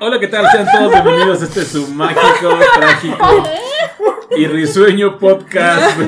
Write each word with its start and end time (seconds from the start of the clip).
Hola, 0.00 0.18
¿qué 0.18 0.28
tal? 0.28 0.46
Sean 0.50 0.66
todos 0.72 0.92
bienvenidos 0.92 1.40
a 1.42 1.44
este 1.44 1.64
su 1.64 1.86
mágico, 1.88 2.58
trágico 2.76 3.48
y 4.36 4.46
risueño 4.46 5.18
podcast. 5.18 5.98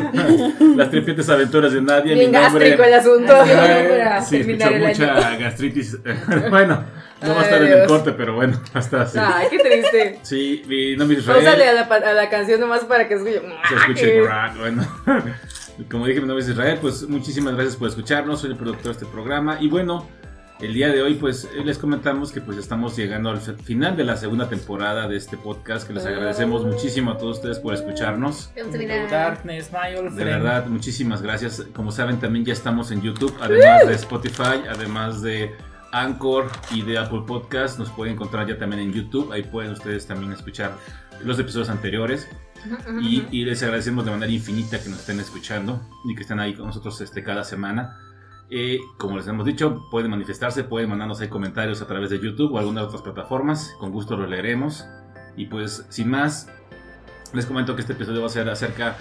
Las 0.77 0.91
tripientes 0.91 1.29
aventuras 1.29 1.72
de 1.72 1.80
Nadia. 1.82 2.14
Bien 2.14 2.30
Mi 2.30 2.36
nombre- 2.38 2.70
gástrico 2.70 2.82
el 2.82 2.95
asunto. 2.95 3.32
para 3.32 4.20
Sí, 4.23 4.36
escuchó 4.38 4.70
mucha 4.73 5.36
gastritis. 5.36 5.98
bueno, 6.50 6.84
no 7.23 7.28
va 7.28 7.34
a 7.34 7.38
Ay, 7.38 7.45
estar 7.45 7.62
en 7.62 7.73
el 7.73 7.86
corte, 7.86 8.12
pero 8.12 8.34
bueno, 8.34 8.60
hasta 8.74 9.02
así. 9.02 9.18
Ay, 9.20 9.46
qué 9.50 9.59
triste. 9.59 10.18
Sí, 10.22 10.62
mi 10.66 10.96
nombre 10.96 11.18
es 11.18 11.24
Pausale 11.24 11.48
a 11.48 11.72
Israel. 11.72 11.86
la, 12.02 12.11
a 12.11 12.12
la 12.14 12.29
canción 12.29 12.61
nomás 12.61 12.84
para 12.84 13.06
que 13.06 13.14
escuche. 13.14 13.40
Se 13.68 13.74
escuche 13.74 14.20
rock, 14.20 14.58
bueno. 14.58 14.86
Como 15.90 16.06
dije, 16.06 16.20
mi 16.23 16.27
nombre 16.27 16.43
es 16.43 16.51
Israel, 16.51 16.79
pues 16.80 17.02
muchísimas 17.06 17.54
gracias 17.54 17.77
por 17.77 17.88
escucharnos, 17.88 18.40
soy 18.40 18.51
el 18.52 18.56
productor 18.56 18.84
de 18.87 18.93
este 18.93 19.04
programa 19.06 19.59
y 19.60 19.68
bueno, 19.68 20.09
el 20.60 20.73
día 20.73 20.88
de 20.88 21.02
hoy 21.02 21.15
pues 21.15 21.45
eh, 21.45 21.65
les 21.65 21.78
comentamos 21.78 22.33
que 22.33 22.41
pues 22.41 22.56
estamos 22.56 22.96
llegando 22.96 23.30
al 23.30 23.41
final 23.41 23.96
de 23.96 24.05
la 24.05 24.16
segunda 24.16 24.48
temporada 24.48 25.06
de 25.06 25.16
este 25.16 25.37
podcast, 25.37 25.87
que 25.87 25.92
les 25.92 26.06
agradecemos 26.06 26.65
muchísimo 26.65 27.10
a 27.10 27.19
todos 27.19 27.38
ustedes 27.38 27.59
por 27.59 27.74
escucharnos. 27.74 28.51
De 30.15 30.24
verdad, 30.24 30.66
muchísimas 30.66 31.20
gracias. 31.20 31.66
Como 31.74 31.92
saben, 31.92 32.19
también 32.19 32.45
ya 32.45 32.52
estamos 32.52 32.91
en 32.91 33.02
YouTube, 33.02 33.34
además 33.41 33.87
de 33.87 33.95
Spotify, 33.95 34.62
además 34.69 35.20
de 35.23 35.55
Anchor 35.92 36.51
y 36.70 36.82
de 36.82 36.98
Apple 36.98 37.23
Podcast. 37.27 37.79
Nos 37.79 37.91
pueden 37.91 38.15
encontrar 38.15 38.46
ya 38.46 38.57
también 38.59 38.82
en 38.82 38.93
YouTube. 38.93 39.32
Ahí 39.32 39.43
pueden 39.43 39.73
ustedes 39.73 40.07
también 40.07 40.32
escuchar 40.32 40.73
los 41.23 41.38
episodios 41.38 41.68
anteriores. 41.68 42.29
Y, 43.01 43.24
y 43.30 43.45
les 43.45 43.62
agradecemos 43.62 44.04
de 44.04 44.10
manera 44.10 44.32
infinita 44.32 44.82
que 44.82 44.88
nos 44.88 45.01
estén 45.01 45.20
escuchando 45.20 45.80
y 46.04 46.16
que 46.16 46.23
estén 46.23 46.41
ahí 46.41 46.54
con 46.54 46.66
nosotros 46.66 47.01
este, 47.01 47.23
cada 47.23 47.45
semana. 47.45 48.05
Eh, 48.51 48.79
como 48.97 49.16
les 49.16 49.27
hemos 49.27 49.45
dicho, 49.45 49.87
pueden 49.91 50.11
manifestarse, 50.11 50.63
pueden 50.65 50.89
mandarnos 50.89 51.21
ahí 51.21 51.29
comentarios 51.29 51.83
a 51.83 51.87
través 51.87 52.11
de 52.11 52.21
YouTube 52.21 52.52
o 52.55 52.59
alguna 52.59 52.80
de 52.83 52.87
otras 52.87 53.02
plataformas. 53.02 53.75
Con 53.79 53.91
gusto 53.91 54.16
los 54.16 54.29
leeremos. 54.30 54.85
Y 55.37 55.47
pues, 55.47 55.85
sin 55.89 56.09
más, 56.11 56.49
les 57.33 57.45
comento 57.47 57.74
que 57.74 57.80
este 57.83 57.93
episodio 57.95 58.21
va 58.21 58.27
a 58.29 58.30
ser 58.30 58.49
acerca, 58.49 58.97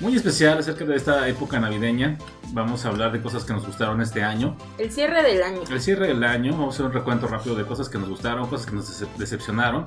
muy 0.00 0.16
especial, 0.16 0.58
acerca 0.58 0.84
de 0.84 0.96
esta 0.96 1.28
época 1.28 1.60
navideña. 1.60 2.18
Vamos 2.52 2.84
a 2.84 2.88
hablar 2.88 3.12
de 3.12 3.20
cosas 3.22 3.44
que 3.44 3.52
nos 3.52 3.64
gustaron 3.64 4.00
este 4.00 4.22
año. 4.24 4.56
El 4.76 4.90
cierre 4.90 5.22
del 5.22 5.42
año. 5.42 5.60
El 5.70 5.80
cierre 5.80 6.08
del 6.08 6.24
año, 6.24 6.52
vamos 6.52 6.74
a 6.74 6.76
hacer 6.76 6.86
un 6.86 6.92
recuento 6.92 7.28
rápido 7.28 7.54
de 7.54 7.64
cosas 7.64 7.88
que 7.88 7.98
nos 7.98 8.08
gustaron, 8.08 8.48
cosas 8.48 8.66
que 8.66 8.72
nos 8.74 8.88
dece- 8.90 9.08
decepcionaron. 9.16 9.86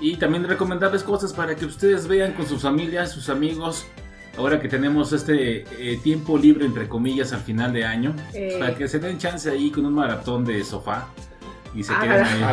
Y 0.00 0.16
también 0.16 0.44
recomendarles 0.44 1.02
cosas 1.02 1.32
para 1.32 1.54
que 1.56 1.64
ustedes 1.64 2.06
vean 2.08 2.32
con 2.34 2.46
sus 2.46 2.60
familias, 2.62 3.12
sus 3.12 3.28
amigos. 3.30 3.86
Ahora 4.36 4.60
que 4.60 4.68
tenemos 4.68 5.12
este 5.12 5.64
eh, 5.78 5.98
tiempo 6.02 6.36
libre, 6.36 6.66
entre 6.66 6.88
comillas, 6.88 7.32
al 7.32 7.40
final 7.40 7.72
de 7.72 7.84
año. 7.84 8.14
Eh, 8.32 8.56
Para 8.58 8.74
que 8.74 8.88
se 8.88 8.98
den 8.98 9.16
chance 9.18 9.48
ahí 9.50 9.70
con 9.70 9.86
un 9.86 9.94
maratón 9.94 10.44
de 10.44 10.62
sofá. 10.64 11.06
Y 11.74 11.82
se 11.82 11.92
Ah, 11.92 12.00
queden 12.02 12.24
ahí. 12.24 12.44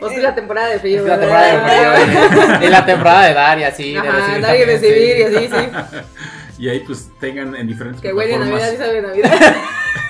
Pues 0.00 0.12
es 0.16 0.22
la 0.22 0.34
temporada 0.34 0.68
de 0.68 0.78
frío. 0.80 1.00
Es 1.02 1.06
la 1.08 1.18
temporada 1.20 1.46
de 1.46 1.58
frío. 2.06 2.20
Es 2.62 2.70
la 2.70 2.86
temporada 2.86 3.26
de 3.28 3.34
dar 3.34 3.58
y 3.58 3.64
así. 3.64 3.92
de 3.92 3.98
Ajá, 3.98 4.10
recibir 4.12 4.40
dar 4.42 4.56
y 4.56 4.58
también, 4.58 4.80
recibir 4.80 5.16
y 5.16 5.28
sí. 5.28 5.36
así, 5.36 5.48
sí. 5.48 5.56
Y 6.58 6.68
ahí 6.68 6.80
pues 6.80 7.08
tengan 7.18 7.56
en 7.56 7.66
diferentes 7.66 8.02
Que 8.02 8.12
huele. 8.12 8.38
Navidad 8.38 8.72
y 8.72 8.76
sabe 8.76 9.00
Navidad. 9.00 9.32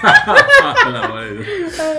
La 0.02 1.08
madre. 1.08 1.44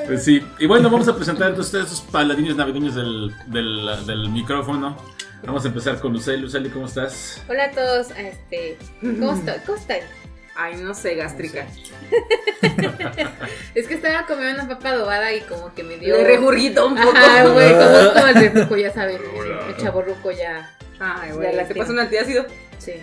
Pues 0.08 0.24
sí, 0.26 0.44
y 0.60 0.66
bueno, 0.66 0.90
vamos 0.90 1.08
a 1.08 1.16
presentar 1.16 1.50
entonces 1.50 1.84
estos 1.86 2.02
paladines 2.02 2.56
navideños 2.56 2.96
del, 2.96 3.34
del, 3.48 3.90
del 4.06 4.30
micrófono. 4.30 4.98
Vamos 5.44 5.66
a 5.66 5.68
empezar 5.70 6.00
con 6.00 6.14
Luceli. 6.14 6.42
Luceli, 6.42 6.70
¿cómo 6.70 6.86
estás? 6.86 7.42
Hola 7.50 7.66
a 7.66 7.72
todos, 7.72 8.12
este, 8.12 8.78
¿cómo 9.02 9.34
estoy? 9.34 9.54
¿Cómo 9.66 9.78
estoy? 9.78 9.98
Ay, 10.56 10.76
no 10.78 10.94
sé, 10.94 11.16
gástrica. 11.16 11.66
Es 13.74 13.88
que 13.88 13.94
estaba 13.96 14.26
comiendo 14.28 14.64
una 14.64 14.68
papa 14.78 14.90
adobada 14.90 15.34
y 15.34 15.42
como 15.42 15.74
que 15.74 15.82
me 15.84 15.98
dio... 15.98 16.16
Le 16.18 16.26
regurgito 16.26 16.86
un 16.88 16.96
poco. 16.96 17.16
Ajá, 17.16 17.48
güey, 17.48 17.72
como, 17.72 18.14
como 18.14 18.28
el 18.28 18.36
reflujo, 18.36 18.78
ya 18.78 18.94
saben, 18.94 19.18
Hola. 19.38 19.68
el 19.70 19.78
chaborruco 19.78 20.32
ya, 20.32 20.70
Ay, 21.00 21.32
güey, 21.32 21.56
Ya 21.56 21.66
¿te 21.68 21.74
la 21.74 21.80
pasa 21.80 21.92
un 21.94 22.00
antiácido? 22.00 22.46
sí. 22.78 22.94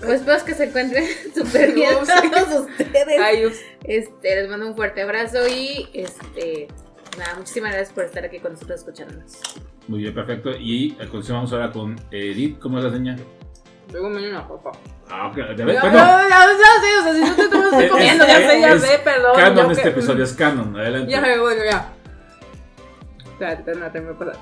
Pues 0.00 0.12
espero 0.20 0.42
que 0.46 0.54
se 0.54 0.64
encuentren 0.64 1.04
súper 1.34 1.72
bien 1.72 1.90
todos 2.32 2.70
ustedes. 2.70 3.20
Ay. 3.22 3.52
Este, 3.84 4.34
les 4.36 4.48
mando 4.48 4.66
un 4.66 4.74
fuerte 4.74 5.02
abrazo 5.02 5.46
y, 5.46 5.90
este, 5.92 6.68
nada, 7.18 7.34
muchísimas 7.36 7.72
gracias 7.72 7.92
por 7.94 8.04
estar 8.04 8.24
aquí 8.24 8.38
con 8.40 8.54
nosotros 8.54 8.80
escuchándonos. 8.80 9.38
Muy 9.90 9.98
bien, 10.02 10.14
perfecto. 10.14 10.52
Y 10.56 10.92
a 10.92 10.98
continuación 10.98 11.36
vamos 11.38 11.52
ahora 11.52 11.72
con 11.72 11.96
Edith. 12.12 12.60
¿Cómo 12.60 12.78
es 12.78 12.84
la 12.84 12.92
seña? 12.92 13.16
Luego 13.90 14.08
me 14.08 14.20
dio 14.20 14.30
una 14.30 14.46
papa. 14.46 14.70
Ah, 15.10 15.26
ok. 15.26 15.34
De 15.34 15.42
No, 15.42 15.64
ver, 15.66 15.74
no, 15.74 15.80
bueno, 15.90 16.28
ya, 16.28 16.46
ya 16.46 16.80
sé, 16.80 16.98
o 16.98 17.02
sea, 17.02 17.12
si 17.12 17.20
no 17.22 17.34
te 17.34 17.42
estoy 17.42 17.84
Es- 17.86 17.90
comiendo, 17.90 18.24
ya 18.24 18.36
sé, 18.36 18.60
ya 18.60 18.68
es 18.74 18.82
sé, 18.82 18.98
perdón. 19.02 19.32
canon 19.34 19.70
este 19.72 19.82
que- 19.82 19.88
episodio, 19.88 20.22
es 20.22 20.32
canon. 20.34 20.76
Adelante. 20.78 21.10
Ya, 21.10 21.20
bueno, 21.40 21.64
ya. 21.64 21.92
Espérate, 23.32 23.68
espérate, 23.72 24.00
me 24.00 24.14
pasa. 24.14 24.32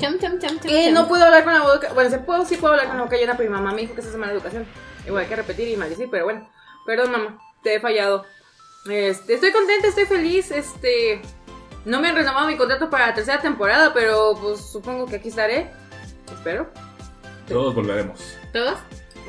Cham, 0.00 0.18
cham, 0.18 0.38
cham, 0.38 0.40
cham. 0.40 0.58
Que 0.58 0.84
cham. 0.84 0.92
no 0.94 1.08
puedo 1.08 1.24
hablar 1.24 1.44
con 1.44 1.54
la 1.54 1.62
boca. 1.62 1.88
Bueno, 1.94 2.10
sí 2.10 2.16
puedo, 2.26 2.44
sí 2.44 2.56
puedo 2.56 2.74
hablar 2.74 2.88
con 2.88 2.98
la 2.98 3.04
boca 3.04 3.16
llena, 3.16 3.38
pero 3.38 3.48
mi 3.48 3.56
mamá 3.56 3.72
me 3.72 3.80
dijo 3.80 3.94
que 3.94 4.02
esa 4.02 4.12
semana 4.12 4.32
de 4.32 4.36
educación. 4.38 4.66
Igual 5.06 5.22
hay 5.22 5.28
que 5.30 5.36
repetir 5.36 5.66
y 5.68 5.76
maldecir, 5.78 6.08
pero 6.10 6.24
bueno. 6.24 6.46
Perdón, 6.84 7.10
mamá, 7.12 7.38
te 7.62 7.76
he 7.76 7.80
fallado. 7.80 8.26
Este, 8.90 9.34
estoy 9.34 9.52
contenta, 9.52 9.88
estoy 9.88 10.04
feliz. 10.04 10.50
Este, 10.50 11.22
no 11.84 12.00
me 12.00 12.08
han 12.08 12.16
renovado 12.16 12.46
mi 12.46 12.56
contrato 12.56 12.90
para 12.90 13.08
la 13.08 13.14
tercera 13.14 13.40
temporada, 13.40 13.92
pero 13.94 14.36
pues 14.40 14.60
supongo 14.60 15.06
que 15.06 15.16
aquí 15.16 15.28
estaré. 15.28 15.70
Espero. 16.32 16.70
Todos 17.48 17.74
volveremos. 17.74 18.20
¿Todos? 18.52 18.78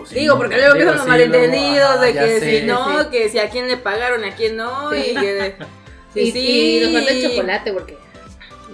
Sí, 0.05 0.15
Digo, 0.15 0.33
no. 0.33 0.39
porque 0.39 0.55
luego 0.55 0.71
empiezan 0.71 0.95
los 0.95 1.03
sí, 1.03 1.09
malentendidos 1.09 2.01
de 2.01 2.09
ajá, 2.09 2.19
que 2.19 2.39
si 2.39 2.65
no, 2.65 3.03
sí. 3.03 3.09
que 3.11 3.29
si 3.29 3.39
a 3.39 3.49
quién 3.49 3.67
le 3.67 3.77
pagaron, 3.77 4.23
a 4.23 4.35
quién 4.35 4.57
no, 4.57 4.95
y 4.95 5.13
que. 5.13 5.55
y, 6.15 6.31
Sí, 6.31 6.77
y 6.77 6.83
nos 6.83 6.93
falta 6.93 7.11
el 7.11 7.29
chocolate 7.29 7.73
porque... 7.73 7.97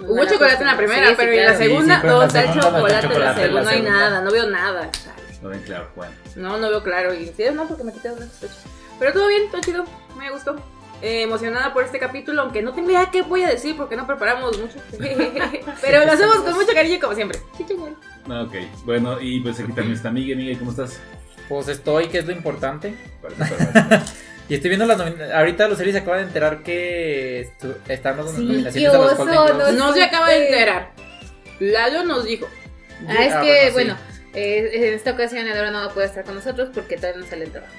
Hubo 0.00 0.24
chocolate 0.24 0.62
en 0.62 0.66
la 0.66 0.76
primera, 0.76 1.06
Sí, 1.08 1.10
sí, 1.10 1.16
pero 1.18 1.32
en 1.32 1.38
la 1.38 1.44
claro. 1.44 1.58
Sí, 1.58 1.64
segunda, 1.64 1.94
sí, 1.96 2.00
pero 2.02 2.12
en 2.14 2.18
la 2.20 2.24
¿dónde 2.24 2.26
está 2.26 2.40
el 2.40 2.46
segunda 2.46 2.78
no 2.78 2.86
está 2.86 3.00
chocolate? 3.02 3.14
En 3.14 3.20
la 3.20 3.34
segunda 3.34 3.62
no 3.62 3.68
hay 3.68 3.82
nada, 3.82 4.20
no 4.22 4.30
veo 4.30 4.46
nada. 4.46 4.90
Lo 5.42 5.48
ven 5.48 5.62
claro, 5.62 5.88
bueno. 5.94 6.12
No, 6.36 6.56
no 6.56 6.70
veo 6.70 6.82
claro. 6.82 7.14
Y 7.14 7.26
sí, 7.26 7.44
no, 7.52 7.66
porque 7.66 7.84
me 7.84 7.92
quité 7.92 8.10
una 8.10 8.26
fecha. 8.26 8.54
Pero 8.98 9.12
todo 9.12 9.28
bien, 9.28 9.50
todo 9.50 9.60
chido. 9.60 9.84
Me 10.16 10.30
gustó. 10.30 10.56
Eh, 11.00 11.22
emocionada 11.22 11.72
por 11.72 11.84
este 11.84 11.98
capítulo, 12.00 12.42
aunque 12.42 12.60
no 12.60 12.72
tengo 12.72 12.90
idea 12.90 13.08
qué 13.12 13.22
voy 13.22 13.42
a 13.44 13.48
decir 13.48 13.76
porque 13.76 13.94
no 13.96 14.06
preparamos 14.06 14.58
mucho. 14.58 14.78
Pero 15.80 16.04
lo 16.04 16.12
hacemos 16.12 16.36
con 16.38 16.54
mucho 16.54 16.72
cariño, 16.74 16.98
como 17.00 17.14
siempre. 17.14 17.38
Sí, 17.56 17.64
chingón. 17.66 17.96
Ok, 18.28 18.54
bueno, 18.84 19.20
y 19.20 19.40
pues 19.40 19.60
aquí 19.60 19.72
también 19.72 19.92
está 19.96 20.10
Miguel. 20.10 20.36
Miguel, 20.38 20.58
¿cómo 20.58 20.72
estás? 20.72 20.98
Pues 21.48 21.68
estoy, 21.68 22.08
que 22.08 22.18
es 22.18 22.26
lo 22.26 22.32
importante. 22.32 22.94
Y 24.50 24.54
estoy 24.54 24.70
viendo 24.70 24.86
las 24.86 24.96
nominaciones. 24.96 25.34
Ahorita 25.34 25.68
los 25.68 25.76
series 25.76 25.94
se 25.94 26.00
acaban 26.00 26.20
de 26.20 26.26
enterar 26.28 26.62
que 26.62 27.50
estu- 27.60 27.76
están 27.86 28.16
las 28.16 28.30
Sí, 28.32 28.44
nominaciones 28.46 28.92
los 28.94 29.12
oso, 29.12 29.72
no 29.72 29.92
se 29.92 30.02
acaba 30.02 30.30
de 30.30 30.46
enterar. 30.46 30.92
Lalo 31.60 32.04
nos 32.04 32.24
dijo. 32.24 32.46
Ah, 33.06 33.24
es 33.26 33.34
Ah, 33.34 33.42
que, 33.42 33.66
sí. 33.66 33.72
bueno, 33.74 33.94
eh, 34.32 34.70
en 34.72 34.94
esta 34.94 35.10
ocasión 35.10 35.46
Edora 35.46 35.70
no 35.70 35.80
va 35.80 35.84
a 35.84 35.90
poder 35.90 36.08
estar 36.08 36.24
con 36.24 36.34
nosotros 36.34 36.70
porque 36.72 36.96
todavía 36.96 37.20
no 37.20 37.26
sale 37.26 37.44
el 37.44 37.50
trabajo. 37.50 37.74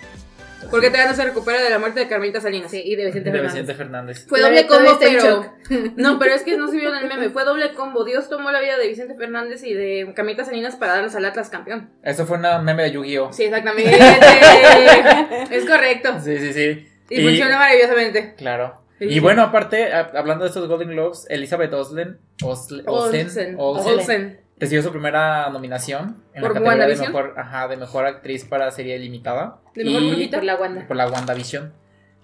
Porque 0.70 0.88
todavía 0.90 1.12
no 1.12 1.16
se 1.16 1.24
recupera 1.24 1.62
de 1.62 1.70
la 1.70 1.80
muerte 1.80 2.00
de 2.02 2.08
Carmelita 2.08 2.42
Salinas. 2.42 2.70
Sí, 2.72 2.82
y 2.84 2.96
de 2.96 3.06
Vicente 3.06 3.32
de 3.32 3.38
Fernández. 3.38 3.54
Vicente 3.54 3.76
Fernández. 3.76 4.26
Fue 4.28 4.42
doble 4.42 4.68
combo, 4.68 4.98
pero. 5.00 5.54
No, 5.96 6.20
pero 6.20 6.34
es 6.34 6.44
que 6.44 6.58
no 6.58 6.68
se 6.70 6.78
vio 6.78 6.90
en 6.94 7.04
el 7.04 7.08
meme. 7.08 7.30
Fue 7.30 7.44
doble 7.44 7.74
combo. 7.74 8.04
Dios 8.04 8.30
tomó 8.30 8.52
la 8.52 8.60
vida 8.60 8.78
de 8.78 8.88
Vicente 8.88 9.16
Fernández 9.16 9.64
y 9.64 9.74
de 9.74 10.12
Carmelita 10.16 10.46
Salinas 10.46 10.76
para 10.76 10.94
darnos 10.94 11.16
al 11.16 11.26
Atlas 11.26 11.50
campeón. 11.50 11.90
Eso 12.04 12.26
fue 12.26 12.38
una 12.38 12.60
meme 12.60 12.84
de 12.84 12.92
Yu-Gi-Oh! 12.92 13.32
Sí, 13.34 13.44
exactamente. 13.46 13.92
es 15.52 15.66
correcto. 15.66 16.20
Sí, 16.24 16.38
sí, 16.38 16.54
sí. 16.54 16.88
Y, 17.10 17.24
funciona 17.24 17.58
maravillosamente. 17.58 18.36
Claro. 18.36 18.82
Y 19.00 19.20
bueno, 19.20 19.44
aparte, 19.44 19.94
hablando 19.94 20.44
de 20.44 20.50
estos 20.50 20.68
Golden 20.68 20.90
Globes, 20.90 21.26
Elizabeth 21.30 21.74
Oslen, 21.74 22.20
Osle- 22.44 22.84
Olsen. 22.86 23.56
Olsen, 23.58 23.90
Olsen. 23.90 24.40
Recibió 24.60 24.84
su 24.84 24.92
primera 24.92 25.50
nominación 25.50 26.24
en 26.34 26.42
¿Por 26.42 26.54
la 26.54 26.60
categoría 26.60 26.88
de 26.88 26.96
mejor, 26.98 27.34
ajá, 27.38 27.68
de 27.68 27.78
mejor 27.78 28.06
actriz 28.06 28.46
para 28.46 28.70
serie 28.72 28.98
limitada. 29.00 29.60
¿De 29.76 29.86
mejor 29.86 30.02
Y-? 30.04 30.28
Por 30.28 30.44
la 30.44 30.56
Wanda. 30.56 30.88
por 30.88 30.98
la 30.98 31.08
WandaVision. 31.10 31.74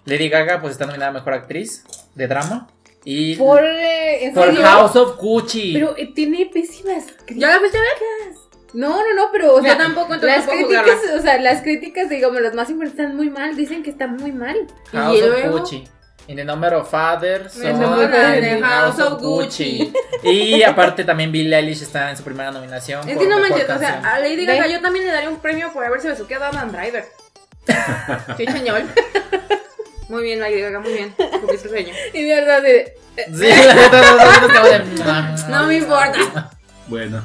Lady 0.04 0.28
Gaga 0.28 0.60
pues 0.60 0.72
está 0.72 0.86
nominada 0.86 1.10
a 1.10 1.14
mejor 1.14 1.32
actriz 1.34 1.84
de 2.14 2.26
drama 2.28 2.68
y 3.04 3.36
Por, 3.36 3.62
eh, 3.64 4.26
¿en 4.26 4.34
por? 4.34 4.54
House 4.54 4.96
of 4.96 5.16
Gucci. 5.18 5.72
Pero 5.72 5.96
eh, 5.96 6.12
tiene 6.14 6.46
pésimas 6.52 7.06
¿Ya 7.28 7.50
la 7.50 7.58
fuiste 7.58 7.78
a 7.78 7.80
ver? 7.80 8.36
No, 8.74 8.90
no, 8.96 9.14
no, 9.14 9.28
pero 9.32 9.54
o 9.54 9.62
Yo 9.62 9.76
tampoco, 9.76 10.12
entonces 10.14 10.38
las 10.38 10.46
no 10.46 10.52
puedo 10.52 10.66
críticas, 10.68 11.00
juzgarla. 11.00 11.18
o 11.18 11.22
sea, 11.22 11.40
las 11.40 11.62
críticas, 11.62 12.08
digamos, 12.10 12.40
las 12.42 12.54
más 12.54 12.68
importantes 12.68 13.00
están 13.00 13.16
muy 13.16 13.30
mal, 13.30 13.56
dicen 13.56 13.82
que 13.82 13.90
está 13.90 14.06
muy 14.06 14.32
mal. 14.32 14.56
House 14.92 15.16
¿Y 15.18 15.22
of 15.22 15.28
luego? 15.28 15.58
Gucci. 15.60 15.84
In 16.28 16.36
the 16.36 16.44
number 16.44 16.74
of 16.74 16.88
fathers, 16.90 17.52
son 17.52 17.78
the 17.78 18.60
House 18.60 18.98
of 18.98 19.20
Gucci. 19.20 19.92
Y 20.24 20.62
aparte 20.64 21.04
también 21.04 21.30
Billie 21.30 21.54
Eilish 21.56 21.82
está 21.82 22.10
en 22.10 22.16
su 22.16 22.24
primera 22.24 22.50
nominación. 22.50 23.08
Es 23.08 23.14
por 23.14 23.22
que 23.22 23.28
no 23.28 23.38
manches, 23.38 23.68
o 23.70 23.78
sea, 23.78 24.00
a 24.04 24.18
Lady 24.18 24.44
Gaga 24.44 24.66
yo 24.66 24.80
también 24.80 25.04
le 25.04 25.12
daría 25.12 25.28
un 25.28 25.38
premio 25.38 25.72
por 25.72 25.84
haberse 25.84 26.08
besuqueado 26.08 26.44
a 26.46 26.48
Adam 26.48 26.72
Driver. 26.72 27.04
Sí, 28.36 28.46
señor. 28.46 28.82
Muy 30.08 30.22
bien, 30.22 30.40
Lady 30.40 30.60
Gaga, 30.60 30.80
muy 30.80 30.92
bien. 30.92 31.14
Cumpliste 31.16 31.66
el 31.68 31.70
sueño. 31.70 31.94
Y 32.12 32.22
de 32.24 32.34
verdad, 32.34 32.62
de, 32.62 32.94
Sí, 33.16 33.48
la 33.48 33.74
de- 34.62 35.48
No 35.48 35.66
me 35.66 35.76
importa. 35.76 36.50
Bueno, 36.88 37.22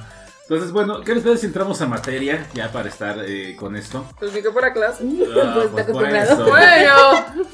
entonces, 0.52 0.74
bueno, 0.74 1.00
¿qué 1.00 1.16
les 1.16 1.24
parece 1.24 1.42
si 1.42 1.48
entramos 1.48 1.82
a 1.82 1.88
materia 1.88 2.46
ya 2.54 2.70
para 2.74 2.90
estar 2.90 3.18
eh, 3.26 3.56
con 3.56 3.78
esto? 3.78 4.06
Pues 4.20 4.34
ni 4.34 4.42
que 4.42 4.52
fuera 4.52 4.74
clase. 4.74 5.06
Ah, 5.34 5.66
Pues 5.72 5.86
por 5.86 6.06
eso. 6.06 6.46
Bueno. 6.46 6.94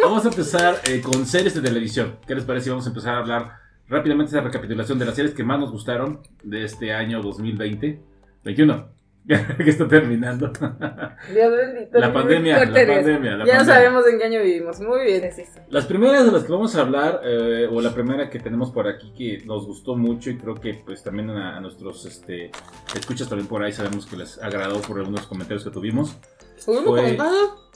Vamos 0.01 0.25
a 0.25 0.29
empezar 0.29 0.81
eh, 0.85 0.99
con 0.99 1.23
series 1.27 1.53
de 1.53 1.61
televisión. 1.61 2.17
¿Qué 2.25 2.33
les 2.33 2.44
parece 2.44 2.63
si 2.63 2.69
vamos 2.71 2.88
a 2.88 2.89
empezar 2.89 3.13
a 3.13 3.19
hablar 3.19 3.51
rápidamente 3.88 4.31
esa 4.31 4.41
recapitulación 4.41 4.97
de 4.97 5.05
las 5.05 5.13
series 5.13 5.35
que 5.35 5.44
más 5.44 5.59
nos 5.59 5.71
gustaron 5.71 6.21
de 6.41 6.63
este 6.63 6.91
año 6.91 7.21
2020. 7.21 8.01
21. 8.44 8.96
que 9.57 9.69
está 9.69 9.88
terminando. 9.88 10.47
Dios 11.33 11.51
bendito. 11.51 12.00
La 12.00 12.13
pandemia, 12.13 12.59
la 12.59 12.65
pandemia, 12.65 13.31
la 13.38 13.45
Ya 13.45 13.53
no 13.53 13.59
pandemia. 13.59 13.65
sabemos 13.65 14.07
en 14.07 14.18
qué 14.19 14.24
año 14.25 14.41
vivimos. 14.41 14.79
Muy 14.79 15.03
bien. 15.06 15.21
Sí, 15.33 15.44
sí, 15.44 15.51
sí. 15.53 15.59
Las 15.69 15.85
primeras 15.85 16.25
de 16.25 16.31
las 16.31 16.44
que 16.45 16.51
vamos 16.51 16.75
a 16.75 16.81
hablar, 16.81 17.21
eh, 17.25 17.68
o 17.71 17.81
la 17.81 17.94
primera 17.94 18.29
que 18.29 18.39
tenemos 18.39 18.71
por 18.71 18.88
aquí 18.88 19.12
que 19.18 19.45
nos 19.45 19.65
gustó 19.65 19.95
mucho 19.95 20.29
y 20.29 20.38
creo 20.38 20.56
que 20.56 20.75
pues 20.85 21.03
también 21.03 21.29
a, 21.31 21.57
a 21.57 21.59
nuestros 21.59 22.06
este, 22.06 22.51
escuchas 22.95 23.27
también 23.27 23.47
por 23.47 23.62
ahí 23.63 23.74
sabemos 23.74 24.06
que 24.06 24.15
les 24.15 24.41
agradó 24.41 24.79
por 24.81 24.97
algunos 25.00 25.27
comentarios 25.27 25.63
que 25.63 25.71
tuvimos. 25.71 26.18
¿Uno 26.68 26.81
Fue- 26.83 27.01
comentado? 27.01 27.68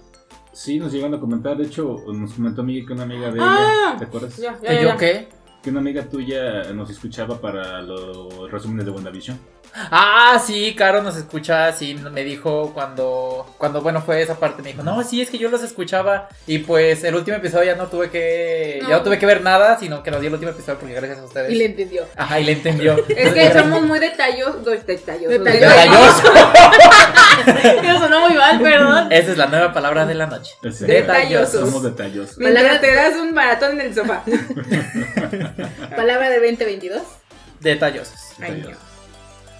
Sí, 0.54 0.80
nos 0.80 0.92
llegan 0.92 1.13
a 1.13 1.19
comentar, 1.19 1.56
de 1.57 1.63
hecho 1.65 1.97
nos 2.13 2.33
comentó 2.33 2.62
Miguel 2.63 2.86
que 2.86 2.94
una 2.94 3.04
amiga 3.04 3.31
de 3.31 3.39
Ah. 3.42 3.89
ella, 3.92 4.00
¿te 4.00 4.06
acuerdas? 4.06 4.36
Ya, 4.38 4.54
ya, 4.62 4.69
¿Que 4.69 4.75
ya, 4.75 4.81
yo 4.81 4.88
ya. 4.89 4.97
qué? 4.97 5.27
Que 5.63 5.69
una 5.69 5.80
amiga 5.80 6.04
tuya 6.09 6.74
nos 6.74 6.89
escuchaba 6.89 7.39
para 7.39 7.81
los 7.81 8.51
resúmenes 8.51 8.86
de 8.86 8.92
WandaVision. 8.92 9.38
Ah, 9.73 10.41
sí, 10.45 10.75
Caro 10.75 11.01
nos 11.01 11.15
escucha, 11.15 11.71
sí, 11.71 11.94
me 11.95 12.23
dijo 12.23 12.71
cuando, 12.73 13.53
cuando, 13.57 13.81
bueno, 13.81 14.01
fue 14.01 14.21
esa 14.21 14.35
parte, 14.38 14.62
me 14.62 14.71
dijo, 14.73 14.83
no, 14.83 15.01
sí, 15.03 15.21
es 15.21 15.29
que 15.29 15.38
yo 15.38 15.50
los 15.50 15.63
escuchaba 15.63 16.27
y 16.45 16.57
pues 16.59 17.03
el 17.06 17.15
último 17.15 17.38
episodio 17.38 17.65
ya 17.71 17.75
no 17.77 17.88
tuve 17.88 18.09
que, 18.09 18.79
ya 18.81 18.89
No. 18.89 18.97
no 18.97 19.03
tuve 19.03 19.18
que 19.18 19.25
ver 19.25 19.41
nada, 19.41 19.79
sino 19.79 20.03
que 20.03 20.12
nos 20.12 20.19
dio 20.19 20.27
el 20.27 20.33
último 20.33 20.51
episodio 20.51 20.77
porque 20.77 20.94
gracias 20.95 21.19
a 21.19 21.23
ustedes. 21.23 21.51
Y 21.51 21.56
le 21.56 21.65
entendió. 21.65 22.06
Ajá, 22.18 22.39
y 22.39 22.44
le 22.44 22.51
entendió. 22.51 22.95
Es 23.15 23.33
que 23.33 23.53
somos 23.53 23.81
muy 23.83 24.00
detallosos. 24.00 24.65
Detallosos. 24.85 25.29
Detallosos. 25.29 26.23
Detalloso. 26.23 26.33
Eso 27.83 28.00
sonó 28.00 28.27
muy 28.27 28.38
mal, 28.38 28.59
perdón. 28.62 29.07
Esa 29.12 29.31
es 29.31 29.38
la 29.38 29.45
nueva 29.47 29.71
palabra 29.73 30.06
de 30.06 30.15
la 30.15 30.27
noche. 30.27 30.51
Ese- 30.63 30.85
Detallosos. 30.85 31.62
Somos 31.69 31.83
detallosos. 31.83 32.38
Mientras 32.38 32.81
te 32.81 32.94
das 32.94 33.15
un 33.15 33.33
maratón 33.33 33.79
en 33.79 33.88
el 33.88 33.95
sofá. 33.95 34.23
Palabra 35.95 36.29
de 36.29 36.35
2022. 36.39 37.01
Detallosos. 37.59 38.15
Ay, 38.41 38.56
Detallosos. 38.56 38.90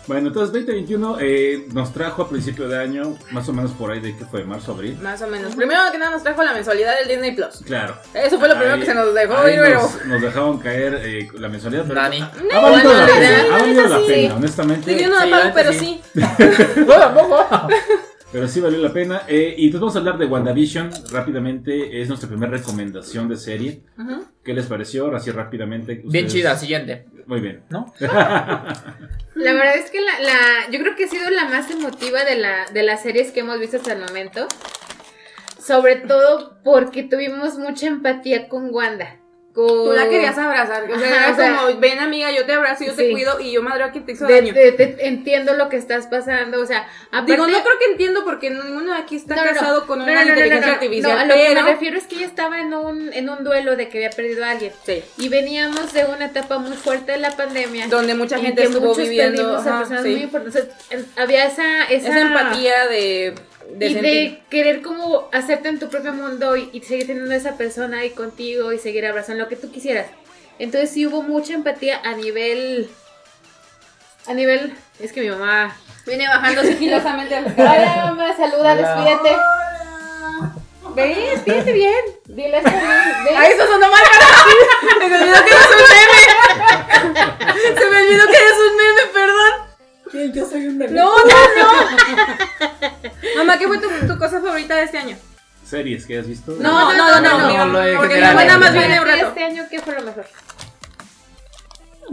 Bueno, 0.07 0.27
entonces 0.30 0.51
2021 0.53 1.18
eh, 1.21 1.68
nos 1.74 1.94
trajo 1.94 2.24
a 2.24 2.30
principio 2.30 2.68
de 2.68 2.77
año, 2.80 3.15
más 3.31 3.48
o 3.50 3.53
menos 3.53 3.71
por 3.71 3.92
ahí 3.92 4.00
de 4.00 4.18
que 4.18 4.25
fue 4.25 4.44
marzo, 4.44 4.71
abril. 4.74 4.98
Más 5.01 5.21
o 5.21 5.27
menos. 5.27 5.56
Primero 5.56 5.80
que 5.92 5.98
nada 6.00 6.12
nos 6.12 6.24
trajo 6.24 6.44
la 6.44 6.53
mensualidad 6.53 6.98
del 7.00 7.07
Disney 7.07 7.36
Plus. 7.36 7.62
Claro. 7.65 7.95
Eso 8.13 8.39
fue 8.39 8.48
lo 8.48 8.56
primero 8.56 8.74
Ahí- 8.74 8.80
que 8.81 8.86
se 8.88 8.95
nos 8.95 9.13
dejó 9.13 9.38
ahí 9.38 9.53
ir, 9.53 9.59
pero. 9.63 9.81
nos, 9.81 10.06
nos 10.06 10.21
dejaron 10.21 10.57
caer 10.59 11.00
eh, 11.03 11.27
la 11.38 11.48
mensualidad. 11.50 11.86
pero- 11.88 12.01
Nani. 12.01 12.19
Ha 12.21 12.59
valido 12.59 12.71
bueno, 12.71 12.94
la 12.94 13.00
la 13.00 13.07
pena, 13.13 13.44
ha 13.56 13.57
valido 13.59 13.88
la 13.88 13.98
sí. 14.00 14.03
pena, 14.07 14.36
honestamente. 14.36 14.98
Sí, 14.98 15.03
yo 15.03 15.09
no 15.09 15.15
la 15.15 15.24
Sí, 15.25 15.30
pago, 15.31 15.51
pero 15.53 15.71
neta, 15.71 15.83
sí. 15.83 16.01
Pero 18.31 18.48
sí 18.48 18.60
valió 18.62 18.80
la 18.80 18.94
pena. 18.94 19.24
Eh, 19.28 19.56
y 19.57 19.66
entonces 19.66 19.81
vamos 19.81 19.95
a 19.95 20.00
hablar 20.00 20.18
de 20.18 20.25
WandaVision 20.25 20.89
rápidamente. 21.12 22.01
Es 22.01 22.07
nuestra 22.07 22.30
primera 22.30 22.51
recomendación 22.51 23.28
de 23.28 23.36
serie. 23.36 23.81
Ujú. 23.98 24.24
¿Qué 24.44 24.54
les 24.54 24.66
pareció? 24.68 25.13
Así 25.16 25.31
rápidamente. 25.31 25.95
Bien 25.95 26.07
ustedes- 26.25 26.31
chida, 26.33 26.56
siguiente. 26.56 27.06
Muy 27.28 27.39
bien. 27.42 27.63
¿No? 27.69 27.94
La 28.00 29.54
verdad 29.54 29.75
es 29.78 29.89
que 29.92 30.00
la, 30.01 30.19
la- 30.22 30.72
yo 30.72 30.80
creo 30.80 30.95
que 30.95 31.06
ha 31.06 31.07
sido 31.07 31.30
la 31.30 31.45
más 31.45 31.69
emotiva 31.72 32.24
de, 32.24 32.36
la, 32.38 32.66
de 32.74 32.83
las 32.83 33.01
series 33.01 33.31
que 33.31 33.39
hemos 33.42 33.60
visto 33.60 33.78
hasta 33.78 33.94
el 33.94 34.00
momento. 34.00 34.48
Sobre 35.62 35.95
todo 35.98 36.57
porque 36.63 37.04
tuvimos 37.04 37.57
mucha 37.57 37.88
empatía 37.88 38.48
con 38.50 38.69
Wanda. 38.74 39.18
Con... 39.53 39.68
Tú 39.68 39.92
la 39.94 40.07
querías 40.07 40.38
abrazar. 40.38 40.83
O 40.89 40.98
sea, 40.98 41.07
Ajá, 41.07 41.24
era 41.25 41.31
o 41.31 41.36
sea, 41.36 41.57
como, 41.65 41.80
ven 41.80 42.00
amiga, 42.00 42.31
yo 42.31 42.45
te 42.45 42.53
abrazo, 42.53 42.86
yo 42.86 42.94
te 42.94 43.12
cuido 43.12 43.39
y 43.42 43.51
yo 43.51 43.62
madre 43.62 43.83
a 43.83 43.92
quien 43.92 44.06
te 44.06 44.13
hizo 44.13 44.25
daño. 44.25 44.53
de- 44.53 44.71
de- 44.71 44.95
entiendo 45.01 45.53
lo 45.56 45.68
que 45.68 45.75
estás 45.75 46.07
pasando, 46.07 46.62
o 46.62 46.65
sea, 46.65 46.88
aparte- 47.12 47.33
Digo, 47.33 47.48
no 47.48 47.62
creo 47.62 47.77
que 47.80 47.92
entiendo 47.92 48.24
porque 48.24 48.50
ninguno 48.50 48.94
de 48.94 49.00
aquí 49.00 49.18
está 49.18 49.36
No, 49.36 49.44
no, 49.44 49.51
no. 49.51 49.53
casado 49.59 49.88
con 49.88 50.00
No, 50.00 50.06
una 50.06 50.24
inteligencia 50.24 50.74
artificial. 50.74 51.18
A 51.19 51.25
lo 51.25 51.33
que 51.33 51.53
me 51.53 51.63
refiero 51.63 51.98
es 51.98 52.06
que 52.07 52.15
ella 52.15 52.27
estaba 52.27 52.62
en 52.62 52.74
un, 52.74 53.12
en 53.12 53.30
un 53.30 53.44
duelo 53.44 53.75
de 53.75 53.89
que 53.89 53.98
había 53.98 54.09
perdido 54.12 54.45
a 54.45 54.51
alguien. 54.51 54.71
Sí. 54.86 55.03
Y 55.18 55.27
veníamos 55.27 55.92
de 55.92 56.06
una 56.06 56.25
etapa 56.27 56.57
muy 56.57 56.77
fuerte 56.77 57.12
de 57.12 57.18
la 57.18 57.31
pandemia. 57.31 57.88
Donde 57.88 58.13
mucha 58.15 58.38
en 58.38 58.44
gente 58.44 58.62
que 58.62 58.68
estuvo 58.69 58.95
viviendo. 58.95 59.57
ajá, 59.57 59.86
sí. 60.01 60.27
muy. 60.31 60.42
O 60.48 60.51
sea, 60.51 60.62
había 61.18 61.45
esa, 61.45 61.83
esa, 61.89 62.09
Esa 62.09 62.21
empatía 62.21 62.88
de, 62.88 63.36
de 63.78 63.88
y 63.88 63.94
sentir. 63.94 64.32
de 64.32 64.44
querer 64.50 64.82
como 64.82 65.30
hacerte 65.32 65.70
en 65.70 65.80
tu 65.80 65.90
propio 65.90 66.14
mundo 66.14 66.56
y, 66.58 66.70
y 66.74 66.82
seguir 66.82 67.08
teniendo 67.08 67.34
a 67.34 67.38
esa 67.38 67.58
persona 67.58 68.00
ahí 68.00 68.12
contigo 68.12 68.72
y 68.74 68.80
seguir 68.80 69.06
abrazando 69.06 69.44
lo 69.44 69.50
que 69.50 69.56
tú 69.56 69.72
quisieras. 69.72 70.08
Entonces 70.60 70.92
sí 70.92 71.06
hubo 71.08 71.24
mucha 71.24 71.54
empatía 71.54 72.00
a 72.04 72.14
nivel... 72.14 72.90
A 74.28 74.34
nivel... 74.34 74.74
Es 75.00 75.12
que 75.12 75.22
mi 75.22 75.30
mamá... 75.30 75.76
Viene 76.06 76.28
bajando 76.28 76.64
sigilosamente 76.64 77.36
Hola 77.58 78.06
mamá, 78.08 78.36
saluda, 78.36 78.76
despídete. 78.76 79.38
Ve, 80.96 81.30
despídete 81.32 81.74
bien. 81.74 82.04
Dile 82.26 82.58
esto 82.58 82.70
bien. 82.70 83.38
¡Ay, 83.38 83.52
eso 83.54 83.66
sonó 83.66 83.90
mal, 83.90 84.04
carajo! 84.12 84.50
Se 85.00 85.10
me 85.10 85.18
olvidó 85.18 85.36
que 85.44 85.52
eres 85.52 85.68
un 85.72 85.84
meme. 85.94 87.80
Se 87.80 87.90
me 87.90 87.98
olvidó 87.98 88.28
que 88.28 88.38
eres 88.38 88.58
un 88.70 88.76
meme, 88.78 89.02
perdón. 89.14 89.71
Yo 90.13 90.50
soy 90.50 90.68
un 90.68 90.78
bebé. 90.78 90.94
No, 90.94 91.16
no, 91.16 91.24
no. 91.58 93.38
Mamá, 93.38 93.58
¿qué 93.58 93.68
fue 93.68 93.80
tu, 93.80 93.88
tu 94.08 94.18
cosa 94.18 94.42
favorita 94.42 94.75
de 94.75 94.84
este 94.84 94.98
año? 94.98 95.18
Series 95.66 96.06
que 96.06 96.19
has 96.19 96.28
visto. 96.28 96.56
No, 96.60 96.94
no, 96.94 97.22
no, 97.22 97.22
no. 97.22 97.58
no, 97.58 97.66
lo 97.68 97.80
de 97.80 97.96
porque 97.96 98.16
mi 98.16 98.22
general. 98.22 98.34
buena 98.34 98.58
más 98.58 98.74
viene 98.74 99.00
un 99.00 99.08
rato. 99.08 99.28
Este 99.28 99.44
año, 99.44 99.63
¿qué 99.69 99.80
fue 99.80 99.96
lo 99.96 100.04
mejor? 100.04 100.25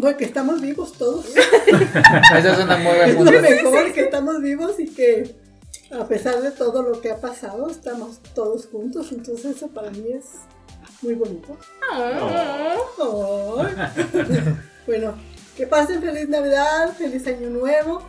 Porque 0.01 0.25
estamos 0.25 0.61
vivos 0.61 0.93
todos. 0.93 1.27
Ese 2.37 2.51
es 2.53 2.59
una 2.59 2.77
muy 2.77 2.95
buen 2.95 3.11
Es 3.11 3.63
lo 3.63 3.71
mejor 3.71 3.93
que 3.93 4.01
estamos 4.03 4.41
vivos 4.41 4.79
y 4.79 4.89
que 4.95 5.35
a 5.91 6.07
pesar 6.07 6.41
de 6.41 6.53
todo 6.53 6.83
lo 6.83 7.01
que 7.01 7.11
ha 7.11 7.21
pasado, 7.21 7.69
estamos 7.69 8.21
todos 8.35 8.67
juntos. 8.67 9.11
Entonces 9.11 9.57
eso 9.57 9.69
para 9.69 9.91
mí 9.91 10.05
es 10.13 10.27
muy 11.03 11.15
bonito. 11.15 11.57
Oh. 13.01 13.67
Bueno, 14.87 15.15
que 15.59 15.67
pasen 15.67 16.01
feliz 16.01 16.29
Navidad, 16.29 16.95
feliz 16.97 17.27
Año 17.27 17.51
Nuevo. 17.51 18.09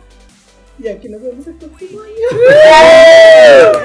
Y 0.78 0.86
aquí 0.88 1.08
nos 1.10 1.20
vemos 1.20 1.46
el 1.48 1.54
próximo 1.56 2.00
año. 2.00 2.14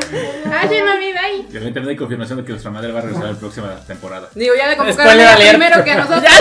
Ay, 0.51 0.69
Navidad 0.81 1.23
ahí. 1.25 1.47
Y 1.49 1.53
también 1.53 1.87
hay 1.89 1.95
confirmación 1.97 2.37
de 2.37 2.45
que 2.45 2.51
nuestra 2.51 2.69
madre 2.71 2.91
va 2.93 2.99
a 2.99 3.01
regresar 3.01 3.33
la 3.33 3.39
próxima 3.39 3.83
temporada. 3.85 4.29
Digo, 4.35 4.53
ya 4.55 4.69
le 4.69 4.77
convocaron 4.77 5.19
a 5.19 5.35
ella 5.35 5.49
primero 5.49 5.83
que 5.83 5.91
a 5.91 5.95
nosotros. 6.05 6.31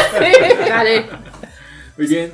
Dale. 0.69 1.07
Muy 1.97 2.07
bien. 2.07 2.33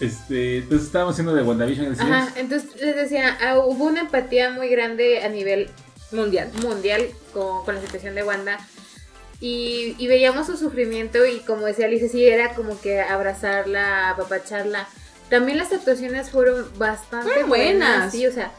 Este, 0.00 0.58
entonces 0.58 0.86
estábamos 0.88 1.14
haciendo 1.14 1.34
de 1.34 1.42
WandaVision. 1.42 1.96
Ajá, 1.98 2.28
entonces 2.34 2.78
les 2.80 2.96
decía, 2.96 3.38
ah, 3.40 3.58
hubo 3.58 3.84
una 3.84 4.00
empatía 4.00 4.50
muy 4.50 4.68
grande 4.68 5.22
a 5.22 5.28
nivel 5.28 5.70
Mundial. 6.10 6.50
mundial 6.62 7.06
con, 7.32 7.64
con 7.64 7.76
la 7.76 7.80
situación 7.80 8.14
de 8.16 8.24
Wanda. 8.24 8.58
Y, 9.44 9.96
y 9.98 10.06
veíamos 10.06 10.46
su 10.46 10.56
sufrimiento 10.56 11.26
y 11.26 11.40
como 11.40 11.66
decía 11.66 11.86
Alicia, 11.86 12.08
sí, 12.08 12.24
era 12.24 12.54
como 12.54 12.80
que 12.80 13.00
abrazarla, 13.00 14.10
apapacharla. 14.10 14.86
También 15.30 15.58
las 15.58 15.72
actuaciones 15.72 16.30
fueron 16.30 16.64
bastante 16.78 17.26
Fueron 17.28 17.48
buenas. 17.48 17.88
buenas. 17.88 18.12
Sí, 18.12 18.24
o 18.24 18.30
sea, 18.30 18.52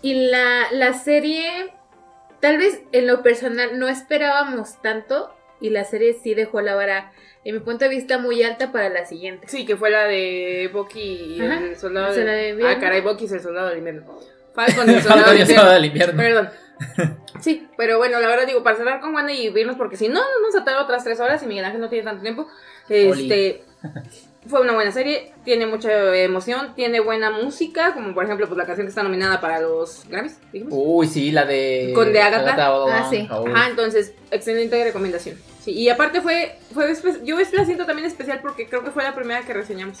y 0.00 0.28
la, 0.28 0.70
la 0.70 0.92
serie, 0.94 1.72
tal 2.40 2.56
vez 2.58 2.80
en 2.92 3.08
lo 3.08 3.24
personal 3.24 3.80
no 3.80 3.88
esperábamos 3.88 4.80
tanto 4.80 5.34
y 5.60 5.70
la 5.70 5.82
serie 5.82 6.16
sí 6.22 6.34
dejó 6.34 6.60
la 6.60 6.76
vara, 6.76 7.10
en 7.44 7.54
mi 7.54 7.60
punto 7.60 7.86
de 7.86 7.90
vista, 7.90 8.18
muy 8.18 8.40
alta 8.44 8.70
para 8.70 8.90
la 8.90 9.06
siguiente. 9.06 9.48
Sí, 9.48 9.66
que 9.66 9.76
fue 9.76 9.90
la 9.90 10.04
de 10.04 10.70
Bucky 10.72 11.00
y 11.00 11.40
Ajá, 11.40 11.58
el 11.58 11.76
soldado 11.76 12.14
el 12.14 12.50
invierno. 12.50 12.76
Ah, 12.76 12.78
caray, 12.78 13.00
Bucky 13.00 13.24
es 13.24 13.32
el 13.32 13.40
soldado 13.40 13.70
del 13.70 13.78
invierno. 13.78 14.04
Falcon 14.54 14.88
el 14.90 15.02
soldado 15.02 15.72
del 15.72 15.84
invierno. 15.86 16.16
Perdón. 16.22 16.50
Sí, 17.40 17.68
pero 17.76 17.98
bueno, 17.98 18.18
la 18.18 18.26
verdad 18.26 18.46
digo, 18.46 18.64
para 18.64 18.76
cerrar 18.76 19.00
con 19.00 19.14
Wanda 19.14 19.32
y 19.32 19.46
irnos, 19.46 19.76
porque 19.76 19.96
si 19.96 20.08
no, 20.08 20.20
nos 20.42 20.56
atará 20.56 20.82
otras 20.82 21.04
tres 21.04 21.20
horas 21.20 21.42
y 21.42 21.46
Miguel 21.46 21.64
Ángel 21.64 21.80
no 21.80 21.88
tiene 21.88 22.04
tanto 22.04 22.22
tiempo. 22.22 22.48
Este. 22.88 23.62
Fue 24.46 24.60
una 24.60 24.72
buena 24.72 24.92
serie, 24.92 25.32
tiene 25.44 25.66
mucha 25.66 26.14
emoción, 26.16 26.74
tiene 26.74 27.00
buena 27.00 27.30
música, 27.30 27.92
como 27.92 28.14
por 28.14 28.24
ejemplo 28.24 28.46
pues 28.46 28.56
la 28.56 28.64
canción 28.64 28.86
que 28.86 28.90
está 28.90 29.02
nominada 29.02 29.40
para 29.40 29.60
los 29.60 30.08
Grammys, 30.08 30.38
dijimos. 30.52 30.72
Uy, 30.74 31.06
sí, 31.06 31.32
la 31.32 31.44
de. 31.44 31.92
Con 31.94 32.12
de 32.12 32.22
Agatha. 32.22 32.54
Ah, 32.56 33.06
sí. 33.10 33.28
Oh. 33.30 33.46
Ajá, 33.46 33.68
entonces, 33.68 34.14
excelente 34.30 34.82
recomendación. 34.82 35.36
Sí, 35.62 35.72
y 35.72 35.88
aparte 35.90 36.22
fue, 36.22 36.56
fue 36.72 36.94
yo 37.24 37.36
la 37.36 37.64
siento 37.66 37.84
también 37.84 38.06
especial 38.06 38.40
porque 38.40 38.68
creo 38.68 38.82
que 38.82 38.90
fue 38.90 39.02
la 39.02 39.14
primera 39.14 39.42
que 39.42 39.52
reseñamos. 39.52 39.98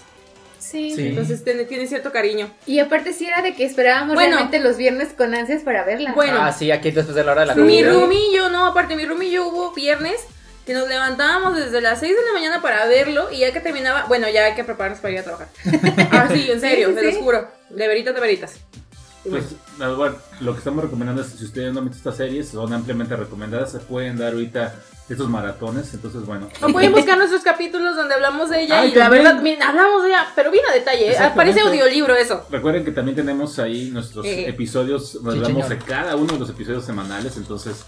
Sí. 0.58 0.92
Sí. 0.94 1.08
Entonces 1.08 1.44
tiene, 1.44 1.64
tiene 1.64 1.86
cierto 1.86 2.12
cariño. 2.12 2.50
Y 2.66 2.78
aparte 2.80 3.12
sí 3.12 3.26
era 3.26 3.42
de 3.42 3.54
que 3.54 3.64
esperábamos 3.64 4.14
Bueno. 4.14 4.36
realmente 4.36 4.58
los 4.60 4.76
viernes 4.76 5.08
con 5.16 5.34
ansias 5.34 5.62
para 5.62 5.84
verla. 5.84 6.12
Bueno, 6.14 6.38
Ah, 6.40 6.52
sí, 6.52 6.70
aquí 6.70 6.90
después 6.90 7.14
de 7.14 7.24
la 7.24 7.32
hora 7.32 7.40
de 7.42 7.46
la 7.48 7.54
mi 7.54 7.62
comida. 7.82 7.92
roomie 7.92 8.30
y 8.30 8.36
yo, 8.36 8.48
no, 8.50 8.66
aparte 8.66 8.94
mi 8.96 9.30
yo 9.30 9.48
hubo 9.48 9.72
viernes 9.72 10.20
que 10.66 10.74
nos 10.74 10.86
levantábamos 10.88 11.56
desde 11.56 11.80
las 11.80 12.00
6 12.00 12.14
de 12.14 12.26
la 12.26 12.32
mañana 12.34 12.60
para 12.60 12.84
verlo 12.86 13.28
y 13.32 13.38
ya 13.38 13.52
que 13.54 13.60
terminaba, 13.60 14.04
bueno, 14.06 14.28
ya 14.28 14.44
hay 14.44 14.54
que 14.54 14.64
prepararnos 14.64 15.00
para 15.00 15.14
ir 15.14 15.20
a 15.20 15.22
trabajar. 15.22 15.48
ah, 16.10 16.28
sí, 16.30 16.50
en 16.50 16.60
serio, 16.60 16.88
Sí, 16.90 16.94
sí, 16.98 17.04
los 17.06 17.14
sí. 17.14 17.20
juro. 17.22 17.48
De 17.70 17.88
veritas, 17.88 18.14
de 18.14 18.20
veritas. 18.20 18.56
Pues, 19.28 19.44
bueno, 19.78 20.16
lo 20.40 20.52
que 20.52 20.58
estamos 20.58 20.84
recomendando 20.84 21.22
es, 21.22 21.28
si 21.28 21.44
ustedes 21.44 21.72
no 21.72 21.80
han 21.80 21.86
visto 21.88 21.98
estas 21.98 22.16
series, 22.16 22.48
son 22.48 22.72
ampliamente 22.72 23.16
recomendadas, 23.16 23.72
se 23.72 23.78
pueden 23.78 24.16
dar 24.16 24.32
ahorita 24.32 24.74
estos 25.08 25.28
maratones, 25.30 25.92
entonces 25.94 26.26
bueno. 26.26 26.48
O 26.62 26.68
pueden 26.68 26.92
buscar 26.92 27.16
nuestros 27.16 27.42
capítulos 27.42 27.96
donde 27.96 28.14
hablamos 28.14 28.50
de 28.50 28.62
ella 28.62 28.84
y 28.84 28.94
la 28.94 29.08
verdad, 29.08 29.40
bien, 29.42 29.62
hablamos 29.62 30.02
de 30.02 30.08
ella, 30.10 30.26
pero 30.34 30.50
bien 30.50 30.64
a 30.70 30.74
detalle, 30.74 31.12
¿eh? 31.12 31.16
Parece 31.34 31.60
audiolibro 31.60 32.14
eso. 32.14 32.44
Recuerden 32.50 32.84
que 32.84 32.90
también 32.92 33.16
tenemos 33.16 33.58
ahí 33.58 33.90
nuestros 33.90 34.26
Eh. 34.26 34.48
episodios, 34.48 35.14
nos 35.22 35.34
Sí, 35.34 35.40
hablamos 35.40 35.68
de 35.68 35.78
cada 35.78 36.14
uno 36.16 36.34
de 36.34 36.38
los 36.40 36.50
episodios 36.50 36.84
semanales, 36.84 37.36
entonces 37.38 37.84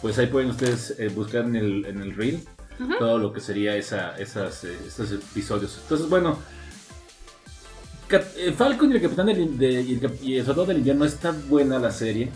pues 0.00 0.18
ahí 0.18 0.26
pueden 0.26 0.50
ustedes 0.50 0.94
eh, 0.98 1.08
buscar 1.08 1.42
en 1.44 1.56
el, 1.56 1.86
en 1.86 2.00
el 2.00 2.14
reel 2.16 2.40
todo 2.98 3.18
lo 3.18 3.32
que 3.32 3.40
sería 3.40 3.76
esa, 3.76 4.16
esas, 4.18 4.64
eh, 4.64 4.76
estos 4.88 5.12
episodios. 5.12 5.78
Entonces, 5.82 6.08
bueno, 6.08 6.38
eh, 8.10 8.52
Falcon 8.56 8.90
y 8.92 8.96
el 8.96 9.02
Capitán 9.02 9.26
del, 9.26 9.56
de- 9.58 9.80
y 9.82 9.94
el, 9.94 10.18
y 10.22 10.38
el 10.38 10.44
Soldado 10.44 10.66
del 10.66 10.78
Invierno 10.78 11.04
está 11.04 11.32
buena 11.48 11.78
la 11.78 11.90
serie. 11.90 12.30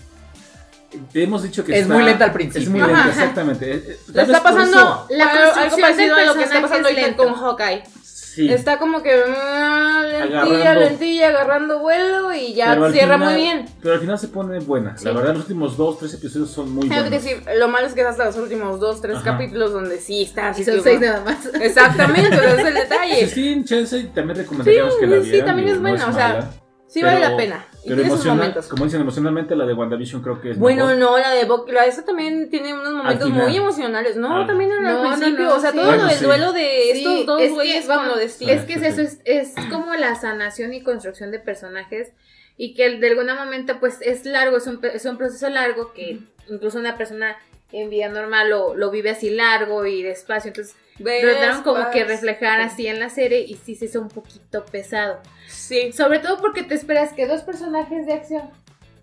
Hemos 1.15 1.43
dicho 1.43 1.65
que 1.65 1.73
Es 1.73 1.83
está- 1.83 1.95
muy 1.95 2.05
lenta 2.05 2.25
al 2.27 2.33
principio. 2.33 2.63
Es 2.63 2.69
muy 2.69 2.81
lenta, 2.81 2.99
ajá. 3.01 3.09
exactamente. 3.11 3.71
Eh, 3.75 3.83
eh, 3.87 3.99
está 4.07 4.25
vez 4.25 4.41
pasando 4.41 5.07
La 5.11 5.25
algo- 5.25 5.43
algo 5.43 5.53
construcción 5.55 5.81
parecido 5.81 6.17
a 6.17 6.25
lo 6.25 6.35
que 6.35 6.43
está 6.45 6.61
pasando 6.63 6.89
es 6.89 6.95
ahorita 6.97 7.17
con 7.17 7.27
lento. 7.27 7.41
Hawkeye. 7.47 7.83
Sí. 8.03 8.53
Está 8.53 8.79
como 8.79 9.03
que 9.03 9.13
ah, 9.15 10.03
lentilla, 10.05 10.43
Agarrando. 10.43 10.81
lentilla, 10.81 11.29
agarrando 11.31 11.79
vuelo 11.79 12.35
y 12.35 12.53
ya 12.53 12.75
cierra 12.93 13.15
final- 13.15 13.33
muy 13.33 13.35
bien. 13.41 13.65
Pero 13.81 13.95
al 13.95 14.01
final 14.01 14.19
se 14.19 14.29
pone 14.29 14.59
buena. 14.61 14.95
Sí. 14.99 15.07
La 15.07 15.13
verdad, 15.13 15.33
los 15.33 15.43
últimos 15.45 15.77
dos, 15.79 15.99
tres 15.99 16.13
episodios 16.15 16.51
son 16.51 16.71
muy 16.71 16.87
Tengo 16.87 17.03
que 17.05 17.09
buenos. 17.09 17.25
decir, 17.25 17.43
lo 17.59 17.69
malo 17.69 17.87
es 17.87 17.95
que 17.95 18.03
es 18.03 18.07
hasta 18.07 18.27
los 18.27 18.37
últimos 18.37 18.79
dos, 18.79 19.01
tres 19.01 19.17
Ajá. 19.17 19.25
capítulos 19.33 19.73
donde 19.73 19.99
sí 19.99 20.23
está 20.25 20.51
así. 20.51 20.61
Y 20.61 20.65
son 20.67 20.75
que- 20.77 20.83
seis 20.83 21.01
nada 21.01 21.23
más. 21.25 21.47
Exactamente, 21.61 22.37
ese 22.37 22.47
es 22.47 22.59
el 22.59 22.67
Si 22.67 22.73
detalle. 22.81 23.27
tienen 23.29 23.65
chance, 23.65 24.03
también 24.15 24.37
recomendaríamos 24.39 24.95
que 24.97 25.07
la 25.07 25.23
sí, 25.23 25.31
vieran. 25.31 25.47
también 25.47 25.67
digo, 25.69 25.77
es 25.77 25.83
no 25.83 25.89
buena, 25.89 26.09
o 26.09 26.13
sea, 26.13 26.29
mala, 26.29 26.51
Sí 26.97 27.03
pero- 27.03 27.13
vale 27.13 27.29
la 27.29 27.37
pena. 27.37 27.67
Y 27.85 27.91
Pero 27.91 28.03
emociona- 28.03 28.55
como 28.71 28.85
dicen, 28.87 29.01
emocionalmente 29.03 29.55
la 29.55 29.67
de 29.67 29.75
WandaVision 29.75 30.23
creo 30.23 30.41
que 30.41 30.53
es 30.53 30.59
Bueno, 30.59 30.87
mejor. 30.87 30.99
no, 31.01 31.19
la 31.19 31.31
de 31.33 31.45
Bucky, 31.45 31.73
la 31.73 31.85
esta 31.85 32.05
también 32.07 32.49
tiene 32.49 32.73
unos 32.73 32.95
momentos 32.95 33.29
muy 33.29 33.55
emocionales. 33.55 34.17
No, 34.17 34.43
Ah. 34.43 34.47
también 34.47 34.73
en 34.73 34.83
No, 34.83 35.03
el 35.05 35.09
principio. 35.19 35.45
no, 35.45 35.55
o 35.55 35.61
sea, 35.61 35.71
sí. 35.73 35.77
todo 35.77 35.87
Bueno, 35.87 36.03
lo 36.05 36.09
del 36.09 36.19
sí. 36.19 36.25
duelo 36.25 36.53
de 36.55 36.91
estos 36.93 37.13
Sí, 37.13 37.25
dos 37.27 37.41
es 37.43 37.49
que, 37.49 37.55
güeyes 37.55 37.87
vamos, 37.87 38.05
con 38.07 38.15
lo 38.15 38.19
de 38.19 38.29
Steve. 38.31 38.53
Es 38.55 38.63
que 38.65 38.73
es 38.75 38.83
eso, 38.83 39.01
es, 39.03 39.21
es 39.25 39.55
como 39.71 39.95
la 39.95 40.15
sanación 40.17 40.73
y 40.73 40.83
construcción 40.83 41.31
de 41.31 41.39
personajes 41.39 42.13
y 42.57 42.73
que 42.75 42.89
de 42.99 43.09
alguna 43.09 43.35
momento 43.35 43.79
pues 43.79 43.99
es 44.01 44.25
largo, 44.25 44.57
es 44.57 44.67
un, 44.67 44.81
es 44.83 45.05
un 45.05 45.19
proceso 45.19 45.49
largo 45.51 45.93
que 45.93 46.21
incluso 46.49 46.79
una 46.79 46.97
persona 46.97 47.37
en 47.73 47.91
vida 47.91 48.09
normal 48.09 48.51
lo, 48.51 48.75
lo 48.75 48.91
vive 48.91 49.11
así 49.11 49.31
largo 49.31 49.87
y 49.87 50.03
despacio, 50.03 50.49
entonces 50.49 50.77
trataron 50.97 51.63
como 51.63 51.91
que 51.91 52.05
reflejar 52.05 52.61
así 52.61 52.87
en 52.87 52.99
la 52.99 53.11
serie 53.11 53.41
y 53.41 53.55
sí 53.55 53.75
se 53.75 53.87
hizo 53.87 54.01
un 54.01 54.09
poquito 54.09 54.65
pesado. 54.65 55.21
Sí. 55.49 55.93
Sobre 55.93 56.19
todo 56.19 56.39
porque 56.39 56.63
te 56.63 56.75
esperas 56.75 57.13
que 57.13 57.27
dos 57.27 57.43
personajes 57.43 58.07
de 58.07 58.15
acción, 58.15 58.51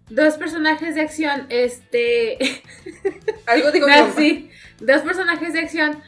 dos 0.10 0.38
personajes 0.38 0.96
de 0.96 1.02
acción, 1.02 1.46
este, 1.50 2.38
Algo 3.46 3.72
digo 3.72 3.88
Ah, 3.92 4.12
sí, 4.16 4.50
dos 4.80 5.02
personajes 5.02 5.54
de 5.54 5.60
acción 5.60 6.02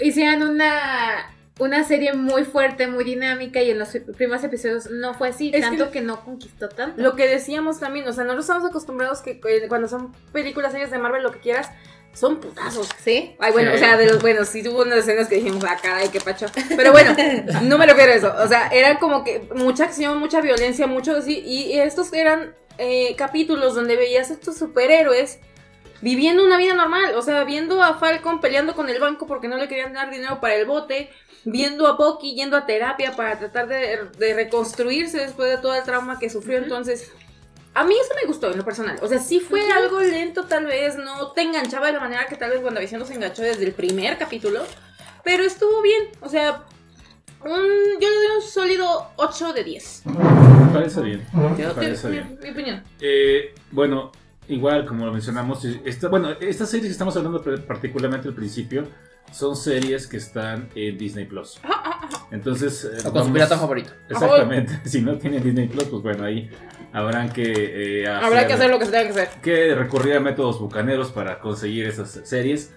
hicieran 0.00 0.42
una, 0.42 1.30
una 1.58 1.82
serie 1.84 2.12
muy 2.12 2.44
fuerte, 2.44 2.86
muy 2.86 3.04
dinámica 3.04 3.60
y 3.62 3.70
en 3.70 3.78
los 3.78 3.88
primeros 4.16 4.44
episodios 4.44 4.90
no 4.90 5.14
fue 5.14 5.28
así, 5.30 5.50
Es 5.52 5.60
tanto 5.62 5.86
que- 5.86 5.98
que, 5.98 6.00
no 6.02 6.24
conquistó 6.24 6.68
tanto. 6.68 7.00
Lo 7.02 7.16
que 7.16 7.26
decíamos 7.26 7.80
también, 7.80 8.06
o 8.08 8.12
sea, 8.12 8.24
no 8.24 8.38
estamos 8.38 8.64
acostumbrados 8.68 9.20
que 9.22 9.40
eh, 9.48 9.66
cuando 9.68 9.88
son 9.88 10.12
películas, 10.32 10.72
series 10.72 10.90
de 10.90 10.98
Marvel, 10.98 11.22
lo 11.22 11.32
que 11.32 11.40
quieras, 11.40 11.70
son 12.14 12.38
putazos. 12.40 12.88
¿Sí? 13.02 13.36
Ay, 13.38 13.52
bueno, 13.52 13.70
Sí. 13.72 13.76
o 13.76 13.78
sea, 13.80 13.96
de 13.96 14.06
los 14.06 14.20
buenos, 14.20 14.48
sí 14.48 14.62
tuvo 14.62 14.82
unas 14.82 14.98
escenas 14.98 15.28
que 15.28 15.36
dijimos, 15.36 15.62
ah, 15.68 15.76
caray, 15.80 16.08
qué 16.08 16.20
pacho. 16.20 16.46
Pero 16.76 16.90
bueno, 16.92 17.14
no 17.62 17.78
me 17.78 17.86
refiero 17.86 18.12
a 18.12 18.14
eso. 18.14 18.34
O 18.42 18.48
sea, 18.48 18.68
era 18.68 18.98
como 18.98 19.22
que 19.24 19.48
mucha 19.54 19.84
acción, 19.84 20.18
mucha 20.18 20.40
violencia, 20.40 20.86
mucho 20.86 21.16
así. 21.16 21.38
Y 21.44 21.78
estos 21.78 22.12
eran 22.12 22.54
eh, 22.78 23.14
capítulos 23.16 23.74
donde 23.74 23.96
veías 23.96 24.30
a 24.30 24.34
estos 24.34 24.56
superhéroes 24.56 25.38
viviendo 26.00 26.44
una 26.44 26.56
vida 26.58 26.74
normal. 26.74 27.14
O 27.16 27.22
sea, 27.22 27.44
viendo 27.44 27.82
a 27.82 27.98
Falcon 27.98 28.40
peleando 28.40 28.74
con 28.74 28.88
el 28.88 28.98
banco 29.00 29.26
porque 29.26 29.48
no 29.48 29.56
le 29.56 29.68
querían 29.68 29.92
dar 29.92 30.10
dinero 30.10 30.40
para 30.40 30.54
el 30.54 30.64
bote. 30.66 31.10
Viendo 31.44 31.86
a 31.86 31.96
Bucky 31.96 32.34
yendo 32.34 32.56
a 32.56 32.66
terapia 32.66 33.14
para 33.16 33.38
tratar 33.38 33.68
de, 33.68 34.00
de 34.18 34.34
reconstruirse 34.34 35.18
después 35.18 35.50
de 35.50 35.58
todo 35.58 35.74
el 35.74 35.82
trauma 35.84 36.18
que 36.18 36.28
sufrió. 36.30 36.58
Entonces, 36.58 37.10
a 37.74 37.84
mí 37.84 37.94
eso 37.94 38.12
me 38.20 38.26
gustó 38.26 38.50
en 38.50 38.58
lo 38.58 38.64
personal. 38.64 38.98
O 39.02 39.08
sea, 39.08 39.18
sí 39.18 39.40
fue 39.40 39.70
algo 39.70 40.00
lento, 40.00 40.44
tal 40.44 40.66
vez. 40.66 40.96
No 40.96 41.32
te 41.32 41.42
enganchaba 41.42 41.86
de 41.86 41.92
la 41.94 42.00
manera 42.00 42.26
que 42.26 42.36
tal 42.36 42.50
vez 42.50 42.62
WandaVision 42.62 43.00
nos 43.00 43.10
enganchó 43.10 43.42
desde 43.42 43.64
el 43.64 43.72
primer 43.72 44.18
capítulo. 44.18 44.62
Pero 45.24 45.44
estuvo 45.44 45.80
bien. 45.82 46.08
O 46.20 46.28
sea, 46.28 46.64
un- 47.44 48.00
yo 48.00 48.08
le 48.08 48.16
doy 48.16 48.36
un 48.36 48.42
sólido 48.42 49.06
8 49.16 49.52
de 49.52 49.64
10. 49.64 50.02
Me 50.06 50.72
parece 50.74 51.00
bien. 51.02 51.26
Me 51.32 51.64
parece 51.72 52.06
mi, 52.08 52.12
bien. 52.14 52.38
mi 52.42 52.50
opinión. 52.50 52.84
Eh, 53.00 53.54
bueno, 53.70 54.10
igual 54.48 54.84
como 54.86 55.06
lo 55.06 55.12
mencionamos, 55.12 55.64
esta, 55.64 56.08
bueno, 56.08 56.30
estas 56.40 56.68
series 56.70 56.86
que 56.88 56.92
estamos 56.92 57.16
hablando 57.16 57.42
particularmente 57.66 58.28
al 58.28 58.34
principio 58.34 58.86
son 59.32 59.56
series 59.56 60.06
que 60.06 60.16
están 60.16 60.68
en 60.74 60.98
Disney 60.98 61.24
Plus. 61.26 61.60
Entonces, 62.30 62.84
eh, 62.84 63.06
O 63.06 63.12
con 63.12 63.26
su 63.26 63.32
pirata 63.32 63.58
favorito. 63.58 63.90
Exactamente. 64.08 64.80
Si 64.84 65.00
no 65.00 65.16
tienen 65.18 65.42
Disney 65.42 65.68
Plus, 65.68 65.84
pues 65.84 66.02
bueno, 66.02 66.24
ahí 66.24 66.50
habrán 66.92 67.30
que 67.32 68.02
eh, 68.02 68.06
Habrá 68.08 68.46
que 68.46 68.52
hacer 68.54 68.70
lo 68.70 68.78
que 68.78 68.86
se 68.86 68.90
tenga 68.92 69.04
que 69.04 69.10
hacer. 69.10 69.28
que 69.42 69.74
recurrir 69.74 70.16
a 70.16 70.20
métodos 70.20 70.58
bucaneros 70.58 71.10
para 71.10 71.40
conseguir 71.40 71.86
esas 71.86 72.20
series. 72.24 72.72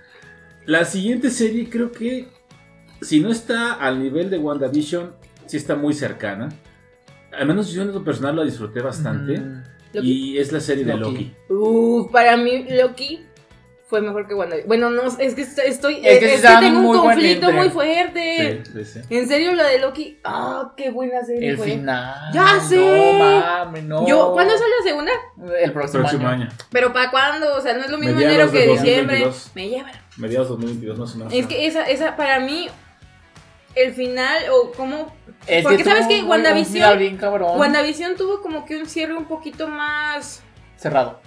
La 0.65 0.85
siguiente 0.85 1.29
serie 1.29 1.69
creo 1.69 1.91
que 1.91 2.27
si 3.01 3.19
no 3.19 3.31
está 3.31 3.73
al 3.73 4.01
nivel 4.01 4.29
de 4.29 4.37
WandaVision, 4.37 5.15
sí 5.47 5.57
está 5.57 5.75
muy 5.75 5.93
cercana. 5.93 6.49
Al 7.31 7.47
menos 7.47 7.71
yo 7.71 7.81
en 7.81 7.93
lo 7.93 8.03
personal 8.03 8.35
la 8.35 8.43
disfruté 8.43 8.81
bastante. 8.81 9.39
Mm. 9.39 9.63
Y 9.93 10.37
es 10.37 10.51
la 10.51 10.59
serie 10.61 10.85
de 10.85 10.95
Loki. 10.95 11.33
Loki. 11.49 11.53
Uf, 11.53 12.11
para 12.11 12.37
mí 12.37 12.65
Loki 12.69 13.25
fue 13.91 14.01
mejor 14.01 14.25
que 14.25 14.33
WandaVision. 14.33 14.69
Bueno, 14.69 14.89
no, 14.89 15.03
es 15.03 15.35
que 15.35 15.41
estoy. 15.41 15.65
Es 16.01 16.19
que 16.19 16.33
es 16.35 16.41
que 16.41 16.47
tengo 16.61 16.79
un 16.89 16.97
conflicto 16.97 17.51
muy 17.51 17.69
fuerte. 17.69 18.63
Sí, 18.65 18.71
sí, 18.85 18.85
sí. 18.85 19.01
En 19.15 19.27
serio, 19.27 19.53
la 19.53 19.65
de 19.67 19.79
Loki. 19.79 20.17
Ah, 20.23 20.71
qué 20.77 20.91
buena 20.91 21.21
serie 21.25 21.49
El 21.49 21.57
fue. 21.57 21.65
final. 21.71 22.31
¡Ya 22.33 22.61
sé! 22.61 22.77
No 22.77 23.19
mames, 23.19 23.83
no. 23.83 24.07
Yo, 24.07 24.31
¿cuándo 24.31 24.53
sale 24.57 24.71
la 24.79 24.85
segunda? 24.89 25.11
El 25.61 25.73
próximo, 25.73 26.03
Próximo 26.03 26.27
año. 26.29 26.43
año. 26.45 26.51
Pero 26.71 26.93
¿para 26.93 27.11
cuándo? 27.11 27.53
O 27.57 27.59
sea, 27.59 27.73
no 27.73 27.81
es 27.81 27.89
lo 27.91 27.97
mismo 27.97 28.15
Mediados 28.15 28.35
enero 28.35 28.51
que 28.53 28.71
diciembre. 28.71 29.19
2022. 29.25 29.51
Me 29.55 29.67
llevan. 29.69 29.91
Mediados 30.15 30.47
2022 30.47 30.97
más 30.97 31.13
o 31.13 31.17
menos. 31.17 31.33
Es 31.33 31.45
que 31.47 31.67
esa, 31.67 31.83
esa 31.83 32.15
para 32.15 32.39
mí, 32.39 32.69
el 33.75 33.93
final, 33.93 34.37
o 34.53 34.71
como. 34.71 35.13
Es 35.47 35.63
Porque 35.63 35.79
que 35.79 35.83
sabes 35.83 36.07
que 36.07 36.23
WandaVision- 36.23 36.97
bien 36.97 37.17
cabrón. 37.17 37.59
WandaVision 37.59 38.15
tuvo 38.15 38.41
como 38.41 38.65
que 38.65 38.77
un 38.77 38.85
cierre 38.85 39.17
un 39.17 39.25
poquito 39.25 39.67
más. 39.67 40.41
Cerrado. 40.77 41.19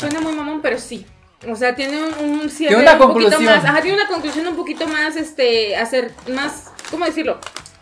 Suena 0.00 0.20
muy 0.22 0.32
mamón, 0.34 0.62
pero 0.62 0.78
sí. 0.78 1.04
O 1.46 1.54
sea, 1.54 1.74
tiene 1.76 2.02
un, 2.02 2.14
un 2.40 2.50
cierre 2.50 2.74
Tiene 2.74 2.82
una 2.82 2.92
un 2.94 2.98
poquito 2.98 3.30
conclusión. 3.30 3.44
más. 3.44 3.64
Ajá, 3.64 3.80
tiene 3.82 3.96
una 3.96 4.08
conclusión 4.08 4.46
un 4.48 4.56
poquito 4.56 4.88
más, 4.88 5.16
este, 5.16 5.76
hacer 5.76 6.12
más, 6.32 6.72
¿cómo 6.90 7.04
decirlo? 7.04 7.38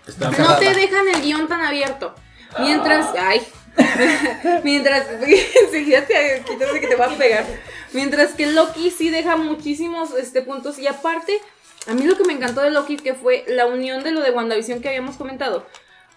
Está 0.07 0.31
No 0.31 0.37
cerrada. 0.37 0.59
te 0.59 0.75
dejan 0.75 1.09
el 1.09 1.23
guion 1.23 1.49
tan 1.49 1.63
abierto. 1.63 2.15
Mientras, 2.59 3.07
ay, 3.19 3.41
mientras, 4.63 5.07
enseguida 5.65 6.03
te 6.07 6.43
quítate 6.47 6.81
que 6.81 6.87
te 6.87 6.97
va 6.97 7.07
a 7.07 7.17
pegar. 7.17 7.45
Mientras 7.93 8.33
que 8.35 8.47
Loki 8.47 8.91
sí 8.91 9.09
deja 9.11 9.37
muchísimos 9.37 10.15
este, 10.15 10.43
puntos 10.43 10.79
y 10.79 10.87
aparte, 10.87 11.39
a 11.87 11.95
mí 11.95 12.03
lo 12.05 12.17
que 12.17 12.25
me 12.25 12.35
encantó 12.35 12.61
de 12.61 12.71
Loki 12.71 12.97
que 12.97 13.15
fue 13.15 13.45
la 13.49 13.67
unión 13.67 14.03
de 14.03 14.11
lo 14.13 14.21
de 14.21 14.33
WandaVision 14.33 14.81
que 14.81 14.89
habíamos 14.89 15.17
comentado 15.17 15.67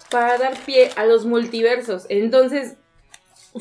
para 0.09 0.37
dar 0.37 0.53
pie 0.65 0.91
a 0.95 1.05
los 1.05 1.25
multiversos. 1.25 2.05
Entonces, 2.09 2.73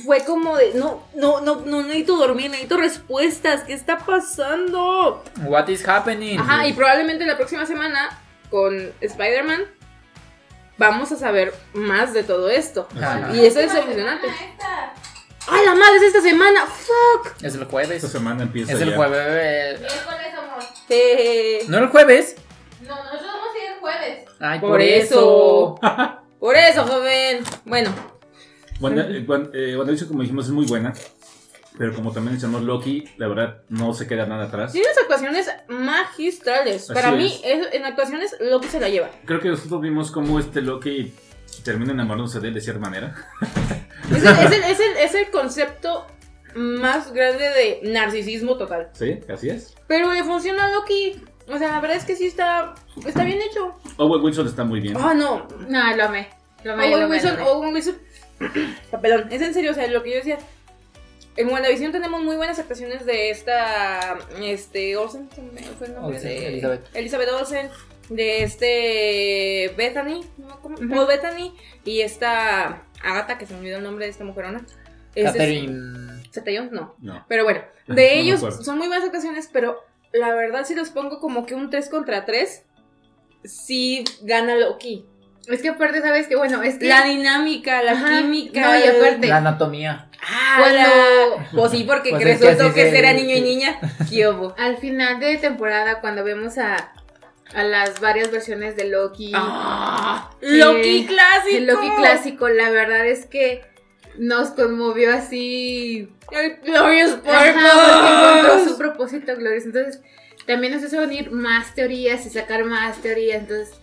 fue 0.04 0.24
como 0.24 0.56
de, 0.56 0.74
no, 0.74 1.02
no, 1.14 1.40
no, 1.40 1.62
no 1.64 1.82
necesito 1.82 2.16
dormir, 2.16 2.50
necesito 2.50 2.76
respuestas. 2.76 3.62
¿Qué 3.62 3.72
está 3.72 3.98
pasando? 3.98 5.24
What 5.44 5.68
is 5.68 5.86
happening? 5.88 6.38
Ajá, 6.38 6.66
y 6.66 6.72
probablemente 6.72 7.24
la 7.26 7.36
próxima 7.36 7.64
semana 7.66 8.20
con 8.50 8.92
Spider-Man 9.00 9.62
vamos 10.76 11.10
a 11.12 11.16
saber 11.16 11.54
más 11.72 12.12
de 12.12 12.22
todo 12.22 12.50
esto. 12.50 12.86
Ajá. 12.96 13.30
Y 13.34 13.44
eso 13.46 13.60
es 13.60 13.74
emocionante. 13.74 14.28
¡Ay, 15.50 15.64
la 15.64 15.74
madre 15.74 15.96
es 15.96 16.02
esta 16.02 16.20
semana! 16.20 16.66
¡Fuck! 16.66 17.42
Es 17.42 17.54
el 17.54 17.64
jueves. 17.64 18.04
Esta 18.04 18.18
semana 18.18 18.42
empieza 18.42 18.72
Es 18.74 18.80
el 18.82 18.90
ya. 18.90 18.96
jueves. 18.96 19.80
Miércoles, 19.80 20.34
amor. 20.36 20.62
Eh, 20.90 21.64
¿No 21.68 21.78
el 21.78 21.88
jueves? 21.88 22.36
No, 22.82 22.94
nosotros 22.94 23.22
vamos 23.32 23.48
a 23.54 23.58
ir 23.64 23.72
el 23.72 23.78
jueves. 23.80 24.24
Ay, 24.40 24.60
Por 24.60 24.70
por, 24.70 24.80
eso. 24.82 25.78
eso. 25.82 26.20
por 26.38 26.54
eso, 26.54 26.84
joven. 26.86 27.42
Bueno, 27.64 27.90
Wanda- 28.80 29.08
eh, 29.10 29.24
Wan- 29.26 29.50
eh, 29.54 29.76
WandaVision, 29.76 30.08
como 30.08 30.22
dijimos, 30.22 30.46
es 30.46 30.52
muy 30.52 30.66
buena. 30.66 30.92
Pero 31.76 31.94
como 31.94 32.10
también 32.12 32.32
mencionamos 32.32 32.64
Loki, 32.66 33.04
la 33.18 33.28
verdad 33.28 33.62
no 33.68 33.94
se 33.94 34.06
queda 34.08 34.26
nada 34.26 34.44
atrás. 34.46 34.72
tiene 34.72 34.88
unas 34.88 34.98
actuaciones 34.98 35.48
magistrales. 35.68 36.84
Así 36.90 36.94
Para 36.94 37.12
mí, 37.12 37.26
es. 37.44 37.66
es- 37.66 37.74
en 37.74 37.84
actuaciones, 37.84 38.34
Loki 38.40 38.66
se 38.68 38.80
la 38.80 38.88
lleva. 38.88 39.10
Creo 39.24 39.40
que 39.40 39.48
nosotros 39.48 39.80
vimos 39.80 40.10
cómo 40.10 40.38
este 40.40 40.60
Loki 40.60 41.12
termina 41.64 41.92
enamorándose 41.92 42.40
de 42.40 42.48
él 42.48 42.54
de 42.54 42.60
cierta 42.60 42.80
manera. 42.80 43.14
Es 44.10 44.22
el, 44.24 44.28
es 44.38 44.52
el- 44.52 44.64
es 44.64 44.80
el- 44.80 44.96
es 44.96 45.14
el 45.14 45.30
concepto 45.30 46.06
más 46.56 47.12
grande 47.12 47.44
de 47.44 47.80
narcisismo 47.92 48.56
total. 48.56 48.88
¿Sí? 48.94 49.20
Así 49.32 49.50
es. 49.50 49.74
Pero 49.86 50.12
le 50.14 50.24
funciona 50.24 50.64
a 50.66 50.70
Loki. 50.72 51.20
O 51.46 51.58
sea, 51.58 51.68
la 51.72 51.80
verdad 51.80 51.96
es 51.98 52.04
que 52.04 52.16
sí 52.16 52.26
está, 52.26 52.74
está 53.06 53.22
bien 53.24 53.38
hecho. 53.42 53.74
Owen 53.98 54.22
Wilson 54.22 54.46
está 54.46 54.64
muy 54.64 54.80
bien. 54.80 54.96
Ah, 54.98 55.12
no. 55.14 55.46
No, 55.68 55.96
lo 55.96 56.04
amé. 56.04 56.28
Lo 56.64 56.72
amé, 56.72 56.88
lo 56.88 56.94
Owen 56.96 57.04
amé, 57.04 57.12
Wilson, 57.16 57.36
lo 57.36 57.40
amé. 57.42 57.50
Owen 57.50 57.74
Wilson. 57.74 57.98
Perdón, 59.02 59.28
es 59.30 59.42
en 59.42 59.54
serio, 59.54 59.72
o 59.72 59.74
sea, 59.74 59.86
lo 59.88 60.02
que 60.02 60.10
yo 60.10 60.16
decía. 60.16 60.38
En 61.36 61.48
WandaVision 61.48 61.92
tenemos 61.92 62.22
muy 62.22 62.36
buenas 62.36 62.58
actuaciones 62.58 63.06
de 63.06 63.30
esta. 63.30 64.18
Este. 64.40 64.96
Olsen, 64.96 65.28
se 65.30 65.42
me 65.42 65.62
fue 65.62 65.86
el 65.86 65.94
nombre 65.94 66.16
Olsen, 66.16 66.30
de. 66.30 66.48
Elizabeth. 66.48 66.86
Elizabeth 66.94 67.28
Olsen. 67.28 67.68
De 68.08 68.42
este. 68.42 69.74
Bethany. 69.76 70.24
¿no? 70.36 70.60
¿Cómo? 70.60 70.76
Paul 70.76 71.06
Bethany. 71.06 71.54
Y 71.84 72.00
esta. 72.00 72.82
Agatha, 73.04 73.38
que 73.38 73.46
se 73.46 73.52
me 73.54 73.60
olvidó 73.60 73.76
el 73.78 73.84
nombre 73.84 74.06
de 74.06 74.10
esta 74.10 74.24
mujerona. 74.24 74.66
Catherine. 75.14 76.22
¿Zeta-Jones? 76.32 76.72
No. 76.72 76.94
No. 76.98 77.24
Pero 77.28 77.44
bueno, 77.44 77.62
No 77.86 77.94
de 77.94 78.18
ellos 78.18 78.40
son 78.62 78.78
muy 78.78 78.88
buenas 78.88 79.04
actuaciones, 79.04 79.48
pero 79.52 79.82
la 80.12 80.34
verdad, 80.34 80.64
si 80.64 80.74
los 80.74 80.90
pongo 80.90 81.20
como 81.20 81.46
que 81.46 81.54
un 81.54 81.70
3 81.70 81.88
contra 81.88 82.24
3, 82.24 82.64
sí 83.44 84.04
gana 84.22 84.56
Loki. 84.56 85.06
Es 85.48 85.62
que 85.62 85.68
aparte, 85.70 86.00
¿sabes 86.02 86.26
que 86.26 86.36
Bueno, 86.36 86.62
es 86.62 86.76
que... 86.78 86.86
La 86.88 87.04
dinámica, 87.04 87.82
la 87.82 87.92
Ajá. 87.92 88.08
química. 88.18 88.60
No, 88.60 88.78
y 88.78 88.82
aparte- 88.88 89.26
La 89.26 89.36
anatomía. 89.38 90.08
Ah, 90.22 90.56
Cuando- 90.58 90.78
la- 90.78 91.48
Pues 91.52 91.70
sí, 91.72 91.84
porque 91.84 92.10
Pues 92.10 92.22
que 92.24 92.32
es 92.32 92.38
que 92.40 92.46
resultó 92.50 92.74
que 92.74 92.90
se- 92.90 92.98
era 92.98 93.12
niño 93.12 93.34
y 93.36 93.40
niña. 93.40 93.78
¿Qué 94.10 94.28
hubo? 94.28 94.54
Al 94.58 94.76
final 94.76 95.20
de 95.20 95.36
temporada, 95.38 96.00
cuando 96.00 96.22
vemos 96.24 96.58
a, 96.58 96.92
a 97.54 97.62
las 97.64 98.00
varias 98.00 98.30
versiones 98.30 98.76
de 98.76 98.84
Loki, 98.88 99.32
Ah, 99.34 100.30
Eh, 100.42 100.46
Loki 100.56 101.06
clásico. 101.06 101.56
el 101.56 101.66
Loki 101.66 101.90
clásico, 101.96 102.48
la 102.48 102.68
verdad 102.70 103.06
es 103.06 103.24
que 103.26 103.62
nos 104.18 104.50
conmovió 104.50 105.14
así. 105.14 106.12
El 106.30 106.56
Glorious 106.56 107.18
Ajá, 107.26 107.54
porque 107.62 108.48
encontró 108.50 108.64
su 108.70 108.76
propósito 108.76 109.34
glorioso. 109.36 109.68
Entonces, 109.68 110.02
también 110.46 110.74
nos 110.74 110.82
hizo 110.82 111.00
venir 111.00 111.30
más 111.30 111.74
teorías 111.74 112.26
y 112.26 112.30
sacar 112.30 112.64
más 112.64 112.98
teorías. 112.98 113.38
Entonces, 113.42 113.74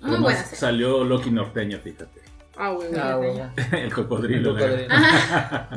muy 0.00 0.18
buena 0.18 0.42
serie. 0.42 0.56
salió 0.58 1.04
Loki 1.04 1.30
norteño, 1.30 1.78
fíjate. 1.78 2.20
Ah, 2.58 2.70
güey, 2.70 2.88
güey. 2.88 3.00
Ah, 3.00 3.16
bueno. 3.16 3.50
El 3.72 3.92
cocodrilo. 3.92 4.56
El 4.58 4.64
cocodrilo. 4.88 4.94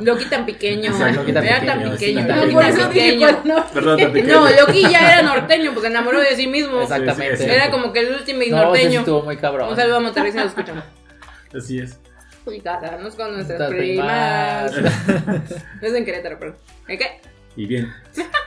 Loki 0.00 0.24
tan 0.26 0.46
pequeño. 0.46 0.90
Exacto, 0.90 1.20
Loki 1.20 1.32
tan 1.34 1.44
era 1.44 1.60
pequeño, 1.60 1.88
tan 1.90 1.98
sí, 1.98 2.06
pequeño. 2.06 2.26
tan 2.26 2.40
pequeño. 2.40 2.52
tan 2.52 2.52
Por 2.54 2.64
eso 2.80 2.88
pequeño. 2.88 3.40
no. 3.44 3.66
Perdón, 3.66 3.98
tan 3.98 4.12
pequeño. 4.12 4.34
No, 4.40 4.50
Loki 4.50 4.82
ya 4.82 5.12
era 5.12 5.22
norteño 5.22 5.70
porque 5.74 5.80
se 5.88 5.92
enamoró 5.92 6.20
de 6.20 6.36
sí 6.36 6.46
mismo. 6.46 6.80
Exactamente. 6.80 7.36
Sí, 7.36 7.42
sí, 7.44 7.48
sí. 7.50 7.54
Era 7.54 7.70
como 7.70 7.92
que 7.92 8.00
el 8.00 8.14
último 8.14 8.38
No, 8.38 8.44
ese 8.44 8.48
sí 8.48 8.50
norteño. 8.52 9.00
estuvo 9.00 9.22
muy 9.22 9.36
cabrón. 9.36 9.68
Un 9.68 9.76
saludo 9.76 9.96
a 9.96 10.00
Monterrey 10.00 10.32
si 10.32 10.38
nos 10.38 10.46
escuchan. 10.46 10.82
Así 11.54 11.78
es. 11.80 11.98
Y 12.46 12.60
casarnos 12.62 13.14
con 13.14 13.34
nuestras 13.34 13.70
primas. 13.70 14.72
primas. 14.72 15.50
Es 15.82 15.92
en 15.94 16.04
Querétaro, 16.06 16.38
perdón. 16.38 16.56
¿Eh, 16.88 16.96
¿Qué? 16.96 17.20
Y 17.56 17.66
bien, 17.66 17.92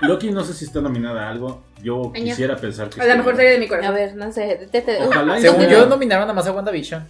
Loki 0.02 0.32
no 0.32 0.44
sé 0.44 0.54
si 0.54 0.66
está 0.66 0.80
nominada 0.82 1.28
a 1.28 1.30
algo. 1.30 1.64
Yo 1.82 2.12
Año. 2.16 2.24
quisiera 2.26 2.56
pensar 2.56 2.90
que 2.90 3.02
A 3.02 3.06
la 3.06 3.16
mejor 3.18 3.36
serie 3.36 3.52
de 3.52 3.58
mi 3.60 3.66
A 3.66 3.70
corazón. 3.70 3.96
ver, 3.96 4.16
no 4.16 4.32
sé. 4.32 4.68
te- 4.72 4.82
te- 4.82 4.98
Ojalá 5.04 5.38
y 5.38 5.42
Según 5.42 5.68
yo, 5.68 5.86
nominaron 5.86 6.24
nada 6.24 6.34
más 6.34 6.48
a 6.48 6.52
WandaVision. 6.52 7.06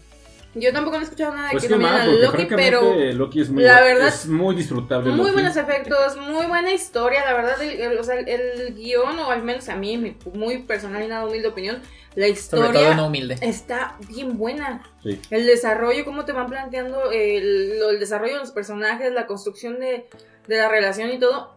Yo 0.55 0.71
tampoco 0.71 0.97
no 0.97 1.01
he 1.01 1.05
escuchado 1.05 1.33
nada 1.33 1.47
de 1.47 1.51
Pues 1.53 1.63
que 1.63 1.69
qué 1.69 1.73
nominen 1.75 1.95
a 1.95 2.05
Loki, 2.05 2.45
pero 2.45 2.93
Loki 3.13 3.41
es 3.41 3.49
muy, 3.49 3.63
la 3.63 3.81
verdad, 3.81 4.07
es 4.07 4.27
muy 4.27 4.55
disfrutable. 4.55 5.09
muy 5.09 5.21
Loki. 5.21 5.31
buenos 5.33 5.55
efectos, 5.57 6.15
muy 6.17 6.45
buena 6.45 6.71
historia. 6.71 7.25
La 7.25 7.33
verdad, 7.33 7.59
el, 7.61 7.69
el- 7.79 7.97
o 7.97 8.03
sea, 8.03 8.19
el, 8.19 8.27
el 8.29 8.75
guion, 8.75 9.17
o 9.17 9.31
al 9.31 9.41
menos 9.43 9.67
a 9.69 9.75
mí, 9.75 9.97
mi 9.97 10.15
muy 10.33 10.59
personal 10.59 11.01
y 11.03 11.07
nada 11.07 11.25
humilde 11.25 11.47
opinión, 11.47 11.77
la 12.15 12.27
Sobre 12.35 12.61
todo 12.61 12.69
historia 12.69 12.93
no 12.95 13.07
humilde. 13.07 13.37
está 13.41 13.95
bien 14.09 14.37
buena. 14.37 14.83
Sí. 15.01 15.19
El 15.31 15.47
desarrollo, 15.47 16.05
cómo 16.05 16.23
te 16.25 16.33
van 16.33 16.47
planteando 16.47 17.11
el, 17.11 17.73
el 17.89 17.99
desarrollo 17.99 18.33
de 18.33 18.39
los 18.41 18.51
personajes, 18.51 19.11
la 19.11 19.25
construcción 19.25 19.79
de, 19.79 20.07
de 20.47 20.57
la 20.57 20.69
relación 20.69 21.09
y 21.11 21.17
todo. 21.17 21.55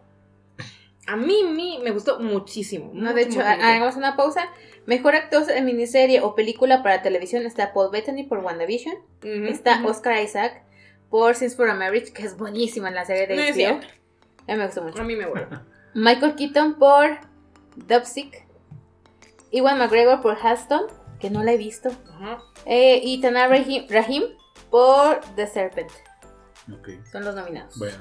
A 1.07 1.15
mí, 1.15 1.43
mí 1.43 1.79
me 1.83 1.91
gustó 1.91 2.19
muchísimo. 2.19 2.91
No, 2.93 3.13
de 3.13 3.23
hecho, 3.23 3.41
hagamos 3.41 3.95
una 3.95 4.15
pausa. 4.15 4.49
Mejor 4.85 5.15
actor 5.15 5.49
en 5.49 5.65
miniserie 5.65 6.21
o 6.21 6.35
película 6.35 6.83
para 6.83 7.01
televisión 7.01 7.45
está 7.45 7.73
Paul 7.73 7.91
Bettany 7.91 8.23
por 8.23 8.39
WandaVision. 8.39 8.95
Está. 9.23 9.85
Oscar 9.85 10.21
Isaac 10.21 10.63
por 11.09 11.35
Sins 11.35 11.55
for 11.55 11.69
a 11.69 11.73
Marriage, 11.73 12.11
que 12.11 12.23
es 12.23 12.37
buenísima 12.37 12.89
en 12.89 12.95
la 12.95 13.05
serie 13.05 13.27
de 13.27 13.35
No 13.35 13.41
HBO. 13.41 13.79
A 14.47 14.51
mí 14.51 14.57
me 14.57 14.65
gustó 14.65 14.83
mucho. 14.83 15.01
A 15.01 15.03
mí 15.03 15.15
me 15.15 15.25
vuelve. 15.25 15.57
Michael 15.93 16.35
Keaton 16.35 16.75
por 16.75 17.17
Dubsick. 17.75 18.45
Iwan 19.51 19.77
McGregor 19.77 20.21
por 20.21 20.37
Haston, 20.41 20.87
que 21.19 21.29
no 21.29 21.43
la 21.43 21.53
he 21.53 21.57
visto. 21.57 21.89
Ajá. 22.09 22.43
Eh, 22.65 22.99
y 23.01 23.21
Tana 23.21 23.47
Rahim, 23.47 23.87
Rahim 23.89 24.23
por 24.69 25.21
The 25.35 25.47
Serpent. 25.47 25.89
Son 27.11 27.23
los 27.23 27.33
nominados. 27.33 27.77
Bueno. 27.79 27.97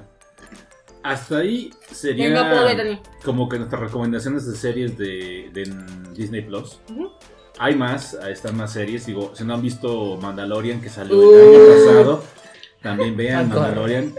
Hasta 1.06 1.38
ahí 1.38 1.70
sería 1.92 2.28
Venga, 2.28 2.98
como 3.24 3.48
que 3.48 3.58
nuestras 3.58 3.80
recomendaciones 3.80 4.44
de 4.50 4.56
series 4.56 4.98
de, 4.98 5.50
de 5.52 5.72
Disney 6.14 6.42
Plus. 6.42 6.80
Hay 7.58 7.76
más, 7.76 8.14
están 8.28 8.56
más 8.56 8.72
series. 8.72 9.06
Digo, 9.06 9.30
si 9.34 9.44
no 9.44 9.54
han 9.54 9.62
visto 9.62 10.18
Mandalorian, 10.20 10.80
que 10.80 10.88
salió 10.90 11.16
Uh. 11.16 11.32
el 11.32 11.54
año 11.54 11.86
pasado, 11.86 12.24
también 12.82 13.16
vean. 13.16 13.48
Mandalorian. 13.48 14.14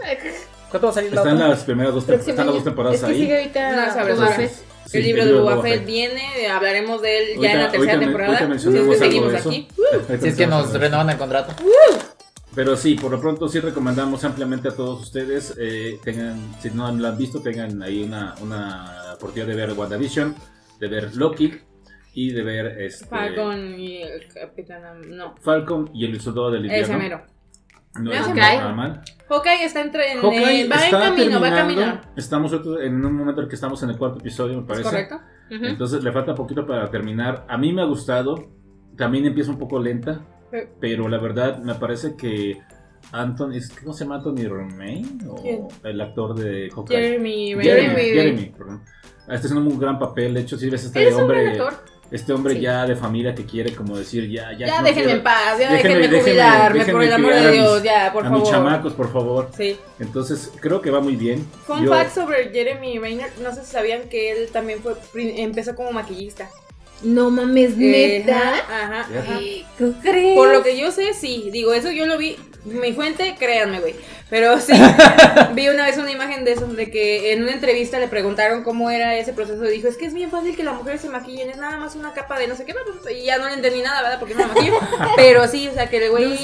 ¿Cuánto 0.70 0.86
va 0.86 0.90
a 0.90 0.94
salir 0.94 1.12
la 1.12 1.20
Están 1.20 1.34
otra? 1.36 1.48
las 1.48 1.64
primeras 1.64 1.94
dos, 1.94 2.04
Próximo 2.04 2.30
están 2.30 2.46
las 2.46 2.54
dos 2.54 2.64
temporadas 2.64 2.96
es 2.96 3.04
que 3.04 3.12
ahí. 3.12 3.20
sigue 3.20 3.36
ahorita. 3.38 4.48
Sí, 4.86 4.96
el 4.98 5.04
libro 5.04 5.24
de 5.26 5.32
Boba 5.34 5.60
Fett 5.60 5.84
viene, 5.84 6.22
eh, 6.42 6.48
hablaremos 6.48 7.02
de 7.02 7.18
él 7.18 7.24
ya 7.40 7.50
Ahorita- 7.50 7.52
en 7.52 7.58
la 7.60 7.70
tercera 7.70 7.92
ahorita 7.92 8.06
temporada. 8.06 8.38
ahorita 8.38 8.56
es 8.56 8.86
que 8.88 8.96
seguimos 8.96 9.34
aquí. 9.34 9.68
Si 10.20 10.28
es 10.28 10.34
que 10.36 10.46
nos 10.46 10.72
renovan 10.72 11.10
el 11.10 11.18
contrato. 11.18 11.52
Pero 12.58 12.76
sí, 12.76 12.96
por 12.96 13.12
lo 13.12 13.20
pronto 13.20 13.46
sí 13.46 13.60
recomendamos 13.60 14.24
ampliamente 14.24 14.66
a 14.66 14.74
todos 14.74 15.00
ustedes, 15.00 15.54
eh, 15.60 16.00
tengan, 16.02 16.40
si 16.58 16.70
no 16.70 16.90
lo 16.90 17.06
han 17.06 17.16
visto, 17.16 17.40
tengan 17.40 17.80
ahí 17.84 18.02
una, 18.02 18.34
una 18.42 19.12
oportunidad 19.14 19.46
de 19.46 19.54
ver 19.54 19.72
WandaVision, 19.74 20.34
de 20.80 20.88
ver 20.88 21.14
Loki 21.14 21.52
y 22.14 22.32
de 22.32 22.42
ver 22.42 22.66
este, 22.80 23.06
Falcon 23.06 23.78
y 23.78 24.02
el 24.02 24.26
Capitán. 24.26 25.02
No, 25.08 25.36
Falcon 25.40 25.88
y 25.94 26.04
el 26.06 26.20
Soldado 26.20 26.50
del 26.50 26.64
ese 26.66 26.92
Invierno. 26.92 26.98
mero. 26.98 27.22
No 28.00 28.10
Ese 28.10 28.28
es 28.30 28.34
mal. 28.34 29.02
Hawkeye 29.28 29.64
está 29.64 29.80
entre. 29.80 30.14
en- 30.14 30.18
Hawkeye 30.20 30.62
eh, 30.62 30.68
va 30.68 30.76
en 30.78 30.82
está 30.82 30.98
camino, 30.98 31.40
va 31.40 31.48
en 31.50 31.54
camino. 31.54 32.00
Estamos 32.16 32.52
ahorita 32.52 32.82
en 32.82 33.06
un 33.06 33.14
momento 33.14 33.40
en 33.40 33.44
el 33.44 33.48
que 33.48 33.54
estamos 33.54 33.80
en 33.84 33.90
el 33.90 33.96
cuarto 33.96 34.18
episodio, 34.18 34.54
me 34.56 34.62
¿Es 34.62 34.66
parece. 34.66 34.82
correcto? 34.82 35.20
Ujú. 35.54 35.64
Entonces 35.64 36.02
le 36.02 36.10
falta 36.10 36.34
poquito 36.34 36.66
para 36.66 36.90
terminar. 36.90 37.46
A 37.48 37.56
mí 37.56 37.72
me 37.72 37.82
ha 37.82 37.84
gustado. 37.84 38.48
También 38.96 39.26
empieza 39.26 39.52
un 39.52 39.60
poco 39.60 39.78
lenta. 39.78 40.26
Pero 40.80 41.08
la 41.08 41.18
verdad 41.18 41.58
me 41.58 41.74
parece 41.74 42.14
que 42.16 42.58
Anthony, 43.12 43.52
¿es- 43.54 43.70
¿cómo 43.70 43.92
se 43.92 44.04
llama 44.04 44.16
Anthony 44.16 44.48
Romain? 44.48 45.18
¿O 45.28 45.36
¿Quién? 45.36 45.68
el 45.84 46.00
actor 46.00 46.34
de 46.34 46.70
Hawkeye? 46.74 46.96
Jeremy 46.96 47.54
Jeremy, 47.62 47.88
Renner. 47.94 48.14
Jeremy, 48.14 48.44
perdón. 48.56 48.82
Ah, 49.28 49.34
Está 49.34 49.46
haciendo 49.48 49.68
un 49.70 49.78
gran 49.78 49.98
papel. 49.98 50.34
De 50.34 50.40
hecho, 50.40 50.56
si 50.58 50.68
ves 50.70 50.84
este 50.84 51.12
hombre, 51.14 51.58
este 52.10 52.32
hombre 52.32 52.54
Sí. 52.54 52.60
ya 52.60 52.86
de 52.86 52.96
familia 52.96 53.34
que 53.34 53.44
quiere 53.44 53.74
como 53.74 53.96
decir 53.98 54.26
ya, 54.30 54.52
ya, 54.52 54.66
Ya 54.66 54.78
no 54.78 54.84
déjenme 54.86 55.02
quiero- 55.04 55.18
en 55.18 55.22
paz, 55.22 55.58
ya 55.58 55.70
Déjenme- 55.70 56.08
déjenme, 56.08 56.08
déjenme- 56.08 56.92
por 56.92 57.02
el 57.02 57.12
amor 57.12 57.32
de 57.34 57.38
a 57.38 57.42
mis- 57.42 57.52
Dios, 57.52 57.82
ya, 57.82 58.10
por 58.12 58.24
a 58.24 58.28
favor. 58.30 58.40
mis 58.40 58.50
chamacos, 58.50 58.92
por 58.94 59.12
favor. 59.12 59.50
Sí. 59.54 59.76
Entonces, 59.98 60.50
creo 60.60 60.80
que 60.80 60.90
va 60.90 61.00
muy 61.00 61.16
bien. 61.16 61.46
Fun 61.66 61.84
Yo- 61.84 61.90
fact 61.90 62.14
sobre 62.14 62.50
Jeremy 62.50 62.98
Renner, 62.98 63.30
no 63.42 63.52
sé 63.54 63.62
si 63.64 63.70
sabían 63.72 64.08
que 64.08 64.32
él 64.32 64.48
también 64.50 64.80
fue 64.80 64.94
empezó 65.14 65.74
como 65.74 65.92
maquillista. 65.92 66.48
No 67.02 67.30
mames, 67.30 67.76
neta. 67.76 68.54
Ajá, 68.68 69.00
ajá. 69.00 69.36
Ay, 69.36 69.66
¿Tú 69.78 69.94
crees? 70.02 70.34
Por 70.34 70.52
lo 70.52 70.62
que 70.62 70.76
yo 70.76 70.90
sé, 70.90 71.14
sí. 71.14 71.48
Digo, 71.52 71.72
eso 71.72 71.90
yo 71.90 72.06
lo 72.06 72.18
vi. 72.18 72.36
Mi 72.64 72.92
fuente, 72.92 73.36
créanme, 73.38 73.80
güey. 73.80 73.94
Pero 74.30 74.60
sí, 74.60 74.72
vi 75.54 75.68
una 75.68 75.86
vez 75.86 75.96
una 75.96 76.10
imagen 76.10 76.44
de 76.44 76.52
eso, 76.52 76.66
de 76.66 76.90
que 76.90 77.32
en 77.32 77.42
una 77.42 77.52
entrevista 77.52 77.98
le 77.98 78.08
preguntaron 78.08 78.62
cómo 78.62 78.90
era 78.90 79.16
ese 79.16 79.32
proceso 79.32 79.64
y 79.64 79.70
dijo, 79.70 79.88
es 79.88 79.96
que 79.96 80.04
es 80.04 80.12
bien 80.12 80.30
fácil 80.30 80.54
que 80.54 80.64
las 80.64 80.74
mujeres 80.74 81.00
se 81.00 81.08
maquillen, 81.08 81.48
es 81.48 81.56
nada 81.56 81.78
más 81.78 81.96
una 81.96 82.12
capa 82.12 82.38
de 82.38 82.46
no 82.46 82.54
sé 82.54 82.66
qué, 82.66 82.74
y 83.14 83.24
ya 83.24 83.38
no 83.38 83.48
le 83.48 83.54
entendí 83.54 83.80
nada, 83.80 84.02
¿verdad? 84.02 84.18
Porque 84.18 84.34
no 84.34 84.46
me 84.46 84.54
maquillo. 84.54 84.74
Pero 85.16 85.48
sí, 85.48 85.66
o 85.68 85.72
sea, 85.72 85.88
que 85.88 86.04
el 86.04 86.10
güey, 86.10 86.36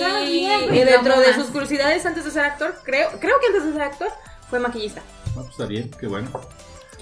dentro 0.71 1.17
no 1.17 1.21
de 1.21 1.35
sus 1.35 1.49
curiosidades 1.49 2.07
antes 2.07 2.25
de 2.25 2.31
ser 2.31 2.45
actor, 2.45 2.75
creo, 2.85 3.11
creo 3.21 3.39
que 3.39 3.49
antes 3.49 3.67
de 3.67 3.73
ser 3.73 3.83
actor, 3.83 4.09
fue 4.49 4.61
maquillista. 4.61 5.03
Ah, 5.31 5.33
pues 5.35 5.51
está 5.51 5.67
bien, 5.67 5.91
qué 6.01 6.07
bueno. 6.07 6.31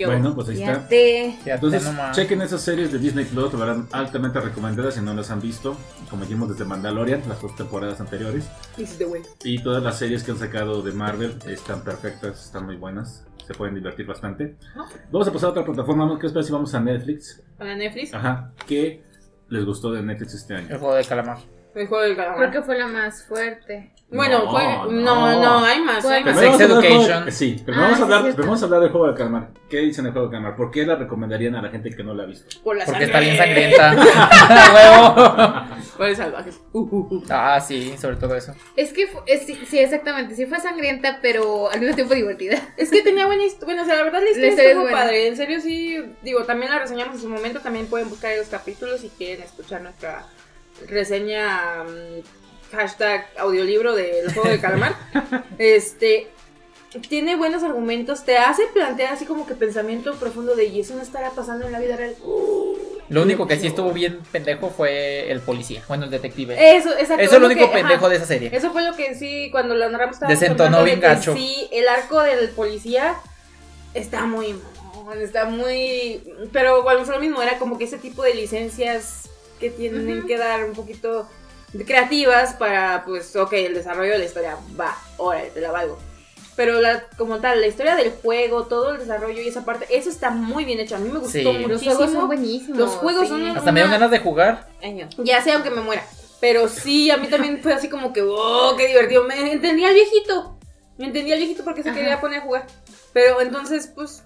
¿Qué 0.04 0.10
bueno, 0.10 0.34
pues 0.34 0.48
ahí 0.48 0.62
está. 0.62 0.74
Fíjate. 0.80 1.38
Entonces, 1.46 1.84
nomás. 1.84 2.16
chequen 2.16 2.42
esas 2.42 2.60
series 2.60 2.92
de 2.92 2.98
Disney 2.98 3.24
Plus, 3.24 3.58
verán 3.58 3.88
altamente 3.92 4.40
recomendadas 4.40 4.94
si 4.94 5.00
no 5.00 5.14
las 5.14 5.30
han 5.30 5.40
visto. 5.40 5.76
Como 6.10 6.22
dijimos 6.24 6.48
desde 6.50 6.64
Mandalorian, 6.64 7.22
las 7.28 7.40
dos 7.40 7.54
temporadas 7.56 8.00
anteriores. 8.00 8.48
Y 9.44 9.62
todas 9.62 9.82
las 9.82 9.98
series 9.98 10.22
que 10.22 10.32
han 10.32 10.38
sacado 10.38 10.82
de 10.82 10.92
Marvel 10.92 11.38
están 11.46 11.82
perfectas, 11.82 12.44
están 12.46 12.66
muy 12.66 12.76
buenas. 12.76 13.24
Se 13.46 13.54
pueden 13.54 13.74
divertir 13.74 14.06
bastante. 14.06 14.56
Vamos 15.10 15.28
a 15.28 15.32
pasar 15.32 15.48
a 15.48 15.50
otra 15.50 15.64
plataforma. 15.64 16.18
¿Qué 16.18 16.26
espera 16.26 16.42
si 16.44 16.52
vamos 16.52 16.74
a 16.74 16.80
Netflix? 16.80 17.42
Para 17.58 17.74
Netflix, 17.74 18.14
Ajá. 18.14 18.52
¿Qué 18.66 19.02
les 19.48 19.64
gustó 19.64 19.92
de 19.92 20.02
Netflix 20.02 20.34
este 20.34 20.54
año? 20.54 20.68
El 20.70 20.78
juego 20.78 20.94
de 20.94 21.04
calamar. 21.04 21.38
el 21.74 21.86
juego 21.86 22.04
del 22.04 22.16
calamar. 22.16 22.38
Creo 22.38 22.50
que 22.50 22.62
fue 22.66 22.78
la 22.78 22.86
más 22.86 23.24
fuerte. 23.24 23.91
Bueno, 24.12 24.44
No, 24.44 24.50
fue. 24.50 24.62
no. 24.64 24.90
No, 24.90 25.40
no, 25.42 25.64
hay 25.64 25.80
más. 25.80 26.04
Hay 26.04 26.22
más. 26.22 26.38
Sex 26.38 26.60
Education. 26.60 27.32
sí, 27.32 27.62
pero 27.64 27.78
Ah, 27.78 27.80
vamos, 27.82 27.94
a 27.94 27.96
sí, 27.96 28.02
hablar, 28.02 28.20
cierto. 28.22 28.36
pero 28.36 28.46
vamos 28.48 28.62
a 28.62 28.64
hablar 28.66 28.80
del 28.80 28.90
juego 28.90 29.06
de 29.08 29.14
calmar. 29.14 29.48
¿Qué 29.70 29.76
dicen 29.78 30.04
del 30.04 30.12
juego 30.12 30.28
de 30.28 30.32
calmar? 30.32 30.54
¿Por 30.56 30.70
qué 30.70 30.84
la 30.84 30.96
recomendarían 30.96 31.54
a 31.56 31.62
la 31.62 31.70
gente 31.70 31.90
que 31.96 32.02
no 32.04 32.12
la 32.12 32.24
ha 32.24 32.26
visto? 32.26 32.60
Por 32.62 32.76
la 32.76 32.84
Porque 32.84 33.06
sangre. 33.06 33.06
está 33.06 33.20
bien 33.20 33.36
sangrienta. 33.36 33.96
Huevo. 34.74 35.76
Por 35.96 36.06
el 36.08 36.16
salvaje. 36.16 36.50
Uh, 36.72 36.80
uh, 36.80 37.14
uh. 37.16 37.24
Ah, 37.30 37.60
sí, 37.60 37.94
sobre 38.00 38.16
todo 38.16 38.34
eso. 38.36 38.54
Es 38.76 38.92
que, 38.92 39.08
es- 39.26 39.46
sí, 39.46 39.58
sí, 39.66 39.78
exactamente. 39.78 40.34
Sí 40.34 40.46
fue 40.46 40.60
sangrienta, 40.60 41.18
pero 41.22 41.70
al 41.70 41.80
mismo 41.80 41.94
tiempo 41.94 42.14
divertida. 42.14 42.58
Es 42.76 42.90
que 42.90 43.02
tenía 43.02 43.26
buena 43.26 43.44
historia. 43.44 43.66
Bueno, 43.66 43.82
o 43.82 43.86
sea, 43.86 43.96
la 43.96 44.02
verdad 44.04 44.20
la 44.22 44.28
historia 44.30 44.52
es 44.52 44.58
estuvo 44.58 44.82
buena. 44.82 44.96
padre. 44.98 45.28
En 45.28 45.36
serio, 45.36 45.60
sí. 45.60 45.96
Digo, 46.22 46.44
también 46.44 46.70
la 46.70 46.78
reseñamos 46.78 47.16
en 47.16 47.20
su 47.22 47.28
momento. 47.28 47.60
También 47.60 47.86
pueden 47.86 48.08
buscar 48.08 48.36
los 48.36 48.48
capítulos 48.48 49.00
si 49.00 49.08
quieren 49.08 49.42
escuchar 49.44 49.80
nuestra 49.82 50.26
reseña. 50.88 51.84
Hashtag 52.72 53.26
audiolibro 53.38 53.94
del 53.94 54.32
juego 54.32 54.48
de 54.48 54.60
calamar. 54.60 54.96
este. 55.58 56.28
Tiene 57.08 57.36
buenos 57.36 57.62
argumentos. 57.62 58.24
Te 58.24 58.36
hace 58.36 58.64
plantear 58.74 59.14
así 59.14 59.24
como 59.24 59.46
que 59.46 59.54
pensamiento 59.54 60.14
profundo 60.16 60.54
de. 60.54 60.64
¿Y 60.66 60.80
eso 60.80 60.94
no 60.94 61.02
estará 61.02 61.30
pasando 61.30 61.66
en 61.66 61.72
la 61.72 61.80
vida 61.80 61.96
real? 61.96 62.14
Lo 63.08 63.22
único 63.22 63.46
que 63.46 63.58
sí 63.58 63.66
estuvo 63.66 63.92
bien 63.92 64.20
pendejo 64.30 64.70
fue 64.70 65.30
el 65.30 65.40
policía. 65.40 65.82
Bueno, 65.88 66.04
el 66.04 66.10
detective. 66.10 66.76
Eso, 66.76 66.90
exacto. 66.98 67.22
Eso 67.22 67.34
es 67.36 67.40
lo 67.40 67.46
único 67.46 67.60
que- 67.60 67.78
ajá. 67.78 67.88
pendejo 67.88 68.08
de 68.08 68.16
esa 68.16 68.26
serie. 68.26 68.50
Eso 68.52 68.72
fue 68.72 68.82
lo 68.82 68.94
que 68.94 69.14
sí, 69.14 69.48
cuando 69.50 69.74
lo 69.74 69.88
narramos 69.88 70.16
estábamos 70.16 70.40
Desentonó 70.40 70.84
bien 70.84 71.00
de 71.00 71.06
gacho. 71.06 71.34
Sí, 71.34 71.68
el 71.72 71.88
arco 71.88 72.20
del 72.22 72.50
policía 72.50 73.16
está 73.94 74.24
muy 74.26 74.54
está 75.20 75.46
muy... 75.46 76.22
Pero 76.52 76.82
bueno, 76.82 77.04
fue 77.04 77.14
lo 77.14 77.20
mismo, 77.20 77.42
era 77.42 77.58
como 77.58 77.76
que 77.76 77.84
ese 77.84 77.98
tipo 77.98 78.22
de 78.22 78.34
licencias 78.34 79.28
que 79.58 79.70
tienen 79.70 80.26
que 80.26 80.36
dar 80.36 80.64
un 80.64 80.72
poquito 80.72 81.28
creativas 81.86 82.54
para, 82.54 83.04
pues, 83.06 83.34
ok, 83.36 83.52
el 83.54 83.74
desarrollo 83.74 84.12
de 84.12 84.18
la 84.18 84.24
historia 84.24 84.56
va, 84.78 84.96
órale, 85.16 85.50
te 85.50 85.60
la 85.60 85.70
valgo. 85.72 85.98
Pero 86.54 86.80
la, 86.82 87.04
como 87.16 87.38
tal, 87.40 87.60
la 87.62 87.66
historia 87.66 87.96
del 87.96 88.10
juego, 88.12 88.66
todo 88.66 88.90
el 88.92 88.98
desarrollo 88.98 89.40
y 89.40 89.48
esa 89.48 89.64
parte, 89.64 89.86
eso 89.90 90.10
está 90.10 90.28
muy 90.30 90.66
bien 90.66 90.80
hecho. 90.80 90.96
A 90.96 90.98
mí 90.98 91.08
me 91.08 91.18
gustó 91.18 91.38
Sí. 91.38 91.44
muchísimo. 91.44 91.68
Los 91.68 91.82
juegos 91.82 92.12
son 92.12 92.26
buenísimos. 92.26 92.78
Los 92.78 92.90
juegos 92.90 93.22
sí. 93.22 93.28
son 93.28 93.42
una- 93.42 93.58
Hasta 93.58 93.72
me 93.72 93.80
dio 93.80 93.90
ganas 93.90 94.10
de 94.10 94.18
jugar. 94.18 94.68
Año. 94.82 95.08
Ya 95.18 95.40
sé, 95.42 95.52
aunque 95.52 95.70
me 95.70 95.80
muera. 95.80 96.04
Pero 96.40 96.68
sí, 96.68 97.10
a 97.10 97.16
mí 97.16 97.28
también 97.28 97.62
fue 97.62 97.72
así 97.72 97.88
como 97.88 98.12
que, 98.12 98.20
oh, 98.22 98.74
qué 98.76 98.88
divertido. 98.88 99.24
Me 99.24 99.50
entendía 99.52 99.88
al 99.88 99.94
viejito. 99.94 100.58
Me 100.98 101.06
entendía 101.06 101.34
al 101.34 101.40
viejito 101.40 101.64
porque 101.64 101.82
se 101.82 101.88
Ajá. 101.88 101.98
quería 101.98 102.20
poner 102.20 102.40
a 102.40 102.42
jugar. 102.42 102.66
Pero 103.14 103.40
entonces, 103.40 103.86
pues, 103.94 104.22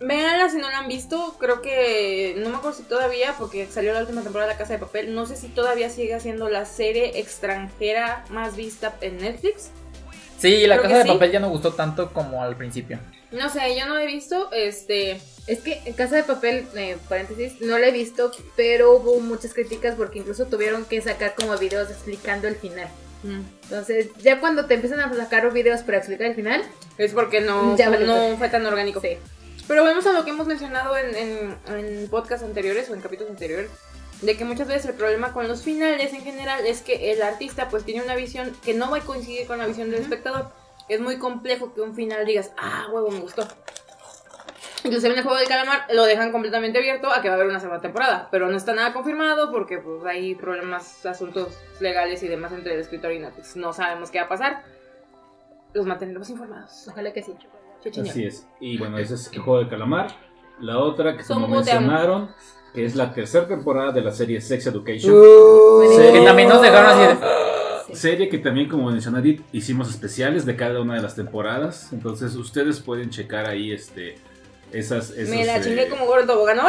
véanla 0.00 0.48
si 0.50 0.58
no 0.58 0.70
la 0.70 0.78
han 0.78 0.88
visto. 0.88 1.36
Creo 1.38 1.60
que, 1.62 2.34
no 2.38 2.50
me 2.50 2.56
acuerdo 2.56 2.76
si 2.78 2.84
todavía, 2.84 3.34
porque 3.38 3.66
salió 3.66 3.92
la 3.92 4.00
última 4.00 4.22
temporada 4.22 4.48
de 4.48 4.54
La 4.54 4.58
Casa 4.58 4.74
de 4.74 4.78
Papel. 4.78 5.14
No 5.14 5.26
sé 5.26 5.36
si 5.36 5.48
todavía 5.48 5.90
sigue 5.90 6.18
siendo 6.20 6.48
la 6.48 6.64
serie 6.64 7.18
extranjera 7.18 8.24
más 8.30 8.56
vista 8.56 8.96
en 9.00 9.18
Netflix. 9.18 9.70
Sí, 10.38 10.66
la 10.66 10.76
Creo 10.78 10.82
casa 10.90 10.96
de 10.98 11.02
sí. 11.04 11.08
papel 11.10 11.32
ya 11.32 11.40
no 11.40 11.48
gustó 11.50 11.72
tanto 11.74 12.12
como 12.12 12.42
al 12.44 12.56
principio. 12.56 12.98
No 13.32 13.48
sé, 13.50 13.76
yo 13.78 13.86
no 13.86 13.94
la 13.96 14.04
he 14.04 14.06
visto. 14.06 14.50
Este, 14.52 15.20
Es 15.48 15.60
que 15.60 15.80
en 15.84 15.94
Casa 15.94 16.14
de 16.16 16.22
Papel, 16.22 16.66
eh, 16.76 16.96
paréntesis, 17.08 17.60
no 17.60 17.76
la 17.78 17.88
he 17.88 17.90
visto, 17.90 18.30
pero 18.54 18.92
hubo 18.92 19.18
muchas 19.20 19.52
críticas 19.52 19.96
porque 19.96 20.18
incluso 20.20 20.46
tuvieron 20.46 20.84
que 20.84 21.00
sacar 21.00 21.34
como 21.34 21.56
videos 21.58 21.90
explicando 21.90 22.46
el 22.48 22.54
final. 22.54 22.86
mm, 23.24 23.40
Entonces, 23.64 24.08
ya 24.22 24.38
cuando 24.40 24.66
te 24.66 24.74
empiezan 24.74 25.00
a 25.00 25.12
sacar 25.14 25.50
videos 25.52 25.80
para 25.80 25.98
explicar 25.98 26.28
el 26.28 26.34
final, 26.36 26.62
es 26.98 27.12
porque 27.12 27.40
no, 27.40 27.76
Ya 27.76 27.90
no 27.90 28.36
fue 28.38 28.48
tan 28.48 28.64
orgánico. 28.64 29.00
sí. 29.00 29.16
Pero 29.68 29.82
volvemos 29.82 30.06
a 30.06 30.12
lo 30.12 30.24
que 30.24 30.30
hemos 30.30 30.46
mencionado 30.46 30.96
en, 30.96 31.14
en, 31.14 31.58
en 31.68 32.08
podcasts 32.08 32.44
anteriores 32.44 32.88
o 32.88 32.94
en 32.94 33.02
capítulos 33.02 33.30
anteriores, 33.30 33.70
de 34.22 34.36
que 34.36 34.44
muchas 34.44 34.66
veces 34.66 34.86
el 34.86 34.94
problema 34.94 35.32
con 35.32 35.46
los 35.46 35.62
finales 35.62 36.12
en 36.12 36.22
general 36.22 36.66
es 36.66 36.80
que 36.80 37.12
el 37.12 37.22
artista 37.22 37.68
pues 37.68 37.84
tiene 37.84 38.02
una 38.02 38.16
visión 38.16 38.56
que 38.64 38.74
no 38.74 38.90
va 38.90 38.96
a 38.96 39.00
coincidir 39.00 39.46
con 39.46 39.58
la 39.58 39.66
visión 39.66 39.90
del 39.90 40.00
espectador. 40.00 40.50
Es 40.88 41.00
muy 41.00 41.18
complejo 41.18 41.74
que 41.74 41.82
un 41.82 41.94
final 41.94 42.24
digas, 42.24 42.50
ah, 42.56 42.88
huevo, 42.90 43.10
me 43.10 43.20
gustó. 43.20 43.46
Inclusive 44.84 45.12
en 45.12 45.18
el 45.18 45.24
juego 45.24 45.38
del 45.38 45.48
calamar 45.48 45.86
lo 45.92 46.04
dejan 46.04 46.32
completamente 46.32 46.78
abierto 46.78 47.12
a 47.12 47.20
que 47.20 47.28
va 47.28 47.34
a 47.34 47.36
haber 47.36 47.48
una 47.48 47.60
segunda 47.60 47.82
temporada, 47.82 48.28
pero 48.30 48.48
no 48.48 48.56
está 48.56 48.72
nada 48.72 48.92
confirmado 48.92 49.52
porque 49.52 49.78
pues 49.78 50.04
hay 50.06 50.34
problemas, 50.34 51.04
asuntos 51.04 51.58
legales 51.78 52.22
y 52.22 52.28
demás 52.28 52.52
entre 52.52 52.74
el 52.74 52.80
escritor 52.80 53.12
y 53.12 53.18
Netflix. 53.18 53.54
No 53.56 53.72
sabemos 53.72 54.10
qué 54.10 54.18
va 54.18 54.24
a 54.24 54.28
pasar. 54.28 54.62
Los 55.74 55.84
mantendremos 55.84 56.30
informados. 56.30 56.88
Ojalá 56.88 57.12
que 57.12 57.22
sí. 57.22 57.36
Así 58.00 58.24
es. 58.24 58.46
Y 58.60 58.78
bueno, 58.78 58.98
ese 58.98 59.14
es 59.14 59.30
el 59.32 59.40
juego 59.40 59.60
de 59.60 59.68
calamar. 59.68 60.08
La 60.60 60.78
otra 60.78 61.16
que 61.16 61.24
como 61.24 61.46
mencionaron, 61.46 62.30
que 62.74 62.84
es 62.84 62.96
la 62.96 63.12
tercera 63.12 63.46
temporada 63.46 63.92
de 63.92 64.02
la 64.02 64.10
serie 64.10 64.40
Sex 64.40 64.66
Education. 64.66 65.14
Uh. 65.14 66.12
Que 66.12 66.22
también 66.24 66.48
nos 66.48 66.60
dejaron 66.60 66.90
así 66.90 67.00
de... 67.00 67.94
Serie 67.94 68.28
que 68.28 68.38
también, 68.38 68.68
como 68.68 68.90
mencionó 68.90 69.18
Edith, 69.18 69.42
hicimos 69.52 69.88
especiales 69.88 70.44
de 70.44 70.56
cada 70.56 70.80
una 70.80 70.96
de 70.96 71.02
las 71.02 71.14
temporadas. 71.14 71.90
Entonces 71.92 72.34
ustedes 72.34 72.80
pueden 72.80 73.08
checar 73.10 73.48
ahí 73.48 73.72
este 73.72 74.16
esas. 74.72 75.10
esos, 75.10 75.28
Me 75.28 75.44
la 75.44 75.56
eh, 75.56 75.60
chingué 75.62 75.88
como 75.88 76.06
gordo 76.06 76.26
tobogán. 76.26 76.56
¡No! 76.58 76.68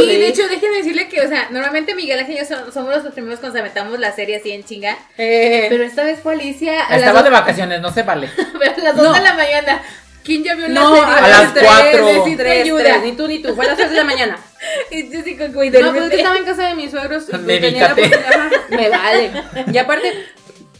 Sí, 0.00 0.06
de 0.18 0.28
hecho, 0.28 0.48
déjenme 0.48 0.78
decirle 0.78 1.08
que, 1.08 1.20
o 1.20 1.28
sea, 1.28 1.48
normalmente 1.50 1.94
Miguel 1.94 2.18
Ángel 2.18 2.36
y 2.36 2.38
yo 2.38 2.44
son- 2.44 2.72
somos 2.72 3.02
los 3.02 3.12
primeros 3.12 3.40
cuando 3.40 3.54
se 3.56 3.60
aventamos 3.60 3.98
la 3.98 4.12
serie 4.12 4.36
así 4.36 4.50
en 4.52 4.64
chinga. 4.64 4.96
Eh, 5.18 5.66
Pero 5.68 5.84
esta 5.84 6.04
vez 6.04 6.18
fue 6.20 6.34
Alicia 6.34 6.86
a 6.88 6.96
Estaba 6.96 7.22
de 7.22 7.30
vacaciones, 7.30 7.80
no 7.80 7.92
se 7.92 8.02
vale. 8.02 8.28
dos, 8.58 8.78
a 8.78 8.80
las 8.82 8.96
2 8.96 9.04
No. 9.06 9.12
de 9.12 9.20
la 9.20 9.34
mañana. 9.34 9.82
¿Quién 10.24 10.44
ya 10.44 10.54
vio 10.54 10.68
la 10.68 10.80
no, 10.80 10.94
serie? 10.94 11.14
a 11.14 11.28
las 11.28 11.52
tres, 11.52 11.64
cuatro. 11.66 12.06
tres, 12.22 12.36
tres, 12.36 12.62
Ayuda. 12.62 12.82
tres, 12.84 13.02
ni 13.02 13.12
tú 13.16 13.26
ni 13.26 13.42
tú. 13.42 13.56
Fue 13.56 13.64
a 13.64 13.68
las 13.68 13.76
3 13.76 13.90
de 13.90 13.96
la 13.96 14.04
mañana. 14.04 14.38
Y 14.92 15.10
yo 15.10 15.24
como, 15.24 15.48
güey, 15.48 15.70
No, 15.70 15.78
de 15.78 15.90
pues 15.90 16.04
es 16.04 16.10
que 16.10 16.16
estaba 16.18 16.36
en 16.36 16.44
casa 16.44 16.68
de 16.68 16.74
mis 16.76 16.90
suegros. 16.92 17.24
Medícate. 17.40 18.02
tenía 18.02 18.20
la 18.20 18.50
Me 18.76 18.88
vale. 18.88 19.32
Y 19.72 19.78
aparte, 19.78 20.12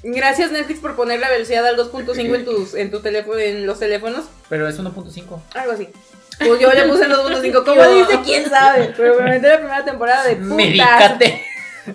gracias 0.03 0.51
Netflix 0.51 0.81
por 0.81 0.97
poner 0.97 1.21
la 1.21 1.31
velocidad 1.31 1.67
al 1.67 1.77
2.5 1.77 2.35
en 2.35 2.45
tus, 2.45 2.75
en 2.75 2.91
tu 2.91 3.01
teléfono, 3.01 3.39
en 3.39 3.67
los 3.67 3.79
teléfonos. 3.79 4.25
Pero 4.49 4.69
es 4.69 4.79
1.5. 4.79 5.41
Algo 5.55 5.73
así. 5.73 5.89
Pues 6.39 6.61
yo 6.61 6.73
le 6.73 6.85
puse 6.85 7.05
el 7.05 7.13
2.5. 7.13 7.65
¿Cómo 7.65 7.89
dice? 7.89 8.21
¿Quién 8.25 8.49
sabe? 8.49 8.93
Pero 8.97 9.17
me 9.21 9.31
metí 9.31 9.47
la 9.47 9.59
primera 9.59 9.85
temporada 9.85 10.25
de 10.25 10.37
putas. 10.37 10.57
Medícate. 10.57 11.45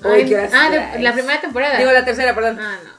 Ay, 0.03 0.25
qué 0.25 0.49
ah, 0.53 0.69
de- 0.69 0.99
la 0.99 1.13
primera 1.13 1.39
temporada. 1.41 1.77
Digo, 1.77 1.91
la 1.91 2.03
tercera, 2.05 2.35
perdón. 2.35 2.59
Ah, 2.59 2.77
no. 2.83 2.97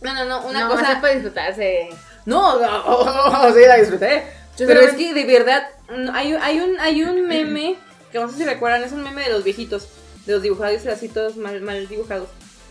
No, 0.00 0.14
no, 0.14 0.24
no. 0.24 0.46
Una 0.48 0.60
no, 0.64 0.70
cosa. 0.70 0.92
es 0.92 0.98
para 0.98 1.14
disfrutarse. 1.14 1.88
No, 2.26 2.58
no, 2.58 3.54
sí, 3.54 3.60
la 3.68 3.76
disfruté. 3.76 4.24
Yo 4.58 4.66
Pero 4.66 4.80
es 4.80 4.94
que 4.94 5.14
de 5.14 5.24
verdad, 5.24 5.68
hay, 6.12 6.34
un- 6.34 6.42
hay, 6.42 6.58
un, 6.58 6.80
hay 6.80 7.04
un 7.04 7.24
meme, 7.28 7.76
que 8.10 8.18
no 8.18 8.28
sé 8.28 8.38
si 8.38 8.44
recuerdan, 8.44 8.82
es 8.82 8.90
un 8.90 9.04
meme 9.04 9.22
de 9.22 9.30
los 9.30 9.44
viejitos, 9.44 9.86
de 10.26 10.32
los 10.32 10.42
dibujados 10.42 10.84
así 10.86 11.08
todos 11.08 11.36
mal, 11.36 11.60
mal 11.60 11.86
dibujados. 11.86 12.28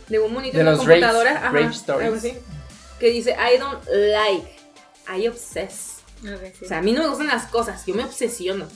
De 0.10 0.20
un 0.20 0.34
monito 0.34 0.56
De 0.58 0.62
en 0.62 0.68
una 0.68 0.78
computadora. 0.78 1.48
ajá, 1.48 1.60
stories. 1.72 2.06
algo 2.06 2.18
así, 2.18 2.34
que 3.00 3.10
dice, 3.10 3.32
I 3.32 3.58
don't 3.58 3.84
like, 3.90 4.48
I 5.18 5.28
obsess. 5.28 5.98
Ok, 6.24 6.54
sí. 6.60 6.66
O 6.66 6.68
sea, 6.68 6.78
a 6.80 6.82
mí 6.82 6.92
no 6.94 7.02
me 7.04 7.10
gustan 7.10 7.28
las 7.28 7.46
cosas, 7.48 7.86
yo 7.86 7.94
me 7.96 8.04
obsesiono. 8.04 8.68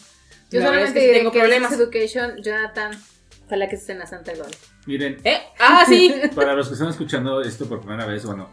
yo 0.52 0.60
La 0.60 0.66
solamente 0.68 1.00
es 1.00 1.06
que 1.06 1.14
sí 1.14 1.20
tengo 1.20 1.32
que 1.32 1.40
problemas. 1.40 1.72
Education, 1.74 2.42
Jonathan, 2.42 2.92
ojalá 3.46 3.70
que 3.70 3.76
esté 3.76 3.92
en 3.94 4.00
la 4.00 4.08
Santa 4.08 4.34
Gloria. 4.34 4.58
Miren, 4.86 5.18
¿Eh? 5.24 5.38
Ah, 5.60 5.86
sí. 5.88 6.14
para 6.36 6.54
los 6.54 6.68
que 6.68 6.74
están 6.74 6.90
escuchando 6.90 7.42
esto 7.42 7.68
por 7.68 7.80
primera 7.82 8.06
vez, 8.06 8.26
bueno, 8.26 8.50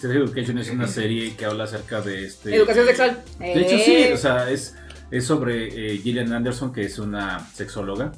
Sex 0.00 0.04
Education 0.14 0.58
es 0.58 0.70
una 0.70 0.88
serie 0.88 1.36
que 1.36 1.44
habla 1.44 1.64
acerca 1.64 2.00
de 2.00 2.24
este. 2.26 2.54
Educación 2.54 2.86
sexual. 2.86 3.22
De 3.38 3.60
hecho, 3.60 3.78
sí, 3.78 3.94
Eh. 3.96 4.12
o 4.14 4.16
sea, 4.16 4.50
es, 4.50 4.74
es 5.10 5.24
sobre 5.24 5.68
eh, 5.94 5.98
Gillian 5.98 6.32
Anderson, 6.32 6.72
que 6.72 6.82
es 6.84 6.98
una 6.98 7.46
sexóloga. 7.54 8.12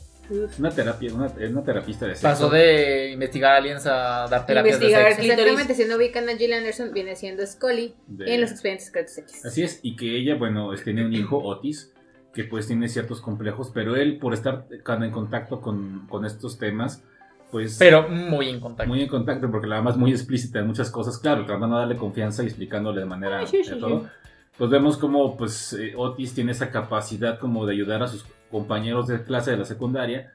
Una 0.59 0.71
terapia, 0.71 1.15
una, 1.15 1.27
es 1.27 1.51
una 1.51 1.63
terapista 1.63 2.07
de 2.07 2.15
sexo. 2.15 2.27
Pasó 2.29 2.51
de 2.51 3.11
investigar 3.13 3.57
aliens 3.57 3.87
a 3.87 4.27
dar 4.29 4.45
Investigar 4.49 5.05
de 5.05 5.15
sexo. 5.15 5.33
Exactamente, 5.33 5.75
si 5.75 5.85
no 5.85 5.97
ubican 5.97 6.29
a 6.29 6.37
Jill 6.37 6.53
Anderson, 6.53 6.93
viene 6.93 7.17
siendo 7.17 7.47
Scully 7.47 7.95
de- 8.07 8.35
en 8.35 8.41
los 8.41 8.51
expedientes 8.51 8.87
secretos 8.87 9.19
X. 9.19 9.45
Así 9.47 9.63
es, 9.63 9.81
y 9.83 9.97
que 9.97 10.17
ella, 10.17 10.35
bueno, 10.37 10.71
tiene 10.83 11.05
un 11.05 11.13
hijo, 11.13 11.39
Otis, 11.39 11.93
que 12.35 12.45
pues 12.45 12.67
tiene 12.67 12.89
ciertos 12.89 13.21
complejos, 13.21 13.71
pero 13.73 13.97
él, 13.97 14.19
por 14.19 14.35
estar 14.35 14.67
tan 14.85 15.03
en 15.03 15.11
contacto 15.11 15.61
con, 15.61 16.07
con 16.09 16.25
estos 16.27 16.59
temas, 16.59 17.03
pues... 17.51 17.77
Pero 17.79 18.09
muy 18.09 18.49
en 18.51 18.61
contacto. 18.61 18.93
Muy 18.93 19.03
en 19.03 19.09
contacto, 19.09 19.51
porque 19.51 19.67
la 19.69 19.77
mamá 19.77 19.91
es 19.93 19.97
muy 19.97 20.11
explícita 20.11 20.59
en 20.59 20.67
muchas 20.67 20.91
cosas, 20.91 21.17
claro, 21.19 21.45
tratando 21.47 21.77
de 21.77 21.83
darle 21.83 21.97
confianza 21.97 22.43
y 22.43 22.47
explicándole 22.47 23.01
de 23.01 23.07
manera 23.07 23.39
Ay, 23.39 23.47
sí, 23.47 23.63
sí, 23.63 23.71
de 23.71 23.75
sí. 23.77 23.81
todo. 23.81 24.11
Pues 24.59 24.71
vemos 24.71 24.97
como 24.97 25.37
pues 25.37 25.75
eh, 25.75 25.93
Otis 25.97 26.33
tiene 26.35 26.53
esa 26.53 26.71
capacidad 26.71 27.39
como 27.39 27.67
de 27.67 27.75
ayudar 27.75 28.03
a 28.03 28.09
sus 28.09 28.25
compañeros 28.51 29.07
de 29.09 29.23
clase 29.23 29.51
de 29.53 29.57
la 29.59 29.65
secundaria, 29.65 30.33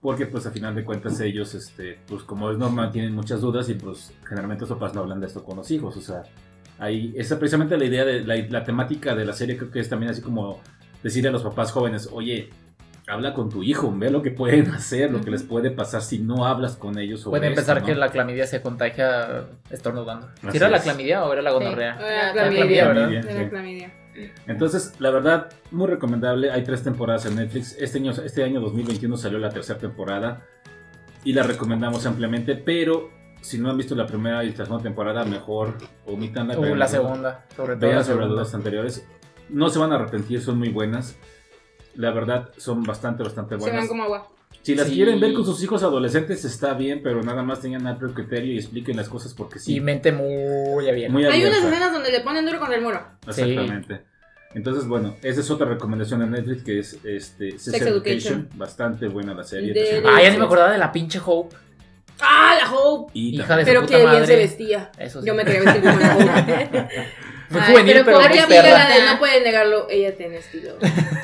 porque 0.00 0.26
pues 0.26 0.46
a 0.46 0.50
final 0.50 0.74
de 0.74 0.84
cuentas 0.84 1.18
ellos, 1.20 1.54
este, 1.54 1.98
pues 2.06 2.22
como 2.22 2.50
es 2.50 2.58
normal, 2.58 2.90
tienen 2.90 3.14
muchas 3.14 3.40
dudas 3.40 3.68
y 3.68 3.74
pues 3.74 4.12
generalmente 4.26 4.62
los 4.62 4.70
papás 4.70 4.94
no 4.94 5.00
hablan 5.00 5.20
de 5.20 5.26
esto 5.26 5.42
con 5.44 5.56
los 5.56 5.70
hijos, 5.70 5.96
o 5.96 6.00
sea, 6.00 6.22
ahí 6.78 7.14
esa 7.16 7.38
precisamente 7.38 7.76
la 7.78 7.84
idea 7.84 8.04
de 8.04 8.24
la, 8.24 8.36
la 8.36 8.64
temática 8.64 9.14
de 9.14 9.24
la 9.24 9.32
serie 9.32 9.56
creo 9.56 9.70
que 9.70 9.80
es 9.80 9.88
también 9.88 10.10
así 10.10 10.20
como 10.20 10.60
decirle 11.02 11.28
a 11.28 11.32
los 11.32 11.42
papás 11.42 11.72
jóvenes, 11.72 12.08
oye, 12.12 12.50
habla 13.06 13.34
con 13.34 13.50
tu 13.50 13.62
hijo, 13.62 13.92
ve 13.96 14.10
lo 14.10 14.22
que 14.22 14.30
pueden 14.30 14.70
hacer, 14.72 15.10
lo 15.10 15.20
que 15.20 15.30
les 15.30 15.42
puede 15.42 15.70
pasar 15.70 16.02
si 16.02 16.18
no 16.18 16.46
hablas 16.46 16.76
con 16.76 16.98
ellos 16.98 17.20
sobre 17.20 17.38
Puede 17.40 17.50
esto, 17.52 17.60
empezar 17.60 17.80
¿no? 17.80 17.86
que 17.86 17.94
la 17.94 18.08
clamidia 18.10 18.46
se 18.46 18.62
contagia 18.62 19.44
estornudando. 19.70 20.28
¿Si 20.50 20.56
era 20.56 20.68
la 20.70 20.78
es. 20.78 20.82
clamidia 20.82 21.24
o 21.24 21.32
era 21.32 21.42
la 21.42 21.50
gonorrea? 21.52 21.98
Ah, 22.00 22.26
La 22.26 22.32
clamidia, 22.32 22.84
clamidia, 22.84 22.84
¿verdad? 22.88 22.94
Clamidia, 22.94 23.22
la 23.22 23.42
sí. 23.44 23.50
clamidia. 23.50 23.92
Entonces, 24.46 24.94
la 24.98 25.10
verdad, 25.10 25.50
muy 25.70 25.86
recomendable. 25.86 26.50
Hay 26.50 26.62
tres 26.64 26.82
temporadas 26.82 27.26
en 27.26 27.36
Netflix. 27.36 27.76
Este 27.78 27.98
año, 27.98 28.12
este 28.12 28.44
año 28.44 28.60
2021 28.60 29.16
salió 29.16 29.38
la 29.38 29.50
tercera 29.50 29.78
temporada 29.78 30.46
y 31.24 31.32
la 31.32 31.42
recomendamos 31.42 32.06
ampliamente. 32.06 32.54
Pero 32.54 33.10
si 33.40 33.58
no 33.58 33.70
han 33.70 33.76
visto 33.76 33.94
la 33.94 34.06
primera 34.06 34.44
y 34.44 34.50
la 34.50 34.64
segunda 34.64 34.82
temporada, 34.82 35.24
mejor 35.24 35.74
omitanla. 36.06 36.58
Uh, 36.58 36.62
vean 36.62 36.78
la 36.78 36.88
segunda, 36.88 37.46
sobre 37.56 37.74
todo 37.76 37.80
Vean 37.80 37.96
la 37.98 38.04
sobre 38.04 38.26
las 38.28 38.54
anteriores. 38.54 39.06
No 39.50 39.68
se 39.68 39.78
van 39.78 39.92
a 39.92 39.96
arrepentir, 39.96 40.40
son 40.40 40.58
muy 40.58 40.70
buenas. 40.70 41.16
La 41.94 42.10
verdad, 42.10 42.50
son 42.56 42.82
bastante, 42.82 43.22
bastante 43.22 43.56
Se 43.56 43.60
buenas. 43.60 43.80
van 43.82 43.88
como 43.88 44.04
agua. 44.04 44.28
Si 44.64 44.74
las 44.74 44.88
Sí. 44.88 44.94
quieren 44.94 45.20
ver 45.20 45.34
con 45.34 45.44
sus 45.44 45.62
hijos 45.62 45.82
adolescentes, 45.82 46.44
está 46.44 46.72
bien, 46.74 47.00
pero 47.02 47.22
nada 47.22 47.42
más 47.42 47.60
tengan 47.60 47.86
amplio 47.86 48.12
criterio 48.14 48.54
y 48.54 48.58
expliquen 48.58 48.96
las 48.96 49.08
cosas 49.08 49.34
porque 49.34 49.58
sí. 49.58 49.76
Y 49.76 49.80
mente 49.80 50.10
muy 50.10 50.88
abierta. 50.88 51.12
muy 51.12 51.24
Hay 51.26 51.42
unas 51.42 51.58
abierta. 51.58 51.68
escenas 51.68 51.92
donde 51.92 52.10
le 52.10 52.20
ponen 52.20 52.46
duro 52.46 52.58
con 52.58 52.72
el 52.72 52.80
muro. 52.80 53.00
Exactamente. 53.26 54.00
Entonces, 54.54 54.86
bueno, 54.86 55.16
esa 55.22 55.40
es 55.40 55.50
otra 55.50 55.66
recomendación 55.66 56.20
de 56.20 56.26
Netflix 56.26 56.62
que 56.62 56.78
es 56.78 56.94
este, 57.04 57.50
Sex, 57.52 57.62
Sex 57.62 57.86
Education. 57.86 58.14
Education. 58.14 58.48
Bastante 58.54 59.08
buena 59.08 59.34
la 59.34 59.44
serie. 59.44 59.72
De- 59.74 60.02
Ah, 60.06 60.22
ya 60.22 60.30
ni 60.30 60.38
me 60.38 60.44
acordaba 60.44 60.70
de 60.72 60.78
la 60.78 60.90
pinche 60.92 61.20
Hope. 61.24 61.54
¡Ah, 62.20 62.56
la 62.62 62.72
Hope! 62.72 63.10
y 63.14 63.36
hija 63.40 63.56
de 63.56 63.64
Pero 63.64 63.84
que 63.84 63.98
bien 64.06 64.24
se 64.26 64.36
vestía. 64.36 64.92
Eso 64.96 65.20
sí. 65.20 65.26
Yo 65.26 65.34
me 65.34 65.44
quería 65.44 65.60
vestir 65.62 65.82
como 65.82 65.98
la 65.98 66.16
Hope. 66.16 66.88
Fue 67.54 67.62
Ay, 67.62 67.70
juvenil, 67.72 67.92
pero 67.92 68.04
pero, 68.04 68.18
pobre 68.18 68.30
muy 68.30 68.38
amiga 68.40 68.62
la 68.62 68.88
de 68.88 69.02
no 69.04 69.18
puede 69.20 69.40
negarlo, 69.42 69.86
ella 69.88 70.16
tiene 70.16 70.38
estilo. 70.38 70.72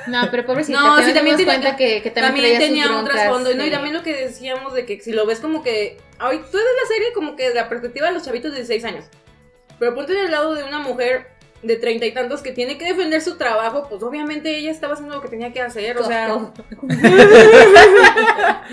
No, 0.06 0.28
pero 0.30 0.46
pobrecita, 0.46 0.78
No, 0.78 1.02
sí, 1.02 1.12
también 1.12 1.36
tiene- 1.36 1.52
cuenta 1.52 1.76
que, 1.76 2.02
que 2.02 2.10
también, 2.12 2.52
También 2.52 2.58
tenía 2.60 2.96
un 2.96 3.04
trasfondo. 3.04 3.52
¿no? 3.52 3.62
Y 3.62 3.66
sí. 3.66 3.72
también 3.72 3.94
lo 3.94 4.04
que 4.04 4.14
decíamos 4.14 4.72
de 4.74 4.86
que 4.86 5.00
si 5.00 5.12
lo 5.12 5.26
ves 5.26 5.40
como 5.40 5.62
que. 5.64 5.98
Ay, 6.20 6.38
tú 6.38 6.56
ves 6.56 6.64
la 6.82 6.88
serie 6.88 7.12
como 7.12 7.34
que 7.34 7.48
de 7.48 7.54
la 7.56 7.68
perspectiva 7.68 8.06
de 8.06 8.14
los 8.14 8.24
chavitos 8.24 8.52
de 8.52 8.58
16 8.58 8.84
años. 8.84 9.06
Pero 9.80 9.92
ponte 9.94 10.12
del 10.12 10.30
lado 10.30 10.54
de 10.54 10.62
una 10.62 10.78
mujer 10.78 11.26
de 11.62 11.76
treinta 11.76 12.06
y 12.06 12.12
tantos 12.14 12.42
que 12.42 12.52
tiene 12.52 12.78
que 12.78 12.86
defender 12.86 13.20
su 13.20 13.36
trabajo, 13.36 13.86
pues 13.88 14.02
obviamente 14.02 14.56
ella 14.56 14.70
estaba 14.70 14.94
haciendo 14.94 15.16
lo 15.16 15.22
que 15.22 15.28
tenía 15.28 15.52
que 15.52 15.60
hacer, 15.60 15.98
o 15.98 16.04
sea... 16.04 16.26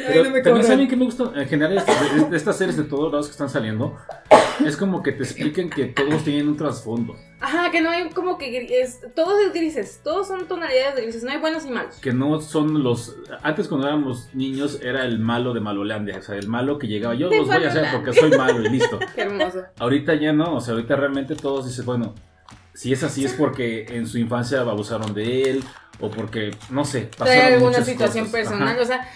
Pero 0.07 0.23
no 0.23 0.29
me 0.29 0.41
también 0.41 0.65
saben 0.65 0.87
que 0.87 0.95
me 0.95 1.03
gusta 1.05 1.31
en 1.35 1.47
general 1.49 1.83
de 2.29 2.37
estas 2.37 2.57
series 2.57 2.77
de 2.77 2.83
todos 2.83 3.11
lados 3.11 3.27
que 3.27 3.31
están 3.31 3.49
saliendo. 3.49 3.97
Es 4.65 4.77
como 4.77 5.03
que 5.03 5.11
te 5.11 5.23
expliquen 5.23 5.69
que 5.69 5.85
todos 5.85 6.23
tienen 6.23 6.47
un 6.49 6.57
trasfondo. 6.57 7.15
Ajá, 7.39 7.69
que 7.69 7.81
no 7.81 7.89
hay 7.91 8.09
como 8.09 8.37
que 8.37 8.81
es, 8.81 9.01
todos 9.15 9.39
es 9.45 9.53
grises, 9.53 10.01
todos 10.03 10.27
son 10.27 10.47
tonalidades 10.47 10.95
de 10.95 11.01
grises, 11.03 11.23
no 11.23 11.31
hay 11.31 11.37
buenos 11.37 11.65
y 11.65 11.69
malos. 11.69 11.95
Que 11.95 12.11
no 12.11 12.41
son 12.41 12.83
los. 12.83 13.15
Antes, 13.43 13.67
cuando 13.67 13.87
éramos 13.87 14.29
niños, 14.33 14.79
era 14.81 15.05
el 15.05 15.19
malo 15.19 15.53
de 15.53 15.59
Malolandia. 15.61 16.17
O 16.17 16.21
sea, 16.21 16.35
el 16.35 16.47
malo 16.47 16.79
que 16.79 16.87
llegaba. 16.87 17.13
Yo 17.13 17.29
los 17.29 17.47
voy 17.47 17.63
a 17.63 17.67
hacer 17.69 17.87
porque 17.91 18.13
soy 18.13 18.31
malo 18.31 18.61
y 18.63 18.69
listo. 18.69 18.97
Qué 19.15 19.21
hermoso. 19.21 19.63
Ahorita 19.79 20.15
ya 20.15 20.33
no. 20.33 20.55
O 20.55 20.61
sea, 20.61 20.73
ahorita 20.73 20.95
realmente 20.95 21.35
todos 21.35 21.67
dicen, 21.67 21.85
bueno, 21.85 22.15
si 22.73 22.91
es 22.93 23.03
así 23.03 23.25
es 23.25 23.33
porque 23.33 23.85
en 23.89 24.07
su 24.07 24.17
infancia 24.17 24.61
abusaron 24.61 25.13
de 25.13 25.43
él. 25.43 25.63
O 25.99 26.11
porque, 26.11 26.51
no 26.69 26.85
sé, 26.85 27.05
Trae 27.05 27.17
pasaron 27.17 27.53
alguna 27.53 27.69
muchas 27.71 27.87
situación 27.87 28.25
cosas. 28.25 28.39
personal, 28.39 28.67
Ajá. 28.75 28.81
o 28.81 28.85
sea, 28.85 29.09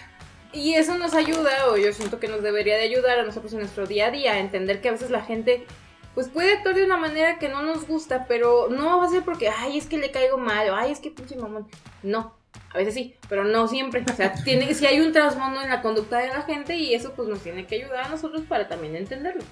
y 0.54 0.74
eso 0.74 0.98
nos 0.98 1.14
ayuda, 1.14 1.70
o 1.70 1.78
yo 1.78 1.92
siento 1.94 2.20
que 2.20 2.28
nos 2.28 2.44
debería 2.44 2.76
de 2.76 2.84
ayudar 2.84 3.20
a 3.20 3.24
nosotros 3.24 3.54
en 3.54 3.60
nuestro 3.60 3.88
día 3.88 4.08
a 4.08 4.12
día, 4.12 4.34
a 4.34 4.40
entender 4.40 4.82
que 4.82 4.90
a 4.90 4.94
veces 4.94 5.10
la 5.10 5.22
gente, 5.22 5.66
pues 6.14 6.28
puede 6.30 6.54
actuar 6.54 6.76
de 6.76 6.84
una 6.86 6.98
manera 6.98 7.40
que 7.40 7.50
no 7.50 7.62
nos 7.62 7.88
gusta, 7.88 8.26
pero 8.28 8.68
no 8.70 9.00
va 9.00 9.06
a 9.06 9.10
ser 9.10 9.24
porque, 9.24 9.50
ay, 9.50 9.78
es 9.78 9.88
que 9.88 9.98
le 9.98 10.12
caigo 10.12 10.38
mal, 10.38 10.70
o 10.70 10.76
ay, 10.76 10.92
es 10.92 11.00
que 11.00 11.12
pinche 11.12 11.36
mamón. 11.36 11.68
No, 12.04 12.36
a 12.74 12.78
veces 12.78 12.94
sí, 12.94 13.16
pero 13.30 13.44
no 13.44 13.68
siempre. 13.68 14.04
O 14.12 14.16
sea, 14.16 14.34
tiene, 14.44 14.74
si 14.74 14.86
hay 14.86 15.00
un 15.00 15.12
trasfondo 15.12 15.62
en 15.62 15.70
la 15.70 15.82
conducta 15.82 16.18
de 16.20 16.28
la 16.30 16.42
gente 16.42 16.76
y 16.76 16.94
eso 16.94 17.14
pues 17.14 17.28
nos 17.28 17.40
tiene 17.42 17.66
que 17.66 17.76
ayudar 17.76 18.06
a 18.06 18.10
nosotros 18.10 18.44
para 18.48 18.68
también 18.68 18.96
entenderlo 18.96 19.44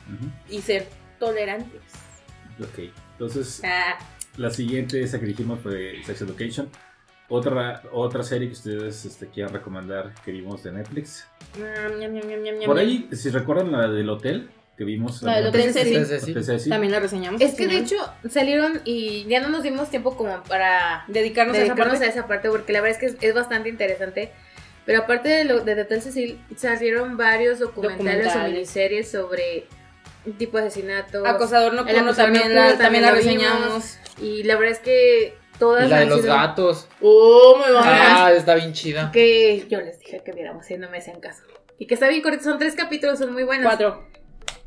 y 0.49 0.61
ser 0.61 0.87
tolerantes. 1.19 1.81
Ok. 2.61 2.91
Entonces, 3.13 3.61
Ah, 3.65 3.97
la 4.37 4.49
siguiente, 4.49 5.01
esa 5.03 5.19
que 5.19 5.25
dijimos 5.25 5.59
fue 5.61 6.01
Sex 6.05 6.21
Education. 6.21 6.69
Otra, 7.29 7.83
otra 7.91 8.23
serie 8.23 8.47
que 8.47 8.53
ustedes 8.53 9.05
este, 9.05 9.27
quieran 9.27 9.53
recomendar 9.53 10.13
que 10.25 10.31
vimos 10.31 10.63
de 10.63 10.71
Netflix. 10.71 11.27
Por 12.65 12.77
ahí, 12.77 13.07
si 13.11 13.29
recuerdan 13.29 13.71
la 13.71 13.87
del 13.87 14.09
hotel 14.09 14.49
que 14.79 14.85
vimos. 14.85 15.21
La 15.23 15.35
del 15.35 15.47
Hotel 15.47 15.73
Cecil. 15.73 16.69
También 16.69 16.93
la 16.93 17.01
reseñamos. 17.01 17.41
Es 17.41 17.53
que 17.53 17.67
de 17.67 17.77
hecho 17.77 17.97
salieron 18.29 18.81
y 18.85 19.25
ya 19.25 19.41
no 19.41 19.49
nos 19.49 19.61
dimos 19.61 19.89
tiempo 19.89 20.15
como 20.15 20.41
para 20.43 21.03
dedicarnos, 21.09 21.57
a 21.57 21.61
esa 21.61 21.75
parte. 21.75 22.05
a 22.05 22.07
esa 22.07 22.27
parte 22.27 22.49
porque 22.49 22.71
la 22.71 22.79
verdad 22.79 22.95
es 22.95 22.99
que 22.99 23.17
es, 23.17 23.29
es 23.29 23.35
bastante 23.35 23.67
interesante. 23.67 24.31
Pero 24.85 25.03
aparte 25.03 25.27
de, 25.27 25.43
lo, 25.43 25.59
de 25.59 25.81
Hotel 25.81 26.01
Cecil, 26.01 26.39
salieron 26.55 27.17
varios 27.17 27.59
documentales, 27.59 28.33
o 28.33 28.39
miniseries 28.39 29.11
sobre 29.11 29.67
tipo 30.37 30.57
de 30.57 30.67
asesinatos. 30.67 31.27
Acosador 31.27 31.71
El 31.71 31.75
nocturno 31.75 32.01
acosador 32.01 32.33
también, 32.33 32.55
nocturno 32.55 32.71
la, 32.71 32.77
también 32.77 33.03
la 33.03 33.11
reseñamos. 33.11 33.99
Y 34.21 34.43
la 34.43 34.55
verdad 34.55 34.71
es 34.71 34.79
que 34.79 35.37
todas 35.59 35.85
Y 35.85 35.89
la 35.89 35.99
de 35.99 36.05
los 36.07 36.21
sido 36.21 36.33
gatos. 36.33 36.87
¡Oh, 37.01 37.55
muy 37.57 37.71
buena! 37.71 38.25
Ah, 38.25 38.31
está 38.31 38.55
bien 38.55 38.73
chida. 38.73 39.11
que 39.11 39.67
yo 39.69 39.79
les 39.81 39.99
dije 39.99 40.21
que 40.23 40.31
viéramos 40.31 40.69
y 40.71 40.77
no 40.77 40.89
me 40.89 40.97
hacían 40.97 41.19
caso. 41.19 41.43
Y 41.77 41.85
que 41.85 41.93
está 41.93 42.07
bien 42.07 42.21
cortito, 42.21 42.45
son 42.45 42.57
tres 42.57 42.75
capítulos, 42.75 43.19
son 43.19 43.33
muy 43.33 43.43
buenos. 43.43 43.65
Cuatro. 43.65 44.03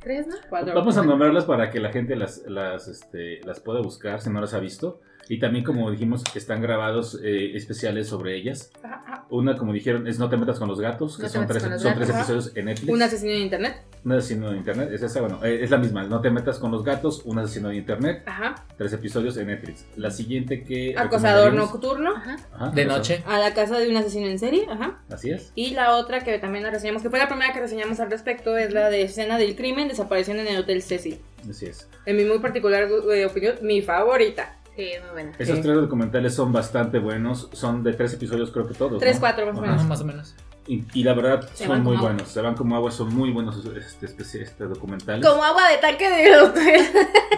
¿Tres, 0.01 0.27
no? 0.27 0.37
Cuatro. 0.49 0.75
Vamos 0.75 0.97
a 0.97 1.03
nombrarlas 1.03 1.45
para 1.45 1.71
que 1.71 1.79
la 1.79 1.91
gente 1.91 2.17
las, 2.17 2.39
las, 2.47 2.89
este, 2.89 3.41
las 3.45 3.61
pueda 3.61 3.81
buscar 3.81 4.21
si 4.21 4.31
no 4.31 4.41
las 4.41 4.55
ha 4.55 4.59
visto. 4.59 5.01
Y 5.29 5.39
también, 5.39 5.65
como 5.65 5.91
dijimos, 5.91 6.23
están 6.35 6.61
grabados 6.61 7.19
eh, 7.23 7.57
especiales 7.57 8.09
sobre 8.09 8.37
ellas. 8.37 8.71
Ajá, 8.83 9.03
ajá. 9.07 9.27
Una, 9.31 9.57
como 9.57 9.73
dijeron, 9.73 10.07
es 10.07 10.19
No 10.19 10.29
te 10.29 10.37
metas 10.37 10.59
con 10.59 10.69
los 10.69 10.81
gatos, 10.81 11.17
que 11.17 11.23
No 11.25 11.29
son, 11.29 11.47
tres, 11.47 11.63
son 11.63 11.73
gatos. 11.73 11.95
tres 11.95 12.09
episodios 12.11 12.53
en 12.57 12.65
Netflix. 12.67 12.93
Un 12.93 13.03
asesino 13.03 13.33
en 13.33 13.39
internet. 13.43 13.83
Un 14.05 14.13
asesino 14.13 14.51
de 14.51 14.57
internet, 14.57 14.91
es 14.93 15.03
esa, 15.03 15.21
bueno, 15.21 15.39
eh, 15.45 15.61
es 15.63 15.71
la 15.71 15.79
misma. 15.79 16.03
No 16.05 16.21
te 16.21 16.29
metas 16.31 16.59
con 16.59 16.71
los 16.73 16.83
gatos, 16.85 17.23
un 17.25 17.39
asesino 17.39 17.69
de 17.69 17.77
internet, 17.77 18.25
Ajá. 18.27 18.67
tres 18.77 18.93
episodios 18.93 19.37
en 19.37 19.47
Netflix. 19.47 19.87
La 19.97 20.11
siguiente 20.11 20.65
que. 20.65 20.95
Acosador 20.99 21.55
nocturno. 21.55 22.17
Ajá. 22.17 22.37
Ajá, 22.53 22.71
De 22.71 22.85
noche. 22.85 23.23
A 23.27 23.39
la 23.39 23.55
casa 23.55 23.79
de 23.79 23.89
un 23.89 23.97
asesino 23.97 24.27
en 24.27 24.39
serie. 24.39 24.67
Ajá. 24.69 24.99
Así 25.11 25.31
es. 25.31 25.53
Y 25.55 25.71
la 25.71 25.97
otra 25.97 26.21
que 26.25 26.39
también 26.39 26.65
la 26.65 26.71
reseñamos, 26.71 27.03
que 27.03 27.11
fue 27.11 27.19
la 27.21 27.29
primera 27.29 27.53
que 27.53 27.61
reseñamos 27.61 28.01
al 28.01 28.11
respecto, 28.11 28.57
es 28.59 28.73
la 28.73 28.91
de 28.91 29.03
escena 29.03 29.39
del 29.39 29.55
crimen, 29.57 29.89
desaparición 29.89 30.39
en 30.41 30.49
el 30.49 30.59
Hotel 30.59 30.83
Cecil. 30.83 31.21
Así 31.49 31.67
es. 31.67 31.89
En 32.07 32.17
mi 32.17 32.25
muy 32.25 32.41
particular 32.41 32.89
eh, 33.15 33.27
opinión, 33.27 33.55
mi 33.63 33.83
favorita. 33.83 34.57
Sí, 34.77 34.91
muy 35.03 35.11
buena. 35.13 35.33
Esos 35.39 35.57
Sí. 35.57 35.63
tres 35.63 35.75
documentales 35.77 36.35
son 36.35 36.53
bastante 36.53 36.99
buenos. 36.99 37.49
Son 37.53 37.83
de 37.83 37.93
tres 37.93 38.15
episodios, 38.15 38.51
creo 38.51 38.67
que 38.67 38.75
todos. 38.75 38.99
Tres, 39.01 39.17
¿no? 39.17 39.21
cuatro 39.21 39.47
más 39.47 39.59
o 39.59 39.61
menos. 39.61 39.85
Más 39.85 40.01
o 40.01 40.05
menos. 40.05 40.35
Y, 40.67 40.85
y 40.95 41.03
la 41.03 41.13
verdad 41.15 41.49
Se 41.55 41.67
son 41.67 41.79
muy 41.83 41.87
como 41.87 41.99
agua. 41.99 42.11
buenos. 42.13 42.29
Se 42.29 42.41
van 42.41 42.55
como 42.55 42.77
agua, 42.77 42.91
son 42.93 43.13
muy 43.15 43.31
buenos 43.33 43.59
este, 43.77 44.43
este, 44.43 44.65
documentales. 44.65 45.27
Como 45.27 45.43
agua 45.43 45.69
de 45.69 45.79
tanque 45.79 46.09
de 46.09 46.37
hotel. 46.37 46.87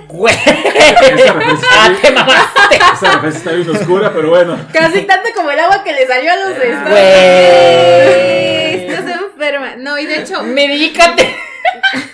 ¡Güey! 0.08 0.34
Esa 0.34 1.32
referencia, 1.32 1.68
¡Ah, 1.72 1.92
te 2.02 2.10
mamaste! 2.12 2.76
esa 2.76 3.12
referencia 3.14 3.38
está 3.38 3.52
bien 3.52 3.70
oscura, 3.70 4.12
pero 4.12 4.28
bueno. 4.30 4.58
Casi 4.72 5.02
tanto 5.02 5.30
como 5.34 5.50
el 5.50 5.58
agua 5.58 5.82
que 5.82 5.92
le 5.94 6.06
salió 6.06 6.32
a 6.32 6.36
los 6.36 6.58
de 6.58 6.76
Güey. 6.90 8.94
Estás 8.94 9.20
enferma. 9.22 9.76
No, 9.76 9.98
y 9.98 10.06
de 10.06 10.20
hecho, 10.20 10.42
¡Medícate! 10.42 11.34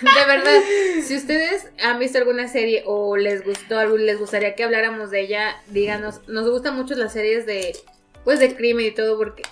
De 0.01 0.25
verdad, 0.27 0.59
si 1.03 1.15
ustedes 1.15 1.67
han 1.83 1.99
visto 1.99 2.17
alguna 2.17 2.47
serie 2.47 2.83
o 2.85 3.17
les 3.17 3.43
gustó, 3.45 3.97
les 3.97 4.19
gustaría 4.19 4.55
que 4.55 4.63
habláramos 4.63 5.11
de 5.11 5.21
ella, 5.21 5.55
díganos. 5.67 6.27
Nos 6.27 6.49
gustan 6.49 6.75
mucho 6.75 6.95
las 6.95 7.13
series 7.13 7.45
de, 7.45 7.75
pues, 8.23 8.39
de 8.39 8.55
crimen 8.55 8.85
y 8.85 8.91
todo, 8.91 9.17
porque 9.17 9.43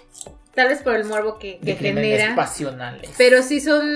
tal 0.56 0.70
vez 0.70 0.82
por 0.82 0.96
el 0.96 1.06
morbo 1.06 1.40
que, 1.40 1.60
que 1.60 1.66
De 1.74 1.76
genera. 1.76 2.36
pasionales. 2.36 3.12
Pero 3.18 3.42
sí 3.44 3.60
son. 3.60 3.90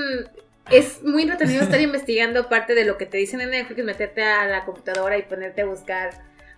Es 0.71 1.03
muy 1.03 1.23
entretenido 1.23 1.61
estar 1.61 1.81
investigando, 1.81 2.39
aparte 2.39 2.73
de 2.73 2.85
lo 2.85 2.97
que 2.97 3.05
te 3.05 3.17
dicen 3.17 3.41
en 3.41 3.49
Netflix, 3.49 3.83
meterte 3.83 4.23
a 4.23 4.45
la 4.47 4.63
computadora 4.63 5.17
y 5.17 5.23
ponerte 5.23 5.61
a 5.63 5.65
buscar 5.65 6.11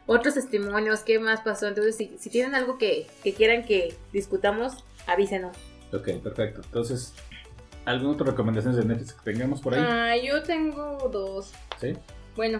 otros 0.06 0.36
testimonios, 0.36 1.00
qué 1.02 1.18
más 1.18 1.42
pasó. 1.42 1.68
Entonces, 1.68 1.98
si, 1.98 2.16
si 2.20 2.30
tienen 2.30 2.54
algo 2.54 2.78
que, 2.78 3.08
que 3.24 3.34
quieran 3.34 3.66
que 3.66 3.96
discutamos, 4.14 4.86
avísenos. 5.08 5.58
Ok, 5.92 6.10
perfecto. 6.22 6.62
Entonces, 6.64 7.14
¿alguna 7.86 8.12
otra 8.14 8.28
recomendación 8.28 8.76
de 8.76 8.86
Netflix 8.86 9.14
que 9.14 9.32
tengamos 9.32 9.62
por 9.62 9.74
ahí? 9.74 9.84
Ah, 9.86 10.16
yo 10.18 10.42
tengo 10.44 11.10
dos. 11.12 11.52
¿Sí? 11.80 11.94
Bueno, 12.36 12.60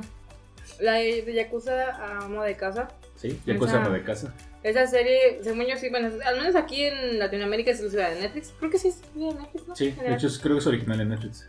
la 0.80 0.94
de 0.94 1.22
de 1.24 1.34
Yakuza 1.34 2.18
Amo 2.24 2.44
de 2.44 2.56
Casa. 2.56 2.88
¿Sí? 3.16 3.40
Ya 3.46 3.58
cosa 3.58 3.82
Esa- 3.82 3.90
de 3.90 4.04
casa. 4.04 4.34
Esa 4.64 4.88
serie, 4.88 5.40
según 5.44 5.66
yo 5.68 5.78
sí, 5.78 5.90
bueno, 5.90 6.10
al 6.26 6.38
menos 6.38 6.56
aquí 6.56 6.84
en 6.86 7.20
Latinoamérica 7.20 7.70
es 7.72 7.78
exclusiva 7.78 8.10
de 8.10 8.20
Netflix. 8.22 8.52
Creo 8.58 8.72
que 8.72 8.80
sí 8.80 8.88
es 8.90 9.02
de 9.14 9.20
Netflix, 9.34 9.68
¿no? 9.68 9.76
Sí, 9.76 9.92
de 9.92 10.14
hecho 10.14 10.28
es- 10.28 10.40
creo 10.40 10.56
que 10.56 10.60
es 10.60 10.68
original 10.68 11.00
en 11.02 11.10
Netflix. 11.10 11.46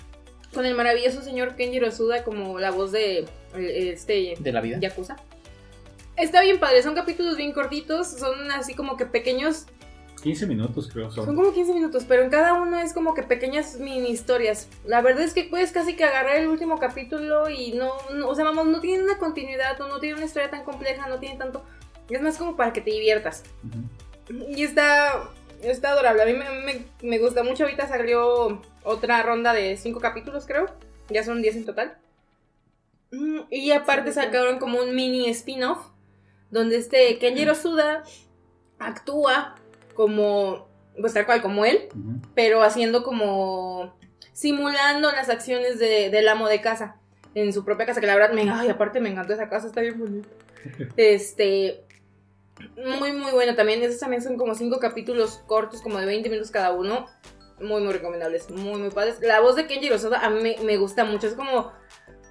Con 0.54 0.64
el 0.66 0.74
maravilloso 0.74 1.22
señor 1.22 1.56
Kenjiro 1.56 1.90
Suda 1.90 2.24
como 2.24 2.58
la 2.58 2.70
voz 2.70 2.92
de 2.92 3.20
eh, 3.54 3.90
este 3.92 4.34
De 4.38 4.52
la 4.52 4.60
vida. 4.60 4.78
Yakuza. 4.80 5.16
Está 6.16 6.40
bien 6.42 6.58
padre, 6.60 6.82
son 6.82 6.94
capítulos 6.94 7.36
bien 7.36 7.52
cortitos, 7.52 8.06
son 8.08 8.50
así 8.50 8.74
como 8.74 8.96
que 8.96 9.04
pequeños 9.06 9.66
15 10.22 10.46
minutos 10.46 10.88
creo 10.92 11.10
son. 11.10 11.24
Son 11.26 11.36
como 11.36 11.52
15 11.52 11.72
minutos, 11.74 12.04
pero 12.08 12.22
en 12.22 12.30
cada 12.30 12.54
uno 12.54 12.80
es 12.80 12.92
como 12.92 13.14
que 13.14 13.22
pequeñas 13.22 13.76
mini 13.78 14.08
historias. 14.10 14.68
La 14.84 15.00
verdad 15.02 15.22
es 15.22 15.32
que 15.34 15.44
puedes 15.44 15.70
casi 15.72 15.94
que 15.94 16.04
agarrar 16.04 16.36
el 16.36 16.48
último 16.48 16.78
capítulo 16.78 17.48
y 17.50 17.72
no, 17.74 17.92
no- 18.14 18.28
o 18.28 18.34
sea, 18.34 18.44
vamos, 18.44 18.66
no 18.66 18.80
tiene 18.80 19.04
una 19.04 19.18
continuidad, 19.18 19.80
o 19.80 19.86
no 19.88 19.98
tiene 20.00 20.16
una 20.16 20.24
historia 20.26 20.50
tan 20.50 20.64
compleja, 20.64 21.06
no 21.08 21.18
tiene 21.18 21.36
tanto. 21.36 21.64
Es 22.08 22.20
más 22.22 22.38
como 22.38 22.56
para 22.56 22.72
que 22.72 22.80
te 22.80 22.90
diviertas. 22.90 23.44
Y 24.48 24.62
está, 24.64 25.30
está 25.62 25.90
adorable. 25.90 26.22
A 26.22 26.26
mí 26.26 26.32
me, 26.32 26.50
me- 26.64 26.86
me 27.02 27.18
gusta 27.18 27.42
mucho. 27.42 27.64
Ahorita 27.64 27.86
salió 27.88 28.60
otra 28.84 29.22
ronda 29.22 29.52
de 29.52 29.76
5 29.76 30.00
capítulos, 30.00 30.46
creo. 30.46 30.66
Ya 31.08 31.22
son 31.24 31.42
10 31.42 31.56
en 31.56 31.64
total. 31.66 31.98
Mm, 33.12 33.40
Y 33.50 33.70
aparte 33.72 34.12
Sí, 34.12 34.18
sí. 34.18 34.24
sacaron 34.24 34.58
como 34.58 34.78
un 34.80 34.94
mini 34.94 35.28
spin-off 35.30 35.78
donde 36.50 36.76
este 36.76 37.18
Kenjiro 37.18 37.54
Suda 37.54 38.02
actúa 38.78 39.54
como, 39.96 40.68
pues 41.00 41.14
tal 41.14 41.26
cual, 41.26 41.42
como 41.42 41.64
él, 41.64 41.88
pero 42.34 42.62
haciendo 42.62 43.02
como 43.02 43.96
simulando 44.32 45.10
las 45.10 45.28
acciones 45.30 45.78
de- 45.78 46.10
del 46.10 46.28
amo 46.28 46.46
de 46.48 46.60
casa 46.60 46.96
en 47.34 47.52
su 47.52 47.64
propia 47.64 47.86
casa, 47.86 48.00
que 48.00 48.06
la 48.06 48.14
verdad 48.14 48.32
me, 48.34 48.48
ay, 48.50 48.68
aparte 48.68 49.00
me 49.00 49.08
encantó 49.10 49.32
esa 49.32 49.48
casa, 49.48 49.66
está 49.66 49.80
bien 49.80 49.98
bonita. 49.98 50.28
Este, 50.96 51.84
muy, 52.98 53.12
muy 53.12 53.32
bueno 53.32 53.54
también, 53.54 53.82
esos 53.82 53.98
también 54.00 54.22
son 54.22 54.36
como 54.36 54.54
cinco 54.54 54.78
capítulos 54.80 55.40
cortos, 55.46 55.82
como 55.82 55.98
de 55.98 56.06
20 56.06 56.28
minutos 56.28 56.50
cada 56.50 56.72
uno, 56.72 57.06
muy, 57.60 57.82
muy 57.82 57.92
recomendables, 57.92 58.50
muy, 58.50 58.78
muy 58.80 58.90
padres. 58.90 59.18
La 59.20 59.40
voz 59.40 59.56
de 59.56 59.66
Kenji 59.66 59.88
Rosada 59.90 60.18
a 60.24 60.30
mí 60.30 60.40
me, 60.42 60.56
me 60.64 60.76
gusta 60.76 61.04
mucho, 61.04 61.26
es 61.26 61.34
como 61.34 61.72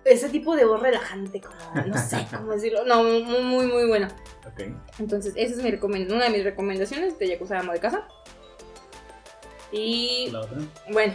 ese 0.06 0.30
tipo 0.30 0.56
de 0.56 0.66
voz 0.66 0.82
relajante, 0.82 1.42
como, 1.42 1.88
no 1.88 1.98
sé 1.98 2.26
cómo 2.32 2.52
decirlo, 2.52 2.86
no, 2.86 3.04
muy, 3.04 3.24
muy, 3.24 3.66
muy 3.68 3.88
bueno. 3.88 4.08
Ok. 4.46 4.62
Entonces, 5.00 5.34
esa 5.36 5.56
es 5.56 5.64
mi 5.64 6.04
una 6.14 6.26
de 6.26 6.30
mis 6.30 6.44
recomendaciones 6.44 7.18
de 7.18 7.28
Yakuza 7.28 7.60
Amo 7.60 7.74
de 7.74 7.80
Casa. 7.80 8.08
Y 9.72 10.30
La 10.32 10.42
otra. 10.42 10.58
bueno, 10.92 11.14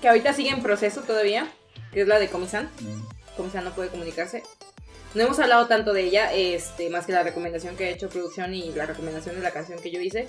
que 0.00 0.08
ahorita 0.08 0.32
sigue 0.32 0.50
en 0.50 0.62
proceso 0.62 1.02
todavía, 1.02 1.52
que 1.92 2.02
es 2.02 2.08
la 2.08 2.18
de 2.18 2.28
Comisan. 2.28 2.70
Mm. 2.80 3.36
Comisan 3.36 3.64
no 3.64 3.72
puede 3.72 3.90
comunicarse. 3.90 4.44
No 5.14 5.24
hemos 5.24 5.40
hablado 5.40 5.66
tanto 5.66 5.92
de 5.92 6.04
ella, 6.04 6.32
este, 6.32 6.88
más 6.88 7.04
que 7.04 7.12
la 7.12 7.24
recomendación 7.24 7.76
que 7.76 7.86
ha 7.86 7.90
hecho 7.90 8.08
producción 8.08 8.54
y 8.54 8.72
la 8.72 8.86
recomendación 8.86 9.34
de 9.34 9.42
la 9.42 9.50
canción 9.50 9.80
que 9.80 9.90
yo 9.90 10.00
hice. 10.00 10.28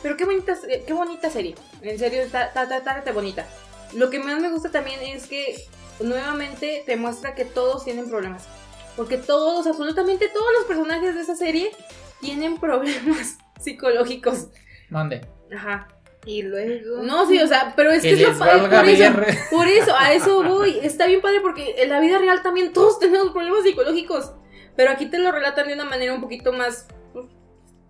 Pero 0.00 0.16
qué 0.16 0.24
bonita, 0.24 0.56
qué 0.86 0.92
bonita 0.92 1.28
serie. 1.28 1.56
En 1.82 1.98
serio, 1.98 2.22
está, 2.22 2.46
está, 2.46 2.62
está, 2.62 2.98
está 2.98 3.12
bonita. 3.12 3.44
Lo 3.94 4.08
que 4.10 4.20
más 4.20 4.40
me 4.40 4.48
gusta 4.48 4.70
también 4.70 5.00
es 5.02 5.26
que 5.26 5.66
nuevamente 6.00 6.82
te 6.86 6.96
muestra 6.96 7.34
que 7.34 7.44
todos 7.44 7.84
tienen 7.84 8.08
problemas. 8.08 8.48
Porque 8.96 9.16
todos, 9.16 9.66
absolutamente 9.66 10.28
todos 10.28 10.48
los 10.58 10.64
personajes 10.64 11.14
de 11.14 11.22
esa 11.22 11.34
serie 11.34 11.70
tienen 12.20 12.58
problemas 12.58 13.38
psicológicos. 13.60 14.48
Mande. 14.90 15.26
Ajá. 15.54 15.88
Y 16.24 16.42
luego. 16.42 17.02
No, 17.02 17.26
sí, 17.26 17.40
o 17.40 17.46
sea, 17.46 17.72
pero 17.74 17.90
es 17.90 18.02
que, 18.02 18.14
Que 18.14 18.22
es 18.22 18.28
lo 18.28 18.38
padre. 18.38 18.68
Por 18.68 18.88
eso, 18.88 19.12
por 19.50 19.68
eso, 19.68 19.96
a 19.96 20.12
eso 20.12 20.42
voy. 20.48 20.78
Está 20.82 21.06
bien 21.06 21.20
padre 21.20 21.40
porque 21.40 21.74
en 21.78 21.88
la 21.88 22.00
vida 22.00 22.18
real 22.18 22.42
también 22.42 22.72
todos 22.72 22.98
tenemos 22.98 23.32
problemas 23.32 23.64
psicológicos. 23.64 24.32
Pero 24.76 24.90
aquí 24.90 25.06
te 25.06 25.18
lo 25.18 25.32
relatan 25.32 25.68
de 25.68 25.74
una 25.74 25.84
manera 25.84 26.14
un 26.14 26.20
poquito 26.20 26.52
más 26.52 26.86
pues, 27.12 27.26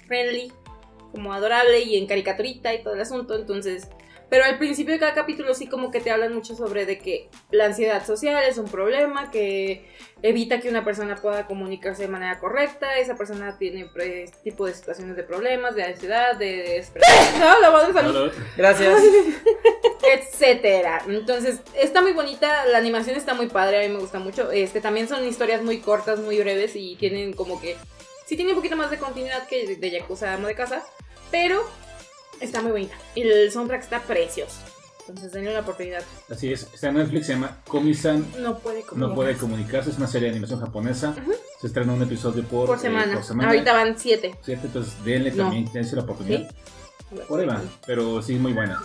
friendly, 0.07 0.53
como 1.13 1.33
adorable 1.33 1.81
y 1.81 1.97
en 1.97 2.07
caricaturita 2.07 2.73
y 2.75 2.83
todo 2.83 2.95
el 2.95 3.01
asunto. 3.01 3.37
Entonces, 3.37 3.89
pero 4.33 4.47
al 4.47 4.57
principio 4.57 4.95
de 4.95 4.99
cada 4.99 5.13
capítulo 5.13 5.53
sí 5.53 5.67
como 5.67 5.91
que 5.91 6.01
te 6.01 6.11
hablan 6.11 6.33
mucho 6.33 6.57
sobre 6.57 6.87
de 6.87 6.99
que 6.99 7.29
la 7.51 7.67
ansiedad 7.67 8.03
social 8.07 8.43
es 8.49 8.57
un 8.57 8.67
problema, 8.67 9.31
que 9.31 9.85
evita 10.23 10.59
que 10.59 10.71
una 10.71 10.83
persona 10.87 11.17
pueda 11.17 11.47
comunicarse 11.47 12.01
de 12.05 12.09
manera 12.09 12.39
correcta. 12.39 12.97
Esa 12.97 13.15
persona 13.15 13.59
tiene 13.59 13.85
pre- 13.85 14.23
este 14.23 14.39
tipo 14.43 14.65
de 14.65 14.73
situaciones 14.73 15.17
de 15.17 15.23
problemas, 15.23 15.75
de 15.75 15.83
ansiedad, 15.85 16.35
de. 16.37 16.83
¡Ah, 17.43 17.57
la 17.61 17.71
madre 17.71 17.93
salud! 17.93 18.33
Gracias. 18.57 19.03
etcétera. 20.15 21.03
Entonces, 21.07 21.61
está 21.75 22.01
muy 22.01 22.13
bonita, 22.15 22.65
la 22.65 22.79
animación 22.79 23.17
está 23.17 23.35
muy 23.35 23.49
padre, 23.49 23.85
a 23.85 23.87
mí 23.87 23.93
me 23.95 24.01
gusta 24.01 24.19
mucho. 24.19 24.51
Este 24.51 24.81
también 24.81 25.09
son 25.09 25.27
historias 25.27 25.63
muy 25.63 25.81
cortas, 25.81 26.19
muy 26.21 26.39
breves 26.39 26.73
y 26.75 26.97
tienen 26.97 27.35
como 27.35 27.61
que 27.61 27.77
sí 28.25 28.37
tiene 28.37 28.53
un 28.53 28.57
poquito 28.57 28.77
más 28.77 28.91
de 28.91 28.97
continuidad 28.97 29.47
que 29.47 29.67
de, 29.67 29.77
de 29.77 29.91
Yakuza 29.91 30.33
Amo 30.33 30.47
de 30.47 30.55
Casa, 30.55 30.83
pero 31.31 31.63
está 32.43 32.61
muy 32.63 32.73
bonita. 32.73 32.95
Y 33.15 33.23
el 33.23 33.51
soundtrack 33.51 33.83
está 33.83 34.01
precioso. 34.01 34.57
Entonces, 35.09 35.33
denle 35.33 35.53
la 35.53 35.61
oportunidad. 35.61 36.03
Así 36.31 36.53
es, 36.53 36.69
está 36.73 36.89
en 36.89 36.95
Netflix, 36.95 37.27
se 37.27 37.33
llama 37.35 37.59
Komi-san 37.67 38.25
No 38.39 38.59
puede 38.61 38.85
No 38.95 39.15
puede 39.15 39.37
comunicarse, 39.37 39.91
es 39.91 39.97
una 39.99 40.07
serie 40.07 40.29
de 40.29 40.33
animación 40.33 40.61
japonesa. 40.61 41.15
Se 41.61 41.67
estrena 41.67 41.93
un 41.93 42.03
episodio 42.03 42.45
por, 42.45 42.67
por 42.67 42.77
eh, 42.79 42.81
semana. 42.83 43.15
por 43.15 43.25
semana. 43.25 43.49
Ahorita 43.51 43.73
van 43.73 43.99
siete. 43.99 44.37
¿Cierto? 44.45 44.69
Entonces 44.69 44.95
denle 45.05 45.31
No. 45.33 45.45
también, 45.45 45.69
dense 45.73 45.97
la 45.97 46.03
oportunidad. 46.03 46.49
¿Sí? 46.49 47.17
Por 47.29 47.41
ahí 47.41 47.47
va, 47.47 47.61
pero 47.85 48.23
sí, 48.23 48.35
muy 48.37 48.53
buena. 48.53 48.81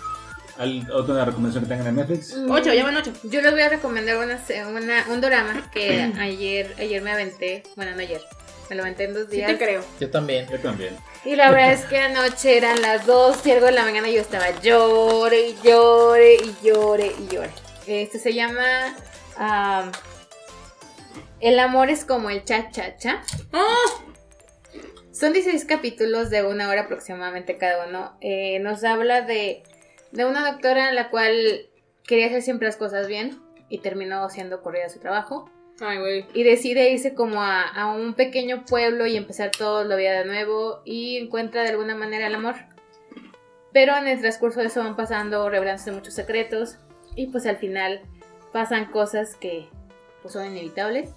¿Al- 0.58 0.89
¿Otra 0.91 1.24
recomendación 1.24 1.63
que 1.65 1.70
tengan 1.70 1.88
en 1.88 1.96
Netflix? 1.98 2.36
Ocho, 2.50 2.74
ya 2.74 2.84
van 2.84 2.98
ocho. 2.98 3.13
Yo 3.24 3.41
les 3.41 3.52
voy 3.52 3.62
a 3.62 3.70
recomendar 3.70 4.17
una, 4.17 4.43
se- 4.43 4.65
una- 4.65 5.06
un 5.10 5.22
drama 5.22 5.70
que 5.72 6.02
ayer, 6.20 6.74
ayer 6.80 7.02
me 7.04 7.12
aventé. 7.12 7.62
Bueno, 7.76 7.91
no 7.96 8.02
ayer. 8.02 8.22
Me 8.69 8.75
lo 8.75 8.84
aventé 8.84 9.06
en 9.06 9.13
dos 9.13 9.27
Sí 9.30 9.38
días. 9.38 9.51
te 9.51 9.58
creo. 9.58 9.84
Yo 9.99 10.10
también. 10.12 10.47
Yo 10.49 10.60
también. 10.60 10.95
Y 11.23 11.36
la 11.36 11.51
verdad 11.51 11.73
es 11.73 11.86
que 11.86 11.99
anoche 11.99 12.58
eran 12.58 12.82
las 12.82 13.06
2 13.06 13.45
y 13.45 13.51
algo 13.51 13.65
de 13.67 13.71
la 13.71 13.84
mañana 13.84 14.10
y 14.10 14.15
yo 14.15 14.21
estaba 14.21 14.49
llore 14.62 15.49
y 15.49 15.58
llore 15.63 16.36
y 16.36 16.56
llore 16.65 17.12
y 17.19 17.27
llore. 17.34 17.49
Este 17.88 18.19
se 18.19 18.34
llama 18.34 18.95
ah, 19.38 19.89
El 21.39 21.60
amor 21.60 21.89
es 21.89 22.03
como 22.06 22.30
el 22.30 22.43
cha 22.43 22.69
cha 22.71 22.97
cha. 22.97 23.23
Son 25.12 25.34
16 25.34 25.65
capítulos 25.65 26.30
de 26.30 26.43
una 26.43 26.69
hora 26.69 26.82
aproximadamente 26.82 27.58
cada 27.58 27.88
uno. 27.88 28.17
Eh, 28.21 28.60
nos 28.60 28.84
habla 28.84 29.21
de, 29.21 29.63
de 30.12 30.25
una 30.25 30.51
doctora 30.51 30.89
en 30.89 30.95
la 30.95 31.10
cual 31.10 31.67
quería 32.06 32.27
hacer 32.27 32.41
siempre 32.43 32.67
las 32.67 32.75
cosas 32.77 33.08
bien 33.08 33.41
y 33.69 33.80
terminó 33.80 34.30
siendo 34.30 34.62
corrida 34.62 34.86
a 34.86 34.89
su 34.89 34.99
trabajo 34.99 35.49
Y 36.34 36.44
decide 36.44 36.90
irse 36.90 37.13
como 37.13 37.42
a, 37.42 37.94
un 37.96 38.16
pequeño 38.16 38.66
pueblo 38.66 39.06
y 39.06 39.16
empezar 39.16 39.52
todo 39.52 39.84
la 39.84 39.96
vida 39.96 40.20
de 40.20 40.26
nuevo 40.26 40.82
y 40.86 41.18
encuentra 41.18 41.62
de 41.63 41.70
alguna 41.70 41.96
manera 41.96 42.28
el 42.28 42.36
amor. 42.36 42.56
Pero 43.74 43.96
en 43.96 44.08
el 44.08 44.20
transcurso 44.20 44.60
de 44.60 44.68
eso 44.68 44.84
van 44.84 44.96
pasando, 44.96 45.50
revelándose 45.50 45.92
muchos 45.92 46.16
secretos 46.16 46.78
y 47.16 47.28
pues 47.28 47.46
al 47.46 47.58
final 47.58 48.02
pasan 48.52 48.86
cosas 48.92 49.36
que 49.36 49.68
pues 50.22 50.34
son 50.34 50.48
inevitables. 50.48 51.12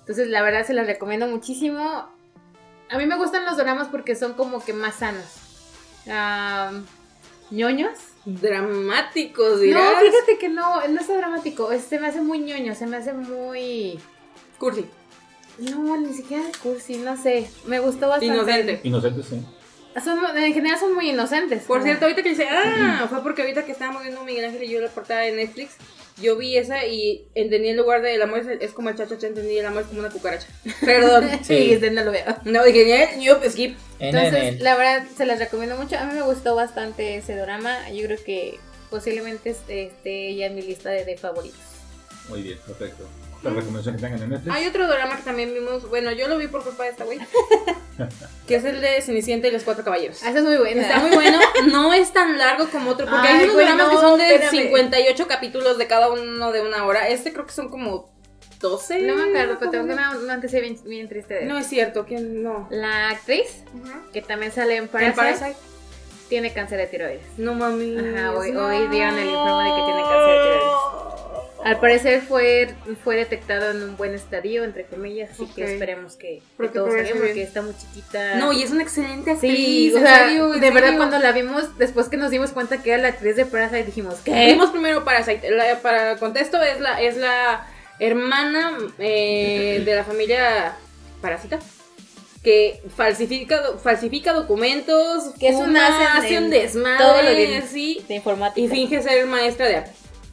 Entonces 0.00 0.28
la 0.28 0.42
verdad 0.42 0.66
se 0.66 0.74
las 0.74 0.86
recomiendo 0.86 1.28
muchísimo. 1.28 2.08
A 2.88 2.98
mí 2.98 3.06
me 3.06 3.16
gustan 3.16 3.44
los 3.44 3.56
dramas 3.56 3.88
porque 3.88 4.16
son 4.16 4.34
como 4.34 4.64
que 4.64 4.72
más 4.72 4.96
sanos. 4.96 5.24
Am, 6.10 6.84
ñoños. 7.50 8.09
Dramáticos, 8.24 9.60
dirás. 9.60 9.94
No, 9.94 10.00
fíjate 10.00 10.38
que 10.38 10.48
no, 10.48 10.86
no 10.88 11.00
es 11.00 11.08
dramático. 11.08 11.72
es- 11.72 11.84
Se 11.84 11.98
me 11.98 12.08
hace 12.08 12.20
muy 12.20 12.38
ñoño, 12.40 12.74
se 12.74 12.86
me 12.86 12.96
hace 12.96 13.12
muy... 13.12 13.98
Cursi. 14.58 14.84
No, 15.58 15.96
ni 15.96 16.12
siquiera 16.12 16.44
de 16.44 16.52
cursi, 16.62 16.96
no 16.98 17.16
sé. 17.16 17.48
Me 17.66 17.80
gustó 17.80 18.08
bastante. 18.08 18.34
Inocente. 18.34 18.80
Inocente, 18.84 19.22
sí. 19.22 19.42
Son, 20.04 20.18
en 20.36 20.54
general 20.54 20.78
son 20.78 20.94
muy 20.94 21.10
inocentes. 21.10 21.64
Por 21.64 21.82
cierto, 21.82 22.04
ahorita 22.04 22.22
que 22.22 22.28
dice, 22.30 22.46
ah, 22.48 23.06
fue 23.10 23.22
porque 23.22 23.42
ahorita 23.42 23.64
que 23.64 23.72
estábamos 23.72 24.02
viendo 24.02 24.22
Miguel 24.24 24.44
Ángel 24.44 24.62
y 24.62 24.68
yo 24.70 24.80
la 24.80 24.88
portada 24.88 25.22
de 25.22 25.32
Netflix, 25.32 25.72
yo 26.20 26.36
vi 26.36 26.56
esa 26.56 26.86
y 26.86 27.26
entendí 27.34 27.68
en 27.68 27.76
lugar 27.76 28.02
de 28.02 28.14
el 28.14 28.22
amor 28.22 28.40
es, 28.40 28.60
es 28.60 28.72
como 28.72 28.90
el 28.90 28.96
chachacha, 28.96 29.26
entendí 29.26 29.58
el 29.58 29.66
amor 29.66 29.82
es 29.82 29.88
como 29.88 30.00
una 30.00 30.10
cucaracha. 30.10 30.46
Perdón. 30.84 31.28
Sí, 31.42 31.72
este 31.72 31.90
no 31.90 32.04
lo 32.04 32.12
veo. 32.12 32.36
No, 32.44 32.64
dije, 32.64 33.18
yo 33.20 33.40
skip. 33.48 33.76
En, 33.98 34.08
en, 34.08 34.16
Entonces, 34.16 34.54
en. 34.54 34.64
la 34.64 34.76
verdad, 34.76 35.06
se 35.16 35.26
las 35.26 35.38
recomiendo 35.38 35.76
mucho. 35.76 35.98
A 35.98 36.04
mí 36.04 36.14
me 36.14 36.22
gustó 36.22 36.54
bastante 36.54 37.16
ese 37.16 37.36
drama. 37.36 37.90
Yo 37.90 38.06
creo 38.06 38.18
que 38.24 38.58
posiblemente 38.90 39.50
esté 39.50 39.84
esté 39.84 40.34
ya 40.34 40.46
en 40.46 40.54
mi 40.54 40.62
lista 40.62 40.90
de, 40.90 41.04
de 41.04 41.16
favoritos. 41.16 41.58
Muy 42.28 42.42
bien, 42.42 42.58
perfecto. 42.66 43.08
¿Otra 43.40 43.52
recomendación 43.52 43.96
que 43.96 44.02
tengan 44.02 44.22
en 44.22 44.30
Netflix? 44.30 44.54
Hay 44.54 44.66
otro 44.66 44.86
drama 44.86 45.16
que 45.16 45.22
también 45.22 45.52
vimos, 45.54 45.88
bueno, 45.88 46.12
yo 46.12 46.28
lo 46.28 46.36
vi 46.38 46.46
por 46.46 46.62
culpa 46.62 46.84
de 46.84 46.90
esta 46.90 47.04
güey, 47.04 47.18
que 48.46 48.54
es 48.54 48.64
el 48.64 48.80
de 48.80 49.00
Cenicienta 49.02 49.48
y 49.48 49.50
los 49.50 49.62
Cuatro 49.64 49.84
Caballeros. 49.84 50.22
Ah, 50.22 50.30
esa 50.30 50.38
es 50.40 50.44
muy 50.44 50.56
buena. 50.56 50.82
Está 50.82 50.98
muy 50.98 51.10
bueno, 51.10 51.38
no 51.70 51.92
es 51.94 52.12
tan 52.12 52.36
largo 52.38 52.68
como 52.70 52.90
otro, 52.92 53.06
porque 53.06 53.28
Ay, 53.28 53.34
hay 53.38 53.42
unos 53.44 53.54
güey, 53.54 53.66
dramas 53.66 53.86
no, 53.86 53.90
que 53.92 53.96
son 53.98 54.18
de 54.18 54.34
espérame. 54.34 54.50
58 54.66 55.26
capítulos 55.26 55.78
de 55.78 55.86
cada 55.86 56.10
uno 56.10 56.52
de 56.52 56.60
una 56.62 56.84
hora. 56.86 57.08
Este 57.08 57.32
creo 57.32 57.46
que 57.46 57.52
son 57.52 57.68
como 57.70 58.10
12. 58.60 59.00
No 59.02 59.14
me 59.16 59.22
acuerdo, 59.30 59.56
pero 59.58 59.70
tengo 59.70 59.92
una, 59.92 60.18
una 60.18 60.34
antecedente 60.34 60.80
bien, 60.82 60.90
bien 60.90 61.08
triste 61.08 61.32
de 61.34 61.42
él. 61.44 61.48
No 61.48 61.56
es 61.58 61.66
cierto, 61.66 62.04
¿quién 62.04 62.42
no? 62.42 62.66
La 62.70 63.08
actriz, 63.10 63.64
que 64.12 64.20
también 64.22 64.52
sale 64.52 64.76
en 64.76 64.82
¿El 64.84 64.88
Parasite, 64.90 65.16
Parasite? 65.16 65.56
tiene 66.28 66.52
cáncer 66.52 66.78
de 66.78 66.86
tiroides. 66.86 67.22
No 67.38 67.54
mami. 67.54 67.96
Ajá, 67.98 68.32
hoy- 68.32 68.54
hoy 68.54 68.86
dieron 68.88 69.18
el 69.18 69.28
informe 69.30 69.64
de 69.64 69.76
que 69.76 69.82
tiene 69.86 70.02
cáncer 70.02 70.28
de 70.28 70.40
tiroides. 70.42 70.64
Al 71.64 71.78
parecer 71.80 72.22
fue, 72.22 72.74
fue 73.04 73.16
detectado 73.16 73.70
en 73.70 73.82
un 73.82 73.96
buen 73.96 74.14
estadio, 74.14 74.64
entre 74.64 74.84
comillas, 74.86 75.30
así 75.30 75.46
que 75.54 75.64
esperemos 75.74 76.16
que, 76.16 76.36
que 76.38 76.42
Porque 76.56 76.72
todo 76.78 76.86
salga 76.86 77.02
progrese 77.02 77.26
porque 77.26 77.42
está 77.42 77.62
muy 77.62 77.74
chiquita. 77.76 78.34
No, 78.36 78.52
y 78.52 78.62
es 78.62 78.70
una 78.70 78.82
excelente 78.82 79.32
actriz. 79.32 79.54
Sí, 79.56 79.92
o 79.94 79.98
en 79.98 80.04
sea, 80.04 80.18
serio, 80.26 80.54
en 80.54 80.60
de 80.60 80.70
verdad 80.70 80.96
cuando 80.96 81.18
la 81.18 81.32
vimos, 81.32 81.76
después 81.78 82.08
que 82.08 82.16
nos 82.16 82.30
dimos 82.30 82.50
cuenta 82.52 82.82
que 82.82 82.92
era 82.92 83.02
la 83.02 83.08
actriz 83.08 83.36
de 83.36 83.46
Parasite, 83.46 83.84
dijimos, 83.84 84.16
¿qué? 84.24 84.46
Vimos 84.46 84.70
primero 84.70 85.04
Parasite. 85.04 85.50
La- 85.50 85.78
para 85.80 86.16
contexto, 86.16 86.62
es 86.62 86.80
la, 86.80 87.00
es 87.02 87.16
la 87.16 87.66
hermana 87.98 88.78
eh, 88.98 89.82
de 89.84 89.94
la 89.94 90.04
familia 90.04 90.76
Parasita. 91.20 91.58
Que 92.42 92.80
falsifica, 92.96 93.62
falsifica 93.82 94.32
documentos, 94.32 95.34
Que 95.38 95.48
es 95.50 95.56
un 95.56 95.66
fuma, 95.66 95.86
as 95.86 96.00
en- 96.00 96.24
hace 96.24 96.38
un 96.38 96.48
desmadre, 96.50 96.98
todo 97.04 97.22
lo 97.22 97.28
de- 97.34 97.56
así, 97.58 98.02
De 98.08 98.14
informática. 98.14 98.60
y 98.60 98.68
finge 98.68 99.02
ser 99.02 99.26
maestra 99.26 99.66
de 99.68 99.76
arte. 99.76 99.90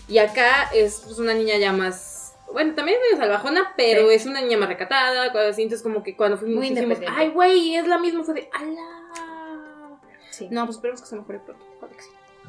Y 0.08 0.20
acá 0.20 0.70
es 0.74 1.02
pues, 1.06 1.20
una 1.20 1.34
niña 1.34 1.58
ya 1.58 1.74
más, 1.74 2.36
bueno, 2.52 2.74
también 2.76 2.98
medio 3.02 3.18
salvajona, 3.18 3.74
pero 3.76 4.10
Sí. 4.10 4.16
es 4.16 4.26
una 4.26 4.42
niña 4.42 4.58
más 4.58 4.70
recatada, 4.70 5.32
así, 5.50 5.64
entonces 5.64 5.84
como 5.84 6.04
que 6.04 6.16
cuando 6.16 6.38
fuimos 6.38 6.58
Muy 6.58 6.98
ay, 7.08 7.30
güey, 7.30 7.76
es 7.76 7.88
la 7.88 7.98
misma, 7.98 8.24
fue 8.24 8.36
de, 8.36 8.50
ala. 8.54 10.00
Sí. 10.32 10.48
No, 10.52 10.66
pues 10.66 10.78
esperemos 10.78 11.02
que 11.02 11.08
se 11.08 11.16
mejore 11.16 11.40
pronto. 11.40 11.66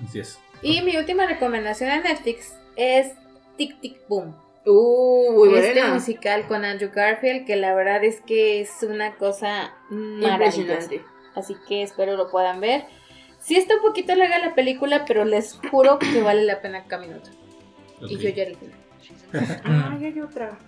Así 0.07 0.21
es. 0.21 0.39
Y 0.63 0.83
mi 0.83 0.97
última 0.97 1.27
recomendación 1.27 1.91
en 1.91 2.03
Netflix 2.03 2.55
es 2.77 3.13
Tic 3.57 3.81
Tic 3.81 4.07
Boom. 4.09 4.37
Uh, 4.65 5.47
este 5.47 5.73
buena. 5.73 5.95
musical 5.95 6.47
con 6.47 6.65
Andrew 6.65 6.91
Garfield, 6.95 7.47
que 7.47 7.57
la 7.57 7.75
verdad 7.75 8.05
es 8.05 8.21
que 8.21 8.61
es 8.61 8.83
una 8.83 9.17
cosa 9.17 9.75
maravillosa. 9.89 10.61
Impresionante. 10.61 11.05
Así 11.35 11.57
que 11.67 11.83
espero 11.83 12.17
lo 12.17 12.31
puedan 12.31 12.61
ver. 12.61 12.85
Sí 13.41 13.57
está 13.57 13.77
un 13.77 13.83
poquito 13.83 14.15
larga 14.15 14.39
la 14.39 14.55
película, 14.55 15.05
pero 15.07 15.25
les 15.25 15.59
juro 15.71 15.99
que 15.99 16.23
vale 16.23 16.43
la 16.43 16.61
pena 16.61 16.85
cada 16.87 17.03
minuto. 17.07 17.31
Y 18.03 18.15
Ok. 18.17 18.21
yo 18.21 18.29
ya 18.31 18.45
al 18.45 18.57
final. 18.57 19.61
Ah, 19.65 19.99
ya 20.01 20.07
hay 20.09 20.21
otra. 20.21 20.59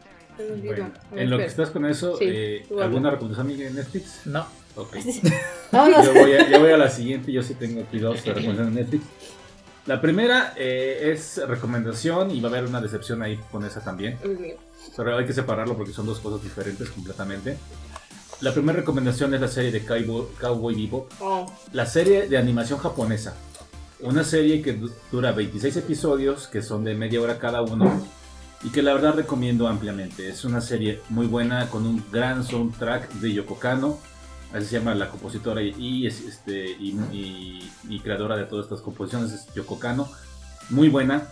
Bueno, 0.64 0.91
en 1.16 1.28
lo 1.31 1.37
que 1.37 1.45
estás 1.45 1.70
con 1.70 1.85
eso, 1.85 2.16
Sí, 2.16 2.24
eh. 2.26 2.66
¿alguna 2.81 3.11
recomendación 3.11 3.47
amiga 3.47 3.68
en 3.68 3.74
Netflix? 3.74 4.22
No. 4.26 4.47
Ok. 4.76 4.97
Vámonos. 5.72 6.07
Yo 6.07 6.14
voy, 6.14 6.33
a, 6.33 6.49
yo 6.49 6.61
voy 6.61 6.70
a 6.70 6.76
la 6.78 6.89
siguiente, 6.89 7.31
yo 7.31 7.43
sí 7.43 7.55
tengo 7.55 7.83
aquí 7.83 7.99
dos 7.99 8.24
de 8.24 8.33
recomendaciones 8.33 8.68
en 8.68 8.74
Netflix. 8.74 9.05
La 9.87 10.01
primera 10.01 10.55
eh, 10.57 11.11
es 11.12 11.41
recomendación 11.47 12.31
y 12.31 12.41
va 12.41 12.49
a 12.49 12.53
haber 12.53 12.64
una 12.66 12.81
decepción 12.81 13.22
ahí 13.22 13.39
con 13.51 13.64
esa 13.64 13.81
también. 13.83 14.18
Pero 14.97 15.16
hay 15.18 15.26
que 15.26 15.33
separarlo 15.33 15.76
porque 15.76 15.93
son 15.93 16.07
dos 16.07 16.20
cosas 16.20 16.43
diferentes 16.43 16.89
completamente. 16.91 17.57
La 18.41 18.55
primera 18.55 18.78
recomendación 18.78 19.35
es 19.35 19.41
la 19.41 19.49
serie 19.49 19.70
de 19.72 19.85
Cowboy, 19.85 20.26
Cowboy 20.41 20.74
Bebop. 20.74 21.11
Oh, 21.20 21.53
La 21.72 21.85
serie 21.85 22.28
de 22.28 22.39
animación 22.39 22.78
japonesa. 22.78 23.35
Una 24.03 24.24
serie 24.24 24.62
que 24.62 24.72
du- 24.74 24.90
dura 25.12 25.32
26 25.32 25.76
episodios, 25.76 26.46
que 26.46 26.62
son 26.62 26.84
de 26.84 26.94
media 26.94 27.20
hora 27.20 27.38
cada 27.38 27.62
uno. 27.62 28.03
Y 28.62 28.68
que 28.70 28.82
la 28.82 28.92
verdad 28.92 29.14
recomiendo 29.14 29.68
ampliamente. 29.68 30.28
Es 30.28 30.44
una 30.44 30.61
serie 30.61 31.01
muy 31.09 31.26
buena 31.26 31.68
con 31.68 31.86
un 31.86 32.03
gran 32.12 32.44
soundtrack 32.44 33.11
de 33.14 33.32
Yoko 33.32 33.59
Kano. 33.59 33.98
Así 34.53 34.66
se 34.66 34.78
llama 34.78 34.94
la 34.94 35.09
compositora 35.09 35.62
y, 35.62 35.74
y 35.78 36.07
es, 36.07 36.20
este, 36.20 36.70
y, 36.72 38.01
creadora 38.03 38.36
de 38.36 38.44
todas 38.44 38.64
estas 38.66 38.80
composiciones, 38.80 39.32
es 39.32 39.46
Yoko 39.55 39.78
Kano. 39.78 40.09
Muy 40.70 40.88
buena. 40.88 41.28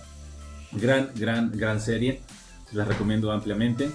Gran, 0.73 1.11
gran, 1.17 1.51
gran 1.53 1.81
serie. 1.81 2.23
se 2.71 2.77
las 2.77 2.87
recomiendo 2.89 3.31
ampliamente. 3.33 3.91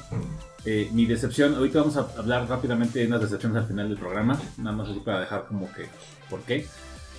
Eh, 0.65 0.89
mi 0.93 1.05
decepción, 1.05 1.55
ahorita 1.55 1.79
vamos 1.79 1.97
a 1.97 2.07
hablar 2.17 2.47
rápidamente 2.47 2.99
de 2.99 3.07
unas 3.07 3.21
decepciones 3.21 3.57
al 3.59 3.67
final 3.67 3.89
del 3.89 3.97
programa, 3.97 4.39
nada 4.57 4.75
más 4.75 4.89
así 4.89 4.99
para 4.99 5.19
dejar 5.19 5.45
como 5.45 5.71
que, 5.73 5.87
¿por 6.29 6.39
qué? 6.41 6.65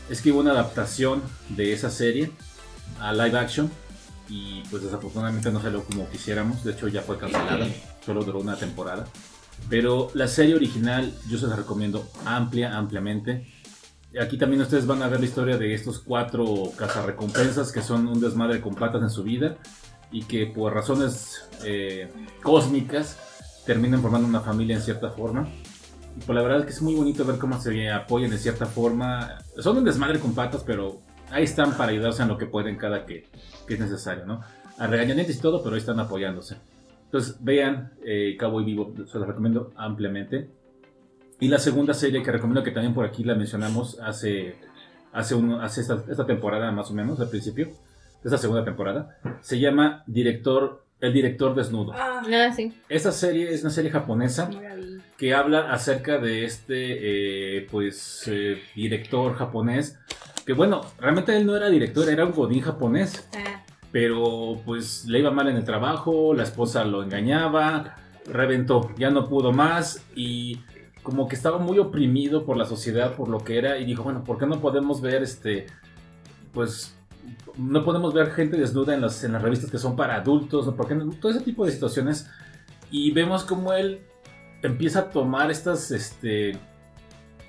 Es 0.09 0.21
que 0.21 0.33
hubo 0.33 0.41
una 0.41 0.53
adaptación 0.53 1.23
de 1.51 1.73
esa 1.73 1.91
serie 1.91 2.31
a 3.01 3.13
live 3.13 3.39
action 3.39 3.71
y 4.29 4.63
pues 4.71 4.83
desafortunadamente 4.83 5.51
no 5.51 5.61
salió 5.61 5.85
como 5.85 6.09
quisiéramos, 6.11 6.65
de 6.65 6.73
hecho 6.73 6.89
ya 6.89 7.03
fue 7.03 7.19
cancelada, 7.19 7.67
solo 8.05 8.25
duró 8.25 8.41
una 8.41 8.57
temporada. 8.57 9.07
Pero 9.69 10.11
la 10.15 10.29
serie 10.29 10.55
original 10.55 11.13
yo 11.29 11.39
se 11.39 11.47
la 11.47 11.57
recomiendo 11.57 12.07
amplia, 12.25 12.77
ampliamente. 12.77 13.47
Aquí 14.21 14.39
también 14.39 14.63
ustedes 14.63 14.87
van 14.87 15.03
a 15.03 15.09
ver 15.09 15.21
la 15.21 15.27
historia 15.27 15.57
de 15.57 15.75
estos 15.75 15.99
cuatro 15.99 16.73
cazarrecompensas 16.77 17.73
que 17.73 17.83
son 17.83 18.07
un 18.07 18.21
desmadre 18.21 18.61
con 18.61 18.75
patas 18.75 19.03
en 19.03 19.11
su 19.11 19.23
vida 19.23 19.57
y 20.13 20.23
que 20.23 20.47
por 20.47 20.73
razones 20.73 21.49
eh, 21.65 22.09
cósmicas 22.43 23.17
terminan 23.67 24.03
formando 24.03 24.29
una 24.29 24.41
familia 24.41 24.77
en 24.77 24.83
cierta 24.83 25.11
forma. 25.11 25.49
Y 26.17 26.21
pues 26.25 26.35
la 26.37 26.43
verdad 26.43 26.61
es 26.61 26.65
que 26.67 26.71
es 26.73 26.83
muy 26.83 26.95
bonito 26.95 27.25
ver 27.25 27.39
cómo 27.39 27.61
se 27.61 27.91
apoyan 27.91 28.31
de 28.31 28.39
cierta 28.39 28.67
forma. 28.67 29.39
Son 29.59 29.77
un 29.77 29.85
desmadre 29.85 30.21
con 30.21 30.35
patas, 30.35 30.63
pero 30.65 31.01
ahí 31.31 31.45
están 31.45 31.77
para 31.77 31.91
ayudarse 31.91 32.23
en 32.23 32.29
lo 32.29 32.39
que 32.39 32.47
pueden 32.47 32.77
cada 32.77 33.05
que, 33.05 33.27
que 33.67 33.75
es 33.75 33.81
necesario, 33.81 34.25
¿no? 34.25 34.41
A 34.79 34.87
regañadientes 34.87 35.37
y 35.37 35.41
todo, 35.41 35.63
pero 35.63 35.75
ahí 35.75 35.81
están 35.81 35.99
apoyándose. 36.01 36.57
Entonces 37.07 37.37
vean 37.41 37.93
eh, 38.05 38.37
Cowboy 38.39 38.65
Vivo, 38.65 38.93
se 39.11 39.19
los 39.19 39.27
recomiendo 39.27 39.73
ampliamente. 39.77 40.51
Y 41.41 41.49
la 41.49 41.59
segunda 41.59 41.95
serie 41.95 42.23
que 42.23 42.31
recomiendo 42.33 42.63
que 42.63 42.71
también 42.71 42.95
por 42.95 43.05
aquí 43.05 43.25
la 43.25 43.35
mencionamos 43.35 43.99
hace, 44.01 44.57
hace, 45.13 45.35
un, 45.35 45.53
hace 45.61 45.81
esta, 45.81 46.03
esta 46.09 46.27
temporada 46.27 46.71
más 46.73 46.91
o 46.91 46.95
menos, 46.95 47.19
al 47.21 47.29
principio, 47.29 47.67
de 47.67 47.73
esta 48.25 48.39
segunda 48.39 48.65
temporada, 48.65 49.19
se 49.41 49.59
llama 49.59 50.05
Director, 50.07 50.85
El 51.01 51.13
Director 51.13 51.55
Desnudo. 51.55 51.93
Ah, 51.93 52.23
Ah, 52.27 52.53
sí. 52.55 52.73
Esta 52.89 53.13
serie 53.13 53.53
es 53.53 53.63
una 53.63 53.71
serie 53.71 53.91
japonesa 53.91 54.49
que 55.17 55.35
habla 55.35 55.73
acerca 55.73 56.19
de 56.19 56.45
este 56.45 57.59
eh, 57.59 57.67
pues 57.71 58.25
eh, 58.27 58.63
director 58.75 59.35
japonés 59.35 59.99
que 60.45 60.53
bueno 60.53 60.83
realmente 60.99 61.37
él 61.37 61.47
no 61.47 61.57
era 61.57 61.69
director 61.69 62.09
era 62.09 62.25
un 62.25 62.33
godín 62.33 62.61
japonés 62.63 63.29
Ah, 63.35 63.65
pero 63.93 64.61
pues 64.65 65.05
le 65.07 65.21
iba 65.21 65.31
mal 65.31 65.49
en 65.49 65.57
el 65.57 65.65
trabajo 65.65 66.35
la 66.35 66.43
esposa 66.43 66.85
lo 66.85 67.03
engañaba 67.03 67.97
reventó 68.27 68.91
ya 68.97 69.11
no 69.11 69.29
pudo 69.29 69.53
más 69.53 70.05
y 70.15 70.61
como 71.03 71.29
que 71.29 71.37
estaba 71.37 71.59
muy 71.59 71.79
oprimido 71.79 72.45
por 72.45 72.57
la 72.57 72.65
sociedad 72.65 73.15
por 73.15 73.29
lo 73.29 73.39
que 73.39 73.59
era 73.59 73.79
y 73.79 73.85
dijo 73.85 74.03
bueno 74.03 74.25
por 74.25 74.39
qué 74.39 74.47
no 74.47 74.61
podemos 74.61 75.01
ver 75.01 75.23
este 75.23 75.67
pues 76.53 76.95
no 77.57 77.85
podemos 77.85 78.15
ver 78.15 78.31
gente 78.31 78.57
desnuda 78.57 78.95
en 78.95 79.01
las, 79.01 79.23
en 79.25 79.33
las 79.33 79.43
revistas 79.43 79.71
que 79.71 79.79
son 79.79 79.97
para 79.97 80.17
adultos, 80.17 80.67
¿no? 80.67 80.75
porque 80.75 80.95
todo 81.21 81.33
ese 81.33 81.41
tipo 81.41 81.65
de 81.65 81.73
situaciones. 81.73 82.29
Y 82.91 83.11
vemos 83.13 83.45
como 83.45 83.73
él 83.73 84.01
empieza 84.67 85.01
a 85.01 85.11
tomar 85.11 85.51
estas, 85.51 85.91
este, 85.91 86.59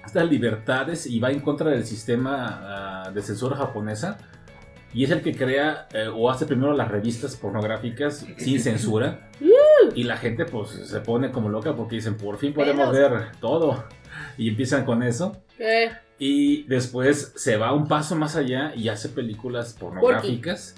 estas 0.05 0.29
libertades 0.29 1.05
y 1.07 1.19
va 1.19 1.31
en 1.31 1.39
contra 1.39 1.69
del 1.71 1.85
sistema 1.85 3.05
ah, 3.05 3.11
de 3.11 3.21
censura 3.21 3.55
japonesa. 3.55 4.17
Y 4.93 5.03
es 5.03 5.11
el 5.11 5.21
que 5.21 5.35
crea 5.35 5.87
eh, 5.93 6.07
o 6.07 6.29
hace 6.31 6.45
primero 6.45 6.73
las 6.73 6.89
revistas 6.89 7.35
pornográficas 7.35 8.25
sin 8.37 8.59
censura. 8.61 9.29
y 9.95 10.03
la 10.03 10.15
gente 10.17 10.45
pues 10.45 10.69
se 10.69 10.99
pone 11.01 11.31
como 11.31 11.49
loca 11.49 11.75
porque 11.75 11.95
dicen, 11.95 12.15
por 12.15 12.37
fin 12.37 12.53
podemos 12.53 12.91
ver 12.93 13.31
todo. 13.41 13.83
Y 14.37 14.49
empiezan 14.49 14.85
con 14.85 15.03
eso. 15.03 15.43
eh, 15.59 15.91
Y 16.17 16.63
después 16.63 17.33
se 17.35 17.57
va 17.57 17.73
un 17.73 17.87
paso 17.87 18.15
más 18.15 18.37
allá 18.37 18.73
y 18.73 18.87
hace 18.87 19.09
películas 19.09 19.73
pornográficas. 19.73 20.75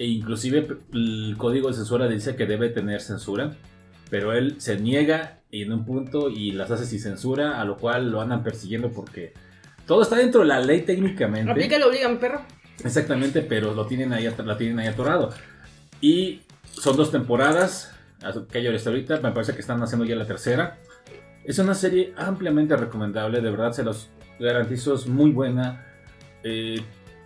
E 0.00 0.06
inclusive 0.06 0.66
el 0.92 1.36
código 1.38 1.68
de 1.68 1.74
censura 1.74 2.08
dice 2.08 2.34
que 2.34 2.46
debe 2.46 2.70
tener 2.70 3.00
censura. 3.00 3.52
Pero 4.10 4.32
él 4.32 4.56
se 4.58 4.78
niega 4.78 5.40
en 5.50 5.72
un 5.72 5.84
punto 5.84 6.30
y 6.30 6.52
las 6.52 6.70
hace 6.70 6.84
sin 6.86 7.00
censura, 7.00 7.60
a 7.60 7.64
lo 7.64 7.76
cual 7.76 8.10
lo 8.10 8.20
andan 8.20 8.42
persiguiendo 8.42 8.90
porque 8.90 9.32
todo 9.86 10.02
está 10.02 10.16
dentro 10.16 10.40
de 10.40 10.46
la 10.48 10.60
ley 10.60 10.82
técnicamente. 10.82 11.50
aplica 11.50 11.78
lo 11.78 11.88
obligan, 11.88 12.18
perro. 12.18 12.42
Exactamente, 12.82 13.42
pero 13.42 13.74
lo 13.74 13.86
tienen 13.86 14.12
ahí, 14.12 14.28
la 14.44 14.56
tienen 14.56 14.78
ahí 14.78 14.88
atorado. 14.88 15.32
Y 16.00 16.40
son 16.62 16.96
dos 16.96 17.12
temporadas, 17.12 17.94
que 18.50 18.58
hay 18.58 18.66
hasta 18.66 18.90
ahorita, 18.90 19.20
me 19.20 19.32
parece 19.32 19.54
que 19.54 19.60
están 19.60 19.82
haciendo 19.82 20.04
ya 20.04 20.16
la 20.16 20.26
tercera. 20.26 20.78
Es 21.44 21.58
una 21.58 21.74
serie 21.74 22.12
ampliamente 22.16 22.76
recomendable, 22.76 23.40
de 23.40 23.50
verdad 23.50 23.72
se 23.72 23.84
los 23.84 24.08
garantizo, 24.40 24.94
es 24.94 25.06
muy 25.06 25.30
buena. 25.30 25.86
Eh, 26.42 26.80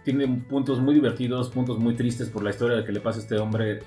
tiene 0.04 0.26
puntos 0.48 0.80
muy 0.80 0.94
divertidos, 0.94 1.50
puntos 1.50 1.78
muy 1.78 1.94
tristes 1.94 2.28
por 2.28 2.42
la 2.42 2.50
historia 2.50 2.76
de 2.76 2.84
que 2.84 2.92
le 2.92 3.00
pasa 3.00 3.18
a 3.18 3.22
este 3.22 3.38
hombre, 3.38 3.80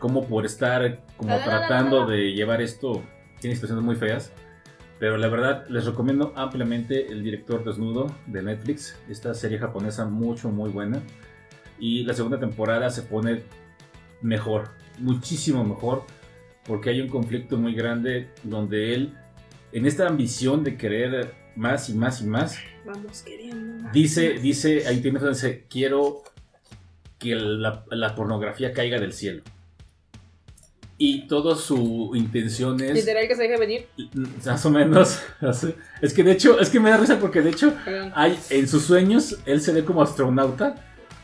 como 0.00 0.26
por 0.26 0.44
estar 0.44 1.04
como 1.16 1.30
la, 1.30 1.44
tratando 1.44 2.00
la. 2.00 2.12
de 2.12 2.32
llevar 2.32 2.60
esto, 2.60 3.04
tiene 3.38 3.54
situaciones 3.54 3.84
muy 3.84 3.94
feas. 3.94 4.32
Pero 4.98 5.16
la 5.16 5.28
verdad, 5.28 5.66
les 5.68 5.86
recomiendo 5.86 6.32
ampliamente 6.36 7.06
El 7.06 7.22
Director 7.22 7.64
Desnudo 7.64 8.14
de 8.26 8.42
Netflix. 8.42 8.98
Esta 9.08 9.32
serie 9.32 9.58
japonesa 9.58 10.04
mucho, 10.04 10.50
muy 10.50 10.70
buena. 10.70 11.00
Y 11.78 12.02
la 12.02 12.12
segunda 12.12 12.38
temporada 12.38 12.90
se 12.90 13.02
pone 13.02 13.42
mejor, 14.20 14.68
muchísimo 14.98 15.64
mejor, 15.64 16.04
porque 16.64 16.90
hay 16.90 17.00
un 17.00 17.08
conflicto 17.08 17.56
muy 17.56 17.74
grande 17.74 18.28
donde 18.42 18.94
él, 18.94 19.14
en 19.72 19.86
esta 19.86 20.06
ambición 20.06 20.64
de 20.64 20.76
querer 20.76 21.34
más 21.56 21.88
y 21.88 21.94
más 21.94 22.20
y 22.20 22.26
más, 22.26 22.58
Vamos 22.84 23.22
queriendo. 23.22 23.84
más. 23.84 23.92
dice, 23.92 24.38
dice, 24.38 24.86
ahí 24.86 25.00
tiene 25.00 25.18
dice, 25.26 25.64
quiero 25.70 26.22
que 27.18 27.34
la, 27.34 27.84
la 27.90 28.14
pornografía 28.14 28.72
caiga 28.74 28.98
del 29.00 29.14
cielo. 29.14 29.42
Y 31.02 31.26
toda 31.28 31.56
su 31.56 32.12
intención 32.14 32.78
es... 32.82 32.92
Literal 32.92 33.26
que 33.26 33.34
se 33.34 33.42
deje 33.44 33.56
venir. 33.56 33.86
Más 34.44 34.66
o 34.66 34.70
menos. 34.70 35.18
Es 36.02 36.12
que 36.12 36.22
de 36.22 36.32
hecho, 36.32 36.60
es 36.60 36.68
que 36.68 36.78
me 36.78 36.90
da 36.90 36.98
risa 36.98 37.18
porque 37.18 37.40
de 37.40 37.48
hecho 37.50 37.72
Perdón. 37.86 38.12
hay 38.14 38.38
en 38.50 38.68
sus 38.68 38.82
sueños 38.84 39.38
él 39.46 39.62
se 39.62 39.72
ve 39.72 39.82
como 39.82 40.02
astronauta 40.02 40.74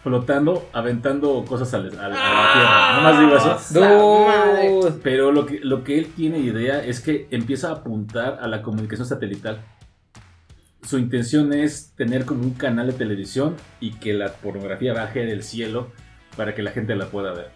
flotando, 0.03 0.67
aventando 0.73 1.45
cosas 1.47 1.75
a 1.75 1.79
la, 1.79 1.89
a 2.05 2.09
la- 2.09 2.17
a 2.17 2.33
la 2.43 2.53
Tierra. 2.53 2.97
Nomás 2.97 3.21
digo 3.21 3.81
eso. 3.83 4.81
Dude. 4.89 5.01
Pero 5.03 5.31
lo 5.33 5.45
que, 5.45 5.61
lo 5.63 5.85
que 5.85 5.99
él 5.99 6.07
tiene 6.17 6.39
idea 6.39 6.83
es 6.83 7.01
que 7.01 7.27
empieza 7.31 7.69
a 7.69 7.73
apuntar 7.73 8.39
a 8.41 8.49
la 8.49 8.63
comunicación 8.63 9.07
satelital. 9.07 9.61
Su 10.89 10.97
intención 10.99 11.53
es 11.53 11.93
tener 11.97 12.25
como 12.25 12.43
un 12.45 12.55
canal 12.55 12.87
de 12.87 12.93
televisión 12.95 13.57
y 13.81 13.93
que 13.95 14.15
la 14.15 14.33
pornografía 14.35 14.95
baje 14.95 15.27
del 15.27 15.43
cielo 15.43 15.91
para 16.37 16.55
que 16.55 16.63
la 16.63 16.71
gente 16.71 16.95
la 16.95 17.07
pueda 17.09 17.33
ver. 17.33 17.51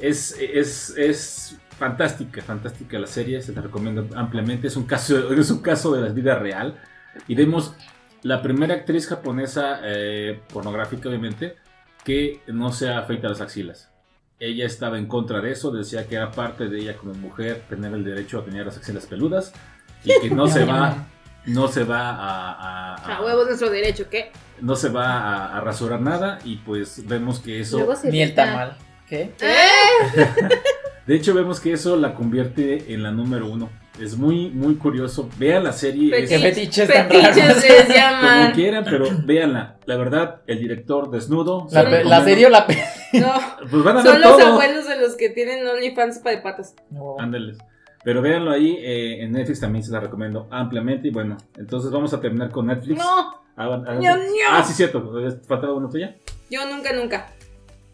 Es, 0.00 0.36
es, 0.40 0.92
es 0.96 1.58
fantástica, 1.78 2.42
fantástica 2.42 2.98
la 2.98 3.06
serie, 3.06 3.40
se 3.42 3.52
la 3.52 3.62
recomiendo 3.62 4.06
ampliamente. 4.16 4.66
Es 4.68 4.76
un 4.76 4.84
caso, 4.84 5.32
es 5.34 5.50
un 5.50 5.60
caso 5.62 5.92
de 5.94 6.02
la 6.02 6.08
vida 6.08 6.34
real. 6.38 6.80
Y 7.28 7.34
vemos 7.34 7.74
la 8.22 8.40
primera 8.42 8.74
actriz 8.74 9.06
japonesa 9.08 9.80
eh, 9.82 10.40
pornográfica, 10.52 11.08
obviamente, 11.08 11.56
que 12.04 12.40
no 12.48 12.72
se 12.72 12.90
afeita 12.90 13.28
las 13.28 13.40
axilas 13.40 13.88
ella 14.44 14.66
estaba 14.66 14.98
en 14.98 15.06
contra 15.06 15.40
de 15.40 15.52
eso, 15.52 15.70
decía 15.70 16.08
que 16.08 16.16
era 16.16 16.32
parte 16.32 16.68
de 16.68 16.80
ella 16.80 16.96
como 16.96 17.14
mujer 17.14 17.62
tener 17.68 17.92
el 17.92 18.02
derecho 18.02 18.40
a 18.40 18.44
tener 18.44 18.66
las 18.66 18.76
axilas 18.76 19.06
peludas 19.06 19.52
y 20.02 20.10
que 20.20 20.30
no 20.30 20.48
se 20.48 20.64
va, 20.64 21.06
no 21.46 21.68
se 21.68 21.84
va 21.84 22.10
a, 22.10 22.50
a- 22.50 22.94
a- 22.96 23.16
A 23.18 23.22
huevos 23.24 23.46
nuestro 23.46 23.70
derecho, 23.70 24.06
¿qué? 24.10 24.32
no 24.60 24.74
se 24.74 24.88
va 24.88 25.12
a, 25.20 25.56
a 25.58 25.60
rasurar 25.60 26.00
nada 26.00 26.40
y 26.44 26.56
pues 26.56 27.06
vemos 27.06 27.38
que 27.38 27.60
eso, 27.60 27.86
Ni 28.10 28.20
el 28.20 28.34
tamal. 28.34 28.76
¿Qué? 29.08 29.32
de 31.06 31.14
hecho 31.14 31.34
vemos 31.34 31.60
que 31.60 31.72
eso 31.72 31.96
la 31.96 32.14
convierte 32.14 32.92
en 32.94 33.02
la 33.02 33.10
número 33.10 33.48
uno. 33.50 33.68
Es 34.00 34.16
muy 34.16 34.48
muy 34.50 34.76
curioso. 34.76 35.28
Vean 35.38 35.64
la 35.64 35.72
serie, 35.72 36.16
es- 36.18 36.30
¿Qué 36.30 36.38
Fetiches. 36.38 36.88
fetiches 36.88 36.88
tan 36.88 37.08
Fetiches 37.10 37.46
raros? 37.46 37.62
les 37.62 38.40
como 38.42 38.52
quieran, 38.54 38.84
pero 38.88 39.06
véanla. 39.24 39.76
La 39.84 39.96
verdad, 39.96 40.40
el 40.46 40.58
director 40.60 41.10
desnudo. 41.10 41.68
se 41.68 41.74
La, 41.82 41.90
pe- 41.90 42.04
la 42.04 42.24
serie 42.24 42.46
o 42.46 42.48
la 42.48 42.66
pe- 42.66 42.82
No, 43.12 43.32
Pues 43.70 43.84
van 43.84 43.98
a 43.98 44.02
ver 44.02 44.12
son 44.12 44.20
los 44.22 44.38
todo. 44.38 44.46
abuelos 44.52 44.88
de 44.88 44.98
los 44.98 45.14
que 45.16 45.28
tienen 45.28 45.66
OnlyFans 45.66 46.20
para 46.20 46.36
de 46.36 46.42
patas. 46.42 46.74
No. 46.90 47.16
Ándales. 47.18 47.58
Pero 48.04 48.22
véanlo 48.22 48.50
ahí, 48.50 48.76
eh, 48.80 49.22
en 49.22 49.32
Netflix 49.32 49.60
también 49.60 49.84
se 49.84 49.92
la 49.92 50.00
recomiendo 50.00 50.48
ampliamente. 50.50 51.08
Y 51.08 51.10
bueno, 51.10 51.36
entonces 51.58 51.90
vamos 51.90 52.12
a 52.14 52.20
terminar 52.20 52.50
con 52.50 52.66
Netflix. 52.68 52.98
No, 52.98 53.34
hagan- 53.56 53.84
ño, 54.00 54.16
ño. 54.16 54.22
Ah, 54.50 54.64
sí, 54.64 54.72
cierto. 54.72 55.12
¿Faltaba 55.46 55.74
una 55.74 55.88
tuya? 55.90 56.16
yo 56.50 56.60
nunca, 56.74 56.92
nunca. 56.94 57.28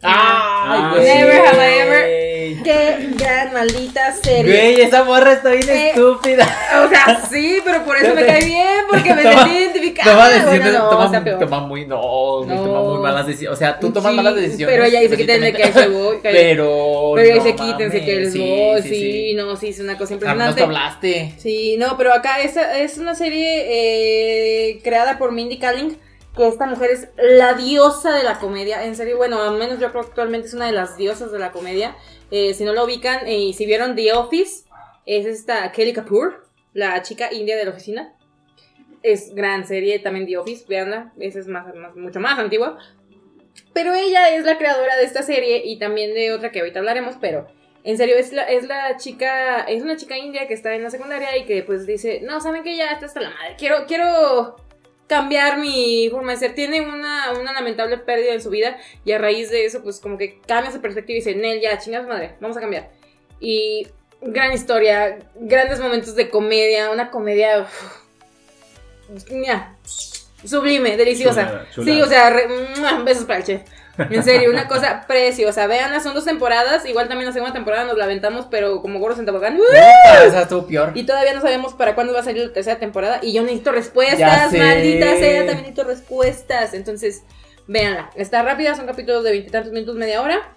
Ah, 0.01 0.91
Ay, 0.93 1.01
güey. 1.01 1.13
Never 1.17 1.45
have 1.45 1.57
I 1.57 1.79
ever. 1.79 2.19
Qué 2.63 3.09
gran 3.15 3.53
maldita 3.53 4.13
serie. 4.13 4.43
Güey, 4.43 4.81
esa 4.81 5.03
morra 5.03 5.33
está 5.33 5.51
bien 5.51 5.69
Eh, 5.69 5.89
estúpida. 5.89 6.45
O 6.85 6.89
sea, 6.89 7.21
sí, 7.29 7.59
pero 7.63 7.83
por 7.83 7.95
eso 7.97 8.13
me 8.15 8.25
cae 8.25 8.43
bien, 8.45 8.67
porque 8.89 9.13
me 9.13 9.23
Toma- 9.23 9.43
sentí 9.43 9.57
identificada. 9.57 10.11
Toma 10.11 10.29
decisiones, 10.29 10.61
Bueno, 10.63 10.79
no, 10.79 10.89
toma, 10.89 11.05
está 11.05 11.23
peor. 11.23 11.39
toma 11.39 11.59
muy, 11.61 11.85
no, 11.85 11.99
güey, 12.43 12.47
No. 12.57 12.63
toma 12.63 12.81
muy 12.81 12.99
malas 13.01 13.27
decisiones. 13.27 13.57
O 13.57 13.59
sea, 13.59 13.79
tú 13.79 13.91
tomas 13.91 14.11
Sí, 14.11 14.15
malas 14.17 14.35
decisiones. 14.35 14.75
Pero 14.75 14.85
ella 14.87 14.99
dice 15.01 15.17
que 15.17 15.25
tiene 15.25 15.53
que 15.53 15.71
se 15.73 15.87
voy. 15.89 16.17
que- 16.17 16.29
Pero. 16.29 17.11
Pero 17.15 17.31
ahí 17.33 17.37
no 17.37 17.43
se 17.43 17.55
quítense 17.55 17.97
mames, 17.97 18.01
que 18.05 18.15
les 18.19 18.33
sí, 18.33 18.39
voy. 18.39 18.81
sí, 18.81 18.89
Sí, 18.89 18.95
sí. 19.29 19.33
no, 19.35 19.55
sí, 19.55 19.67
es 19.69 19.79
una 19.79 19.97
cosa 19.97 20.15
menos 20.15 20.23
impresionante. 20.23 20.55
te 20.55 20.63
hablaste. 20.63 21.33
Sí, 21.37 21.75
no, 21.77 21.97
pero 21.97 22.13
acá 22.13 22.39
es, 22.41 22.55
es 22.57 22.97
una 22.97 23.15
serie 23.15 23.65
eh, 23.67 24.79
creada 24.83 25.17
por 25.17 25.31
Mindy 25.31 25.57
Kaling, 25.59 25.97
que 26.35 26.47
esta 26.47 26.65
mujer 26.65 26.91
es 26.91 27.09
la 27.17 27.53
diosa 27.53 28.13
de 28.13 28.23
la 28.23 28.39
comedia. 28.39 28.85
En 28.85 28.95
serio, 28.95 29.17
bueno, 29.17 29.41
al 29.41 29.57
menos 29.57 29.79
yo 29.79 29.89
creo 29.91 30.03
que 30.03 30.09
actualmente 30.09 30.47
es 30.47 30.53
una 30.53 30.67
de 30.67 30.71
las 30.71 30.97
diosas 30.97 31.31
de 31.31 31.39
la 31.39 31.51
comedia. 31.51 31.95
Eh, 32.31 32.53
si 32.53 32.63
no 32.63 32.73
lo 32.73 32.85
ubican 32.85 33.27
eh, 33.27 33.39
y 33.39 33.53
si 33.53 33.65
vieron 33.65 33.95
The 33.95 34.13
Office, 34.13 34.65
es 35.05 35.25
esta 35.25 35.71
Kelly 35.71 35.93
Kapoor, 35.93 36.47
la 36.73 37.01
chica 37.01 37.33
india 37.33 37.57
de 37.57 37.65
la 37.65 37.71
oficina. 37.71 38.13
Es 39.01 39.33
gran 39.33 39.65
serie 39.65 39.99
también 39.99 40.27
The 40.27 40.37
Office, 40.37 40.65
veanla, 40.67 41.13
esa 41.19 41.39
es 41.39 41.47
más, 41.47 41.65
mucho 41.95 42.19
más 42.19 42.37
antigua. 42.37 42.77
Pero 43.73 43.93
ella 43.93 44.35
es 44.35 44.45
la 44.45 44.57
creadora 44.57 44.97
de 44.97 45.03
esta 45.03 45.23
serie 45.23 45.63
y 45.65 45.79
también 45.79 46.13
de 46.13 46.33
otra 46.33 46.51
que 46.51 46.59
ahorita 46.59 46.79
hablaremos, 46.79 47.15
pero 47.19 47.47
en 47.83 47.97
serio 47.97 48.17
es 48.17 48.33
la, 48.33 48.43
es 48.43 48.65
la 48.65 48.97
chica, 48.97 49.61
es 49.61 49.81
una 49.81 49.95
chica 49.95 50.17
india 50.17 50.47
que 50.47 50.53
está 50.53 50.75
en 50.75 50.83
la 50.83 50.89
secundaria 50.89 51.37
y 51.37 51.45
que 51.45 51.63
pues 51.63 51.85
dice, 51.85 52.21
no, 52.21 52.41
saben 52.41 52.63
que 52.63 52.75
ya 52.75 52.91
está 52.91 53.05
hasta 53.05 53.21
la 53.21 53.29
madre, 53.29 53.55
quiero, 53.57 53.85
quiero 53.87 54.57
cambiar 55.09 55.57
mi 55.57 56.07
forma 56.09 56.31
de 56.31 56.37
ser. 56.37 56.55
Tiene 56.55 56.81
una, 56.81 57.33
una 57.37 57.51
lamentable 57.51 57.97
pérdida 57.97 58.31
en 58.31 58.41
su 58.41 58.49
vida 58.49 58.77
y 59.03 59.11
a 59.11 59.17
raíz 59.17 59.49
de 59.49 59.65
eso 59.65 59.81
pues 59.83 59.99
como 59.99 60.17
que 60.17 60.39
cambia 60.47 60.71
su 60.71 60.79
perspectiva 60.79 61.17
y 61.17 61.19
dice, 61.19 61.35
Nel, 61.35 61.59
ya, 61.59 61.77
chingas 61.79 62.07
madre, 62.07 62.35
vamos 62.39 62.55
a 62.55 62.61
cambiar. 62.61 62.91
Y 63.41 63.87
gran 64.21 64.53
historia, 64.53 65.17
grandes 65.35 65.79
momentos 65.79 66.15
de 66.15 66.29
comedia, 66.29 66.91
una 66.91 67.09
comedia... 67.09 67.61
uf, 67.61 69.31
mira, 69.31 69.75
sublime, 70.45 70.95
deliciosa. 70.95 71.65
Chulada, 71.73 71.93
Sí, 71.93 72.01
o 72.01 72.07
sea, 72.07 72.33
besos 73.03 73.25
para 73.25 73.39
el 73.39 73.45
chef. 73.45 73.61
En 74.09 74.23
serio, 74.23 74.49
una 74.49 74.67
cosa 74.67 75.05
preciosa. 75.07 75.67
Veanla, 75.67 75.99
son 75.99 76.13
dos 76.13 76.25
temporadas. 76.25 76.85
Igual 76.85 77.07
también 77.07 77.27
la 77.27 77.33
segunda 77.33 77.53
temporada 77.53 77.85
nos 77.85 77.97
la 77.97 78.05
aventamos, 78.05 78.47
pero 78.49 78.81
como 78.81 78.99
gorros 78.99 79.19
en 79.19 79.25
tobogán. 79.25 79.59
esa 80.25 80.41
estuvo 80.41 80.65
peor. 80.67 80.91
Y 80.95 81.03
todavía 81.03 81.33
no 81.33 81.41
sabemos 81.41 81.73
para 81.73 81.95
cuándo 81.95 82.13
va 82.13 82.21
a 82.21 82.23
salir 82.23 82.47
la 82.47 82.53
tercera 82.53 82.79
temporada. 82.79 83.19
Y 83.21 83.33
yo 83.33 83.41
necesito 83.43 83.71
respuestas, 83.71 84.53
maldita 84.53 85.05
sea, 85.17 85.45
también 85.45 85.57
necesito 85.57 85.83
respuestas. 85.83 86.73
Entonces, 86.73 87.23
véanla. 87.67 88.09
Está 88.15 88.43
rápida, 88.43 88.75
son 88.75 88.85
capítulos 88.85 89.23
de 89.23 89.31
veintitantos 89.31 89.71
minutos, 89.71 89.95
media 89.95 90.21
hora. 90.21 90.53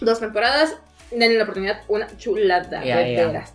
Dos 0.00 0.20
temporadas. 0.20 0.76
Denle 1.10 1.38
la 1.38 1.44
oportunidad, 1.44 1.80
una 1.88 2.06
chulada, 2.16 2.84
ya. 2.84 2.96
veras. 2.96 3.54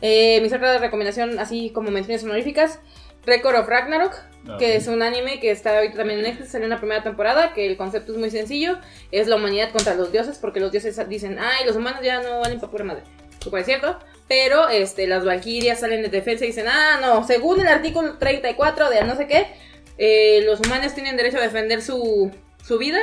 Eh, 0.00 0.40
mi 0.40 0.48
otra 0.48 0.78
recomendación, 0.78 1.38
así 1.38 1.70
como 1.70 1.90
menciones 1.90 2.24
honoríficas: 2.24 2.78
Record 3.26 3.56
of 3.56 3.68
Ragnarok, 3.68 4.14
Ok. 4.48 4.58
que 4.58 4.76
es 4.76 4.86
un 4.88 5.02
anime 5.02 5.40
que 5.40 5.50
está 5.50 5.76
ahorita 5.76 5.96
también 5.96 6.18
en 6.18 6.26
Netflix, 6.26 6.50
salió 6.50 6.64
en 6.64 6.70
la 6.70 6.78
primera 6.78 7.02
temporada, 7.02 7.54
que 7.54 7.66
el 7.66 7.76
concepto 7.76 8.12
es 8.12 8.18
muy 8.18 8.30
sencillo, 8.30 8.78
es 9.10 9.26
la 9.26 9.36
humanidad 9.36 9.70
contra 9.70 9.94
los 9.94 10.12
dioses, 10.12 10.38
porque 10.38 10.60
los 10.60 10.70
dioses 10.70 11.00
dicen, 11.08 11.38
ay, 11.38 11.64
los 11.66 11.76
humanos 11.76 12.00
ya 12.02 12.20
no 12.20 12.40
valen 12.40 12.60
para 12.60 12.70
pura 12.70 12.84
madre. 12.84 13.02
Lo 13.50 13.58
es 13.58 13.66
cierto, 13.66 13.98
pero 14.26 14.68
este, 14.68 15.06
las 15.06 15.24
valquirias 15.24 15.80
salen 15.80 16.02
de 16.02 16.08
defensa 16.08 16.44
y 16.44 16.48
dicen, 16.48 16.66
ah, 16.68 16.98
no, 17.00 17.26
según 17.26 17.60
el 17.60 17.68
artículo 17.68 18.16
34 18.18 18.90
de 18.90 19.04
no 19.04 19.16
sé 19.16 19.26
qué, 19.26 19.46
eh, 19.98 20.42
los 20.44 20.60
humanos 20.60 20.94
tienen 20.94 21.16
derecho 21.16 21.38
a 21.38 21.42
defender 21.42 21.82
su, 21.82 22.30
su 22.64 22.78
vida 22.78 23.00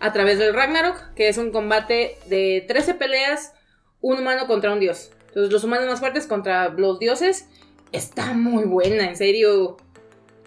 a 0.00 0.12
través 0.12 0.38
del 0.38 0.54
Ragnarok, 0.54 1.14
que 1.14 1.28
es 1.28 1.38
un 1.38 1.52
combate 1.52 2.16
de 2.26 2.64
13 2.66 2.94
peleas, 2.94 3.52
un 4.00 4.18
humano 4.18 4.46
contra 4.46 4.72
un 4.72 4.80
dios. 4.80 5.10
Entonces 5.28 5.52
los 5.52 5.64
humanos 5.64 5.86
más 5.86 6.00
fuertes 6.00 6.26
contra 6.26 6.68
los 6.70 6.98
dioses. 6.98 7.46
Está 7.92 8.32
muy 8.32 8.64
buena, 8.64 9.04
en 9.04 9.16
serio. 9.16 9.76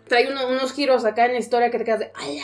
Trae 0.08 0.28
uno- 0.32 0.48
unos 0.48 0.74
giros 0.74 1.06
acá 1.06 1.26
en 1.26 1.34
la 1.34 1.40
historia 1.40 1.70
que 1.72 1.78
te 1.78 1.84
quedas 1.84 2.00
de 2.00 2.12
¡Ala! 2.16 2.44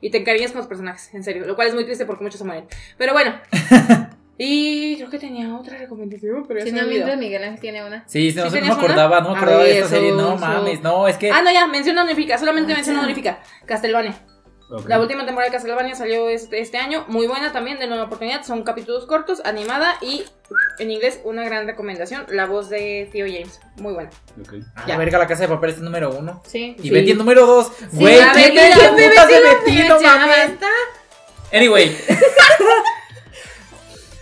Y 0.00 0.10
te 0.10 0.18
encariñas 0.18 0.52
con 0.52 0.58
los 0.60 0.66
personajes, 0.68 1.12
en 1.14 1.24
serio. 1.24 1.44
Lo 1.46 1.56
cual 1.56 1.68
es 1.68 1.74
muy 1.74 1.84
triste 1.84 2.06
porque 2.06 2.22
muchos 2.24 2.38
se 2.38 2.44
mueren. 2.44 2.66
Pero 2.96 3.12
bueno. 3.12 3.34
y 4.38 4.96
creo 4.96 5.10
que 5.10 5.18
tenía 5.18 5.56
otra 5.56 5.76
recomendación, 5.78 6.44
pero 6.46 6.60
Si 6.60 6.70
no, 6.72 6.86
mientras 6.86 7.18
Miguel 7.18 7.42
Ángel 7.42 7.60
tiene 7.60 7.84
una. 7.84 8.04
Sí, 8.06 8.32
no, 8.36 8.48
¿Sí 8.50 8.56
no 8.60 8.66
me 8.66 8.72
una? 8.72 8.74
acordaba, 8.74 9.20
no 9.20 9.30
me 9.32 9.36
acordaba 9.36 9.64
de 9.64 9.78
esta 9.78 9.88
serie. 9.88 10.12
No 10.12 10.36
mames, 10.36 10.82
no, 10.82 11.08
es 11.08 11.16
que. 11.16 11.30
Ah, 11.32 11.42
no, 11.42 11.52
ya, 11.52 11.66
mención 11.66 11.98
honorífica. 11.98 12.38
Solamente 12.38 12.72
mención 12.74 12.96
honorífica. 12.98 13.40
Castlevania. 13.66 14.14
La 14.86 15.00
última 15.00 15.24
temporada 15.24 15.50
de 15.50 15.56
Castlevania 15.56 15.94
salió 15.94 16.28
este, 16.28 16.60
este 16.60 16.76
año. 16.76 17.04
Muy 17.08 17.26
buena 17.26 17.52
también, 17.52 17.78
denle 17.78 17.94
una 17.94 18.04
oportunidad. 18.04 18.44
Son 18.44 18.62
capítulos 18.64 19.06
cortos, 19.06 19.40
animada 19.46 19.96
y 20.02 20.24
en 20.78 20.90
inglés 20.90 21.20
una 21.24 21.42
gran 21.44 21.66
recomendación. 21.66 22.26
La 22.28 22.44
voz 22.44 22.68
de 22.68 23.08
Theo 23.10 23.24
James. 23.26 23.60
Muy 23.76 23.94
buena. 23.94 24.10
Ok. 24.42 24.54
Ah, 24.76 24.84
ya. 24.86 24.98
verga, 24.98 25.18
la 25.18 25.26
casa 25.26 25.42
de 25.44 25.48
papel 25.48 25.70
es 25.70 25.78
número 25.78 26.10
uno. 26.14 26.42
Sí. 26.46 26.76
Y 26.78 26.82
Sí. 26.82 26.90
Betty 26.90 27.14
número 27.14 27.46
dos. 27.46 27.72
Güey, 27.92 28.20
a 28.20 28.32
¿quién 28.32 28.54
Betty, 28.54 28.78
es 28.78 28.88
putas 28.88 29.28
de 29.28 29.40
Betty? 29.40 29.88
No 29.88 30.00
mames. 30.00 30.50
Anyway. 31.52 31.96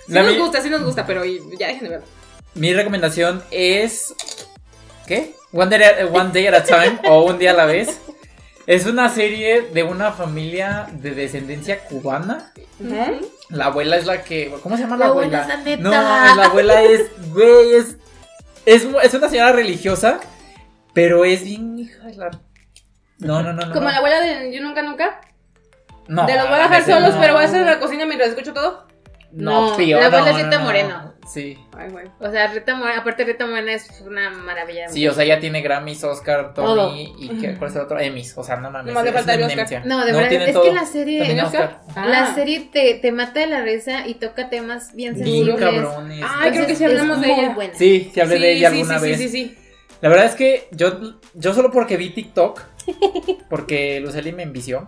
Sí 0.07 0.13
La 0.13 0.23
nos 0.23 0.33
mi- 0.35 0.39
gusta, 0.39 0.63
sí 0.63 0.71
nos 0.71 0.85
gusta, 0.85 1.05
pero 1.05 1.25
ya 1.25 1.67
dejen 1.67 1.83
de 1.83 1.89
verlo. 1.89 2.07
Mi 2.55 2.73
recomendación 2.73 3.43
es. 3.51 4.15
¿Qué? 5.05 5.35
One 5.53 5.77
day, 5.77 5.83
at, 5.83 6.15
one 6.15 6.31
day 6.33 6.47
at 6.47 6.55
a 6.55 6.63
time 6.63 7.01
o 7.09 7.25
un 7.25 7.39
día 7.39 7.51
a 7.51 7.55
la 7.55 7.65
vez. 7.67 8.01
Es 8.67 8.87
una 8.87 9.09
serie 9.09 9.63
de 9.73 9.83
una 9.85 10.11
familia 10.13 10.89
de 10.93 11.13
descendencia 11.13 11.85
cubana. 11.85 12.53
La 13.49 13.67
abuela 13.67 13.97
es 13.97 14.07
la 14.07 14.23
que. 14.23 14.53
¿Cómo 14.63 14.77
se 14.77 14.83
llama 14.83 14.97
la, 14.97 15.05
La 15.07 15.11
abuela? 15.13 15.43
abuela 15.43 15.55
es 15.55 15.59
la 15.59 15.65
neta. 15.65 15.83
No, 15.83 15.91
la 16.37 16.45
abuela 16.47 16.83
es. 16.83 17.31
Güey, 17.33 17.75
es, 17.75 17.97
es. 18.67 18.85
Es 19.03 19.15
una 19.15 19.29
señora 19.29 19.53
religiosa. 19.53 20.19
Pero 20.93 21.25
es 21.25 21.45
bien 21.45 21.79
hija 21.79 22.05
de 22.07 22.17
la. 22.17 22.31
No, 23.19 23.43
no, 23.43 23.53
no, 23.53 23.67
no. 23.67 23.73
Como 23.73 23.85
no. 23.87 23.91
la 23.93 23.99
abuela 23.99 24.21
de 24.21 24.53
Yo 24.53 24.61
Nunca 24.63 24.83
Nunca. 24.83 25.21
No, 26.09 26.27
de 26.27 26.35
los 26.35 26.49
voy 26.49 26.59
a 26.59 26.63
dejar 26.63 26.85
solos, 26.85 27.15
no. 27.15 27.21
pero 27.21 27.35
voy 27.35 27.43
a 27.43 27.47
hacer 27.47 27.67
la 27.67 27.79
cocina 27.81 28.05
mientras 28.07 28.31
escucho 28.31 28.53
todo. 28.53 28.87
No, 29.33 29.71
No, 29.71 29.77
peor. 29.77 30.01
la 30.01 30.07
abuela 30.19 30.59
no. 30.59 30.65
Moreno. 30.65 31.15
Sí. 31.27 31.59
Ay, 31.77 31.91
güey. 31.91 32.07
O 32.21 32.31
sea, 32.31 32.47
Rita 32.53 32.75
Moreno, 32.77 33.01
aparte 33.01 33.25
Rita 33.25 33.47
Moreno 33.47 33.71
es 33.71 34.01
una 34.07 34.31
maravilla. 34.31 34.87
de 34.87 34.93
Sí, 34.93 35.07
o 35.09 35.13
sea, 35.13 35.25
ella 35.25 35.41
tiene 35.41 35.61
Grammys, 35.61 36.05
Oscar, 36.05 36.55
Todo. 36.55 36.89
Tony 36.91 37.15
y 37.19 37.29
¿qué, 37.39 37.55
¿cuál 37.57 37.71
es 37.71 37.77
el 37.77 37.83
otro? 37.83 37.99
Emmys. 37.99 38.39
O 38.39 38.45
sea, 38.45 38.57
no 38.57 38.71
mames. 38.71 38.95
Le 38.95 39.01
es 39.01 39.15
falta 39.15 39.35
Oscar. 39.35 39.87
No, 39.87 40.05
de 40.07 40.13
verdad, 40.13 40.33
es 40.33 40.53
todo. 40.53 40.63
que 40.65 40.73
la 40.73 40.87
serie, 40.87 41.43
Oscar? 41.43 41.81
Oscar. 41.89 42.07
la 42.09 42.25
Ah. 42.27 42.35
serie 42.35 42.69
te, 42.73 42.95
te 42.95 43.13
mata 43.13 43.41
de 43.41 43.47
la 43.49 43.61
risa 43.63 44.07
y 44.07 44.15
toca 44.15 44.49
temas 44.49 44.95
bien 44.95 45.15
Bien 45.15 45.27
sensibles. 45.27 45.57
cabrones. 45.61 46.25
Ay, 46.29 46.51
creo 46.53 46.67
que 46.67 46.77
sí 46.77 46.85
hablamos 46.85 47.21
de 47.21 47.27
muy 47.27 47.41
ella. 47.41 47.55
buena. 47.55 47.75
Sí, 47.75 48.11
sí 48.15 48.21
hablé 48.21 48.39
de 48.39 48.53
ella 48.53 48.71
sí, 48.71 48.77
alguna 48.81 48.99
sí, 49.01 49.07
vez. 49.09 49.19
Sí, 49.19 49.29
sí, 49.29 49.31
sí. 49.31 49.59
La 50.03 50.09
verdad 50.11 50.27
es 50.27 50.35
que 50.35 50.69
yo, 50.73 51.19
yo 51.35 51.55
solo 51.55 51.71
porque 51.73 51.97
vi 51.97 52.11
TikTok, 52.11 52.61
porque 53.51 54.01
Luceli 54.01 54.33
me 54.33 54.43
envició, 54.45 54.87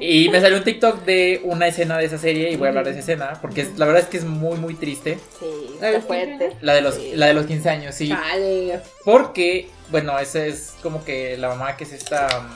y 0.00 0.28
me 0.28 0.40
salió 0.40 0.58
un 0.58 0.64
TikTok 0.64 1.04
de 1.04 1.40
una 1.44 1.66
escena 1.68 1.98
de 1.98 2.04
esa 2.06 2.18
serie 2.18 2.50
y 2.50 2.56
voy 2.56 2.66
a 2.66 2.68
hablar 2.70 2.84
de 2.84 2.90
esa 2.92 3.00
escena, 3.00 3.38
porque 3.40 3.62
es- 3.62 3.78
la 3.78 3.86
verdad 3.86 4.02
es 4.02 4.08
que 4.08 4.18
es 4.18 4.24
muy, 4.24 4.56
muy 4.58 4.74
triste. 4.74 5.18
Sí, 5.38 5.46
está 5.80 6.00
fuerte. 6.00 6.56
La 6.60 6.74
de 6.74 6.82
los, 6.82 6.94
Sí. 6.94 7.12
la 7.14 7.26
de 7.26 7.34
los 7.34 7.46
15 7.46 7.68
años, 7.70 7.94
sí. 7.94 8.08
Vale. 8.10 8.80
Porque, 9.04 9.68
bueno, 9.90 10.18
esa 10.18 10.44
es 10.44 10.74
como 10.82 11.04
que 11.04 11.36
la 11.38 11.48
mamá 11.48 11.76
que 11.76 11.84
es 11.84 11.92
esta 11.92 12.26
um, 12.40 12.46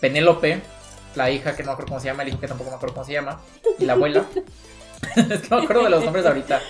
Penélope, 0.00 0.60
la 1.14 1.30
hija 1.30 1.54
que 1.56 1.62
no 1.62 1.68
me 1.68 1.72
acuerdo 1.72 1.88
cómo 1.90 2.00
se 2.00 2.06
llama, 2.06 2.22
el 2.22 2.30
hijo 2.30 2.40
que 2.40 2.48
tampoco 2.48 2.70
me 2.70 2.76
acuerdo 2.76 2.94
cómo 2.94 3.06
se 3.06 3.12
llama, 3.12 3.40
y 3.78 3.84
la 3.84 3.94
abuela. 3.94 4.24
es 5.16 5.40
que 5.42 5.48
no 5.50 5.58
me 5.58 5.62
acuerdo 5.64 5.84
de 5.84 5.90
los 5.90 6.04
nombres 6.04 6.26
ahorita. 6.26 6.60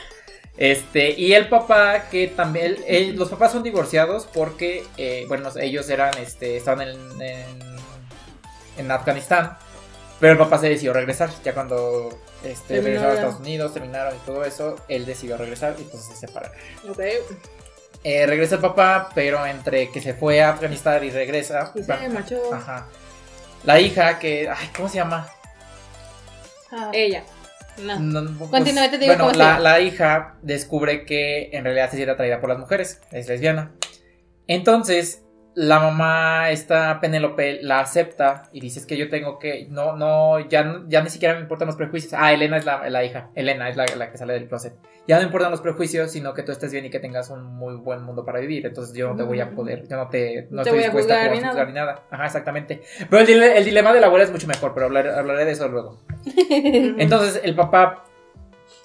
Este, 0.57 1.11
y 1.11 1.33
el 1.35 1.49
papá 1.49 2.09
que 2.11 2.29
también, 2.29 2.77
él- 2.87 3.17
los 3.17 3.29
papás 3.29 3.51
son 3.53 3.63
divorciados 3.65 4.27
porque, 4.33 4.85
eh, 4.97 5.25
bueno, 5.29 5.51
ellos 5.61 5.89
eran, 5.91 6.17
este, 6.19 6.57
estaban 6.57 6.89
en, 6.89 7.21
en, 7.23 7.77
en 8.79 8.91
Afganistán, 8.91 9.57
pero 10.21 10.33
el 10.35 10.39
papá 10.39 10.59
se 10.59 10.69
decidió 10.69 10.93
regresar, 10.93 11.31
ya 11.45 11.55
cuando 11.55 12.17
este, 12.45 12.81
regresaron 12.81 13.11
a 13.11 13.15
Estados 13.15 13.41
Unidos, 13.41 13.75
terminaron 13.75 14.15
y 14.15 14.19
todo 14.21 14.45
eso, 14.45 14.77
él 14.89 15.05
decidió 15.07 15.37
regresar 15.37 15.75
y 15.79 15.83
entonces 15.83 16.17
se 16.17 16.27
separaron. 16.27 16.57
Ok. 16.89 17.01
Eh, 18.05 18.27
regresa 18.27 18.57
el 18.57 18.61
papá, 18.61 19.09
pero 19.15 19.45
entre 19.47 19.91
que 19.91 20.01
se 20.01 20.13
fue 20.15 20.43
a 20.43 20.51
Afganistán 20.51 21.03
y 21.03 21.11
regresa. 21.11 21.73
Y 21.75 21.83
se 21.83 22.09
marchó. 22.11 22.55
Ajá. 22.55 22.87
La 23.65 23.81
hija 23.81 24.19
que. 24.19 24.47
Ay, 24.49 24.71
¿cómo 24.77 24.91
se 24.91 24.97
llama? 24.97 25.27
Ah, 26.71 26.91
Ella. 26.93 27.25
No. 27.83 27.99
No, 27.99 28.49
pues, 28.51 28.65
te 28.65 28.99
digo 28.99 29.07
bueno, 29.07 29.27
cómo 29.27 29.37
la, 29.37 29.59
la 29.59 29.81
hija 29.81 30.37
descubre 30.43 31.05
que 31.05 31.51
en 31.53 31.65
realidad 31.65 31.91
se 31.91 31.97
siente 31.97 32.13
atraída 32.13 32.41
por 32.41 32.49
las 32.49 32.59
mujeres. 32.59 33.01
Es 33.11 33.29
lesbiana. 33.29 33.73
Entonces, 34.47 35.24
la 35.57 35.79
mamá, 35.79 36.51
esta 36.51 36.99
Penélope, 37.01 37.61
la 37.63 37.81
acepta 37.81 38.45
y 38.53 38.61
dice: 38.61 38.81
Es 38.81 38.87
que 38.87 38.97
yo 38.97 39.09
tengo 39.09 39.39
que. 39.39 39.67
No, 39.71 39.97
no, 39.97 40.41
ya, 40.49 40.83
ya 40.89 41.03
ni 41.03 41.11
siquiera 41.11 41.35
me 41.35 41.41
importan 41.41 41.67
los 41.67 41.77
prejuicios. 41.77 42.13
Ah, 42.15 42.33
Elena 42.33 42.57
es 42.57 42.65
la, 42.65 42.89
la 42.91 43.05
hija. 43.05 43.31
Elena 43.35 43.69
es 43.69 43.77
la, 43.77 43.87
la 43.97 44.11
que 44.11 44.19
sale 44.19 44.33
del 44.35 44.49
closet. 44.49 44.75
Ya 45.07 45.19
no 45.19 45.23
importan 45.25 45.51
los 45.51 45.61
prejuicios, 45.61 46.11
sino 46.13 46.33
que 46.35 46.43
tú 46.43 46.51
estés 46.53 46.73
bien 46.73 46.87
y 46.87 46.91
que 46.91 46.99
tengas 46.99 47.29
un 47.31 47.45
muy 47.45 47.75
buen 47.77 48.03
mundo 48.03 48.25
para 48.25 48.41
vivir. 48.41 48.65
Entonces, 48.67 48.95
yo 48.97 49.09
no 49.11 49.17
te 49.17 49.23
voy 49.23 49.41
a 49.41 49.51
poder. 49.51 49.87
Yo 49.89 49.97
no 49.97 50.09
te. 50.09 50.49
No 50.51 50.63
te 50.63 50.71
estoy 50.71 50.73
voy 50.73 50.79
a 50.81 50.87
dispuesta 50.87 51.15
a 51.25 51.29
juzgar 51.31 51.67
ni 51.69 51.75
nada. 51.75 52.03
Ajá, 52.11 52.25
exactamente. 52.27 52.83
Pero 53.11 53.21
el, 53.23 53.27
dile- 53.29 53.57
el 53.57 53.65
dilema 53.65 53.93
de 53.93 54.01
la 54.01 54.07
abuela 54.07 54.25
es 54.25 54.33
mucho 54.33 54.47
mejor, 54.47 54.73
pero 54.75 54.87
hablaré, 54.87 55.11
hablaré 55.15 55.45
de 55.45 55.53
eso 55.53 55.69
luego. 55.69 56.01
Entonces 56.51 57.41
el 57.45 57.55
papá 57.55 58.05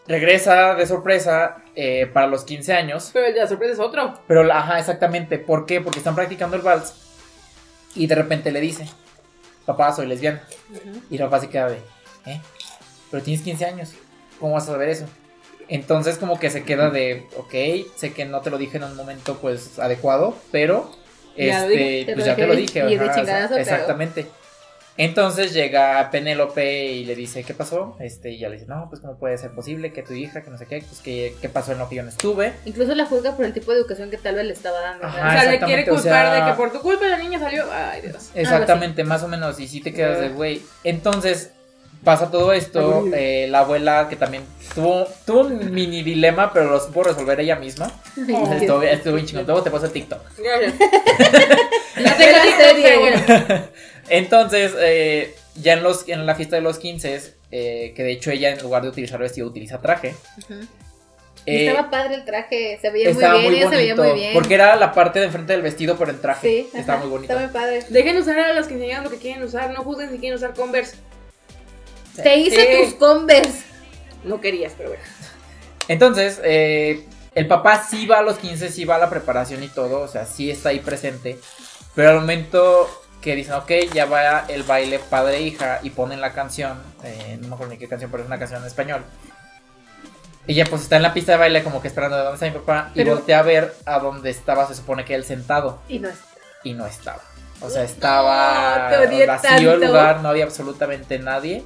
regresa 0.09 0.75
de 0.75 0.85
sorpresa 0.85 1.57
eh, 1.75 2.05
para 2.11 2.27
los 2.27 2.43
15 2.43 2.73
años. 2.73 3.11
Pero 3.13 3.33
la 3.33 3.47
sorpresa 3.47 3.73
es 3.73 3.79
otro. 3.79 4.19
Pero, 4.27 4.43
la- 4.43 4.59
ajá, 4.59 4.79
exactamente. 4.79 5.37
¿Por 5.37 5.65
qué? 5.65 5.79
Porque 5.79 5.99
están 5.99 6.15
practicando 6.15 6.57
el 6.57 6.61
vals. 6.61 6.93
Y 7.95 8.07
de 8.07 8.15
repente 8.15 8.51
le 8.51 8.59
dice, 8.59 8.85
papá, 9.65 9.93
soy 9.93 10.07
lesbiana. 10.07 10.41
Y 11.09 11.15
el 11.15 11.21
papá 11.23 11.39
se 11.39 11.49
queda 11.49 11.69
de, 11.69 11.77
¿eh? 12.25 12.41
Pero 13.09 13.23
tienes 13.23 13.43
15 13.43 13.65
años. 13.65 13.93
¿Cómo 14.39 14.53
vas 14.53 14.63
a 14.63 14.73
saber 14.73 14.89
eso? 14.89 15.05
Entonces 15.67 16.17
como 16.17 16.39
que 16.39 16.49
se 16.49 16.63
queda 16.63 16.89
de, 16.89 17.27
ok, 17.37 17.53
sé 17.95 18.11
que 18.13 18.25
no 18.25 18.41
te 18.41 18.49
lo 18.49 18.57
dije 18.57 18.77
en 18.77 18.83
un 18.85 18.95
momento 18.95 19.37
pues 19.37 19.77
adecuado, 19.77 20.35
pero 20.51 20.91
Ya 21.37 21.59
lo 21.65 21.65
este, 21.71 21.77
dije, 21.77 22.05
te 22.05 22.13
pues 22.13 22.25
ya 22.25 22.35
te 22.35 22.47
lo 22.47 22.55
dije 22.55 22.81
ajá, 22.81 23.15
chingadazo, 23.15 23.49
pero- 23.49 23.61
exactamente. 23.61 24.27
Entonces 25.01 25.53
llega 25.53 26.09
Penélope 26.11 26.87
y 26.91 27.05
le 27.05 27.15
dice, 27.15 27.45
¿qué 27.45 27.53
pasó? 27.53 27.95
Este, 28.01 28.31
y 28.31 28.35
ella 28.35 28.49
le 28.49 28.55
dice, 28.57 28.67
no, 28.67 28.87
pues 28.89 28.99
cómo 28.99 29.17
puede 29.17 29.37
ser 29.37 29.51
posible 29.51 29.93
que 29.93 30.03
tu 30.03 30.11
hija, 30.13 30.41
que 30.43 30.49
no 30.49 30.57
sé 30.57 30.65
qué, 30.65 30.81
pues 30.85 30.99
que, 30.99 31.33
qué 31.41 31.47
pasó 31.47 31.71
en 31.71 31.77
lo 31.77 31.87
que 31.87 31.95
yo 31.95 32.03
no 32.03 32.09
estuve. 32.09 32.51
Incluso 32.65 32.93
la 32.95 33.05
juzga 33.05 33.33
por 33.37 33.45
el 33.45 33.53
tipo 33.53 33.71
de 33.71 33.77
educación 33.79 34.09
que 34.09 34.17
tal 34.17 34.35
vez 34.35 34.45
le 34.45 34.51
estaba 34.51 34.81
dando. 34.81 35.07
O 35.07 35.11
sea, 35.11 35.45
le 35.45 35.57
quiere 35.61 35.83
o 35.83 35.95
culpar 35.95 36.03
sea- 36.03 36.45
de 36.45 36.51
que 36.51 36.57
por 36.57 36.73
tu 36.73 36.81
culpa 36.81 37.07
la 37.07 37.17
niña 37.17 37.39
salió. 37.39 37.63
Ay, 37.71 38.01
Dios. 38.01 38.31
Exactamente, 38.35 39.05
más 39.05 39.23
o 39.23 39.29
menos, 39.29 39.57
y 39.61 39.69
si 39.69 39.79
te 39.79 39.93
quedas 39.93 40.19
de 40.19 40.29
güey. 40.29 40.61
Entonces 40.83 41.51
pasa 42.03 42.29
todo 42.29 42.51
esto, 42.51 43.05
eh, 43.13 43.47
la 43.49 43.59
abuela 43.59 44.07
que 44.09 44.15
también 44.17 44.43
tuvo, 44.75 45.05
tuvo 45.25 45.41
un 45.41 45.73
mini 45.73 46.01
dilema, 46.03 46.51
pero 46.51 46.69
lo 46.69 46.79
supo 46.79 47.03
resolver 47.03 47.39
ella 47.39 47.55
misma. 47.57 47.89
Ay, 48.17 48.57
Estuvo, 48.61 48.81
estuvo 48.83 49.13
bien 49.15 49.25
chingón, 49.25 49.45
luego 49.45 49.63
te 49.63 49.71
paso 49.71 49.85
el 49.85 49.91
TikTok. 49.93 50.19
Gracias. 50.37 50.73
No 51.99 52.11
tengo 52.15 52.37
TikTok, 52.41 52.57
serie. 52.57 52.83
pero 52.83 52.99
bueno. 53.01 53.63
Entonces, 54.09 54.73
eh, 54.79 55.35
ya 55.55 55.73
en, 55.73 55.83
los, 55.83 56.07
en 56.07 56.25
la 56.25 56.35
fiesta 56.35 56.55
de 56.55 56.61
los 56.61 56.79
15, 56.79 57.35
eh, 57.51 57.93
que 57.95 58.03
de 58.03 58.11
hecho 58.11 58.31
ella 58.31 58.49
en 58.51 58.61
lugar 58.61 58.83
de 58.83 58.89
utilizar 58.89 59.19
vestido 59.19 59.47
utiliza 59.47 59.81
traje. 59.81 60.15
Eh, 61.45 61.67
estaba 61.67 61.89
padre 61.89 62.15
el 62.15 62.25
traje, 62.25 62.77
se 62.81 62.89
veía 62.91 63.11
muy 63.13 63.23
bien, 63.23 63.31
muy 63.43 63.55
ella 63.55 63.69
se 63.69 63.75
veía 63.75 63.95
muy 63.95 64.11
bien. 64.11 64.33
porque 64.33 64.53
era 64.53 64.75
la 64.75 64.91
parte 64.93 65.19
de 65.19 65.25
enfrente 65.25 65.53
del 65.53 65.61
vestido 65.61 65.97
por 65.97 66.09
el 66.09 66.19
traje. 66.19 66.47
sí, 66.47 66.69
estaba 66.77 66.99
ajá, 66.99 67.05
muy 67.05 67.09
bonito. 67.09 67.33
Está 67.33 67.45
muy 67.45 67.53
padre. 67.53 67.85
Dejen 67.89 68.17
usar 68.17 68.37
a 68.39 68.53
los 68.53 68.67
que 68.67 68.73
enseñan 68.75 69.03
lo 69.03 69.09
que 69.09 69.17
quieren 69.17 69.41
usar. 69.43 69.71
No 69.71 69.83
juzguen 69.83 70.11
si 70.11 70.19
quieren 70.19 70.35
usar 70.37 70.53
Converse. 70.53 70.97
Te 72.21 72.35
hice 72.37 72.55
Sí. 72.61 72.83
tus 72.91 72.93
Converse. 72.95 73.63
No 74.25 74.41
querías, 74.41 74.73
pero 74.77 74.89
bueno. 74.89 75.03
Entonces, 75.87 76.39
eh, 76.43 77.05
el 77.33 77.47
papá 77.47 77.85
sí 77.89 78.05
va 78.05 78.19
a 78.19 78.21
los 78.21 78.37
15, 78.37 78.69
sí 78.69 78.83
va 78.85 78.95
a 78.95 78.99
la 78.99 79.09
preparación 79.09 79.63
y 79.63 79.69
todo, 79.69 80.01
o 80.01 80.07
sea, 80.07 80.25
sí 80.25 80.51
está 80.51 80.69
ahí 80.69 80.79
presente. 80.79 81.39
Pero 81.95 82.09
al 82.09 82.15
momento 82.19 82.87
que 83.21 83.35
dicen, 83.35 83.53
ok, 83.55 83.71
ya 83.93 84.05
va 84.05 84.45
el 84.47 84.63
baile 84.63 84.99
padre-hija 84.99 85.79
y 85.83 85.89
ponen 85.89 86.21
la 86.21 86.33
canción, 86.33 86.81
eh, 87.03 87.37
no 87.41 87.49
me 87.49 87.53
acuerdo 87.55 87.73
ni 87.73 87.79
qué 87.79 87.87
canción, 87.87 88.09
pero 88.11 88.23
es 88.23 88.27
una 88.27 88.39
canción 88.39 88.61
en 88.61 88.67
español. 88.67 89.03
Ella 90.47 90.65
pues 90.69 90.83
está 90.83 90.95
en 90.95 91.03
la 91.03 91.13
pista 91.13 91.33
de 91.33 91.37
baile 91.37 91.63
como 91.63 91.81
que 91.81 91.89
esperando 91.89 92.17
de 92.17 92.23
dónde 92.23 92.35
está 92.35 92.45
mi 92.47 92.65
papá 92.65 92.91
y 92.95 93.03
voltea 93.03 93.39
a 93.39 93.43
ver 93.43 93.73
a 93.85 93.99
dónde 93.99 94.29
estaba, 94.29 94.65
se 94.67 94.73
supone 94.73 95.05
que 95.05 95.13
él 95.13 95.23
sentado 95.23 95.79
Y 95.87 95.99
no 95.99 96.09
es. 96.09 96.17
y 96.63 96.73
no 96.73 96.85
estaba. 96.87 97.21
O 97.61 97.69
sea, 97.69 97.83
estaba 97.83 98.89
odié 99.05 99.25
vacío 99.25 99.73
el 99.73 99.81
lugar, 99.81 100.21
no 100.21 100.29
había 100.29 100.45
absolutamente 100.45 101.19
nadie. 101.19 101.63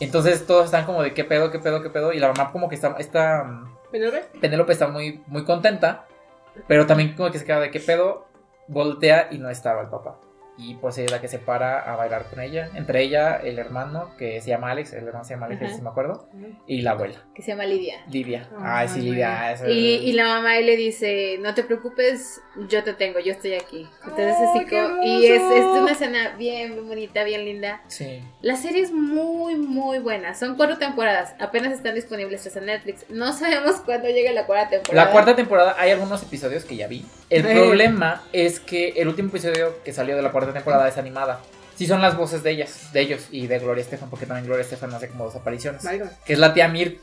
Entonces 0.00 0.46
todos 0.46 0.64
están 0.64 0.86
como 0.86 1.02
de 1.02 1.12
qué 1.12 1.24
pedo, 1.24 1.50
qué 1.50 1.58
pedo, 1.58 1.82
qué 1.82 1.90
pedo. 1.90 2.12
Y 2.12 2.18
la 2.18 2.28
mamá 2.28 2.50
como 2.52 2.68
que 2.68 2.74
está, 2.74 2.96
está 2.98 3.44
¿Penélope? 3.90 4.24
Penélope 4.40 4.72
está 4.72 4.88
muy, 4.88 5.22
muy 5.26 5.44
contenta, 5.44 6.06
pero 6.66 6.86
también 6.86 7.14
como 7.14 7.30
que 7.30 7.38
se 7.38 7.44
queda 7.44 7.60
de 7.60 7.70
qué 7.70 7.80
pedo, 7.80 8.26
voltea 8.66 9.28
y 9.30 9.38
no 9.38 9.50
estaba 9.50 9.82
el 9.82 9.88
papá. 9.88 10.18
Y 10.58 10.74
pues 10.74 10.98
ella 10.98 11.06
es 11.06 11.12
la 11.12 11.20
que 11.20 11.28
se 11.28 11.38
para 11.38 11.80
a 11.80 11.94
bailar 11.94 12.24
con 12.28 12.40
ella. 12.40 12.68
Entre 12.74 13.00
ella, 13.02 13.36
el 13.36 13.58
hermano 13.60 14.10
que 14.18 14.40
se 14.40 14.48
llama 14.50 14.72
Alex, 14.72 14.92
el 14.92 15.06
hermano 15.06 15.24
se 15.24 15.34
llama 15.34 15.46
Alex, 15.46 15.62
Ajá. 15.62 15.74
si 15.76 15.82
me 15.82 15.88
acuerdo, 15.90 16.28
y 16.66 16.82
la 16.82 16.90
abuela, 16.90 17.14
Que 17.34 17.42
se 17.42 17.52
llama 17.52 17.64
Lidia. 17.64 17.94
Lidia. 18.10 18.48
Ay, 18.58 18.86
Ay, 18.86 18.88
sí. 18.88 19.00
Lidia. 19.02 19.52
eso- 19.52 19.68
Y, 19.68 19.72
y 19.96 20.12
la 20.14 20.24
mamá 20.24 20.50
ahí 20.50 20.64
le 20.64 20.76
dice, 20.76 21.36
no 21.40 21.54
te 21.54 21.62
preocupes, 21.62 22.40
yo 22.68 22.82
te 22.82 22.92
tengo, 22.94 23.20
yo 23.20 23.32
estoy 23.32 23.54
aquí. 23.54 23.86
Entonces 24.02 24.34
¡Oh, 24.36 24.54
así 24.56 24.66
como- 24.66 25.02
y 25.04 25.26
es, 25.26 25.40
es 25.42 25.64
una 25.64 25.92
escena 25.92 26.34
bien, 26.36 26.72
bien 26.72 26.88
bonita, 26.88 27.22
bien 27.22 27.44
linda. 27.44 27.80
Sí. 27.86 28.20
La 28.42 28.56
serie 28.56 28.82
es 28.82 28.90
muy, 28.92 29.54
muy 29.54 30.00
buena. 30.00 30.34
Son 30.34 30.56
cuatro 30.56 30.76
temporadas. 30.78 31.34
Apenas 31.38 31.72
están 31.72 31.94
disponibles 31.94 32.44
en 32.56 32.66
Netflix. 32.66 33.06
No 33.10 33.32
sabemos 33.32 33.76
cuándo 33.84 34.08
llegue 34.08 34.32
la 34.32 34.44
cuarta 34.46 34.70
temporada. 34.70 35.04
La 35.06 35.12
cuarta 35.12 35.36
temporada, 35.36 35.76
hay 35.78 35.92
algunos 35.92 36.20
episodios 36.22 36.64
que 36.64 36.74
ya 36.74 36.88
vi. 36.88 37.06
El 37.30 37.46
Eh. 37.46 37.54
problema 37.54 38.22
es 38.32 38.58
que 38.58 38.88
el 38.96 39.06
último 39.06 39.28
episodio 39.28 39.82
que 39.84 39.92
salió 39.92 40.16
de 40.16 40.22
la 40.22 40.32
cuarta 40.32 40.47
temporada 40.52 40.88
es 40.88 40.96
animada. 40.96 41.40
Sí 41.76 41.86
son 41.86 42.02
las 42.02 42.16
voces 42.16 42.42
de 42.42 42.50
ellas, 42.50 42.92
de 42.92 43.00
ellos 43.00 43.28
y 43.30 43.46
de 43.46 43.58
Gloria 43.60 43.82
Estefan, 43.82 44.10
porque 44.10 44.26
también 44.26 44.46
Gloria 44.46 44.62
Estefan 44.62 44.92
hace 44.94 45.08
como 45.08 45.24
dos 45.24 45.36
apariciones. 45.36 45.82
Que 46.24 46.32
es 46.32 46.38
la 46.38 46.52
tía 46.52 46.68
Mirt. 46.68 46.98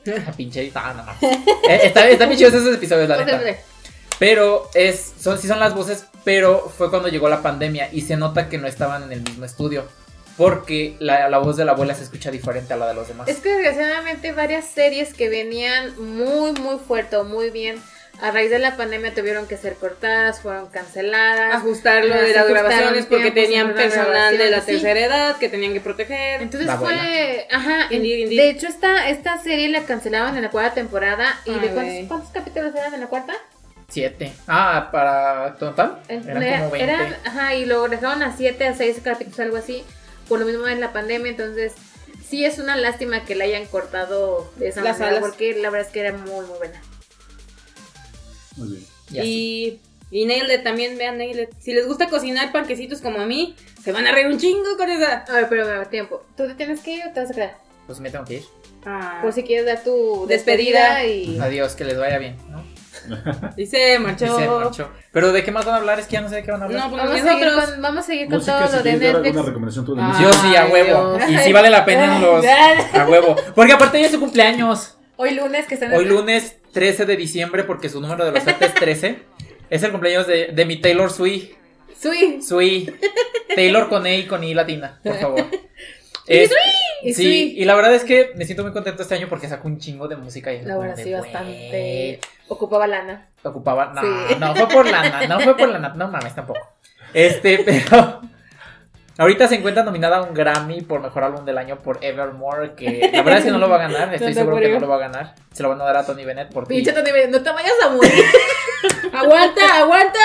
La 0.04 0.32
pinche. 0.32 0.70
Ah, 0.74 0.94
no 0.96 1.02
mames. 1.04 1.22
Eh, 1.22 1.80
está, 1.84 2.08
está 2.08 2.26
bien 2.26 2.38
chidos 2.38 2.54
esos 2.54 2.74
episodios, 2.74 3.08
la 3.08 3.22
neta. 3.22 3.40
Pero 4.18 4.68
es, 4.74 5.14
son, 5.18 5.38
sí 5.38 5.48
son 5.48 5.60
las 5.60 5.74
voces, 5.74 6.04
pero 6.24 6.70
fue 6.76 6.90
cuando 6.90 7.08
llegó 7.08 7.28
la 7.28 7.42
pandemia 7.42 7.88
y 7.92 8.02
se 8.02 8.16
nota 8.16 8.48
que 8.48 8.58
no 8.58 8.66
estaban 8.66 9.04
en 9.04 9.12
el 9.12 9.22
mismo 9.22 9.44
estudio. 9.44 9.84
Porque 10.36 10.96
la, 11.00 11.28
la 11.28 11.38
voz 11.38 11.56
de 11.56 11.64
la 11.64 11.72
abuela 11.72 11.94
se 11.94 12.02
escucha 12.02 12.30
diferente 12.30 12.72
a 12.72 12.76
la 12.76 12.88
de 12.88 12.94
los 12.94 13.08
demás. 13.08 13.28
Es 13.28 13.38
que 13.38 13.50
desgraciadamente 13.50 14.32
varias 14.32 14.66
series 14.66 15.14
que 15.14 15.28
venían 15.28 15.94
muy, 15.98 16.52
muy 16.52 16.78
fuerte 16.78 17.22
muy 17.22 17.50
bien. 17.50 17.80
A 18.22 18.30
raíz 18.32 18.50
de 18.50 18.58
la 18.58 18.76
pandemia 18.76 19.14
tuvieron 19.14 19.46
que 19.46 19.56
ser 19.56 19.74
cortadas, 19.76 20.40
fueron 20.40 20.68
canceladas. 20.68 21.54
Ajustar 21.54 22.04
lo 22.04 22.14
de 22.14 22.34
las 22.34 22.46
grabaciones 22.48 23.06
porque 23.06 23.30
tenían 23.30 23.74
personal 23.74 24.36
de 24.36 24.50
la 24.50 24.60
sí. 24.60 24.66
tercera 24.72 25.00
edad 25.00 25.36
que 25.38 25.48
tenían 25.48 25.72
que 25.72 25.80
proteger. 25.80 26.42
Entonces 26.42 26.66
La 26.66 26.76
fue, 26.78 27.48
ajá, 27.50 27.86
en- 27.90 27.96
Indeed, 28.04 28.18
indeed. 28.24 28.38
de 28.38 28.50
hecho 28.50 28.66
esta, 28.66 29.08
esta 29.08 29.38
serie 29.38 29.68
la 29.70 29.82
cancelaban 29.84 30.36
en 30.36 30.42
la 30.42 30.50
cuarta 30.50 30.74
temporada 30.74 31.40
y 31.46 31.50
Ay, 31.52 31.60
de 31.60 32.06
cuántos, 32.08 32.30
capítulos 32.30 32.74
eran 32.74 32.94
en 32.94 33.00
la 33.00 33.06
cuarta? 33.06 33.32
Siete. 33.88 34.32
Ah, 34.46 34.88
para 34.92 35.56
total. 35.56 35.98
Eran 36.08 36.42
Era- 36.42 36.58
como 36.58 36.70
20. 36.72 36.92
eran- 36.92 37.16
ajá, 37.24 37.54
y 37.54 37.64
lo 37.64 37.88
dejaron 37.88 38.22
a 38.22 38.36
siete, 38.36 38.66
a 38.68 38.74
seis 38.74 38.98
capítulos, 39.02 39.40
algo 39.40 39.56
así, 39.56 39.82
por 40.28 40.38
lo 40.40 40.46
mismo 40.46 40.68
en 40.68 40.80
la 40.80 40.92
pandemia, 40.92 41.30
entonces 41.30 41.72
sí 42.28 42.44
es 42.44 42.58
una 42.58 42.76
lástima 42.76 43.24
que 43.24 43.34
la 43.34 43.44
hayan 43.44 43.66
cortado 43.66 44.52
de 44.56 44.68
esa 44.68 44.82
Las 44.82 44.98
manera, 45.00 45.18
alas. 45.18 45.28
porque 45.30 45.54
la 45.54 45.70
verdad 45.70 45.86
es 45.88 45.92
que 45.92 46.00
era 46.00 46.12
muy, 46.12 46.46
muy 46.46 46.58
buena. 46.58 46.80
Muy 48.56 48.68
bien. 48.68 48.84
Y. 49.12 49.80
Y, 50.12 50.22
y 50.22 50.26
Nailed 50.26 50.58
It, 50.58 50.64
también 50.64 50.98
vean 50.98 51.18
Nailed 51.18 51.44
It. 51.44 51.50
Si 51.60 51.72
les 51.72 51.86
gusta 51.86 52.08
cocinar 52.08 52.50
panquecitos 52.52 53.00
como 53.00 53.20
a 53.20 53.26
mí, 53.26 53.54
se 53.82 53.92
van 53.92 54.06
a 54.06 54.12
reír 54.12 54.26
un 54.26 54.38
chingo 54.38 54.76
con 54.76 54.88
esa. 54.90 55.24
A 55.28 55.32
ver, 55.34 55.48
pero 55.48 55.64
me 55.64 55.70
da 55.72 55.84
tiempo. 55.84 56.24
¿Tú 56.36 56.46
te 56.48 56.54
tienes 56.54 56.80
que 56.80 56.94
ir 56.96 57.02
o 57.08 57.12
te 57.12 57.20
vas 57.20 57.30
a 57.30 57.34
quedar? 57.34 57.58
Pues 57.86 58.00
me 58.00 58.10
tengo 58.10 58.24
que 58.24 58.34
ir. 58.34 58.44
Ah, 58.86 59.18
Por 59.22 59.32
si 59.32 59.42
quieres 59.42 59.66
dar 59.66 59.84
tu 59.84 60.26
Despedida. 60.26 60.94
despedida, 60.96 61.06
y... 61.06 61.38
Adiós, 61.38 61.74
que 61.74 61.84
les 61.84 61.98
vaya 61.98 62.18
bien, 62.18 62.36
¿no? 62.48 62.64
Marchó. 63.08 63.54
Y 63.56 63.66
se 63.66 63.98
marchó. 63.98 64.90
Pero 65.12 65.32
¿de 65.32 65.42
qué 65.44 65.50
más 65.52 65.64
van 65.64 65.74
a 65.74 65.78
hablar? 65.78 66.00
Es 66.00 66.06
que 66.06 66.14
ya 66.14 66.20
no 66.22 66.28
sé 66.28 66.36
de 66.36 66.42
qué 66.42 66.50
van 66.50 66.62
a 66.62 66.64
hablar. 66.66 66.84
No, 66.84 66.90
pues 66.90 67.02
Vamos 67.02 67.20
a, 67.20 67.22
seguir 67.22 67.46
nosotros. 67.46 67.70
con, 67.72 67.82
vamos 67.82 67.98
a 67.98 68.06
seguir 68.06 68.26
con 68.26 68.34
Música, 68.36 68.58
todo 68.58 68.68
si 68.68 68.76
lo 68.76 68.82
de 68.82 68.96
Netflix. 68.96 69.44
recomendación 69.46 69.84
tú 69.84 69.94
de 69.94 70.02
Ah. 70.02 70.18
Yo 70.22 70.32
sí, 70.32 70.56
a 70.56 70.66
huevo. 70.66 71.16
Dios. 71.18 71.30
Y 71.30 71.38
sí 71.38 71.52
vale 71.52 71.70
la 71.70 71.84
pena 71.84 72.16
en 72.16 72.22
los. 72.22 72.44
A 72.94 73.06
huevo. 73.08 73.36
Porque 73.54 73.72
aparte 73.72 73.98
hoy 73.98 74.04
es 74.04 74.10
su 74.10 74.20
cumpleaños. 74.20 74.96
Hoy 75.22 75.34
lunes 75.34 75.66
que 75.66 75.74
están 75.74 75.92
Hoy 75.92 76.06
lunes 76.06 76.56
13 76.72 77.04
de 77.04 77.14
diciembre, 77.14 77.64
porque 77.64 77.90
su 77.90 78.00
número 78.00 78.24
de 78.24 78.32
los 78.32 78.46
es 78.46 78.74
13. 78.74 79.18
Es 79.68 79.82
el 79.82 79.90
cumpleaños 79.92 80.26
de, 80.26 80.46
de 80.48 80.64
mi 80.64 80.80
Taylor 80.80 81.10
Swift. 81.12 81.50
Sui. 81.94 82.40
Sui. 82.40 82.90
Taylor 83.54 83.90
con 83.90 84.06
E 84.06 84.20
y 84.20 84.26
con 84.26 84.42
I 84.42 84.54
latina, 84.54 84.98
por 85.04 85.16
favor. 85.20 85.44
Es- 86.26 86.50
Y 87.02 87.12
sí, 87.12 87.22
Sui. 87.22 87.54
y 87.58 87.64
la 87.66 87.74
verdad 87.74 87.94
es 87.94 88.04
que 88.04 88.30
me 88.34 88.46
siento 88.46 88.62
muy 88.62 88.72
contento 88.72 89.02
este 89.02 89.14
año 89.16 89.28
porque 89.28 89.46
sacó 89.46 89.68
un 89.68 89.78
chingo 89.78 90.08
de 90.08 90.16
música. 90.16 90.52
Y 90.54 90.62
La 90.62 90.78
verdad 90.78 90.96
sí, 90.96 91.12
bastante. 91.12 92.18
Ocupaba 92.48 92.86
lana. 92.86 93.28
Ocupaba. 93.42 93.92
No, 93.94 94.00
Sí. 94.00 94.34
no 94.40 94.54
fue 94.56 94.68
por 94.68 94.86
lana, 94.90 95.26
no 95.26 95.38
fue 95.40 95.54
por 95.54 95.68
lana, 95.68 95.92
no 95.94 96.08
mames 96.08 96.34
tampoco. 96.34 96.60
Este, 97.12 97.58
pero. 97.58 98.22
Ahorita 99.20 99.46
se 99.48 99.56
encuentra 99.56 99.82
nominada 99.82 100.16
a 100.16 100.22
un 100.22 100.32
Grammy 100.32 100.80
por 100.80 101.02
mejor 101.02 101.24
álbum 101.24 101.44
del 101.44 101.58
año 101.58 101.82
por 101.82 102.02
Evermore, 102.02 102.72
que 102.74 103.10
la 103.12 103.20
verdad 103.20 103.40
es 103.40 103.44
que 103.44 103.50
no 103.50 103.58
lo 103.58 103.68
va 103.68 103.76
a 103.76 103.80
ganar, 103.80 104.14
estoy 104.14 104.32
No 104.32 104.40
seguro 104.40 104.56
que 104.56 104.70
no 104.70 104.80
lo 104.80 104.88
va 104.88 104.96
a 104.96 105.00
ganar. 105.00 105.34
Se 105.52 105.62
lo 105.62 105.68
van 105.68 105.78
a 105.78 105.84
dar 105.84 105.98
a 105.98 106.06
Tony 106.06 106.24
Bennett 106.24 106.50
por 106.50 106.66
ti. 106.66 106.76
Pinche 106.76 106.94
Tony 106.94 107.12
Bennett, 107.12 107.30
no 107.30 107.42
te 107.42 107.50
vayas 107.50 107.74
a 107.84 107.90
morir. 107.90 108.10
Aguanta, 109.12 109.76
aguanta. 109.76 110.18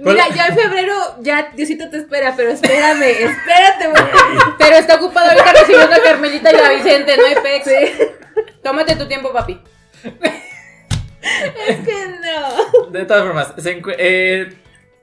Mira, 0.00 0.28
ya 0.34 0.48
en 0.48 0.56
febrero, 0.56 0.94
ya 1.20 1.52
Diosito 1.54 1.88
te 1.90 1.98
espera, 1.98 2.34
pero 2.36 2.50
espérame, 2.50 3.02
espérate, 3.20 3.86
güey. 3.86 4.02
Pero 4.58 4.76
está 4.78 4.96
ocupado 4.96 5.30
ahorita 5.30 5.52
recibiendo 5.52 5.94
a 5.94 6.02
Carmelita 6.02 6.52
y 6.52 6.56
a 6.56 6.70
Vicente, 6.70 7.16
no 7.16 7.26
hay 7.26 7.36
pex. 7.36 7.70
Tómate 8.64 8.96
tu 8.96 9.06
tiempo, 9.06 9.32
papi. 9.32 9.60
Es 11.68 11.76
que 11.86 12.06
no. 12.20 12.90
De 12.90 13.04
todas 13.04 13.22
formas, 13.22 13.54
se 13.58 13.80
eh, 13.96 14.56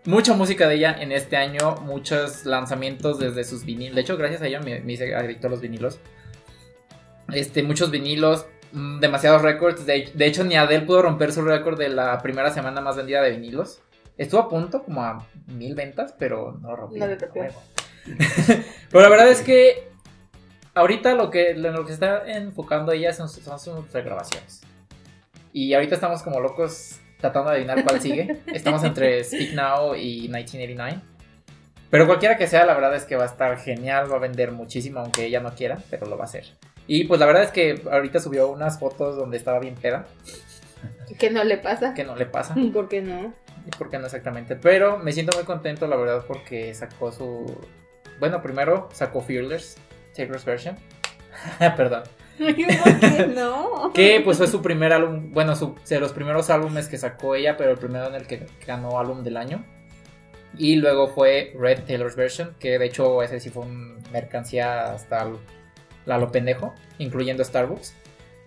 mucha 0.06 0.34
música 0.34 0.68
de 0.68 0.76
ella 0.76 0.96
en 1.00 1.12
este 1.12 1.38
año, 1.38 1.76
muchos 1.82 2.46
lanzamientos 2.46 3.20
desde 3.20 3.44
sus 3.44 3.66
vinilos. 3.66 3.96
De 3.96 4.02
hecho, 4.02 4.18
gracias 4.18 4.42
a 4.42 4.48
ella 4.48 4.60
me, 4.60 4.80
me 4.82 4.94
hice 4.94 5.16
adicto 5.16 5.48
a 5.48 5.50
los 5.50 5.62
vinilos. 5.62 6.00
Este, 7.32 7.64
muchos 7.64 7.92
vinilos, 7.92 8.46
mm, 8.74 9.00
demasiados 9.00 9.42
récords. 9.42 9.86
De, 9.86 10.12
de 10.14 10.26
hecho, 10.26 10.44
ni 10.44 10.56
Adele 10.56 10.86
pudo 10.86 11.02
romper 11.02 11.32
su 11.32 11.42
récord 11.42 11.78
de 11.78 11.90
la 11.90 12.22
primera 12.22 12.52
semana 12.52 12.82
más 12.82 12.96
vendida 12.96 13.22
de 13.22 13.32
vinilos. 13.32 13.82
Estuvo 14.18 14.42
a 14.42 14.50
punto, 14.50 14.84
como 14.84 15.04
a 15.04 15.26
mil 15.48 15.76
ventas, 15.76 16.14
pero 16.18 16.58
no 16.62 16.76
rompió. 16.76 17.08
No 17.08 17.18
pero 18.90 19.02
la 19.02 19.10
verdad 19.10 19.30
es 19.30 19.42
que 19.42 19.88
ahorita 20.74 21.14
lo 21.14 21.30
que, 21.30 21.54
lo, 21.54 21.86
que 21.86 21.94
está 21.94 22.24
enfocando 22.26 22.92
ella 22.92 23.14
son, 23.14 23.30
son 23.30 23.60
sus 23.60 23.92
regrabaciones. 23.94 24.62
Y 25.54 25.74
ahorita 25.74 25.96
estamos 25.96 26.24
como 26.24 26.40
locos 26.40 27.00
tratando 27.22 27.50
de 27.52 27.58
adivinar 27.58 27.84
cuál 27.84 28.02
sigue. 28.02 28.42
Estamos 28.54 28.84
entre 28.84 29.24
Speak 29.24 29.54
Now 29.54 29.96
y 29.96 30.24
1989. 30.24 31.00
Pero 31.90 32.08
cualquiera 32.08 32.38
que 32.38 32.48
sea, 32.48 32.66
la 32.66 32.74
verdad 32.74 32.96
es 32.96 33.04
que 33.04 33.16
va 33.16 33.24
a 33.24 33.28
estar 33.28 33.58
genial, 33.58 34.12
va 34.12 34.16
a 34.16 34.20
vender 34.20 34.52
muchísimo, 34.52 35.00
aunque 35.00 35.26
ella 35.26 35.42
no 35.42 35.54
quiera, 35.54 35.78
pero 35.90 36.06
lo 36.08 36.18
va 36.18 36.24
a 36.24 36.28
hacer. 36.28 36.46
Y 36.88 37.04
pues 37.06 37.20
la 37.20 37.26
verdad 37.26 37.44
es 37.44 37.52
que 37.52 37.82
ahorita 37.90 38.20
subió 38.20 38.50
unas 38.50 38.80
fotos 38.80 39.16
donde 39.16 39.38
estaba 39.38 39.60
bien 39.60 39.76
peda, 39.76 40.06
Que 41.20 41.30
no 41.30 41.44
le 41.44 41.58
pasa. 41.58 41.94
que 41.94 42.04
no 42.04 42.16
le 42.16 42.26
pasa, 42.26 42.56
¿Por 42.74 42.88
qué 42.88 43.02
no? 43.02 43.34
¿por 43.78 43.92
qué 43.92 44.00
no 44.00 44.06
exactamente? 44.06 44.56
Pero 44.56 44.98
me 44.98 45.12
siento 45.12 45.38
muy 45.38 45.46
contento, 45.46 45.86
la 45.86 45.96
verdad, 45.96 46.24
porque 46.28 46.74
sacó 46.74 47.12
su 47.12 47.46
bueno, 48.22 48.42
primero 48.42 48.88
sacó 48.94 49.22
Fearless, 49.22 49.78
Taylor's 50.16 50.46
version. 50.46 50.76
Perdón. 51.60 52.04
¿Por 52.38 52.56
qué 52.56 53.28
no? 53.36 53.92
Que 53.94 54.22
pues 54.24 54.38
fue 54.38 54.48
su 54.48 54.62
primer 54.62 54.94
álbum, 54.94 55.32
bueno, 55.32 55.56
su- 55.56 55.76
de 55.88 56.00
los 56.00 56.12
primeros 56.14 56.50
álbumes 56.50 56.88
que 56.88 56.98
sacó 56.98 57.36
ella, 57.36 57.58
pero 57.58 57.72
el 57.72 57.78
primero 57.78 58.08
en 58.08 58.16
el 58.16 58.28
que 58.28 58.46
ganó 58.66 59.00
álbum 59.00 59.24
del 59.24 59.38
año. 59.38 59.64
Y 60.58 60.76
luego 60.76 61.08
fue 61.08 61.54
Red 61.58 61.84
Taylor's 61.86 62.16
Version, 62.16 62.56
que 62.60 62.78
de 62.78 62.86
hecho 62.86 63.24
ese 63.24 63.40
sí 63.40 63.50
fue 63.50 63.64
un 63.64 64.02
mercancía 64.12 64.92
hasta 64.94 65.30
la 66.06 66.18
lo 66.18 66.32
pendejo, 66.32 66.74
incluyendo 66.98 67.44
Starbucks. 67.44 67.96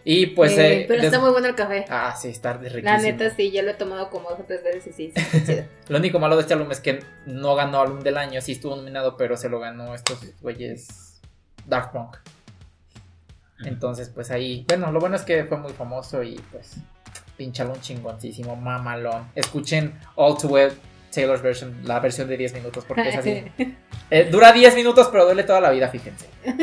Y 0.07 0.27
pues... 0.27 0.53
Eh, 0.59 0.83
eh, 0.83 0.85
pero 0.87 1.01
está 1.03 1.19
muy 1.19 1.31
bueno 1.31 1.47
el 1.49 1.55
café. 1.55 1.87
Ah, 1.89 2.15
sí, 2.15 2.29
está 2.29 2.53
riquísimo. 2.53 2.83
La 2.85 2.99
neta 2.99 3.31
sí, 3.31 3.51
ya 3.51 3.63
lo 3.63 3.71
he 3.71 3.75
tomado 3.75 4.11
como 4.11 4.29
dos 4.29 4.41
o 4.41 4.43
tres 4.43 4.63
veces 4.63 4.99
y 5.01 5.11
sí, 5.13 5.13
chido. 5.47 5.65
Lo 5.89 5.97
único 5.97 6.19
malo 6.19 6.37
de 6.37 6.43
este 6.43 6.53
álbum 6.53 6.71
es 6.73 6.81
que 6.81 7.03
no 7.25 7.55
ganó 7.55 7.81
álbum 7.81 8.01
del 8.01 8.19
año, 8.19 8.43
sí 8.43 8.53
estuvo 8.53 8.77
nominado, 8.77 9.17
pero 9.17 9.39
se 9.39 9.49
lo 9.49 9.61
ganó 9.61 9.95
estos 9.95 10.19
güeyes 10.43 11.23
Dark 11.65 11.93
Punk. 11.93 12.19
Entonces, 13.61 14.11
pues 14.13 14.31
ahí, 14.31 14.65
bueno, 14.69 14.91
lo 14.91 15.01
bueno 15.01 15.17
es 15.17 15.23
que 15.23 15.45
fue 15.45 15.59
muy 15.59 15.73
famoso 15.73 16.23
y 16.23 16.41
pues 16.51 16.77
pinchalón 17.37 17.81
chingoncísimo, 17.81 18.57
mamalón. 18.57 19.29
Escuchen 19.35 19.99
All 20.17 20.37
Too 20.37 20.49
Well 20.49 20.73
Taylor's 21.13 21.43
version, 21.43 21.81
la 21.85 22.01
versión 22.01 22.29
de 22.29 22.37
10 22.37 22.55
minutos, 22.55 22.85
porque 22.85 23.09
es 23.09 23.17
así. 23.17 23.45
Eh, 24.11 24.29
dura 24.31 24.53
10 24.53 24.75
minutos, 24.75 25.09
pero 25.11 25.25
duele 25.25 25.45
toda 25.45 25.63
la 25.63 25.71
vida, 25.71 25.89
fíjense. 25.89 26.29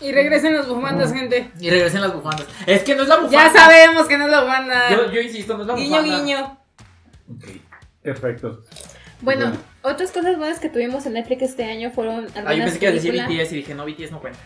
Y 0.00 0.12
regresen 0.12 0.54
las 0.54 0.68
bufandas, 0.68 1.12
gente. 1.12 1.50
Y 1.60 1.70
regresen 1.70 2.02
las 2.02 2.12
bufandas. 2.12 2.46
Es 2.66 2.82
que 2.82 2.94
no 2.94 3.04
es 3.04 3.08
la 3.08 3.16
bufanda. 3.16 3.44
Ya 3.44 3.52
sabemos 3.52 4.06
que 4.06 4.18
no 4.18 4.24
es 4.24 4.30
la 4.30 4.42
bufanda. 4.42 4.90
Yo, 4.90 5.10
yo 5.10 5.20
insisto, 5.20 5.56
no 5.56 5.62
es 5.62 5.68
la 5.68 5.74
guiño, 5.76 6.02
bufanda. 6.02 6.18
guiño. 6.18 6.58
Ok, 7.30 7.44
perfecto. 8.02 8.60
Bueno, 9.22 9.46
Bueno. 9.46 9.73
Otras 9.84 10.10
cosas 10.10 10.36
buenas 10.36 10.58
que 10.58 10.68
tuvimos 10.68 11.06
en 11.06 11.12
Netflix 11.12 11.42
este 11.42 11.64
año 11.64 11.90
fueron 11.90 12.26
algunas 12.34 12.46
Ah, 12.46 12.54
yo 12.54 12.64
pensé 12.64 12.78
que 12.78 12.86
ibas 12.86 12.98
a 12.98 13.02
decir. 13.02 13.22
BTS 13.44 13.52
y 13.52 13.56
dije, 13.56 13.74
no, 13.74 13.84
BTS 13.86 14.10
no 14.10 14.20
cuenta. 14.20 14.38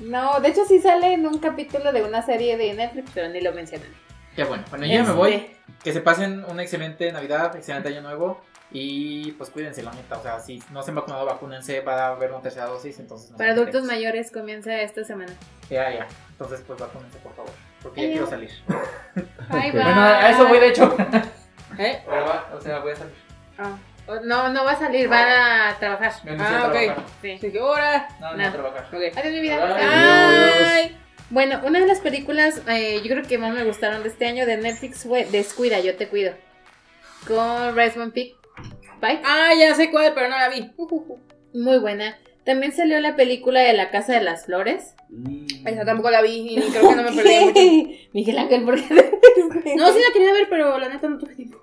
No, 0.00 0.40
de 0.40 0.48
hecho 0.48 0.64
sí 0.66 0.78
sale 0.80 1.12
en 1.14 1.26
un 1.26 1.38
capítulo 1.38 1.92
de 1.92 2.02
una 2.02 2.22
serie 2.22 2.56
de 2.56 2.72
Netflix, 2.74 3.10
pero 3.12 3.28
ni 3.28 3.40
lo 3.40 3.52
mencionan. 3.52 3.88
Qué 4.34 4.44
bueno. 4.44 4.64
Bueno, 4.70 4.86
yo 4.86 4.92
ya 4.92 5.04
me 5.04 5.12
voy. 5.12 5.32
Este, 5.34 5.56
Que 5.82 5.92
se 5.92 6.00
pasen 6.00 6.44
una 6.44 6.62
excelente 6.62 7.10
Navidad, 7.12 7.56
excelente 7.56 7.88
Año 7.88 8.02
Nuevo. 8.02 8.40
Y 8.70 9.32
pues 9.32 9.48
cuídense, 9.50 9.82
la 9.82 9.92
neta. 9.92 10.18
O 10.18 10.22
sea, 10.22 10.40
si 10.40 10.62
no 10.72 10.82
se 10.82 10.90
han 10.90 10.96
vacunado, 10.96 11.24
vacúnense. 11.24 11.80
Va 11.80 12.06
a 12.06 12.08
haber 12.08 12.32
una 12.32 12.42
tercera 12.42 12.66
dosis. 12.66 12.98
Entonces, 12.98 13.30
no 13.30 13.38
Para 13.38 13.52
adultos 13.52 13.84
mayores 13.84 14.30
comienza 14.30 14.78
esta 14.82 15.04
semana. 15.04 15.32
Ya, 15.70 15.90
ya. 15.90 16.06
Entonces, 16.32 16.62
pues 16.66 16.78
vacúnense, 16.78 17.18
por 17.18 17.34
favor. 17.34 17.52
Porque 17.82 18.02
ya 18.02 18.08
quiero 18.08 18.26
salir. 18.26 18.50
Bye, 18.68 18.76
Ok. 18.76 19.50
bye. 19.52 19.70
Bueno, 19.72 20.00
a 20.02 20.30
eso 20.30 20.48
voy 20.48 20.58
de 20.58 20.68
hecho. 20.68 20.96
¿Eh? 21.78 22.02
O 22.54 22.60
sea, 22.60 22.80
voy 22.80 22.92
a 22.92 22.96
salir. 22.96 23.14
Ah, 23.58 23.76
No, 24.24 24.48
no 24.50 24.64
va 24.64 24.72
a 24.72 24.78
salir, 24.78 25.10
va 25.10 25.70
a 25.70 25.78
trabajar. 25.78 26.12
Ah, 26.38 26.66
ok. 26.68 26.72
trabajar. 26.72 27.04
Sí. 27.22 27.32
así 27.32 27.50
que 27.52 27.58
ahora. 27.58 28.08
No, 28.20 28.30
no, 28.32 28.36
No. 28.36 28.44
a 28.48 28.52
trabajar. 28.52 28.84
Ok. 28.92 29.16
Adiós, 29.18 29.32
mi 29.34 29.40
vida. 29.40 29.56
Adiós. 29.62 30.68
Ay. 30.74 30.96
Bueno, 31.30 31.60
una 31.64 31.80
de 31.80 31.86
las 31.86 31.98
películas, 32.00 32.62
eh, 32.68 33.00
yo 33.02 33.08
creo 33.10 33.24
que 33.24 33.36
más 33.38 33.52
me 33.52 33.64
gustaron 33.64 34.02
de 34.04 34.08
este 34.10 34.26
año 34.26 34.46
de 34.46 34.58
Netflix 34.58 35.02
fue 35.04 35.24
Descuida, 35.24 35.80
yo 35.80 35.96
te 35.96 36.08
cuido. 36.08 36.34
Con 37.26 37.76
Riceman 37.76 38.12
Pig. 38.12 38.34
Bye. 39.00 39.20
Ah, 39.24 39.50
ya 39.58 39.74
sé 39.74 39.90
cuál, 39.90 40.12
pero 40.14 40.28
no 40.28 40.36
la 40.36 40.48
vi. 40.48 40.70
Muy 41.52 41.78
buena. 41.78 42.16
También 42.44 42.70
salió 42.72 43.00
la 43.00 43.16
película 43.16 43.58
de 43.60 43.72
La 43.72 43.90
Casa 43.90 44.12
de 44.12 44.20
las 44.22 44.46
Flores. 44.46 44.94
Esa 45.64 45.84
tampoco 45.84 46.10
la 46.10 46.22
vi 46.22 46.46
y 46.56 46.70
creo 46.70 46.90
que 46.90 46.94
no 46.96 47.02
me 47.02 47.12
perdí 47.22 47.44
mucho. 47.44 48.08
Miguel 48.12 48.38
Ángel, 48.38 48.64
¿por 48.64 48.76
qué? 48.76 48.84
No, 49.76 49.92
sí 49.92 49.98
la 50.00 50.12
quería 50.12 50.32
ver, 50.32 50.46
pero 50.48 50.78
la 50.78 50.88
neta 50.88 51.08
no 51.08 51.18
tuve 51.18 51.34
tiempo. 51.34 51.60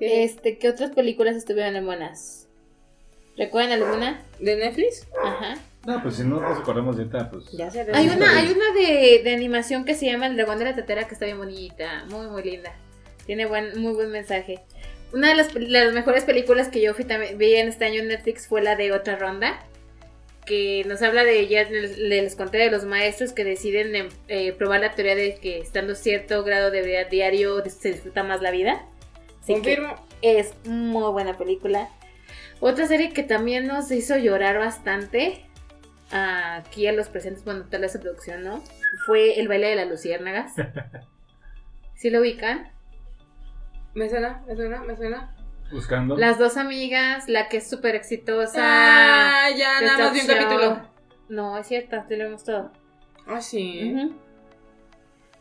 Este, 0.00 0.58
¿qué 0.58 0.68
otras 0.68 0.90
películas 0.90 1.36
estuvieron 1.36 1.76
en 1.76 1.86
buenas? 1.86 2.48
¿Recuerdan 3.36 3.72
alguna? 3.82 4.22
¿De 4.40 4.56
Netflix? 4.56 5.06
Ajá. 5.22 5.58
No, 5.86 6.02
pues 6.02 6.16
si 6.16 6.22
no 6.22 6.40
nos 6.40 6.58
acordamos 6.58 6.96
de 6.96 7.02
ahorita, 7.04 7.30
pues. 7.30 7.50
Ya 7.52 7.70
sé. 7.70 7.86
Hay 7.92 8.08
una, 8.08 8.38
hay 8.38 8.52
una 8.52 8.72
de, 8.74 9.22
de 9.24 9.34
animación 9.34 9.84
que 9.84 9.94
se 9.94 10.06
llama 10.06 10.26
El 10.26 10.36
Dragón 10.36 10.58
de 10.58 10.66
la 10.66 10.74
Tetera 10.74 11.06
que 11.08 11.14
está 11.14 11.26
bien 11.26 11.38
bonita, 11.38 12.04
muy 12.08 12.26
muy 12.28 12.42
linda. 12.42 12.72
Tiene 13.26 13.46
buen, 13.46 13.80
muy 13.80 13.92
buen 13.94 14.10
mensaje. 14.10 14.60
Una 15.12 15.28
de 15.30 15.34
las, 15.34 15.54
las 15.54 15.92
mejores 15.92 16.24
películas 16.24 16.68
que 16.68 16.80
yo 16.80 16.94
fui 16.94 17.04
también- 17.04 17.36
vi 17.38 17.54
en 17.54 17.68
este 17.68 17.84
año 17.84 18.00
en 18.00 18.08
Netflix 18.08 18.46
fue 18.46 18.62
la 18.62 18.76
de 18.76 18.92
Otra 18.92 19.16
Ronda, 19.16 19.58
que 20.46 20.84
nos 20.86 21.02
habla 21.02 21.24
de, 21.24 21.46
ya 21.48 21.68
les, 21.68 21.98
les 21.98 22.34
conté 22.36 22.58
de 22.58 22.70
los 22.70 22.84
maestros 22.84 23.32
que 23.32 23.44
deciden 23.44 24.08
eh, 24.28 24.52
probar 24.52 24.80
la 24.80 24.94
teoría 24.94 25.14
de 25.14 25.36
que 25.36 25.58
estando 25.58 25.94
cierto 25.94 26.42
grado 26.44 26.70
de 26.70 26.82
vida 26.82 27.04
diario 27.04 27.62
se 27.68 27.92
disfruta 27.92 28.22
más 28.22 28.40
la 28.42 28.50
vida. 28.50 28.86
Así 29.42 29.54
que 29.54 29.76
Confirmo. 29.76 30.06
es 30.22 30.54
muy 30.66 31.10
buena 31.10 31.36
película. 31.36 31.88
Otra 32.60 32.86
serie 32.86 33.12
que 33.12 33.24
también 33.24 33.66
nos 33.66 33.90
hizo 33.90 34.16
llorar 34.16 34.56
bastante, 34.58 35.44
aquí 36.12 36.86
a 36.86 36.92
los 36.92 37.08
presentes, 37.08 37.44
bueno, 37.44 37.64
tal 37.68 37.80
vez 37.80 37.98
producción, 37.98 38.44
¿no? 38.44 38.62
Fue 39.04 39.40
El 39.40 39.48
baile 39.48 39.68
de 39.68 39.76
las 39.76 39.88
luciérnagas. 39.88 40.52
¿Sí 41.96 42.10
lo 42.10 42.20
ubican? 42.20 42.70
Me 43.94 44.08
suena, 44.08 44.42
me 44.46 44.54
suena, 44.54 44.82
me 44.84 44.96
suena. 44.96 45.34
Buscando. 45.72 46.16
Las 46.16 46.38
dos 46.38 46.56
amigas, 46.56 47.28
la 47.28 47.48
que 47.48 47.56
es 47.56 47.68
súper 47.68 47.96
exitosa. 47.96 48.60
Ah, 48.60 49.50
ya, 49.50 49.80
nada 49.80 49.98
más 49.98 50.12
vi 50.12 50.20
un 50.20 50.26
capítulo. 50.26 50.82
No, 51.28 51.58
es 51.58 51.66
cierto, 51.66 52.04
te 52.06 52.16
lo 52.16 52.26
vimos 52.26 52.44
todo. 52.44 52.72
Ah, 53.26 53.40
sí. 53.40 53.92
Ujú. 53.92 54.14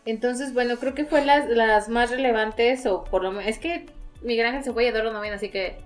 Entonces, 0.05 0.53
bueno, 0.53 0.77
creo 0.77 0.93
que 0.95 1.05
fue 1.05 1.23
las, 1.25 1.47
las 1.49 1.89
más 1.89 2.09
relevantes, 2.09 2.85
o 2.85 3.03
por 3.03 3.23
lo 3.23 3.31
menos, 3.31 3.47
es 3.47 3.59
que 3.59 3.85
Miguel 4.23 4.47
Ángel 4.47 4.63
se 4.63 4.73
fue 4.73 4.85
y 4.85 4.87
Adoro 4.87 5.11
no 5.13 5.21
viene, 5.21 5.35
así 5.35 5.49
que 5.49 5.77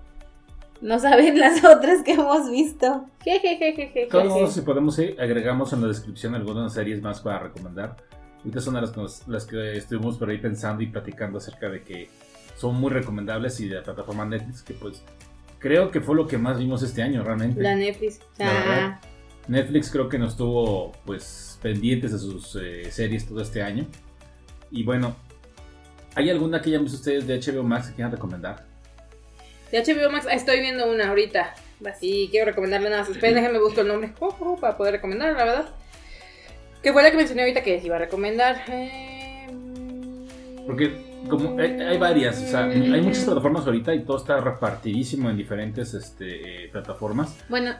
no 0.80 0.98
saben 0.98 1.38
las 1.38 1.62
otras 1.64 2.02
que 2.02 2.12
hemos 2.12 2.50
visto. 2.50 3.06
Jejejejeje. 3.22 4.00
De 4.00 4.06
todos 4.06 4.52
si 4.54 4.60
podemos 4.62 4.98
ir, 4.98 5.20
agregamos 5.20 5.72
en 5.72 5.82
la 5.82 5.88
descripción 5.88 6.34
algunas 6.34 6.72
series 6.72 7.02
más 7.02 7.20
para 7.20 7.40
recomendar. 7.40 7.96
Ahorita 8.38 8.60
son 8.60 8.74
las, 8.74 8.96
nos- 8.96 9.26
las 9.28 9.44
que 9.44 9.76
estuvimos 9.76 10.16
por 10.18 10.30
ahí 10.30 10.38
pensando 10.38 10.82
y 10.82 10.86
platicando 10.86 11.38
acerca 11.38 11.68
de 11.68 11.82
que 11.82 12.08
son 12.56 12.74
muy 12.76 12.90
recomendables 12.90 13.58
y 13.60 13.68
de 13.68 13.76
la 13.76 13.82
plataforma 13.82 14.24
Netflix, 14.24 14.62
que 14.62 14.72
pues 14.74 15.02
creo 15.58 15.90
que 15.90 16.00
fue 16.00 16.14
lo 16.14 16.26
que 16.26 16.38
más 16.38 16.58
vimos 16.58 16.82
este 16.82 17.02
año 17.02 17.22
realmente. 17.22 17.60
La 17.60 17.74
Netflix. 17.74 18.20
La 18.38 18.48
Ah, 18.48 18.52
verdad. 18.68 19.00
Netflix 19.48 19.90
creo 19.90 20.08
que 20.08 20.18
nos 20.18 20.36
tuvo 20.36 20.92
pues 21.04 21.58
pendientes 21.62 22.12
de 22.12 22.18
sus 22.18 22.56
eh, 22.56 22.90
series 22.90 23.26
todo 23.26 23.40
este 23.40 23.62
año. 23.62 23.86
Y 24.70 24.82
bueno, 24.82 25.16
¿hay 26.14 26.30
alguna 26.30 26.60
que 26.60 26.70
hayan 26.70 26.82
visto 26.82 26.98
ustedes 26.98 27.26
de 27.26 27.38
HBO 27.40 27.62
Max 27.62 27.88
que 27.88 27.94
quieran 27.94 28.12
recomendar? 28.12 28.64
de 29.70 29.82
HBO 29.82 30.10
Max 30.10 30.26
estoy 30.30 30.60
viendo 30.60 30.90
una 30.90 31.08
ahorita. 31.08 31.54
Y 32.00 32.28
quiero 32.28 32.46
recomendarle 32.46 32.90
nada. 32.90 33.02
Esperen, 33.02 33.34
déjenme 33.34 33.58
busco 33.58 33.80
el 33.82 33.88
nombre 33.88 34.12
oh, 34.20 34.34
oh, 34.40 34.56
para 34.56 34.76
poder 34.76 34.94
recomendarla, 34.94 35.36
la 35.36 35.44
verdad. 35.44 35.68
Que 36.82 36.92
fue 36.92 37.02
la 37.02 37.10
que 37.10 37.16
mencioné 37.16 37.42
ahorita 37.42 37.62
que 37.62 37.72
les 37.72 37.84
iba 37.84 37.96
a 37.96 37.98
recomendar. 37.98 38.62
Eh, 38.68 39.46
Porque 40.66 41.04
como 41.28 41.58
hay, 41.58 41.80
hay 41.80 41.98
varias, 41.98 42.40
o 42.40 42.46
sea, 42.46 42.64
hay 42.64 43.00
muchas 43.00 43.24
plataformas 43.24 43.66
ahorita 43.66 43.92
y 43.94 44.04
todo 44.04 44.16
está 44.18 44.40
repartidísimo 44.40 45.28
en 45.28 45.36
diferentes 45.36 45.92
este, 45.94 46.66
eh, 46.66 46.68
plataformas. 46.68 47.36
Bueno, 47.48 47.74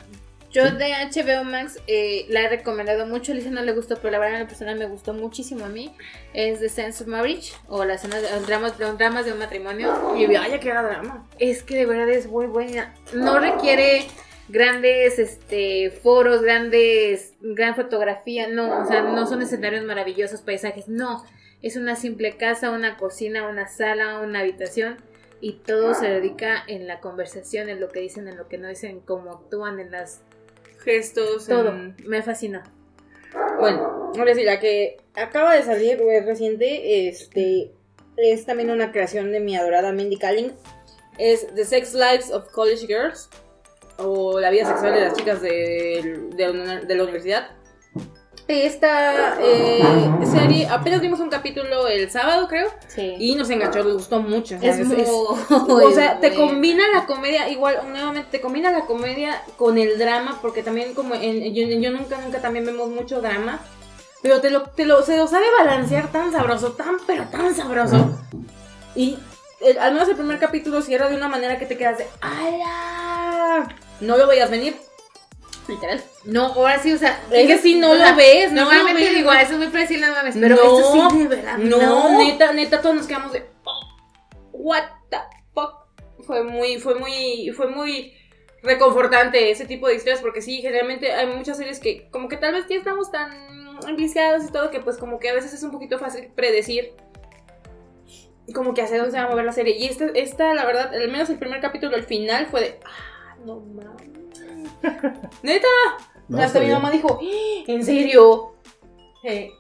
yo 0.51 0.67
Sí. 0.67 0.77
de 0.77 0.93
HBO 0.93 1.45
Max 1.45 1.81
eh, 1.87 2.27
la 2.29 2.43
he 2.43 2.49
recomendado 2.49 3.07
mucho. 3.07 3.33
A 3.33 3.35
Lisa 3.35 3.51
no 3.51 3.63
le 3.63 3.73
gustó, 3.73 3.97
pero 3.97 4.13
la 4.13 4.19
verdad 4.19 4.37
en 4.37 4.43
lo 4.43 4.49
personal 4.49 4.79
me 4.79 4.87
gustó 4.87 5.13
muchísimo 5.13 5.65
a 5.65 5.69
mí. 5.69 5.95
Es 6.33 6.61
The 6.61 6.69
Sense 6.69 7.05
of 7.05 7.09
Marriage 7.09 7.53
o 7.69 7.85
las 7.85 8.05
escenas 8.05 8.23
de, 8.23 8.41
dramas, 8.97 9.25
de 9.25 9.33
un 9.33 9.39
matrimonio. 9.39 10.17
Y 10.17 10.27
vaya 10.27 10.61
que 10.61 10.69
era 10.69 10.83
drama. 10.83 11.27
Es 11.39 11.63
que 11.63 11.77
de 11.77 11.87
verdad 11.87 12.09
es 12.11 12.27
muy 12.27 12.47
buena. 12.47 12.95
No 13.13 13.39
requiere 13.39 14.07
grandes 14.49 15.19
este 15.19 15.91
foros, 15.91 16.43
grandes 16.43 17.35
gran 17.41 17.75
fotografía, 17.75 18.47
no, 18.49 18.83
o 18.83 18.87
sea, 18.87 19.03
no 19.03 19.27
son 19.27 19.43
escenarios 19.43 19.85
maravillosos, 19.85 20.43
paisajes, 20.43 20.89
no. 20.89 21.25
Es 21.63 21.77
una 21.77 21.97
simple 21.97 22.37
casa, 22.37 22.71
una 22.71 22.97
cocina, 22.97 23.49
una 23.49 23.67
sala, 23.67 24.21
una 24.21 24.41
habitación 24.41 24.99
y 25.41 25.55
todo 25.55 25.95
se 25.95 26.09
dedica 26.09 26.63
en 26.67 26.87
la 26.87 27.01
conversación, 27.01 27.69
en 27.69 27.81
lo 27.81 27.89
que 27.89 28.01
dicen, 28.01 28.29
en 28.29 28.37
lo 28.37 28.49
que 28.49 28.59
no 28.59 28.69
dicen, 28.69 29.01
cómo 29.01 29.33
actúan, 29.33 29.81
en 29.81 29.91
las 29.91 30.23
Gestos. 30.87 31.47
todo. 31.47 31.69
en- 31.69 31.97
Me 32.07 32.23
fascinó. 32.23 32.63
Bueno, 33.61 34.13
ahora 34.17 34.35
sí, 34.35 34.45
la 34.45 34.59
que 34.61 34.97
acaba 35.15 35.55
de 35.55 35.63
salir, 35.63 36.01
es 36.01 36.25
reciente, 36.25 37.09
este, 37.09 37.71
es 38.17 38.47
también 38.47 38.71
una 38.71 38.93
creación 38.93 39.31
de 39.33 39.41
mi 39.41 39.57
adorada 39.57 39.93
Mindy 39.93 40.17
Kaling. 40.17 40.53
Es 41.19 41.47
The 41.55 41.65
Sex 41.65 41.93
Lives 41.95 42.31
of 42.31 42.49
College 42.51 42.87
Girls, 42.87 43.29
o 43.99 44.39
La 44.41 44.51
vida 44.51 44.67
sexual 44.67 44.95
de 44.95 45.01
las 45.01 45.15
chicas 45.15 45.43
de, 45.43 46.29
de 46.37 46.95
la 46.95 47.03
universidad. 47.03 47.51
Esta 48.49 49.37
eh, 49.41 49.83
serie, 50.25 50.69
apenas 50.69 51.01
vimos 51.01 51.19
un 51.19 51.29
capítulo 51.31 51.89
el 51.89 52.09
sábado, 52.11 52.47
creo, 52.47 52.69
Sí. 52.87 53.17
y 53.19 53.35
nos 53.35 53.51
enganchó, 53.51 53.83
nos 53.83 53.95
gustó 53.95 54.21
mucho. 54.21 54.57
o 54.57 54.61
sea, 54.61 54.71
es 54.71 54.79
es- 54.79 54.87
muy, 54.87 55.01
es- 55.01 55.09
o 55.11 55.91
sea, 55.93 56.21
te 56.21 56.33
combina 56.35 56.85
la 56.95 57.07
comedia, 57.07 57.49
igual, 57.49 57.79
nuevamente, 57.91 58.29
te 58.31 58.41
combina 58.41 58.71
la 58.71 58.83
comedia 58.87 59.43
con 59.57 59.79
el 59.79 59.99
drama, 59.99 60.39
porque 60.41 60.63
también 60.63 60.95
como 60.95 61.15
en, 61.17 61.53
yo, 61.55 61.67
yo 61.67 61.91
nunca, 61.91 62.19
nunca 62.19 62.41
también 62.41 62.65
vemos 62.65 62.89
mucho 62.89 63.21
drama, 63.21 63.59
pero 64.23 64.41
te 64.41 64.51
lo, 64.51 64.63
te 64.63 64.85
lo, 64.85 65.03
se 65.03 65.17
lo 65.17 65.27
sabe 65.27 65.47
balancear 65.59 66.13
tan 66.13 66.31
sabroso, 66.31 66.73
tan, 66.73 66.99
pero 67.05 67.25
tan 67.25 67.53
sabroso. 67.53 68.17
Y 68.95 69.19
el- 69.61 69.79
al 69.81 69.93
menos 69.93 70.09
el 70.09 70.15
primer 70.15 70.39
capítulo 70.39 70.83
cierra 70.83 71.09
de 71.09 71.17
una 71.17 71.27
manera 71.29 71.59
que 71.59 71.67
te 71.67 71.77
quedas 71.77 71.99
de, 71.99 72.07
¡ala! 72.21 73.67
No 74.01 74.17
lo 74.17 74.29
veías 74.29 74.51
venir. 74.53 74.77
Literal. 75.69 76.03
No, 76.25 76.47
ahora 76.47 76.79
sí, 76.79 76.93
o 76.93 76.99
sea. 76.99 77.21
Es 77.31 77.47
que 77.47 77.59
si 77.59 77.75
no 77.77 77.95
lo 77.95 78.15
ves, 78.17 78.53
no 78.53 78.63
Normalmente 78.65 79.03
ves. 79.03 79.15
digo, 79.15 79.31
"Ah, 79.31 79.43
eso 79.43 79.53
es 79.55 79.59
muy 79.59 79.69
predecible, 79.69 80.07
no 80.07 80.13
mames. 80.15 80.37
Pero 80.41 80.55
no, 80.57 80.63
esto 80.79 81.11
sí, 81.11 81.19
de 81.25 81.29
verdad. 81.29 81.59
no, 81.59 82.19
neta, 82.19 82.53
neta, 82.53 82.81
todos 82.81 82.95
nos 82.97 83.07
quedamos 83.07 83.33
de. 83.33 83.45
"Oh, 83.65 83.81
what 84.53 84.85
the 85.11 85.19
fuck. 85.55 85.73
Fue 86.25 86.43
muy, 86.45 86.79
fue 86.79 86.95
muy, 86.97 87.51
fue 87.57 87.69
muy 87.69 88.13
reconfortante 88.63 89.51
ese 89.51 89.65
tipo 89.67 89.87
de 89.89 89.95
historias 89.95 90.21
porque 90.21 90.43
sí, 90.43 90.61
generalmente 90.63 91.13
hay 91.13 91.27
muchas 91.29 91.57
series 91.57 91.79
que 91.79 92.09
como 92.11 92.29
que 92.29 92.37
tal 92.37 92.53
vez 92.55 92.67
ya 92.69 92.77
estamos 92.77 93.13
tan 93.13 93.31
enviciados 93.87 94.45
y 94.45 94.53
todo 94.53 94.71
que 94.71 94.81
pues 94.81 94.97
como 94.97 95.19
que 95.21 95.29
a 95.29 95.35
veces 95.35 95.53
es 95.53 95.63
un 95.63 95.71
poquito 95.71 95.99
fácil 95.99 96.29
predecir 96.35 96.93
como 98.55 98.75
que 98.75 98.83
hacia 98.83 98.97
dónde 98.97 99.13
se 99.13 99.19
va 99.19 99.25
a 99.25 99.31
mover 99.31 99.45
la 99.45 99.53
serie. 99.53 99.77
Y 99.77 99.87
esta, 99.87 100.07
esta 100.15 100.55
la 100.55 100.65
verdad, 100.65 100.95
al 100.95 101.11
menos 101.11 101.29
el 101.31 101.39
primer 101.39 101.61
capítulo, 101.61 101.97
el 101.97 102.05
final 102.05 102.47
fue 102.47 102.61
de, 102.61 102.81
ah, 102.85 103.37
no 103.45 103.61
mames. 103.61 104.16
Neta, 105.43 105.67
No, 106.29 106.43
hasta 106.43 106.59
mi 106.59 106.67
bien. 106.67 106.77
mamá 106.79 106.91
dijo, 106.91 107.19
"¡Ah! 107.23 107.65
¿en 107.67 107.85
serio? 107.85 108.55
Eh, 109.23 109.51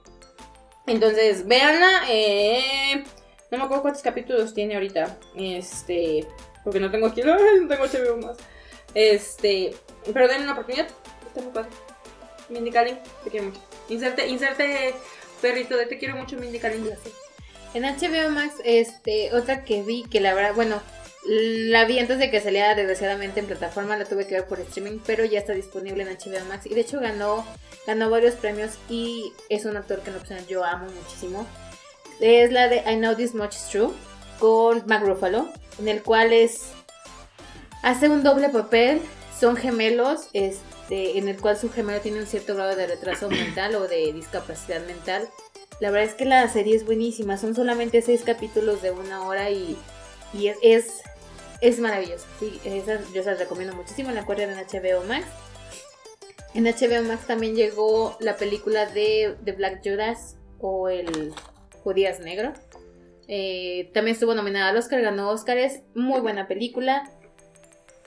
Entonces, 0.87 1.47
véanla. 1.47 2.03
eh, 2.09 3.03
no 3.51 3.59
me 3.59 3.65
acuerdo 3.65 3.83
cuántos 3.83 4.03
capítulos 4.03 4.55
tiene 4.55 4.75
ahorita. 4.75 5.19
Este. 5.37 6.27
Porque 6.65 6.81
no 6.81 6.91
tengo 6.91 7.07
aquí. 7.07 7.23
No 7.61 7.69
tengo 7.69 7.85
HBO 7.85 8.17
más. 8.19 8.37
Este. 8.95 9.75
Pero 10.13 10.29
denle 10.29 10.45
una 10.45 10.53
oportunidad. 10.53 10.87
Está 11.27 11.41
muy 11.43 11.53
padre. 11.53 11.71
Mindy 12.49 12.71
Kaling, 12.71 12.99
te 13.25 13.31
quiero 13.31 13.47
mucho. 13.47 13.61
Inserte, 13.89 14.27
inserte 14.29 14.95
perrito 15.43 15.77
de 15.77 15.87
te 15.87 15.99
quiero 15.99 16.17
mucho, 16.17 16.37
Mindy 16.37 16.59
Kaling. 16.61 16.89
En 17.75 17.83
HBO 17.85 18.31
Max, 18.31 18.55
este, 18.65 19.35
otra 19.35 19.65
que 19.65 19.83
vi, 19.83 20.05
que 20.05 20.21
la 20.21 20.33
verdad, 20.33 20.55
bueno, 20.55 20.81
la 21.29 21.85
vi 21.85 21.99
antes 21.99 22.19
de 22.19 22.31
que 22.31 22.41
saliera 22.41 22.75
desgraciadamente 22.75 23.41
en 23.41 23.47
plataforma, 23.47 23.97
la 23.97 24.05
tuve 24.05 24.27
que 24.27 24.35
ver 24.35 24.47
por 24.47 24.61
streaming, 24.61 25.01
pero 25.05 25.25
ya 25.25 25.41
está 25.41 25.53
disponible 25.53 26.03
en 26.03 26.09
HBO 26.09 26.45
Max 26.49 26.67
y 26.67 26.75
de 26.75 26.81
hecho 26.81 27.01
ganó, 27.01 27.45
ganó 27.87 28.11
varios 28.11 28.35
premios 28.35 28.73
y 28.89 29.33
es 29.49 29.65
un 29.65 29.77
actor 29.77 30.01
que 30.01 30.11
en 30.11 30.17
personal 30.17 30.47
yo 30.47 30.65
amo 30.65 30.87
muchísimo. 30.91 31.47
Es 32.21 32.53
la 32.53 32.69
de 32.69 32.79
I 32.91 32.97
Know 32.97 33.15
This 33.15 33.35
Much 33.35 33.55
Is 33.55 33.69
True 33.71 33.91
con 34.39 34.85
Mark 34.87 35.05
Ruffalo, 35.05 35.49
en 35.79 35.89
el 35.89 36.03
cual 36.03 36.33
es 36.33 36.69
hace 37.83 38.09
un 38.09 38.23
doble 38.23 38.49
papel, 38.49 39.01
son 39.39 39.57
gemelos, 39.57 40.29
este, 40.33 41.19
en 41.19 41.29
el 41.29 41.41
cual 41.41 41.57
su 41.57 41.71
gemelo 41.71 42.01
tiene 42.01 42.21
un 42.21 42.27
cierto 42.27 42.55
grado 42.55 42.77
de 42.77 42.87
retraso 42.87 43.29
mental 43.29 43.75
o 43.75 43.89
de 43.89 44.13
discapacidad 44.13 44.85
mental. 44.87 45.29
La 45.81 45.91
verdad 45.91 46.09
es 46.09 46.15
que 46.15 46.25
la 46.25 46.49
serie 46.49 46.75
es 46.75 46.87
buenísima, 46.87 47.37
son 47.37 47.55
solamente 47.55 48.01
seis 48.01 48.23
capítulos 48.25 48.81
de 48.81 48.93
una 48.93 49.27
hora 49.27 49.51
y, 49.51 49.77
y 50.33 50.49
es, 50.63 51.03
es 51.69 51.81
maravilloso. 51.81 52.27
Sí, 52.39 52.61
esas 52.65 53.13
yo 53.13 53.23
se 53.23 53.31
las 53.31 53.39
recomiendo 53.39 53.75
muchísimo, 53.75 54.11
la 54.13 54.21
encuentran 54.21 54.51
en 54.51 54.59
HBO 54.59 55.05
Max. 55.05 55.27
En 56.55 56.65
HBO 56.65 57.03
Max 57.07 57.27
también 57.27 57.55
llegó 57.55 58.17
la 58.21 58.37
película 58.37 58.87
de, 58.87 59.37
de 59.43 59.53
Black 59.53 59.81
Judas 59.85 60.37
o 60.61 60.89
el 60.89 61.33
Judías 61.83 62.21
Negro. 62.21 62.53
Eh, 63.29 63.91
también 63.93 64.15
estuvo 64.15 64.35
nominada 64.35 64.71
al 64.71 64.77
Oscar, 64.77 65.01
ganó 65.03 65.31
Oscar, 65.31 65.59
es 65.59 65.83
muy 65.95 66.21
buena 66.21 66.47
película. 66.47 67.11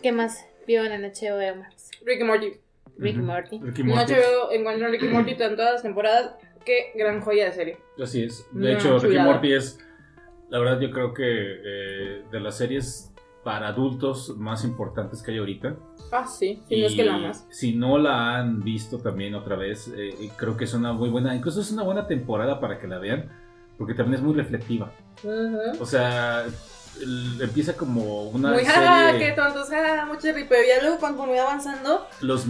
¿Qué 0.01 0.11
más 0.11 0.45
vieron 0.65 0.91
en 0.93 1.01
HBO 1.03 1.55
Max? 1.57 1.91
Ricky 2.05 2.23
Morty. 2.23 2.53
Rick 2.97 3.17
Ujú. 3.17 3.25
Morty. 3.25 3.59
Ricky 3.61 3.81
En 3.81 3.87
Morty. 3.87 4.13
HBO 4.13 4.51
encuentran 4.51 4.91
Ricky 4.91 5.07
Morty 5.07 5.31
en 5.31 5.55
todas 5.55 5.73
las 5.73 5.81
temporadas. 5.83 6.31
Qué 6.65 6.91
gran 6.95 7.21
joya 7.21 7.45
de 7.45 7.51
serie. 7.53 7.77
Así 8.01 8.23
es. 8.23 8.45
De 8.51 8.73
hecho, 8.73 8.95
Ricky 8.99 9.13
chulada. 9.15 9.31
Morty 9.33 9.53
es, 9.53 9.79
la 10.49 10.59
verdad, 10.59 10.79
yo 10.79 10.91
creo 10.91 11.13
que 11.13 11.23
eh, 11.25 12.23
de 12.31 12.39
las 12.39 12.57
series 12.57 13.11
para 13.43 13.69
adultos 13.69 14.35
más 14.37 14.63
importantes 14.63 15.21
que 15.21 15.31
hay 15.31 15.37
ahorita. 15.37 15.75
Ah, 16.11 16.25
sí. 16.27 16.61
Si 16.67 16.79
no 16.81 16.87
es 16.87 16.93
que 16.95 17.03
la 17.05 17.15
amas. 17.15 17.45
Si 17.51 17.73
no 17.75 17.97
la 17.97 18.37
han 18.37 18.63
visto 18.63 18.97
también 18.99 19.35
otra 19.35 19.55
vez, 19.55 19.91
eh, 19.95 20.29
creo 20.35 20.57
que 20.57 20.65
es 20.65 20.73
una 20.73 20.91
muy 20.93 21.09
buena, 21.09 21.35
incluso 21.35 21.61
es 21.61 21.71
una 21.71 21.83
buena 21.83 22.07
temporada 22.07 22.59
para 22.59 22.77
que 22.79 22.87
la 22.87 22.97
vean, 22.97 23.29
porque 23.77 23.93
también 23.93 24.15
es 24.15 24.21
muy 24.21 24.33
reflectiva. 24.33 24.91
O 25.79 25.85
sea, 25.85 26.45
empieza 27.41 27.73
como 27.77 28.23
una 28.29 28.51
Muy 28.51 28.65
serie. 28.65 29.19
qué 29.19 29.31
tontos, 29.35 29.69
jaja, 29.69 30.05
mucho 30.05 30.33
ripeo. 30.33 30.59
Ya 30.67 30.81
luego 30.81 30.97
cuando 30.99 31.25
me 31.25 31.35
va 31.37 31.43
avanzando, 31.43 32.05
Los 32.21 32.45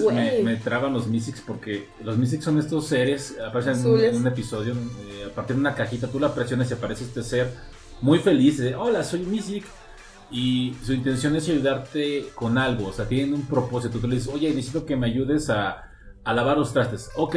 güey. 0.00 0.14
me, 0.14 0.42
me 0.42 0.56
traban 0.56 0.92
los 0.92 1.06
Mystics 1.08 1.40
porque 1.40 1.88
los 2.04 2.16
Mystics 2.16 2.44
son 2.44 2.58
estos 2.58 2.86
seres, 2.86 3.36
aparecen 3.44 3.74
en 3.74 3.78
un, 3.80 3.86
Azules. 3.96 4.14
en 4.14 4.20
un 4.20 4.26
episodio, 4.28 4.74
eh, 4.74 5.28
a 5.30 5.34
partir 5.34 5.56
de 5.56 5.60
una 5.60 5.74
cajita, 5.74 6.06
tú 6.08 6.20
la 6.20 6.32
presionas 6.34 6.70
y 6.70 6.74
aparece 6.74 7.04
este 7.04 7.22
ser 7.22 7.52
muy 8.00 8.18
feliz 8.20 8.58
de, 8.58 8.74
hola, 8.76 9.02
soy 9.02 9.20
Mystic. 9.20 9.64
Y 10.30 10.74
su 10.84 10.92
intención 10.92 11.34
es 11.36 11.48
ayudarte 11.48 12.26
con 12.34 12.58
algo, 12.58 12.88
o 12.88 12.92
sea, 12.92 13.08
tienen 13.08 13.32
un 13.34 13.46
propósito. 13.46 13.98
Tú 13.98 14.08
le 14.08 14.16
dices, 14.16 14.30
oye, 14.32 14.48
necesito 14.50 14.84
que 14.84 14.94
me 14.96 15.06
ayudes 15.06 15.48
a, 15.48 15.90
a 16.24 16.32
lavar 16.34 16.58
los 16.58 16.72
trastes. 16.72 17.10
Ok, 17.16 17.36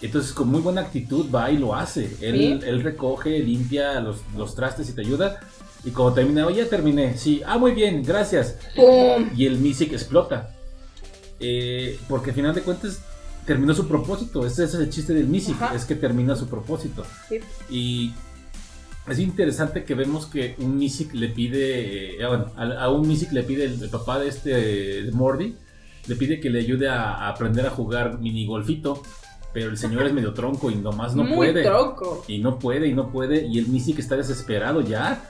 entonces 0.00 0.32
con 0.32 0.48
muy 0.48 0.60
buena 0.60 0.82
actitud 0.82 1.26
va 1.34 1.50
y 1.50 1.58
lo 1.58 1.74
hace. 1.74 2.04
Él, 2.20 2.60
Sí. 2.60 2.68
él 2.68 2.82
recoge, 2.82 3.38
limpia 3.40 4.00
los, 4.00 4.18
los 4.36 4.54
trastes 4.54 4.88
y 4.88 4.92
te 4.92 5.00
ayuda. 5.00 5.40
Y 5.84 5.90
cuando 5.90 6.14
termina, 6.14 6.46
oye, 6.46 6.64
terminé. 6.66 7.16
Sí, 7.18 7.42
ah, 7.44 7.58
muy 7.58 7.72
bien, 7.72 8.04
gracias 8.04 8.56
¡pum! 8.76 9.30
y 9.36 9.46
el 9.46 9.58
Mystic 9.58 9.92
explota. 9.92 10.54
Eh, 11.40 11.98
porque 12.08 12.30
al 12.30 12.36
final 12.36 12.54
de 12.54 12.62
cuentas 12.62 13.00
terminó 13.44 13.74
su 13.74 13.88
propósito. 13.88 14.46
Ese 14.46 14.62
es 14.64 14.74
el 14.74 14.88
chiste 14.90 15.12
del 15.12 15.28
Ajá. 15.60 15.74
es 15.74 15.84
que 15.84 15.96
termina 15.96 16.36
su 16.36 16.46
propósito. 16.46 17.04
Sí. 17.28 17.40
Y 17.68 18.12
es 19.08 19.18
interesante 19.18 19.84
que 19.84 19.94
vemos 19.94 20.26
que 20.26 20.54
un 20.58 20.76
Mystic 20.76 21.12
le 21.14 21.28
pide, 21.28 22.22
eh, 22.22 22.26
bueno, 22.26 22.52
a, 22.56 22.84
a 22.84 22.90
un 22.90 23.06
Mystic 23.08 23.32
le 23.32 23.42
pide 23.42 23.64
el, 23.64 23.82
el 23.82 23.90
papá 23.90 24.18
de 24.18 24.28
este 24.28 24.50
de 24.50 25.54
le 26.06 26.16
pide 26.16 26.40
que 26.40 26.50
le 26.50 26.60
ayude 26.60 26.88
a, 26.88 27.14
a 27.14 27.28
aprender 27.28 27.66
a 27.66 27.70
jugar 27.70 28.18
minigolfito. 28.20 29.02
Pero 29.52 29.68
el 29.68 29.76
señor 29.76 30.06
es 30.06 30.14
medio 30.14 30.32
tronco 30.32 30.70
y 30.70 30.76
nomás 30.76 31.14
no 31.14 31.24
Muy 31.24 31.36
puede. 31.36 31.62
tronco. 31.62 32.24
Y 32.26 32.38
no 32.38 32.58
puede, 32.58 32.88
y 32.88 32.94
no 32.94 33.10
puede. 33.12 33.46
Y 33.46 33.58
el 33.58 33.66
Mystic 33.68 33.98
está 33.98 34.16
desesperado 34.16 34.80
ya. 34.80 35.28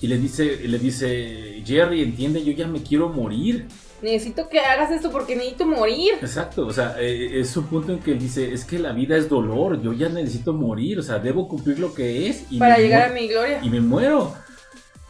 Y 0.00 0.06
le 0.06 0.16
dice, 0.16 0.66
le 0.66 0.78
dice, 0.78 1.62
Jerry, 1.66 2.02
entiende, 2.02 2.42
yo 2.42 2.52
ya 2.52 2.66
me 2.66 2.82
quiero 2.82 3.10
morir. 3.10 3.66
Necesito 4.02 4.48
que 4.48 4.60
hagas 4.60 4.90
esto 4.92 5.10
porque 5.10 5.34
necesito 5.34 5.66
morir. 5.66 6.12
Exacto, 6.20 6.66
o 6.66 6.72
sea, 6.72 6.94
eh, 7.00 7.40
es 7.40 7.56
un 7.56 7.66
punto 7.66 7.92
en 7.92 7.98
que 7.98 8.12
él 8.12 8.18
dice, 8.18 8.52
es 8.52 8.64
que 8.64 8.78
la 8.78 8.92
vida 8.92 9.16
es 9.16 9.28
dolor, 9.28 9.80
yo 9.82 9.92
ya 9.92 10.08
necesito 10.08 10.52
morir, 10.52 10.98
o 10.98 11.02
sea, 11.02 11.18
debo 11.18 11.48
cumplir 11.48 11.78
lo 11.80 11.92
que 11.94 12.28
es 12.28 12.44
y, 12.50 12.58
para 12.58 12.78
llegar 12.78 13.10
a 13.10 13.12
mi 13.12 13.26
gloria. 13.28 13.60
y 13.62 13.68
me 13.70 13.80
muero. 13.80 14.34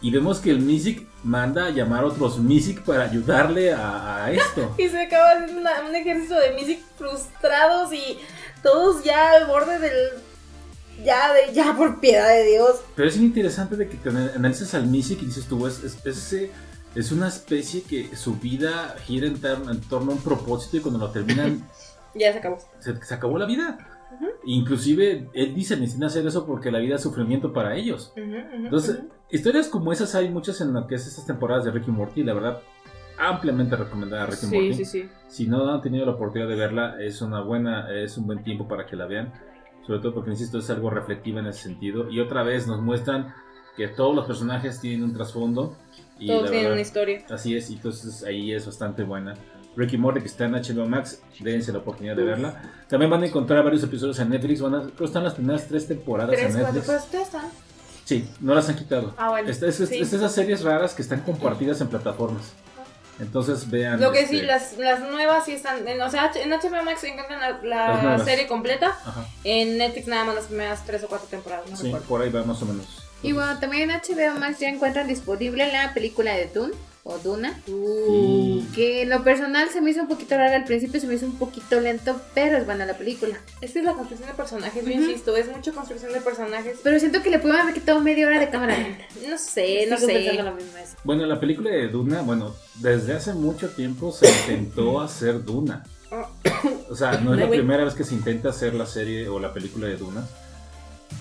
Y 0.01 0.13
vemos 0.13 0.39
que 0.39 0.51
el 0.51 0.61
Mystic 0.61 1.09
manda 1.25 1.67
a 1.67 1.71
llamar 1.71 2.05
a 2.05 2.07
otros 2.07 2.39
Mystic 2.39 2.83
para 2.85 3.03
ayudarle 3.05 3.73
a, 3.73 4.25
a 4.27 4.31
esto. 4.33 4.73
Y 4.79 4.89
se 4.89 5.03
acaba 5.03 5.33
haciendo 5.33 5.61
una- 5.61 5.83
un 5.89 5.95
ejército 5.95 6.35
de 6.39 6.53
Mystic 6.53 6.79
frustrados 6.97 7.93
y 7.93 8.19
todos 8.63 9.03
ya 9.03 9.33
al 9.33 9.47
borde 9.47 9.79
del. 9.81 9.93
Ya, 11.05 11.33
de, 11.33 11.53
ya 11.53 11.75
por 11.77 12.01
piedad 12.01 12.29
de 12.29 12.45
Dios. 12.45 12.77
Pero 12.97 13.09
es 13.09 13.17
interesante 13.17 13.77
de 13.77 13.89
que 13.89 13.99
analizas 14.09 14.75
al 14.75 14.87
Mystic 14.87 15.23
y 15.23 15.27
dices 15.27 15.47
tú, 15.47 15.65
es, 15.67 15.83
es, 15.85 15.97
es, 16.05 16.33
eh, 16.33 16.51
es 16.95 17.13
una 17.13 17.29
especie 17.29 17.83
que 17.83 18.17
su 18.17 18.37
vida 18.37 18.95
gira 19.05 19.27
en, 19.27 19.37
en 19.71 19.81
torno 19.83 20.13
a 20.13 20.15
un 20.15 20.21
propósito 20.21 20.77
y 20.79 20.81
cuando 20.81 20.99
lo 20.99 21.11
terminan 21.11 21.67
Ya 22.15 22.33
se 22.33 22.39
acabó. 22.39 22.59
se, 22.81 22.97
se 23.03 23.15
acabó 23.15 23.39
la 23.39 23.47
vida. 23.47 23.79
Inclusive 24.45 25.29
él 25.35 25.55
dice, 25.55 25.77
necesitan 25.77 26.07
hacer 26.07 26.27
eso 26.27 26.47
porque 26.47 26.71
la 26.71 26.79
vida 26.79 26.95
es 26.97 27.03
sufrimiento 27.03 27.53
para 27.53 27.77
ellos. 27.77 28.13
Ujú, 28.17 28.23
ujú, 28.25 28.65
Entonces, 28.65 28.97
ujú. 28.99 29.09
historias 29.31 29.69
como 29.69 29.93
esas 29.93 30.15
hay 30.15 30.29
muchas 30.31 30.61
en 30.61 30.73
lo 30.73 30.87
que 30.87 30.95
es 30.95 31.07
estas 31.07 31.27
temporadas 31.27 31.65
de 31.65 31.71
Ricky 31.71 31.91
Morty. 31.91 32.23
La 32.25 32.33
verdad, 32.35 32.61
ampliamente 33.19 33.77
recomendada 33.77 34.27
Ricky 34.27 34.47
Sí, 34.47 34.55
Morty. 34.55 34.75
sí, 34.75 34.85
sí. 34.85 35.09
Si 35.29 35.47
no 35.47 35.71
han 35.73 35.83
tenido 35.83 36.07
la 36.07 36.13
oportunidad 36.13 36.49
de 36.49 36.57
verla, 36.57 36.97
es 37.01 37.21
una 37.21 37.43
buena, 37.43 37.93
es 37.93 38.17
un 38.17 38.27
buen 38.27 38.43
tiempo 38.43 38.67
para 38.67 38.87
que 38.87 38.97
la 38.97 39.07
vean. 39.07 39.33
Sobre 39.87 40.01
todo 40.01 40.15
porque, 40.15 40.31
insisto, 40.31 40.59
es 40.59 40.71
algo 40.71 40.89
reflectivo 40.91 41.39
en 41.41 41.47
ese 41.47 41.63
sentido. 41.65 42.09
Y 42.11 42.21
otra 42.21 42.43
vez 42.43 42.67
nos 42.67 42.81
muestran 42.81 43.35
que 43.77 43.89
todos 43.89 44.15
los 44.17 44.25
personajes 44.27 44.81
tienen 44.81 45.05
un 45.05 45.13
trasfondo. 45.13 45.77
Y 46.19 46.27
Todos 46.27 46.51
tienen 46.51 46.73
una 46.73 46.81
historia. 46.81 47.25
Así 47.31 47.57
es, 47.57 47.71
y 47.71 47.75
entonces 47.75 48.25
ahí 48.25 48.53
es 48.53 48.67
bastante 48.67 49.03
buena. 49.05 49.35
Ricky 49.77 49.97
Morty 49.97 50.21
que 50.21 50.27
está 50.27 50.47
en 50.47 50.53
HBO 50.53 50.87
Max, 50.89 51.23
dense 51.39 51.71
la 51.73 51.79
oportunidad 51.79 52.17
de 52.17 52.25
verla. 52.25 52.63
También 52.89 53.11
van 53.11 53.23
a 53.23 53.27
encontrar 53.27 53.63
varios 53.63 53.85
episodios 53.85 54.19
en 54.19 54.31
Netflix, 54.31 54.61
van 54.61 54.75
a, 54.75 54.81
creo 54.81 54.97
que 54.97 55.05
están 55.05 55.23
las 55.25 55.35
primeras 55.35 55.67
tres 55.69 55.87
temporadas 55.87 56.31
Tres, 56.35 56.47
en 56.55 56.61
cuatro, 56.61 56.67
Netflix. 56.73 56.87
pero 56.87 56.99
ustedes 56.99 57.25
están. 57.27 57.51
Sí, 58.05 58.29
no 58.41 58.55
las 58.55 58.69
han 58.69 58.75
quitado. 58.77 59.15
Ah, 59.17 59.29
bueno. 59.31 59.49
Es, 59.49 59.63
es- 59.63 59.79
es- 59.81 59.89
sí. 59.91 59.99
es 60.01 60.13
esas 60.13 60.33
series 60.33 60.63
raras 60.65 60.95
que 60.95 61.03
están 61.03 61.21
compartidas 61.21 61.81
en 61.81 61.89
plataformas. 61.89 62.53
Entonces 63.21 63.69
vean. 63.71 64.01
Lo 64.01 64.13
que 64.13 64.21
este, 64.23 64.39
sí, 64.41 64.43
las, 64.47 64.79
las 64.79 65.01
nuevas 65.01 65.45
sí 65.45 65.53
están. 65.53 65.87
En, 65.87 66.01
o 66.01 66.11
sea, 66.11 66.31
en 66.35 66.51
HBO 66.51 66.85
Max 66.85 67.01
se 67.01 67.09
encuentran 67.09 67.41
la, 67.41 67.61
la 67.63 68.19
serie 68.25 68.47
completa. 68.47 68.89
Ajá, 69.05 69.27
En 69.45 69.77
Netflix 69.79 70.07
nada 70.07 70.25
más 70.25 70.35
las 70.37 70.45
primeras 70.47 70.85
tres 70.87 71.03
o 71.05 71.09
cuatro 71.09 71.27
temporadas. 71.29 71.69
No 71.69 71.77
sí, 71.77 71.85
recuerdo. 71.85 72.07
por 72.07 72.23
ahí 72.23 72.31
va 72.31 72.45
más 72.45 72.63
o 72.63 72.67
menos. 72.67 72.87
Y 73.23 73.33
bueno, 73.33 73.59
también 73.59 73.91
en 73.91 73.99
HBO 73.99 74.39
Max 74.39 74.61
ya 74.61 74.69
encuentran 74.69 75.09
disponible 75.09 75.71
la 75.73 75.93
película 75.93 76.35
de 76.35 76.47
Dune 76.47 76.75
o 77.09 77.19
Duna. 77.19 77.59
Uh, 77.67 78.63
Que 78.75 79.03
en 79.03 79.11
lo 79.11 79.25
personal 79.25 79.71
se 79.71 79.81
me 79.81 79.91
hizo 79.91 80.03
un 80.03 80.09
poquito 80.09 80.37
rara 80.37 80.55
al 80.55 80.65
principio, 80.65 81.01
se 81.01 81.07
me 81.07 81.15
hizo 81.15 81.27
un 81.27 81.39
poquito 81.39 81.81
lento, 81.81 82.21
pero 82.35 82.59
es 82.59 82.67
buena 82.67 82.85
la 82.85 82.99
película. 82.99 83.39
es 83.63 83.73
que 83.73 83.79
es 83.79 83.85
la 83.85 83.95
construcción 83.95 84.29
de 84.29 84.35
personajes, 84.35 84.85
yo 84.85 84.91
insisto, 84.91 85.37
es 85.37 85.49
mucha 85.49 85.73
construcción 85.73 86.13
de 86.13 86.21
personajes. 86.21 86.79
Pero 86.83 87.01
siento 87.01 87.23
que 87.23 87.31
le 87.31 87.39
pudieron 87.39 87.63
haber 87.63 87.75
quitado 87.75 88.01
media 88.01 88.27
hora 88.27 88.39
de 88.39 88.51
cámara 88.51 88.77
lenta. 88.77 89.05
No 89.27 89.39
sé, 89.39 89.87
no 89.89 89.97
sé. 89.97 90.35
lo 90.35 90.53
mismo 90.53 90.77
eso. 90.77 90.97
Bueno, 91.03 91.25
la 91.27 91.41
película 91.41 91.71
de 91.71 91.89
Duna, 91.89 92.21
bueno, 92.21 92.55
desde 92.77 93.15
hace 93.15 93.33
mucho 93.33 93.71
tiempo 93.71 94.13
se 94.13 94.29
intentó 94.29 95.01
hacer 95.01 95.45
Duna. 95.45 95.85
O 96.91 96.95
sea, 96.95 97.13
no 97.19 97.35
es 97.35 97.41
la 97.41 97.49
primera 97.49 97.85
vez 97.85 97.95
que 97.95 98.05
se 98.05 98.15
intenta 98.15 98.51
hacer 98.51 98.75
la 98.75 98.87
serie 98.87 99.29
o 99.29 99.39
la 99.41 99.53
película 99.53 99.87
de 99.87 99.97
Duna. 99.97 100.27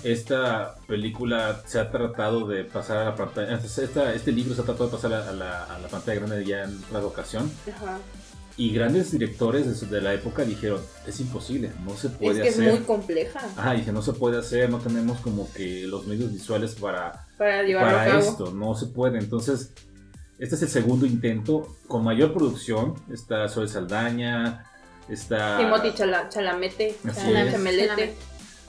Esta 0.04 0.76
película 0.88 1.62
se 1.66 1.80
ha 1.80 1.90
tratado 1.92 2.48
de 2.48 2.64
pasar 2.64 2.98
a 2.98 3.06
la 3.06 3.16
pantalla. 3.16 3.56
esta- 3.58 4.14
este 4.14 4.32
libro 4.32 4.54
se 4.56 4.62
ha 4.62 4.66
tratado 4.66 4.86
de 4.88 4.92
pasar 4.92 5.14
a 5.14 5.32
la, 5.34 5.64
a 5.66 5.80
la 5.80 5.88
pantalla 5.88 6.20
grande 6.22 6.46
ya 6.46 6.64
en 6.64 6.78
otra 6.90 7.06
ocasión. 7.06 7.52
Ajá. 7.76 7.98
Y 8.60 8.72
grandes 8.74 9.12
directores 9.12 9.88
de, 9.90 10.02
la 10.02 10.14
época 10.14 10.44
dijeron: 10.44 10.82
es 11.06 11.20
imposible, 11.20 11.72
no 11.86 11.96
se 11.96 12.08
Es 12.08 12.14
puede 12.14 12.42
que 12.42 12.48
es 12.48 12.56
hacer. 12.56 12.72
muy 12.74 12.80
compleja 12.84 13.40
Ajá, 13.56 13.74
dije: 13.74 13.92
no 13.92 14.02
se 14.02 14.14
puede 14.14 14.38
hacer, 14.40 14.70
no 14.70 14.80
tenemos 14.80 15.20
como 15.20 15.52
que 15.54 15.84
los 15.88 16.08
medios 16.08 16.32
visuales 16.32 16.74
para 16.76 17.26
para 17.38 17.62
llevarlo 17.64 17.90
a 17.92 18.00
para 18.00 18.10
cabo. 18.12 18.22
esto, 18.22 18.52
no 18.54 18.74
se 18.76 18.88
puede. 18.88 19.20
Entonces, 19.20 19.74
este 20.40 20.56
es 20.56 20.62
el 20.64 20.70
segundo 20.70 21.06
intento 21.06 21.76
con 21.88 22.04
mayor 22.04 22.34
producción. 22.34 22.96
Está 23.12 23.48
Zoe 23.48 23.68
Saldaña, 23.68 24.66
está 25.08 25.58
Timothy 25.58 25.92
Chala- 25.92 26.28
Chalamete, 26.30 26.96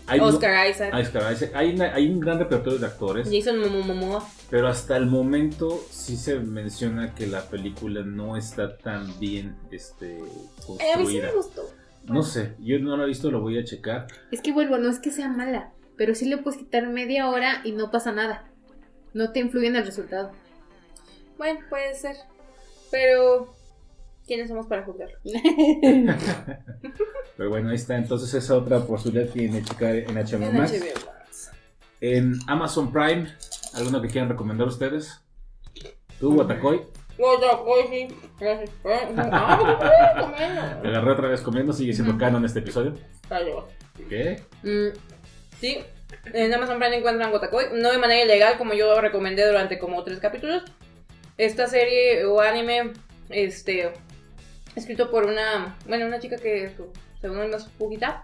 hay, 0.09 0.21
Oscar 0.21 0.71
Isaac, 0.71 0.91
hay 0.93 1.03
Oscar 1.03 1.33
Isaac. 1.33 1.51
Hay 1.55 1.75
una- 1.75 1.95
hay 1.95 2.09
un 2.11 2.21
gran 2.21 2.39
repertorio 2.39 2.79
de 2.79 2.87
actores, 2.87 3.29
Jason 3.31 3.59
Momoa. 3.87 4.27
pero 4.51 4.69
hasta 4.69 4.97
el 4.97 5.07
momento 5.07 5.81
sí 5.91 6.17
se 6.17 6.39
menciona 6.41 7.15
que 7.15 7.27
la 7.27 7.43
película 7.49 8.03
no 8.03 8.37
está 8.37 8.77
tan 8.79 9.19
bien 9.21 9.57
este, 9.71 10.19
Eh, 10.19 10.23
a 10.23 10.97
mí 10.99 11.07
sí 11.07 11.19
construida. 11.19 11.27
me 11.29 11.33
gustó. 11.35 11.63
no 12.05 12.23
sé, 12.23 12.55
yo 12.59 12.79
no 12.79 12.97
lo 12.97 13.05
he 13.05 13.07
visto, 13.07 13.31
lo 13.31 13.41
voy 13.41 13.59
a 13.59 13.65
checar. 13.65 14.07
Es 14.31 14.41
que 14.41 14.53
vuelvo, 14.53 14.79
no 14.79 14.89
es 14.91 14.99
que 14.99 15.11
sea 15.11 15.29
mala, 15.29 15.73
pero 15.97 16.15
sí 16.15 16.25
le 16.27 16.39
puedes 16.39 16.59
quitar 16.59 16.87
media 16.89 17.29
hora 17.29 17.61
y 17.65 17.73
no 17.73 17.91
pasa 17.91 18.13
nada. 18.13 18.45
No 19.15 19.33
te 19.33 19.41
influye 19.41 19.67
en 19.69 19.77
el 19.77 19.85
resultado. 19.87 20.33
Bueno, 21.37 21.61
puede 21.69 21.95
ser. 21.95 22.17
Pero, 22.91 23.55
¿quiénes 24.29 24.49
somos 24.49 24.67
para 24.69 24.85
juzgarlo? 24.85 25.19
Pero 27.37 27.51
bueno, 27.51 27.71
ahí 27.71 27.77
está. 27.77 27.97
Entonces 27.97 28.33
esa 28.35 28.57
otra 28.57 28.81
posibilidad 28.81 29.29
tiene 29.33 29.63
checar 29.65 29.97
en 29.97 30.15
HBO 30.15 30.45
En 30.45 30.57
Max. 30.57 30.73
HBO 30.73 31.07
Max. 31.07 31.51
En 32.01 32.35
Amazon 32.47 32.93
Prime, 32.93 33.27
¿alguno 33.75 34.01
que 34.01 34.09
quieran 34.09 34.29
recomendar 34.29 34.69
ustedes? 34.69 35.21
¿Tú, 36.21 36.35
Watakoy? 36.35 36.83
Otra 37.19 37.57
cosa, 37.59 37.89
sí. 37.91 38.09
Gracias. 38.39 38.71
Ah, 38.85 40.19
¿por 40.21 40.35
qué 40.37 40.47
me 40.83 40.89
agarré 40.89 41.11
otra 41.11 41.29
vez 41.29 41.41
comiendo, 41.41 41.73
sigue 41.73 41.93
siendo 41.93 42.13
Ujú. 42.13 42.21
canon 42.21 42.45
este 42.45 42.61
episodio. 42.61 42.95
¿Qué? 44.09 44.43
Mm, 44.63 44.97
sí, 45.61 45.79
en 46.33 46.55
Amazon 46.55 46.79
Prime 46.79 46.97
encuentran 46.97 47.33
Gotakoy, 47.33 47.67
no 47.75 47.91
de 47.91 47.99
manera 47.99 48.23
ilegal 48.25 48.57
como 48.59 48.75
yo 48.75 49.01
recomendé 49.01 49.47
durante 49.47 49.79
como 49.81 50.05
tres 50.05 50.21
capítulos. 50.21 50.63
Esta 51.37 51.67
serie 51.67 52.25
o 52.25 52.41
anime, 52.41 52.93
este, 53.31 53.93
escrito 54.79 55.11
por 55.11 55.27
una, 55.27 55.77
bueno, 55.87 56.07
una 56.07 56.19
chica 56.19 56.37
que 56.37 56.73
según 57.21 57.51
más 57.51 57.67
poquita, 57.79 58.23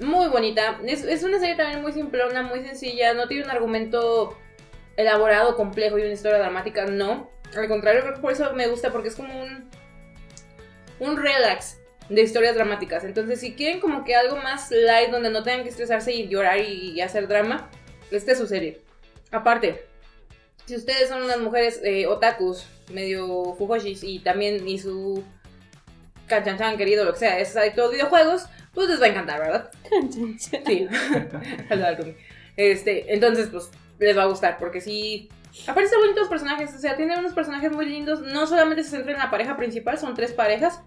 muy 0.00 0.28
bonita. 0.28 0.78
Es, 0.86 1.04
es 1.04 1.22
una 1.22 1.38
serie 1.38 1.56
también 1.56 1.82
muy 1.82 1.92
simplona, 1.92 2.42
muy 2.42 2.60
sencilla, 2.60 3.14
no 3.14 3.26
tiene 3.28 3.44
un 3.44 3.50
argumento 3.50 4.36
elaborado, 4.96 5.56
complejo 5.56 5.98
y 5.98 6.02
una 6.02 6.12
historia 6.12 6.38
dramática, 6.38 6.86
no. 6.86 7.30
Al 7.56 7.68
contrario, 7.68 8.02
creo 8.02 8.14
que 8.14 8.20
por 8.20 8.32
eso 8.32 8.52
me 8.54 8.66
gusta, 8.66 8.92
porque 8.92 9.08
es 9.08 9.16
como 9.16 9.40
un, 9.40 9.68
un 11.00 11.16
relax 11.16 11.78
de 12.08 12.22
historias 12.22 12.54
dramáticas. 12.54 13.04
Entonces, 13.04 13.40
si 13.40 13.54
quieren 13.54 13.80
como 13.80 14.04
que 14.04 14.14
algo 14.14 14.36
más 14.36 14.70
light, 14.70 15.10
donde 15.10 15.30
no 15.30 15.42
tengan 15.42 15.62
que 15.62 15.70
estresarse 15.70 16.12
y 16.12 16.28
llorar 16.28 16.58
y, 16.58 16.92
y 16.92 17.00
hacer 17.00 17.28
drama, 17.28 17.70
esta 18.10 18.32
es 18.32 18.38
su 18.38 18.46
serie. 18.46 18.80
Aparte, 19.30 19.84
si 20.66 20.76
ustedes 20.76 21.08
son 21.08 21.22
unas 21.22 21.38
mujeres 21.38 21.80
eh, 21.82 22.06
otakus, 22.06 22.66
medio 22.92 23.54
fujoshis 23.54 24.02
y 24.02 24.18
también 24.20 24.66
y 24.68 24.78
su 24.78 25.24
canchanchan 26.26 26.76
querido, 26.76 27.04
lo 27.04 27.12
que 27.12 27.20
sea, 27.20 27.38
es 27.38 27.56
adicto 27.56 27.82
a 27.82 27.84
los 27.84 27.94
videojuegos, 27.94 28.46
pues 28.74 28.88
les 28.88 29.00
va 29.00 29.06
a 29.06 29.08
encantar, 29.08 29.40
¿verdad? 29.40 29.70
Sí. 30.38 30.88
Hola, 31.70 31.94
Rumi. 31.94 32.14
Este, 32.56 33.12
entonces, 33.14 33.48
pues, 33.50 33.70
les 33.98 34.16
va 34.16 34.24
a 34.24 34.26
gustar, 34.26 34.58
porque 34.58 34.80
sí. 34.80 35.28
Aparte, 35.66 35.96
bonitos 35.96 36.28
personajes, 36.28 36.74
o 36.74 36.78
sea, 36.78 36.96
tiene 36.96 37.18
unos 37.18 37.32
personajes 37.32 37.72
muy 37.72 37.86
lindos. 37.86 38.20
No 38.20 38.46
solamente 38.46 38.84
se 38.84 38.90
centra 38.90 39.12
en 39.12 39.18
la 39.18 39.30
pareja 39.30 39.56
principal, 39.56 39.98
son 39.98 40.14
tres 40.14 40.32
parejas. 40.32 40.80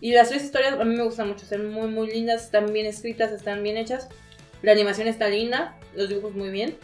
Y 0.00 0.12
las 0.12 0.28
tres 0.28 0.44
historias 0.44 0.74
a 0.74 0.84
mí 0.84 0.96
me 0.96 1.04
gustan 1.04 1.28
mucho, 1.28 1.46
son 1.46 1.70
muy, 1.70 1.88
muy 1.88 2.08
lindas, 2.08 2.44
están 2.44 2.72
bien 2.72 2.86
escritas, 2.86 3.30
están 3.32 3.62
bien 3.62 3.76
hechas. 3.76 4.08
La 4.62 4.72
animación 4.72 5.08
está 5.08 5.28
linda, 5.28 5.76
los 5.94 6.08
dibujos 6.08 6.34
muy 6.34 6.50
bien. 6.50 6.76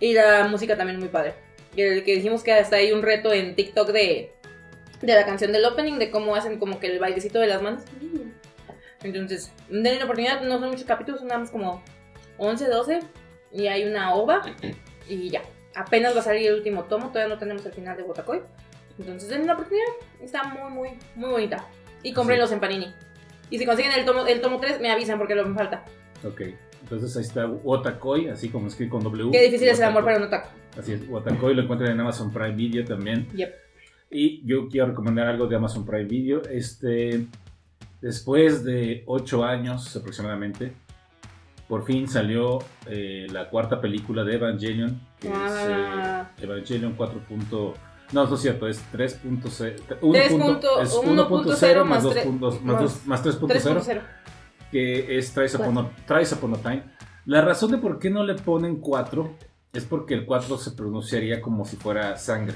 Y 0.00 0.14
la 0.14 0.46
música 0.48 0.76
también 0.76 0.98
muy 0.98 1.08
padre. 1.08 1.34
El 1.76 2.04
que 2.04 2.16
dijimos 2.16 2.42
que 2.42 2.52
hasta 2.52 2.76
hay 2.76 2.92
un 2.92 3.02
reto 3.02 3.32
en 3.32 3.54
TikTok 3.54 3.90
de, 3.90 4.32
de 5.06 5.14
la 5.14 5.26
canción 5.26 5.52
del 5.52 5.64
opening, 5.64 5.98
de 5.98 6.10
cómo 6.10 6.34
hacen 6.34 6.58
como 6.58 6.80
que 6.80 6.88
el 6.88 6.98
bailecito 6.98 7.38
de 7.40 7.46
las 7.46 7.62
manos. 7.62 7.82
Entonces, 9.02 9.52
denle 9.68 9.98
la 9.98 10.04
oportunidad, 10.04 10.42
no 10.42 10.58
son 10.58 10.70
muchos 10.70 10.84
capítulos, 10.84 11.20
son 11.20 11.28
nada 11.28 11.40
más 11.40 11.50
como 11.50 11.82
11, 12.38 12.68
12. 12.68 13.00
Y 13.52 13.66
hay 13.66 13.84
una 13.84 14.14
ova. 14.14 14.42
Y 15.06 15.28
ya. 15.28 15.42
Apenas 15.74 16.16
va 16.16 16.20
a 16.20 16.22
salir 16.22 16.48
el 16.48 16.54
último 16.54 16.84
tomo, 16.84 17.08
todavía 17.08 17.34
no 17.34 17.38
tenemos 17.38 17.66
el 17.66 17.72
final 17.72 17.94
de 17.94 18.04
Botacoy. 18.04 18.40
Entonces 18.98 19.28
denle 19.28 19.44
la 19.44 19.52
oportunidad. 19.52 19.84
Está 20.22 20.44
muy, 20.44 20.72
muy, 20.72 20.88
muy 21.14 21.28
bonita. 21.28 21.68
Y 22.02 22.14
cómprenlos 22.14 22.50
en 22.52 22.60
Panini. 22.60 22.94
Y 23.50 23.58
si 23.58 23.66
consiguen 23.66 23.92
el 23.92 24.06
tomo, 24.06 24.26
el 24.26 24.40
tomo 24.40 24.60
3, 24.60 24.80
me 24.80 24.90
avisan 24.90 25.18
porque 25.18 25.34
lo 25.34 25.44
me 25.44 25.54
falta. 25.54 25.84
Ok. 26.26 26.40
Entonces 26.82 27.14
ahí 27.18 27.22
está 27.22 27.46
Watakoy, 27.46 28.28
así 28.28 28.48
como 28.48 28.68
escrito 28.68 28.92
con 28.92 29.02
W. 29.04 29.30
Qué 29.30 29.42
difícil 29.42 29.68
es 29.68 29.78
el 29.78 29.84
amor 29.84 30.04
para 30.04 30.16
un 30.16 30.22
otaku. 30.22 30.48
Así 30.78 30.92
es, 30.92 31.06
Watakoy 31.06 31.54
lo 31.54 31.62
encuentran 31.62 31.90
en 31.90 32.00
Amazon 32.00 32.32
Prime 32.32 32.52
Video 32.52 32.84
también. 32.84 33.28
Yep. 33.34 33.63
Y 34.16 34.46
yo 34.46 34.68
quiero 34.68 34.86
recomendar 34.86 35.26
algo 35.26 35.48
de 35.48 35.56
Amazon 35.56 35.84
Prime 35.84 36.04
Video. 36.04 36.42
Este, 36.44 37.26
después 38.00 38.62
de 38.62 39.02
8 39.06 39.44
años 39.44 39.96
aproximadamente, 39.96 40.72
por 41.68 41.84
fin 41.84 42.06
salió 42.06 42.60
eh, 42.86 43.26
la 43.32 43.50
cuarta 43.50 43.80
película 43.80 44.22
de 44.22 44.36
Evangelion, 44.36 45.00
que 45.18 45.28
Ah. 45.34 46.30
es 46.36 46.42
eh, 46.42 46.44
Evangelion 46.44 46.94
4. 46.96 47.18
punto- 47.28 47.74
No, 48.12 48.24
no 48.28 48.34
es 48.36 48.40
cierto, 48.40 48.68
es 48.68 48.80
3.0. 48.92 49.74
3.0 49.98 50.80
es 50.80 50.94
1.0 50.94 51.84
más 51.84 52.02
2 52.04 52.12
tres- 52.12 52.24
puntos- 52.26 52.62
más 52.62 52.74
más 52.74 52.82
dos- 52.82 53.06
más 53.06 53.22
3.0 53.24 53.80
3.0. 53.80 54.02
que 54.70 55.18
es 55.18 55.32
Thrice 55.32 55.56
Upon, 55.56 55.78
a, 55.78 55.80
Upon 56.36 56.54
a 56.54 56.58
Time. 56.58 56.84
La 57.24 57.40
razón 57.40 57.72
de 57.72 57.78
por 57.78 57.98
qué 57.98 58.10
no 58.10 58.22
le 58.22 58.34
ponen 58.34 58.76
4 58.76 59.34
es 59.72 59.84
porque 59.84 60.14
el 60.14 60.24
4 60.26 60.56
se 60.58 60.70
pronunciaría 60.72 61.40
como 61.40 61.64
si 61.64 61.76
fuera 61.76 62.16
sangre. 62.16 62.54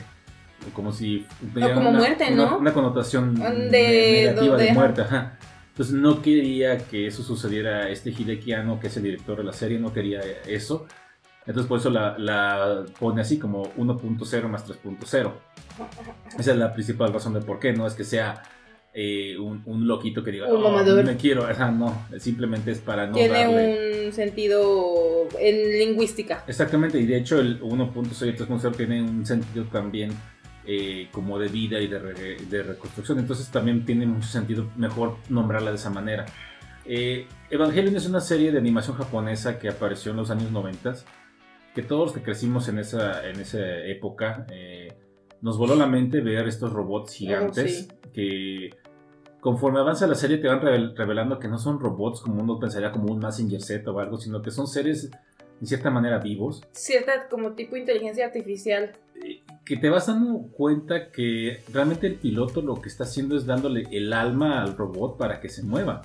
Como 0.74 0.92
si 0.92 1.26
como 1.54 1.66
una, 1.80 1.90
muerte, 1.98 2.30
¿no? 2.30 2.58
Una 2.58 2.72
connotación 2.72 3.34
De- 3.34 4.22
negativa 4.24 4.56
de- 4.56 4.72
muerte. 4.72 5.02
ajá. 5.02 5.38
Entonces 5.70 5.94
no 5.94 6.20
quería 6.22 6.78
que 6.78 7.06
eso 7.06 7.22
sucediera. 7.22 7.88
Este 7.88 8.10
Hideki 8.10 8.52
Anno, 8.52 8.80
que 8.80 8.88
es 8.88 8.96
el 8.96 9.04
director 9.04 9.38
de 9.38 9.44
la 9.44 9.52
serie, 9.52 9.78
no 9.78 9.92
quería 9.92 10.20
eso. 10.46 10.86
Entonces 11.46 11.68
por 11.68 11.78
eso 11.78 11.88
la, 11.90 12.18
la 12.18 12.84
pone 12.98 13.20
así 13.22 13.38
como 13.38 13.72
1.0 13.76 14.48
más 14.48 14.66
3.0. 14.66 15.32
Esa 16.38 16.50
es 16.50 16.56
la 16.56 16.72
principal 16.74 17.12
razón 17.12 17.32
de 17.34 17.40
por 17.40 17.58
qué. 17.60 17.72
No 17.72 17.86
es 17.86 17.94
que 17.94 18.04
sea 18.04 18.42
eh, 18.92 19.38
un, 19.38 19.62
un 19.66 19.86
loquito 19.86 20.24
que 20.24 20.32
diga, 20.32 20.48
Un 20.48 20.56
"Oh, 20.56 20.70
mamador". 20.70 21.04
me 21.04 21.16
quiero. 21.16 21.46
Ajá, 21.46 21.70
no, 21.70 22.06
simplemente 22.18 22.72
es 22.72 22.80
para 22.80 23.06
no 23.06 23.12
Tiene 23.14 23.44
darle. 23.44 24.06
un 24.08 24.12
sentido 24.12 25.28
en 25.38 25.78
lingüística. 25.78 26.42
Exactamente, 26.48 26.98
y 26.98 27.06
de 27.06 27.16
hecho 27.18 27.38
el 27.38 27.60
1.6 27.62 28.28
y 28.28 28.32
3.0 28.36 28.74
tiene 28.76 29.00
un 29.02 29.24
sentido 29.24 29.64
también 29.66 30.10
eh, 30.70 31.08
como 31.12 31.38
de 31.38 31.48
vida 31.48 31.80
y 31.80 31.86
de, 31.88 31.98
re- 31.98 32.36
de 32.50 32.62
reconstrucción. 32.62 33.18
Entonces 33.18 33.50
también 33.50 33.86
tiene 33.86 34.04
mucho 34.06 34.28
sentido 34.28 34.68
mejor 34.76 35.16
nombrarla 35.30 35.70
de 35.70 35.76
esa 35.76 35.88
manera. 35.88 36.26
Eh, 36.84 37.26
Evangelion 37.50 37.96
es 37.96 38.06
una 38.06 38.20
serie 38.20 38.52
de 38.52 38.58
animación 38.58 38.96
japonesa 38.96 39.58
que 39.58 39.68
apareció 39.70 40.10
en 40.10 40.18
los 40.18 40.30
años 40.30 40.50
90, 40.52 40.94
que 41.74 41.82
todos 41.82 42.06
los 42.08 42.12
que 42.12 42.22
crecimos 42.22 42.68
en 42.68 42.78
esa, 42.78 43.26
en 43.28 43.40
esa 43.40 43.58
época 43.86 44.46
eh, 44.50 44.92
nos 45.40 45.56
voló 45.56 45.74
la 45.74 45.86
mente 45.86 46.20
ver 46.20 46.46
estos 46.46 46.72
robots 46.72 47.14
gigantes 47.14 47.88
que 48.12 48.70
conforme 49.40 49.78
avanza 49.80 50.06
la 50.06 50.14
serie 50.16 50.38
te 50.38 50.48
van 50.48 50.60
revel- 50.60 50.94
revelando 50.96 51.38
que 51.38 51.48
no 51.48 51.58
son 51.58 51.78
robots 51.78 52.20
como 52.20 52.42
uno 52.42 52.58
pensaría 52.58 52.90
como 52.90 53.12
un 53.12 53.20
Massinger 53.20 53.62
Z 53.62 53.90
o 53.90 54.00
algo, 54.00 54.18
sino 54.18 54.42
que 54.42 54.50
son 54.50 54.66
seres 54.66 55.10
en 55.60 55.66
cierta 55.66 55.90
manera 55.90 56.18
vivos, 56.18 56.62
Cierta 56.72 57.28
como 57.28 57.52
tipo 57.54 57.76
inteligencia 57.76 58.26
artificial. 58.26 58.92
Que 59.68 59.76
te 59.76 59.90
vas 59.90 60.06
dando 60.06 60.48
cuenta 60.50 61.10
que 61.10 61.62
realmente 61.70 62.06
el 62.06 62.14
piloto 62.14 62.62
lo 62.62 62.80
que 62.80 62.88
está 62.88 63.04
haciendo 63.04 63.36
es 63.36 63.44
dándole 63.44 63.86
el 63.92 64.14
alma 64.14 64.62
al 64.62 64.74
robot 64.74 65.18
para 65.18 65.40
que 65.40 65.50
se 65.50 65.62
mueva. 65.62 66.00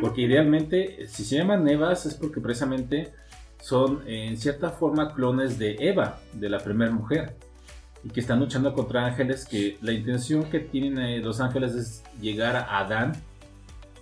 Porque 0.00 0.22
idealmente, 0.22 1.06
si 1.06 1.22
se 1.22 1.36
llaman 1.36 1.68
Evas 1.68 2.06
es 2.06 2.14
porque 2.14 2.40
precisamente 2.40 3.12
son 3.60 4.08
en 4.08 4.38
cierta 4.38 4.70
forma 4.70 5.12
clones 5.12 5.58
de 5.58 5.76
Eva, 5.80 6.18
de 6.32 6.48
la 6.48 6.60
primera 6.60 6.90
mujer. 6.90 7.36
y 8.04 8.10
que 8.10 8.20
están 8.20 8.40
luchando 8.40 8.72
contra 8.72 9.04
ángeles, 9.04 9.44
que 9.44 9.76
la 9.82 9.92
intención 9.92 10.44
que 10.44 10.60
tienen 10.60 10.98
eh, 10.98 11.18
los 11.18 11.40
ángeles 11.40 11.74
es 11.74 12.04
llegar 12.20 12.56
a 12.56 12.78
Adán 12.78 13.12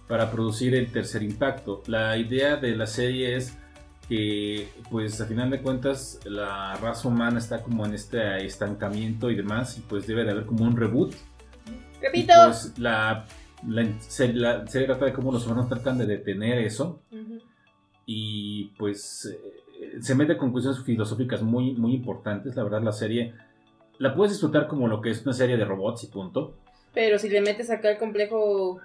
para 0.07 0.30
producir 0.30 0.76
el 0.76 0.93
tercer 0.93 1.24
impacto. 1.24 1.82
La 1.87 2.16
idea 2.18 2.57
de 2.57 2.76
la 2.76 2.87
serie 2.87 3.34
es 3.34 3.57
que, 4.09 4.68
pues, 4.90 5.20
a 5.20 5.26
final 5.26 5.50
de 5.50 5.61
cuentas, 5.62 6.20
la 6.24 6.74
raza 6.76 7.09
humana 7.09 7.38
está 7.38 7.62
como 7.62 7.84
en 7.86 7.94
este 7.94 8.44
estancamiento 8.44 9.30
y 9.30 9.34
demás, 9.36 9.78
y 9.78 9.80
pues 9.80 10.07
debe 10.07 10.24
de 10.24 10.30
haber 10.30 10.46
como 10.46 10.64
un 10.64 10.76
reboot. 10.76 11.12
Y, 11.12 12.00
Repito. 12.04 12.32
pues, 12.46 12.78
la, 12.78 13.26
la, 13.66 14.00
se- 14.00 14.32
la 14.32 14.64
trata 14.64 15.07
de 15.07 15.12
cómo 15.12 15.32
los 15.32 15.44
humanos 15.46 15.68
tratan 15.68 15.98
de 15.98 16.07
detener 16.07 16.59
eso, 16.59 17.02
y 18.04 18.66
pues 18.78 19.26
eh, 19.80 19.98
se 20.00 20.14
mete 20.14 20.36
con 20.36 20.52
cuestiones 20.52 20.82
filosóficas 20.84 21.42
muy, 21.42 21.72
muy 21.74 21.94
importantes. 21.94 22.54
La 22.54 22.62
verdad, 22.62 22.82
la 22.82 22.92
serie 22.92 23.34
la 23.98 24.14
puedes 24.14 24.32
disfrutar 24.34 24.68
como 24.68 24.86
lo 24.88 25.00
que 25.00 25.11
es 25.11 25.22
una 25.22 25.32
serie 25.32 25.57
de 25.57 25.64
robots 25.64 26.04
y 26.04 26.07
punto. 26.09 26.54
Pero 26.94 27.18
si 27.18 27.28
le 27.28 27.40
metes 27.40 27.70
acá 27.70 27.90
el 27.90 27.98
complejo. 27.98 28.78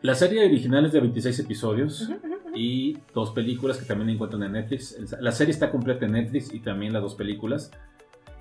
La 0.00 0.14
serie 0.14 0.44
original 0.46 0.86
es 0.86 0.92
de 0.92 1.00
26 1.00 1.38
episodios. 1.40 2.08
Ujú. 2.08 2.27
Y 2.58 2.98
dos 3.14 3.30
películas 3.30 3.78
que 3.78 3.84
también 3.84 4.10
encuentran 4.10 4.42
en 4.42 4.52
Netflix. 4.52 4.96
La 5.20 5.30
serie 5.30 5.52
está 5.52 5.70
completa 5.70 6.06
en 6.06 6.12
Netflix 6.12 6.52
y 6.52 6.58
también 6.58 6.92
las 6.92 7.02
dos 7.02 7.14
películas. 7.14 7.70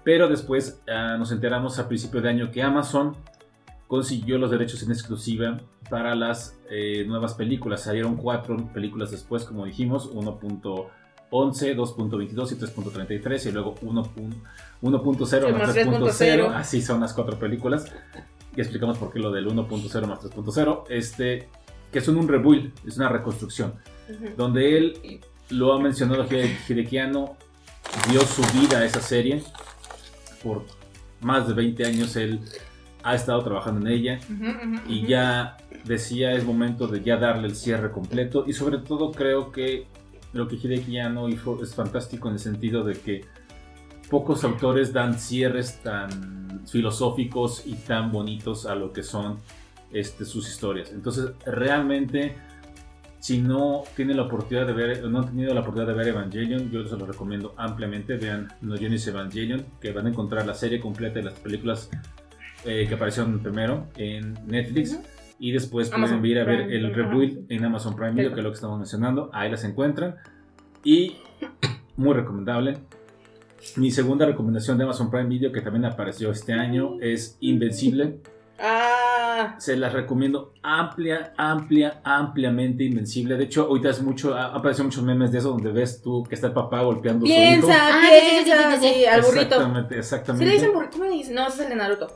Pero 0.03 0.28
después 0.28 0.82
ah, 0.89 1.18
nos 1.20 1.32
enteramos 1.32 1.78
a 1.78 1.88
principio 1.88 2.22
de 2.22 2.30
año 2.30 2.49
que 2.49 2.63
Amazon 2.63 3.15
consiguió 3.88 4.39
los 4.39 4.49
derechos 4.49 4.82
en 4.82 4.91
exclusiva 4.91 5.59
para 5.89 6.15
las 6.15 6.59
eh, 6.70 7.05
nuevas 7.05 7.36
películas. 7.36 7.82
Salieron 7.84 8.18
cuatro 8.18 8.57
películas 8.74 9.11
después, 9.11 9.43
como 9.43 9.65
dijimos, 9.65 10.11
1.11, 10.11 10.89
2.22 11.32 12.51
y 12.51 12.55
3.33 12.55 13.49
y 13.49 13.51
luego 13.51 13.76
1.0 13.76 14.34
1.0 14.82 15.51
más 15.51 15.59
más 15.59 15.76
3.0. 15.76 15.99
3.0. 15.99 16.55
Así 16.55 16.82
son 16.82 17.01
las 17.01 17.13
cuatro 17.13 17.38
películas. 17.38 17.93
Y 18.55 18.61
explicamos 18.61 18.97
por 18.97 19.11
qué 19.13 19.20
lo 19.20 19.32
del 19.32 19.47
1.0 19.47 20.07
más 20.07 20.24
3.0. 20.24 20.84
Este, 20.89 21.49
que 21.91 22.01
son 22.01 22.18
un 22.18 22.28
rebuild, 22.28 22.74
es 22.88 22.97
una 22.97 23.09
reconstrucción 23.09 23.76
Donde 24.37 24.77
él 24.77 25.19
lo 25.49 25.73
ha 25.73 25.79
mencionado 25.79 26.25
Hide- 26.25 26.57
Hidekiano 26.67 27.35
dio 28.09 28.21
su 28.21 28.41
vida 28.59 28.79
a 28.79 28.85
esa 28.85 29.01
serie. 29.01 29.43
Por 30.43 30.65
más 31.21 31.47
de 31.47 31.53
20 31.53 31.85
años 31.85 32.15
él 32.15 32.39
ha 33.03 33.15
estado 33.15 33.43
trabajando 33.43 33.87
en 33.87 33.93
ella. 33.93 34.19
Y 34.87 35.05
ya 35.07 35.57
decía 35.85 36.33
es 36.33 36.43
momento 36.43 36.87
de 36.87 37.01
ya 37.01 37.17
darle 37.17 37.47
el 37.47 37.55
cierre 37.55 37.91
completo. 37.91 38.43
Y 38.47 38.53
sobre 38.53 38.77
todo 38.79 39.11
creo 39.11 39.51
que 39.51 39.87
lo 40.33 40.47
que 40.47 40.55
Hidekiano 40.57 41.29
hizo 41.29 41.61
es 41.63 41.73
fantástico 41.73 42.27
en 42.27 42.33
el 42.35 42.39
sentido 42.39 42.83
de 42.83 42.93
que 42.93 43.25
pocos 44.09 44.43
autores 44.43 44.93
dan 44.93 45.17
cierres 45.19 45.81
tan 45.83 46.61
filosóficos 46.67 47.63
y 47.65 47.75
tan 47.75 48.11
bonitos 48.11 48.65
a 48.65 48.75
lo 48.75 48.91
que 48.93 49.03
son 49.03 49.37
este, 49.91 50.25
sus 50.25 50.47
historias. 50.49 50.91
Entonces, 50.91 51.31
realmente, 51.45 52.35
si 53.20 53.41
no 53.41 53.84
tienen 53.95 54.18
la 54.18 54.24
oportunidad 54.24 54.68
de 54.68 54.74
ver, 54.74 55.03
no 55.05 55.20
han 55.20 55.28
tenido 55.28 55.53
la 55.53 55.61
oportunidad 55.61 55.88
de 55.91 55.97
ver 55.97 56.07
Evangelion, 56.09 56.70
yo 56.70 56.86
se 56.86 56.95
los 56.97 57.07
recomiendo 57.07 57.53
ampliamente. 57.57 58.15
Vean 58.18 58.49
No 58.61 58.78
Genesis 58.78 59.07
Evangelion, 59.07 59.65
que 59.82 59.91
van 59.91 60.05
a 60.05 60.09
encontrar 60.09 60.45
la 60.45 60.53
serie 60.53 60.80
completa 60.80 61.15
de 61.15 61.24
las 61.24 61.34
películas 61.34 61.89
eh, 62.65 62.86
que 62.88 62.95
aparecieron 62.95 63.39
primero 63.39 63.88
en 63.97 64.36
Netflix. 64.45 64.93
Ujú. 64.93 65.03
Y 65.39 65.51
después 65.51 65.91
Amazon 65.91 66.20
pueden 66.20 66.38
ir 66.38 66.39
a 66.41 66.45
ver 66.45 66.61
Prime, 66.61 66.76
el 66.76 66.93
rebuild 66.93 67.51
en 67.51 67.65
Amazon 67.65 67.95
Prime 67.95 68.11
Video, 68.11 68.34
que 68.34 68.39
es 68.39 68.43
lo 68.43 68.49
que 68.49 68.55
estamos 68.55 68.78
mencionando. 68.78 69.30
Ahí 69.34 69.49
las 69.51 69.63
encuentran. 69.63 70.15
Y 70.84 71.18
muy 71.95 72.13
recomendable. 72.13 72.78
Mi 73.76 73.91
segunda 73.91 74.26
recomendación 74.26 74.78
de 74.78 74.84
Amazon 74.84 75.09
Prime 75.09 75.28
Video, 75.28 75.51
que 75.51 75.61
también 75.61 75.86
apareció 75.86 76.32
este 76.32 76.53
año, 76.53 76.97
es 77.01 77.38
Invencible. 77.39 78.20
Ah, 78.59 79.55
Se 79.59 79.75
las 79.77 79.93
recomiendo 79.93 80.53
amplia, 80.63 81.33
amplia, 81.37 82.01
ampliamente 82.03 82.83
Invencible. 82.83 83.37
De 83.37 83.43
hecho, 83.43 83.65
ahorita 83.67 83.89
es 83.89 84.01
mucho, 84.01 84.33
ha 84.35 84.47
aparecido 84.55 84.85
muchos 84.85 85.03
memes 85.03 85.31
de 85.31 85.37
eso 85.39 85.49
donde 85.49 85.71
ves 85.71 86.01
tú 86.01 86.23
que 86.23 86.35
está 86.35 86.47
el 86.47 86.53
papá 86.53 86.81
golpeando 86.81 87.25
a 87.25 87.27
su 87.27 87.33
hijo. 87.33 87.41
piensa, 87.41 87.75
Ah, 87.79 88.01
sí, 88.01 88.07
sí, 88.19 88.37
sí, 88.39 88.43
piensa, 88.45 88.71
sí, 88.71 88.77
sí, 88.79 88.87
sí. 88.87 88.93
sí, 88.99 89.05
al 89.05 89.21
burrito. 89.21 89.41
Exactamente, 89.43 89.93
¿Sí 89.93 89.99
exactamente. 89.99 90.45
le 90.45 90.51
dicen 90.53 90.73
burrito? 90.73 90.91
¿Cómo 90.93 91.03
le 91.05 91.11
dicen? 91.11 91.35
No, 91.35 91.47
ese 91.47 91.55
es 91.57 91.63
el 91.63 91.69
de 91.69 91.75
Naruto. 91.75 92.07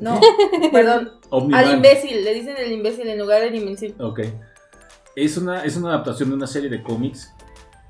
No, 0.00 0.20
perdón. 0.72 1.12
Omniman. 1.30 1.64
Al 1.64 1.74
imbécil, 1.74 2.22
le 2.24 2.34
dicen 2.34 2.54
el 2.58 2.70
imbécil 2.70 3.08
en 3.08 3.18
lugar 3.18 3.40
del 3.42 3.54
invencible. 3.54 3.96
Ok. 4.04 4.20
Es 5.16 5.36
una, 5.36 5.64
es 5.64 5.76
una 5.76 5.88
adaptación 5.88 6.28
de 6.28 6.36
una 6.36 6.46
serie 6.46 6.68
de 6.70 6.82
cómics. 6.82 7.32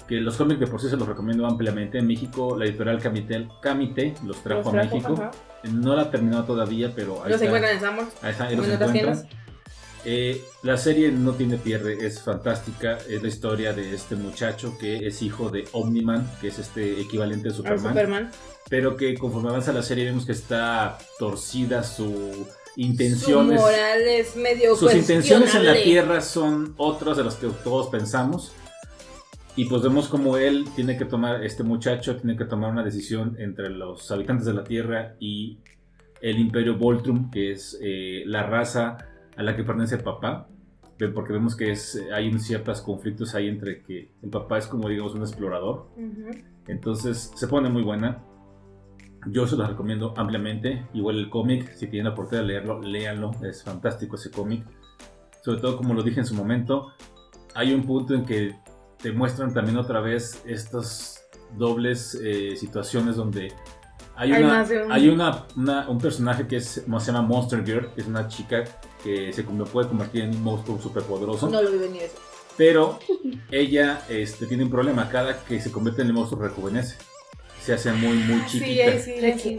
Que 0.08 0.16
los 0.20 0.36
cómics 0.36 0.58
de 0.58 0.66
por 0.66 0.80
sí 0.80 0.88
se 0.88 0.96
los 0.96 1.06
recomiendo 1.06 1.46
ampliamente. 1.46 1.98
En 1.98 2.06
México, 2.06 2.56
la 2.56 2.64
editorial 2.64 2.98
Camite, 3.00 3.46
Camite 3.60 4.14
los 4.24 4.42
trajo 4.42 4.60
Los 4.62 4.68
a 4.68 4.70
trajo, 4.70 4.94
México. 4.96 5.12
ajá. 5.18 5.30
No 5.70 5.94
la 5.94 6.02
ha 6.02 6.10
terminado 6.10 6.44
todavía, 6.44 6.92
pero 6.94 7.22
ahí 7.24 7.32
Los 7.32 7.42
encuentran 7.42 7.74
en 7.74 7.80
Sambor. 7.80 8.04
Ahí 8.22 8.30
está, 8.30 8.44
ahí 8.46 8.56
los 8.56 8.66
encuentran. 8.68 9.28
Eh, 10.04 10.40
la 10.62 10.76
serie 10.78 11.10
no 11.10 11.32
tiene 11.32 11.56
pierde, 11.58 12.06
es 12.06 12.22
fantástica. 12.22 12.96
Es 13.08 13.20
la 13.20 13.28
historia 13.28 13.72
de 13.72 13.94
este 13.94 14.14
muchacho 14.16 14.78
que 14.78 15.06
es 15.06 15.20
hijo 15.22 15.50
de 15.50 15.68
Omniman, 15.72 16.26
que 16.40 16.48
es 16.48 16.58
este 16.58 17.00
equivalente 17.00 17.48
de 17.48 17.50
Al 17.50 17.56
Superman. 17.56 17.92
Superman. 17.92 18.30
Pero 18.70 18.96
que 18.96 19.14
conforme 19.18 19.50
avanza 19.50 19.72
la 19.72 19.82
serie 19.82 20.04
vemos 20.04 20.24
que 20.24 20.32
está 20.32 20.96
torcida 21.18 21.82
su 21.82 22.04
Su 22.04 22.46
intenciones. 22.76 23.60
moral 23.60 24.00
es 24.02 24.36
medio 24.36 24.76
Sus 24.76 24.94
intenciones 24.94 25.54
en 25.54 25.66
la. 25.66 25.74
Tierra 25.74 26.20
son 26.20 26.74
otras 26.78 27.16
de 27.16 27.24
las 27.24 27.34
que 27.34 27.48
todos 27.64 27.88
pensamos. 27.88 28.52
Y 29.58 29.64
pues 29.64 29.82
vemos 29.82 30.06
como 30.06 30.36
él 30.36 30.66
tiene 30.76 30.96
que 30.96 31.04
tomar, 31.04 31.42
este 31.42 31.64
muchacho 31.64 32.16
tiene 32.16 32.36
que 32.36 32.44
tomar 32.44 32.70
una 32.70 32.84
decisión 32.84 33.34
entre 33.40 33.70
los 33.70 34.08
habitantes 34.12 34.46
de 34.46 34.54
la 34.54 34.62
Tierra 34.62 35.16
y 35.18 35.58
el 36.20 36.38
Imperio 36.38 36.78
Voltrum, 36.78 37.28
que 37.28 37.50
es 37.50 37.76
eh, 37.82 38.22
la 38.24 38.44
raza 38.44 38.98
a 39.36 39.42
la 39.42 39.56
que 39.56 39.64
pertenece 39.64 39.96
el 39.96 40.04
papá. 40.04 40.46
Porque 41.12 41.32
vemos 41.32 41.56
que 41.56 41.72
es, 41.72 42.00
hay 42.14 42.38
ciertos 42.38 42.82
conflictos 42.82 43.34
ahí 43.34 43.48
entre 43.48 43.82
que 43.82 44.12
el 44.22 44.30
papá 44.30 44.58
es 44.58 44.68
como 44.68 44.88
digamos 44.88 45.16
un 45.16 45.22
explorador. 45.22 45.88
Ujú. 45.96 46.38
Entonces 46.68 47.32
se 47.34 47.48
pone 47.48 47.68
muy 47.68 47.82
buena. 47.82 48.22
Yo 49.26 49.44
se 49.48 49.56
los 49.56 49.68
recomiendo 49.68 50.14
ampliamente. 50.16 50.86
Igual 50.94 51.18
el 51.18 51.30
cómic, 51.30 51.72
si 51.72 51.88
tienen 51.88 52.04
la 52.04 52.12
oportunidad 52.12 52.42
de 52.42 52.52
leerlo, 52.52 52.80
léanlo. 52.80 53.32
Es 53.42 53.64
fantástico 53.64 54.14
ese 54.14 54.30
cómic. 54.30 54.64
Sobre 55.42 55.60
todo, 55.60 55.76
como 55.76 55.94
lo 55.94 56.04
dije 56.04 56.20
en 56.20 56.26
su 56.26 56.36
momento, 56.36 56.92
hay 57.56 57.74
un 57.74 57.82
punto 57.82 58.14
en 58.14 58.24
que 58.24 58.54
te 59.02 59.12
muestran 59.12 59.52
también 59.54 59.76
otra 59.78 60.00
vez 60.00 60.40
estas 60.46 61.24
dobles 61.56 62.18
eh, 62.22 62.56
situaciones 62.56 63.16
donde 63.16 63.52
hay, 64.16 64.32
Hay 64.32 64.42
una, 64.42 64.52
más 64.54 64.68
de 64.68 64.82
un- 64.84 64.92
hay 64.92 65.08
una, 65.08 65.44
una- 65.56 65.88
un 65.88 65.98
personaje 65.98 66.46
que 66.46 66.56
es, 66.56 66.66
se 67.00 67.06
llama 67.12 67.22
Monster 67.22 67.64
Girl, 67.64 67.90
que 67.94 68.00
es 68.00 68.06
una 68.08 68.26
chica 68.28 68.64
que 69.02 69.32
se 69.32 69.44
puede 69.44 69.88
convertir 69.88 70.22
en 70.24 70.30
un 70.30 70.42
monstruo 70.42 70.80
superpoderoso. 70.80 71.48
No 71.48 71.62
lo 71.62 71.70
vi 71.70 71.78
venir 71.78 72.02
eso. 72.02 72.16
Pero 72.56 72.98
ella 73.52 74.02
este, 74.08 74.46
tiene 74.46 74.64
un 74.64 74.70
problema. 74.70 75.08
Cada 75.08 75.44
que 75.44 75.60
se 75.60 75.70
convierte 75.70 76.02
en 76.02 76.08
el 76.08 76.14
monstruo 76.14 76.42
rejuvenece. 76.42 76.96
Se 77.62 77.74
hace 77.74 77.92
muy, 77.92 78.16
muy 78.18 78.40
Sí, 78.48 78.58
chiquita. 78.58 78.98
sí, 78.98 79.10
ahí 79.24 79.38
sí. 79.38 79.56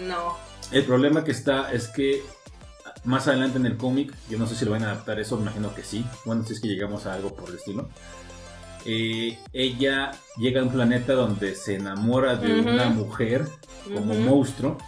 No. 0.00 0.36
El 0.70 0.84
problema 0.84 1.24
que 1.24 1.32
está 1.32 1.72
es 1.72 1.88
que 1.88 2.22
más 3.04 3.26
adelante 3.26 3.58
en 3.58 3.66
el 3.66 3.76
cómic, 3.76 4.12
yo 4.28 4.38
no 4.38 4.46
sé 4.46 4.54
si 4.54 4.64
lo 4.64 4.70
van 4.72 4.84
a 4.84 4.92
adaptar 4.92 5.18
eso, 5.18 5.36
me 5.36 5.42
imagino 5.42 5.74
que 5.74 5.82
sí. 5.82 6.04
Bueno, 6.24 6.44
si 6.44 6.52
es 6.52 6.60
que 6.60 6.68
llegamos 6.68 7.06
a 7.06 7.14
algo 7.14 7.34
por 7.34 7.48
el 7.48 7.56
estilo. 7.56 7.88
Eh, 8.84 9.38
ella 9.52 10.12
llega 10.36 10.60
a 10.60 10.64
un 10.64 10.70
planeta 10.70 11.12
donde 11.14 11.54
se 11.54 11.74
enamora 11.76 12.36
de 12.36 12.60
una 12.60 12.88
mujer 12.88 13.46
como 13.92 14.14
monstruo 14.14 14.78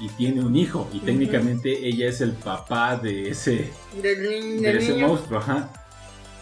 y 0.00 0.08
tiene 0.10 0.40
un 0.42 0.56
hijo. 0.56 0.88
Y 0.92 1.00
técnicamente 1.00 1.86
ella 1.86 2.08
es 2.08 2.20
el 2.20 2.32
papá 2.32 2.96
de 2.96 3.30
ese, 3.30 3.70
de 4.02 4.78
ese 4.78 4.92
niño. 4.94 5.08
monstruo, 5.08 5.38
ajá. 5.40 5.70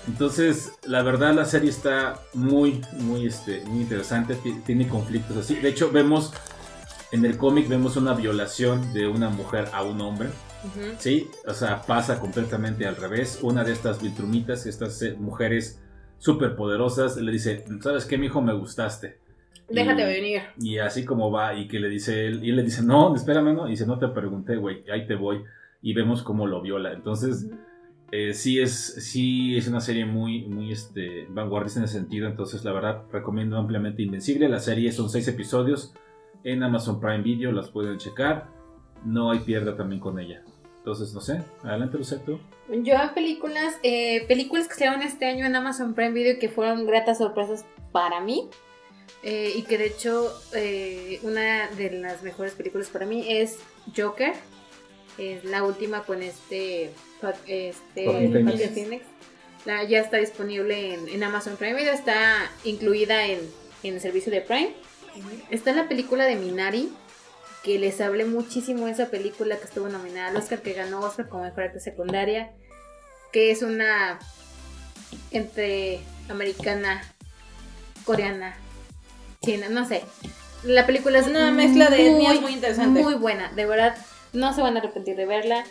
Entonces, 0.07 0.73
la 0.87 1.03
verdad 1.03 1.35
la 1.35 1.45
serie 1.45 1.69
está 1.71 2.21
muy, 2.35 2.81
muy, 2.99 3.27
este, 3.27 3.63
muy 3.67 3.83
interesante, 3.83 4.35
ti- 4.37 4.61
tiene 4.65 4.89
conflictos 4.89 5.37
así. 5.37 5.57
De 5.57 5.69
hecho, 5.69 5.91
vemos, 5.91 6.33
en 7.13 7.25
el 7.27 7.37
cómic 7.37 7.69
vemos 7.69 7.97
una 7.97 8.15
violación 8.15 8.93
de 8.95 9.07
una 9.07 9.29
mujer 9.29 9.69
a 9.73 9.83
un 9.83 10.01
hombre. 10.01 10.29
¿sí? 10.99 11.29
O 11.47 11.55
sea, 11.55 11.83
pasa 11.83 12.19
completamente 12.21 12.87
al 12.87 12.97
revés. 12.97 13.39
Una 13.43 13.65
de 13.65 13.73
estas 13.73 14.01
Viltrumitas, 14.03 14.67
estas 14.67 15.01
eh, 15.03 15.15
mujeres 15.19 15.79
súper 16.19 16.57
poderosas, 16.57 17.17
le 17.17 17.33
dice, 17.33 17.65
¿sabes 17.81 18.05
qué, 18.05 18.19
mijo? 18.19 18.41
Me 18.43 18.53
gustaste. 18.53 19.19
Déjate 19.69 20.03
Y- 20.03 20.07
venir. 20.07 20.43
Y 20.61 20.79
así 20.79 21.05
como 21.05 21.31
va, 21.31 21.55
y 21.55 21.69
que 21.69 21.79
le 21.79 21.89
dice 21.89 22.27
él, 22.27 22.45
y 22.45 22.51
él 22.51 22.57
le 22.57 22.63
dice, 22.63 22.83
no, 22.83 23.15
espérame, 23.15 23.55
no, 23.55 23.67
y 23.67 23.73
dice, 23.73 23.87
no 23.87 23.99
te 23.99 24.09
pregunté, 24.09 24.57
güey, 24.57 24.83
ahí 24.91 25.07
te 25.07 25.15
voy. 25.15 25.43
Y 25.83 25.95
vemos 25.95 26.23
cómo 26.23 26.47
lo 26.47 26.61
viola. 26.61 26.93
Entonces, 26.93 27.49
eh, 28.11 28.33
sí 28.33 28.59
es 28.59 28.73
sí 28.73 29.57
es 29.59 29.69
una 29.69 29.83
serie 29.83 30.07
muy 30.07 30.47
muy 30.47 30.73
este 30.73 31.27
vanguardista 31.29 31.81
en 31.81 31.85
ese 31.85 31.99
sentido 31.99 32.27
entonces 32.27 32.65
la 32.65 32.73
verdad 32.73 33.03
recomiendo 33.13 33.59
ampliamente 33.59 34.01
Invencible 34.01 34.49
la 34.49 34.61
serie 34.61 34.93
son 34.93 35.11
seis 35.11 35.29
episodios 35.29 35.93
en 36.43 36.63
Amazon 36.63 37.01
Prime 37.01 37.21
Video 37.23 37.53
las 37.53 37.69
pueden 37.69 37.99
checar 37.99 38.49
no 39.05 39.31
hay 39.31 39.41
pierda 39.41 39.77
también 39.77 40.01
con 40.01 40.19
ella 40.19 40.43
entonces 40.89 41.15
no 41.15 41.21
sé 41.21 41.43
adelante 41.63 41.99
Lucetto 41.99 42.41
Yo 42.69 42.95
en 42.95 43.15
películas, 43.15 43.75
eh, 43.83 44.25
películas 44.27 44.69
que 44.69 44.75
salieron 44.75 45.03
este 45.03 45.27
año 45.27 45.45
en 45.45 45.55
Amazon 45.55 45.95
Prime 45.95 46.13
Video 46.13 46.33
y 46.35 46.39
que 46.39 46.49
fueron 46.49 46.87
gratas 46.87 47.19
sorpresas 47.19 47.67
para 47.93 48.21
mí, 48.21 48.49
eh, 49.23 49.53
y 49.55 49.63
que 49.63 49.77
de 49.77 49.87
hecho 49.87 50.33
eh, 50.55 51.21
una 51.23 51.69
de 51.77 51.91
las 51.91 52.23
mejores 52.23 52.53
películas 52.55 52.89
para 52.89 53.05
mí 53.05 53.27
es 53.29 53.59
Joker. 53.95 54.33
Es 55.19 55.45
la 55.45 55.65
última 55.65 56.05
con 56.05 56.23
este, 56.23 56.91
este. 57.49 58.05
Joaquin 58.05 58.49
Phoenix. 58.73 59.05
La- 59.67 59.83
ya 59.85 59.99
está 59.99 60.19
disponible 60.19 60.95
en, 60.95 61.09
en 61.09 61.23
Amazon 61.25 61.57
Prime 61.57 61.75
Video, 61.75 61.93
está 61.93 62.51
incluida 62.65 63.27
en, 63.27 63.41
en 63.83 63.95
el 63.95 64.01
servicio 64.01 64.31
de 64.31 64.41
Prime. 64.43 64.73
Está 65.51 65.73
la 65.73 65.89
película 65.89 66.25
de 66.25 66.37
Minari, 66.37 66.91
que 67.69 67.79
les 67.79 68.01
hablé 68.01 68.25
muchísimo 68.25 68.87
de 68.87 68.93
esa 68.93 69.11
película 69.11 69.59
que 69.59 69.65
estuvo 69.65 69.91
nominada 69.91 70.29
al 70.29 70.37
Oscar, 70.39 70.63
que 70.63 70.73
ganó 70.73 71.01
Oscar 71.01 71.29
como 71.29 71.45
mejor 71.45 71.65
actriz 71.65 71.85
secundaria, 71.85 72.51
que 73.31 73.51
es 73.51 73.61
una 73.61 74.19
entre 75.33 76.01
americana, 76.31 77.03
coreana, 78.07 78.57
china, 79.45 79.69
no 79.69 79.87
sé. 79.87 80.03
La 80.63 80.87
película 80.87 81.19
es 81.19 81.27
Una 81.27 81.51
mezcla 81.51 81.91
de 81.91 82.09
etnias 82.09 82.41
muy 82.41 82.55
interesante. 82.55 83.03
Muy 83.03 83.17
buena, 83.17 83.53
de 83.53 83.67
verdad, 83.67 83.99
no 84.33 84.55
se 84.55 84.63
van 84.63 84.77
a 84.77 84.81
arrepentir 84.81 85.17
de 85.17 85.27
verla. 85.27 85.63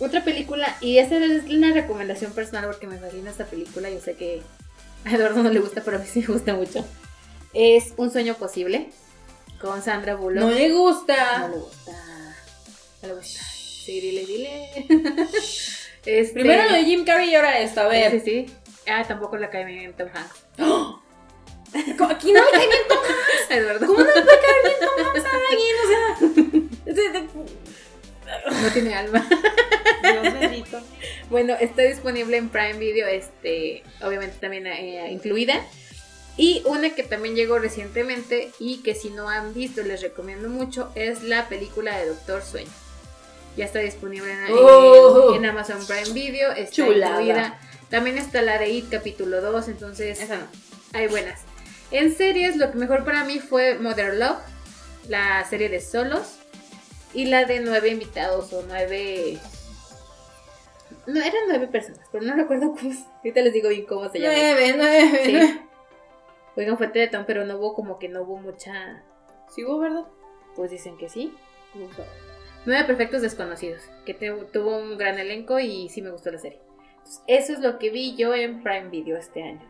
Otra 0.00 0.24
película, 0.24 0.76
y 0.80 0.98
esa 0.98 1.18
es 1.18 1.44
una 1.44 1.72
recomendación 1.72 2.32
personal 2.32 2.66
porque 2.66 2.88
me 2.88 2.98
fascina 2.98 3.30
esta 3.30 3.44
película, 3.44 3.88
yo 3.90 4.00
sé 4.00 4.14
que 4.14 4.42
a 5.04 5.14
Eduardo 5.14 5.44
no 5.44 5.50
le 5.50 5.60
gusta, 5.60 5.82
pero 5.84 5.98
a 5.98 6.00
mí 6.00 6.06
sí 6.12 6.18
me 6.18 6.34
gusta 6.34 6.56
mucho. 6.56 6.84
Es 7.54 7.94
Un 7.96 8.10
sueño 8.10 8.34
posible, 8.34 8.90
con 9.60 9.82
Sandra 9.82 10.14
Bullock. 10.16 10.44
No 10.44 10.50
le 10.50 10.70
gusta. 10.70 11.38
No 11.40 11.48
le 11.48 11.56
gusta. 11.58 11.92
No 13.02 13.08
le 13.08 13.14
gusta. 13.14 13.40
Sí, 13.42 14.00
dile, 14.00 14.24
dile. 14.26 14.68
Este- 16.06 16.32
Primero 16.32 16.64
lo 16.64 16.72
de 16.72 16.84
Jim 16.84 17.04
Carrey 17.04 17.30
y 17.30 17.34
ahora 17.34 17.58
esto. 17.58 17.80
A 17.82 17.88
ver. 17.88 18.12
Sí, 18.12 18.20
sí. 18.20 18.46
Ah, 18.88 19.04
tampoco 19.06 19.36
la 19.36 19.50
cae 19.50 19.64
bien 19.64 19.92
Tom 19.94 20.08
Hanks. 20.14 20.44
Aquí 22.10 22.32
no 22.32 22.40
me 22.44 22.50
cae 22.50 22.66
bien 22.66 22.80
Eduardo. 23.50 23.86
¿Cómo 23.86 23.98
no 23.98 24.04
puede 24.06 24.24
caer 24.24 24.62
bien 24.64 24.76
Tom 24.80 25.06
Hanks 25.06 25.24
a 25.26 25.30
alguien? 25.50 25.76
O 26.86 26.94
sea. 26.94 28.62
No 28.62 28.70
tiene 28.72 28.94
alma. 28.94 29.26
Dios 30.02 30.22
bendito. 30.40 30.80
Bueno, 31.30 31.54
está 31.60 31.82
disponible 31.82 32.36
en 32.38 32.48
Prime 32.48 32.78
Video, 32.78 33.06
este, 33.06 33.82
obviamente 34.02 34.36
también 34.38 34.66
eh, 34.66 35.08
incluida. 35.10 35.62
Y 36.38 36.62
una 36.64 36.94
que 36.94 37.02
también 37.02 37.34
llegó 37.34 37.58
recientemente 37.58 38.52
y 38.58 38.78
que 38.78 38.94
si 38.94 39.10
no 39.10 39.28
han 39.28 39.52
visto 39.52 39.82
les 39.82 40.00
recomiendo 40.00 40.48
mucho 40.48 40.90
es 40.94 41.22
la 41.24 41.48
película 41.48 41.98
de 41.98 42.06
Doctor 42.06 42.42
Sueño. 42.42 42.70
Ya 43.56 43.64
está 43.66 43.80
disponible 43.80 44.32
en, 44.32 44.38
en- 44.46 44.52
Oh. 44.52 45.34
en 45.34 45.44
Amazon 45.44 45.84
Prime 45.86 46.10
Video, 46.14 46.52
está 46.52 46.72
Chulada. 46.72 47.20
incluida. 47.20 47.60
También 47.90 48.16
está 48.18 48.40
la 48.40 48.56
de 48.58 48.68
It 48.70 48.88
capítulo 48.90 49.40
2, 49.42 49.68
entonces 49.68 50.20
Esa 50.20 50.36
no. 50.36 50.46
hay 50.92 51.08
buenas. 51.08 51.40
En 51.90 52.14
series, 52.16 52.56
lo 52.56 52.70
que 52.70 52.78
mejor 52.78 53.04
para 53.04 53.24
mí 53.24 53.40
fue 53.40 53.76
Mother 53.78 54.14
Love, 54.14 54.38
la 55.08 55.44
serie 55.50 55.68
de 55.68 55.80
solos, 55.80 56.34
y 57.14 57.24
la 57.24 57.46
de 57.46 57.60
nueve 57.60 57.88
invitados 57.88 58.52
o 58.52 58.62
nueve. 58.68 59.38
No, 61.06 61.18
eran 61.20 61.40
nueve 61.48 61.66
personas, 61.66 62.00
pero 62.12 62.22
no 62.24 62.34
recuerdo 62.36 62.74
cómo. 62.78 62.92
Ahorita 63.16 63.40
les 63.40 63.52
digo 63.54 63.70
bien 63.70 63.86
cómo 63.86 64.10
se 64.12 64.20
llama. 64.20 64.34
Nueve, 64.36 64.74
nueve. 64.76 65.22
Sí. 65.24 65.60
Oigan, 66.58 66.76
fue 66.76 66.88
Teletón, 66.88 67.24
pero 67.26 67.44
no 67.46 67.56
hubo 67.56 67.72
como 67.74 67.98
que 67.98 68.08
no 68.08 68.22
hubo 68.22 68.36
mucha. 68.36 69.02
Sí, 69.54 69.64
hubo, 69.64 69.78
¿verdad? 69.78 70.04
Pues 70.56 70.70
dicen 70.70 70.98
que 70.98 71.08
sí. 71.08 71.32
Nueve 72.66 72.84
perfectos 72.84 73.22
desconocidos, 73.22 73.80
que 74.04 74.12
te- 74.12 74.32
tuvo 74.52 74.76
un 74.76 74.98
gran 74.98 75.18
elenco 75.18 75.58
y 75.60 75.88
sí 75.88 76.02
me 76.02 76.10
gustó 76.10 76.30
la 76.32 76.38
serie. 76.38 76.60
Entonces, 76.98 77.22
eso 77.28 77.52
es 77.52 77.60
lo 77.60 77.78
que 77.78 77.90
vi 77.90 78.16
yo 78.16 78.34
en 78.34 78.62
Prime 78.62 78.88
Video 78.88 79.16
este 79.16 79.42
año. 79.42 79.60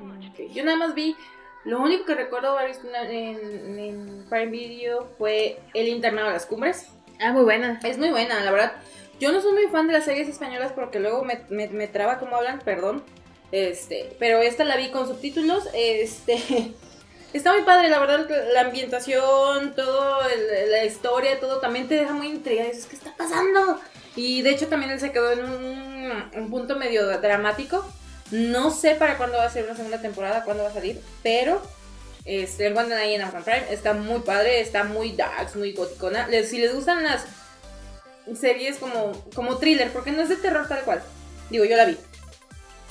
Ok, 0.00 0.50
Yo 0.52 0.64
nada 0.64 0.76
más 0.76 0.94
vi. 0.94 1.16
Lo 1.64 1.80
único 1.80 2.04
que 2.04 2.14
recuerdo 2.14 2.56
en, 2.60 2.94
en- 2.94 3.78
en 3.78 4.26
Prime 4.28 4.46
Video 4.46 5.06
fue 5.18 5.58
El 5.74 5.88
internado 5.88 6.26
de 6.28 6.34
las 6.34 6.46
cumbres. 6.46 6.88
Ah, 7.20 7.32
muy 7.32 7.44
buena. 7.44 7.78
Es 7.84 7.96
muy 7.98 8.10
buena, 8.10 8.42
la 8.42 8.50
verdad. 8.50 8.72
Yo 9.20 9.32
no 9.32 9.40
soy 9.40 9.52
muy 9.52 9.66
fan 9.68 9.86
de 9.86 9.92
las 9.94 10.04
series 10.04 10.28
españolas 10.28 10.72
porque 10.72 11.00
luego 11.00 11.24
me, 11.24 11.40
me- 11.48 11.68
me 11.68 11.88
traba 11.88 12.18
cómo 12.18 12.36
hablan, 12.36 12.60
perdón. 12.60 13.02
Este, 13.50 14.14
pero 14.18 14.40
esta 14.42 14.64
la 14.64 14.76
vi 14.76 14.90
con 14.90 15.06
subtítulos. 15.08 15.64
Este, 15.74 16.36
está 17.32 17.52
muy 17.52 17.62
padre, 17.62 17.88
la 17.88 17.98
verdad. 17.98 18.28
La 18.52 18.62
ambientación, 18.62 19.74
todo, 19.74 20.20
el- 20.28 20.70
la 20.70 20.84
historia, 20.84 21.40
todo 21.40 21.58
también 21.60 21.88
te 21.88 21.94
deja 21.94 22.12
muy 22.12 22.28
intrigada. 22.28 22.68
Dices, 22.68 22.86
¿qué 22.86 22.96
está 22.96 23.14
pasando? 23.16 23.80
Y 24.16 24.42
de 24.42 24.50
hecho 24.50 24.66
también 24.68 24.90
él 24.92 25.00
se 25.00 25.12
quedó 25.12 25.32
en 25.32 25.44
un, 25.44 26.12
un 26.34 26.50
punto 26.50 26.76
medio 26.76 27.06
dramático. 27.20 27.84
No 28.30 28.70
sé 28.70 28.94
para 28.94 29.16
cuándo 29.16 29.38
va 29.38 29.44
a 29.44 29.50
ser 29.50 29.64
una 29.64 29.74
segunda 29.76 30.02
temporada, 30.02 30.44
cuándo 30.44 30.62
va 30.64 30.68
a 30.68 30.74
salir, 30.74 31.00
pero 31.22 31.62
este, 32.26 32.64
lo 32.64 32.70
encuentran 32.70 32.98
ahí 33.00 33.14
en 33.14 33.22
Amazon 33.22 33.42
Prime. 33.44 33.64
Está 33.70 33.94
muy 33.94 34.20
padre, 34.20 34.60
está 34.60 34.84
muy 34.84 35.12
dark, 35.12 35.56
muy 35.56 35.72
goticona. 35.72 36.28
Si 36.44 36.58
les 36.58 36.74
gustan 36.74 37.02
las 37.04 37.24
series 38.38 38.76
como, 38.76 39.12
como 39.34 39.56
thriller, 39.56 39.90
porque 39.92 40.10
no 40.10 40.20
es 40.22 40.28
de 40.28 40.36
terror 40.36 40.68
tal 40.68 40.82
cual. 40.82 41.02
Digo, 41.48 41.64
yo 41.64 41.76
la 41.76 41.86
vi. 41.86 41.96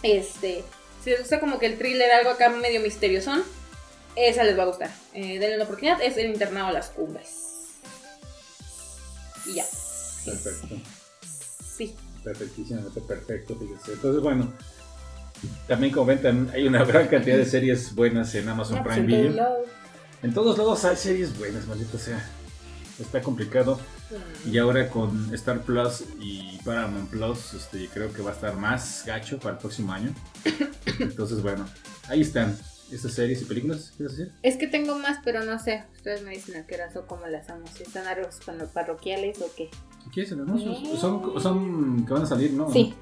Este, 0.03 0.63
si 1.03 1.09
les 1.09 1.19
gusta 1.19 1.39
como 1.39 1.59
que 1.59 1.65
el 1.65 1.77
thriller, 1.77 2.11
algo 2.11 2.31
acá 2.31 2.49
medio 2.49 2.81
misteriosón, 2.81 3.43
esa 4.15 4.43
les 4.43 4.57
va 4.57 4.63
a 4.63 4.67
gustar. 4.67 4.91
Eh, 5.13 5.39
denle 5.39 5.55
una 5.55 5.65
oportunidad, 5.65 6.01
es 6.01 6.17
el 6.17 6.31
internado 6.31 6.67
a 6.67 6.71
las 6.71 6.89
cumbres. 6.89 7.29
Y 9.45 9.55
ya. 9.55 9.65
Perfecto. 10.25 10.75
Sí. 11.77 11.95
Perfectísimamente 12.23 12.99
perfecto, 13.01 13.55
fíjese. 13.55 13.93
Entonces, 13.93 14.21
bueno, 14.21 14.51
también 15.67 15.93
también 15.93 16.49
hay 16.53 16.67
una 16.67 16.83
gran 16.83 17.07
cantidad 17.07 17.37
de 17.37 17.45
series 17.45 17.93
buenas 17.93 18.33
en 18.35 18.49
Amazon 18.49 18.83
Prime 18.83 19.01
Video. 19.01 19.65
En 20.23 20.33
todos 20.33 20.57
lados 20.57 20.83
hay 20.83 20.95
series 20.95 21.37
buenas, 21.37 21.67
maldita 21.67 21.97
sea. 21.97 22.27
Está 22.99 23.21
complicado. 23.21 23.79
Y 24.49 24.57
ahora 24.57 24.89
con 24.89 25.33
Star 25.33 25.61
Plus 25.61 26.03
y 26.19 26.57
Paramount 26.63 27.09
Plus, 27.09 27.53
este, 27.53 27.87
creo 27.93 28.11
que 28.13 28.21
va 28.21 28.31
a 28.31 28.33
estar 28.33 28.55
más 28.55 29.03
gacho 29.05 29.37
para 29.39 29.55
el 29.55 29.57
próximo 29.59 29.93
año. 29.93 30.13
Entonces, 30.99 31.41
bueno, 31.41 31.65
ahí 32.07 32.21
están 32.21 32.57
estas 32.91 33.13
series 33.13 33.41
y 33.41 33.45
películas. 33.45 33.93
¿Quieres 33.97 34.17
decir? 34.17 34.33
Es 34.43 34.57
que 34.57 34.67
tengo 34.67 34.97
más, 34.97 35.19
pero 35.23 35.43
no 35.43 35.59
sé. 35.59 35.83
Ustedes 35.95 36.21
me 36.23 36.31
dicen 36.31 36.55
a 36.61 36.65
qué 36.65 36.75
hora 36.75 36.89
o 36.95 37.05
cómo 37.05 37.27
las 37.27 37.49
amo. 37.49 37.65
Si 37.73 37.83
están 37.83 38.07
algo 38.07 38.27
con 38.45 38.57
los 38.57 38.69
parroquiales 38.69 39.41
o 39.41 39.49
qué. 39.55 39.69
¿Qué 40.05 40.09
quieres? 40.11 40.31
Anuncios? 40.31 40.99
Son, 40.99 41.41
son 41.41 42.05
que 42.05 42.13
van 42.13 42.23
a 42.23 42.27
salir, 42.27 42.53
¿no? 42.53 42.71
Sí. 42.71 42.93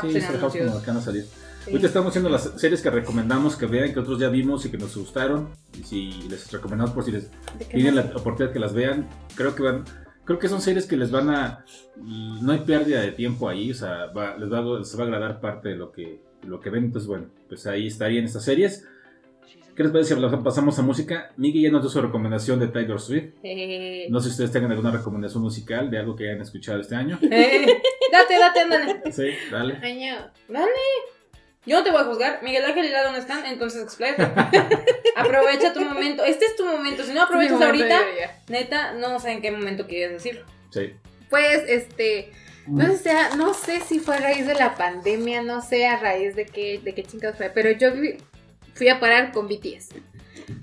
Sí, 0.00 0.08
dejamos 0.08 0.52
como 0.56 0.82
que 0.82 0.90
van 0.90 0.96
a 0.96 1.02
salir. 1.02 1.24
Sí. 1.24 1.70
Ahorita 1.70 1.86
estamos 1.86 2.08
haciendo 2.10 2.28
las 2.28 2.50
series 2.56 2.82
que 2.82 2.90
recomendamos 2.90 3.56
que 3.56 3.66
vean, 3.66 3.92
que 3.92 4.00
otros 4.00 4.18
ya 4.18 4.28
vimos 4.28 4.64
y 4.64 4.70
que 4.70 4.78
nos 4.78 4.96
gustaron. 4.96 5.50
Y 5.78 5.84
si 5.84 6.12
les 6.28 6.50
recomendamos 6.50 6.92
por 6.92 7.04
si 7.04 7.12
les 7.12 7.30
¿De 7.30 7.66
qué 7.66 7.74
tienen 7.74 7.96
la 7.96 8.02
oportunidad 8.16 8.52
que 8.52 8.58
las 8.58 8.72
vean, 8.72 9.08
creo 9.36 9.54
que 9.54 9.62
van, 9.62 9.84
creo 10.24 10.38
que 10.38 10.48
son 10.48 10.60
series 10.60 10.86
que 10.86 10.96
les 10.96 11.10
van 11.10 11.30
a, 11.30 11.64
no 11.96 12.52
hay 12.52 12.60
pérdida 12.60 13.00
de 13.00 13.12
tiempo 13.12 13.48
ahí, 13.48 13.70
o 13.70 13.74
sea, 13.74 14.06
va- 14.06 14.36
les, 14.36 14.50
va, 14.52 14.60
les 14.78 14.98
va 14.98 15.02
a 15.02 15.06
agradar 15.06 15.40
parte 15.40 15.70
de 15.70 15.76
lo 15.76 15.92
que, 15.92 16.20
lo 16.46 16.60
que 16.60 16.70
ven, 16.70 16.84
entonces 16.84 17.08
bueno, 17.08 17.26
pues 17.48 17.66
ahí 17.66 17.86
estarían 17.86 18.24
estas 18.24 18.44
series. 18.44 18.86
¿Qué 19.74 19.82
les 19.84 19.90
parece 19.92 20.14
si 20.14 20.20
pasamos 20.44 20.78
a 20.78 20.82
música? 20.82 21.32
Miguel 21.38 21.62
ya 21.62 21.70
nos 21.70 21.80
dio 21.80 21.88
su 21.90 22.00
recomendación 22.02 22.60
de 22.60 22.68
Taylor 22.68 23.00
Swift. 23.00 23.32
Eh, 23.42 24.06
No 24.10 24.20
sé 24.20 24.26
si 24.28 24.32
ustedes 24.32 24.52
tengan 24.52 24.70
alguna 24.70 24.90
recomendación 24.90 25.42
musical 25.42 25.90
de 25.90 25.96
algo 25.98 26.14
que 26.14 26.28
hayan 26.28 26.42
escuchado 26.42 26.78
este 26.78 26.94
año. 26.94 27.18
Eh, 27.22 27.80
date, 28.12 28.38
date, 28.38 28.60
ándale. 28.60 29.12
Sí, 29.12 29.28
dale. 29.50 29.78
Dale. 30.46 30.70
Yo 31.64 31.76
no 31.78 31.84
te 31.84 31.90
voy 31.90 32.00
a 32.00 32.04
juzgar. 32.04 32.40
Miguel 32.42 32.64
Ángel 32.64 32.86
y 32.86 32.88
Lalo 32.90 33.12
no 33.12 33.18
están, 33.18 33.46
entonces 33.46 33.82
expláyate. 33.82 34.22
Aprovecha 35.16 35.72
tu 35.72 35.80
momento. 35.84 36.24
Este 36.24 36.44
es 36.46 36.56
tu 36.56 36.64
momento. 36.66 37.04
Si 37.04 37.12
no 37.12 37.22
aprovechas 37.22 37.60
ahorita, 37.60 38.00
neta, 38.48 38.92
no 38.94 39.18
sé 39.20 39.32
en 39.32 39.42
qué 39.42 39.50
momento 39.50 39.86
quieres 39.86 40.12
decirlo. 40.12 40.44
Sí. 40.70 40.92
Pues, 41.30 41.62
este. 41.68 42.32
No 42.66 42.86
sé, 42.92 42.98
sea- 42.98 43.30
no 43.36 43.54
sé 43.54 43.80
si 43.80 43.98
fue 43.98 44.16
a 44.16 44.20
raíz 44.20 44.46
de 44.46 44.54
la 44.54 44.76
pandemia, 44.76 45.42
no 45.42 45.62
sé 45.62 45.86
a 45.86 45.96
raíz 45.98 46.36
de 46.36 46.46
qué, 46.46 46.80
de 46.82 46.94
qué 46.94 47.02
chingados 47.02 47.36
fue, 47.36 47.50
pero 47.50 47.72
yo 47.72 47.92
vi- 47.92 48.18
fui 48.74 48.88
a 48.88 49.00
parar 49.00 49.32
con 49.32 49.48
BTS. 49.48 49.88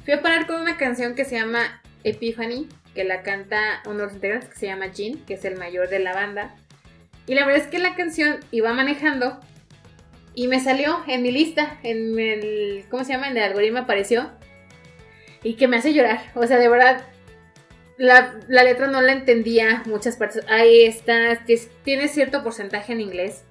Fui 0.05 0.13
a 0.13 0.21
parar 0.21 0.47
con 0.47 0.61
una 0.61 0.77
canción 0.77 1.13
que 1.13 1.25
se 1.25 1.35
llama 1.37 1.81
Epiphany, 2.05 2.69
que 2.95 3.03
la 3.03 3.21
canta 3.21 3.81
uno 3.85 3.97
de 3.97 4.03
los 4.05 4.13
integrantes 4.13 4.49
que 4.49 4.55
se 4.55 4.67
llama 4.67 4.89
Jin, 4.93 5.25
que 5.25 5.33
es 5.33 5.43
el 5.43 5.57
mayor 5.57 5.89
de 5.89 5.99
la 5.99 6.13
banda. 6.13 6.55
Y 7.27 7.35
la 7.35 7.45
verdad 7.45 7.63
es 7.63 7.67
que 7.69 7.79
la 7.79 7.95
canción 7.95 8.39
iba 8.51 8.71
manejando 8.71 9.39
y 10.41 10.47
me 10.47 10.59
salió 10.61 10.99
en 11.07 11.21
mi 11.21 11.31
lista, 11.31 11.79
en 11.83 12.17
el, 12.19 12.85
¿cómo 12.89 13.03
se 13.03 13.11
llama? 13.13 13.29
En 13.29 13.35
el 13.37 13.43
algoritmo 13.43 13.79
apareció. 13.79 14.31
Y 15.43 15.55
que 15.55 15.67
me 15.67 15.77
hace 15.77 15.93
llorar. 15.93 16.21
O 16.35 16.45
sea, 16.47 16.57
de 16.57 16.69
verdad, 16.69 17.01
la, 17.97 18.39
la 18.47 18.63
letra 18.63 18.87
no 18.87 19.01
la 19.01 19.11
entendía 19.11 19.83
muchas 19.85 20.15
partes. 20.15 20.43
Ahí 20.47 20.83
está, 20.83 21.43
tiene 21.83 22.07
cierto 22.07 22.43
porcentaje 22.43 22.93
en 22.93 23.01
inglés. 23.01 23.43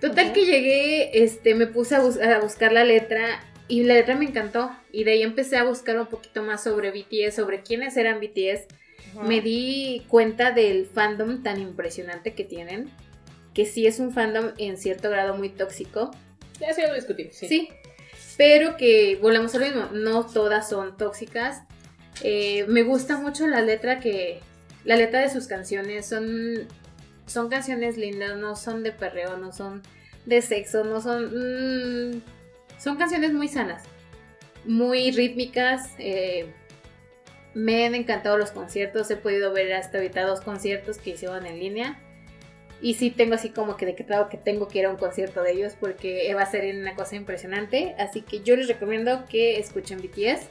Total 0.00 0.26
Ujú. 0.26 0.34
que 0.34 0.46
llegué, 0.46 1.22
este, 1.22 1.54
me 1.54 1.66
puse 1.66 1.94
a, 1.94 2.00
bus- 2.00 2.20
a 2.20 2.40
buscar 2.40 2.72
la 2.72 2.84
letra 2.84 3.44
y 3.68 3.82
la 3.84 3.94
letra 3.94 4.16
me 4.16 4.24
encantó. 4.24 4.70
Y 4.92 5.04
de 5.04 5.12
ahí 5.12 5.22
empecé 5.22 5.56
a 5.58 5.64
buscar 5.64 5.98
un 6.00 6.06
poquito 6.06 6.42
más 6.42 6.62
sobre 6.64 6.90
BTS, 6.90 7.34
sobre 7.36 7.60
quiénes 7.62 7.96
eran 7.96 8.18
BTS. 8.20 8.66
Me 9.26 9.40
di 9.40 10.04
cuenta 10.08 10.50
del 10.52 10.86
fandom 10.86 11.42
tan 11.42 11.60
impresionante 11.60 12.32
que 12.34 12.44
tienen. 12.44 12.90
Que 13.54 13.66
sí 13.66 13.86
es 13.86 13.98
un 13.98 14.12
fandom 14.12 14.52
en 14.58 14.76
cierto 14.76 15.10
grado 15.10 15.34
muy 15.36 15.48
tóxico. 15.48 16.10
Ya 16.60 16.68
eso 16.68 16.80
ya 16.82 16.88
lo 16.88 16.94
discutimos. 16.94 17.34
Sí. 17.34 17.48
Sí. 17.48 17.68
pero 18.36 18.76
que 18.76 19.18
volvemos 19.20 19.54
a 19.54 19.58
lo 19.58 19.66
mismo, 19.66 19.88
no 19.92 20.24
todas 20.26 20.68
son 20.68 20.96
tóxicas. 20.96 21.62
Eh, 22.22 22.64
me 22.68 22.82
gusta 22.82 23.16
mucho 23.18 23.46
la 23.46 23.60
letra 23.62 24.00
que 24.00 24.40
la 24.84 24.96
letra 24.96 25.20
de 25.20 25.30
sus 25.30 25.46
canciones 25.46 26.06
son 26.06 26.66
son 27.26 27.48
canciones 27.48 27.96
lindas, 27.96 28.36
no 28.38 28.56
son 28.56 28.82
de 28.82 28.92
perreo, 28.92 29.36
no 29.36 29.52
son 29.52 29.82
de 30.26 30.42
sexo, 30.42 30.84
no 30.84 31.00
son 31.00 32.12
mm, 32.16 32.22
son 32.78 32.96
canciones 32.96 33.32
muy 33.32 33.48
sanas, 33.48 33.82
muy 34.64 35.10
rítmicas. 35.12 35.90
eh, 35.98 36.46
me 37.54 37.84
han 37.84 37.94
encantado 37.94 38.38
los 38.38 38.52
conciertos, 38.52 39.10
he 39.10 39.16
podido 39.16 39.52
ver 39.52 39.72
hasta 39.72 39.98
ahorita 39.98 40.22
dos 40.22 40.40
conciertos 40.40 40.98
que 40.98 41.10
hicieron 41.10 41.46
en 41.46 41.58
línea. 41.58 41.98
Y 42.82 42.94
sí 42.94 43.10
tengo 43.10 43.34
así 43.34 43.50
como 43.50 43.76
que 43.76 43.84
decretado 43.84 44.28
que 44.28 44.38
tengo 44.38 44.68
que 44.68 44.78
ir 44.78 44.86
a 44.86 44.90
un 44.90 44.96
concierto 44.96 45.42
de 45.42 45.52
ellos 45.52 45.74
porque 45.78 46.32
va 46.34 46.42
a 46.42 46.50
ser 46.50 46.74
una 46.74 46.94
cosa 46.94 47.16
impresionante. 47.16 47.94
Así 47.98 48.22
que 48.22 48.40
yo 48.40 48.56
les 48.56 48.68
recomiendo 48.68 49.26
que 49.28 49.58
escuchen 49.58 49.98
BTS. 49.98 50.48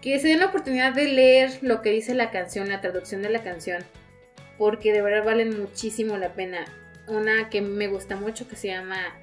Que 0.00 0.18
se 0.18 0.28
den 0.28 0.40
la 0.40 0.46
oportunidad 0.46 0.92
de 0.92 1.06
leer 1.06 1.58
lo 1.62 1.80
que 1.80 1.90
dice 1.90 2.14
la 2.14 2.30
canción, 2.30 2.68
la 2.68 2.80
traducción 2.80 3.22
de 3.22 3.30
la 3.30 3.44
canción. 3.44 3.84
Porque 4.58 4.92
de 4.92 5.02
verdad 5.02 5.24
valen 5.24 5.60
muchísimo 5.60 6.16
la 6.16 6.32
pena. 6.34 6.64
Una 7.06 7.48
que 7.48 7.62
me 7.62 7.86
gusta 7.86 8.16
mucho 8.16 8.48
que 8.48 8.56
se 8.56 8.68
llama 8.68 9.16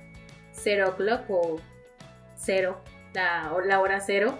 Zero 0.53 0.89
O'Clock 0.89 1.29
o 1.29 1.61
Cero, 2.37 2.81
la, 3.13 3.53
la 3.65 3.81
hora 3.81 3.99
cero. 3.99 4.39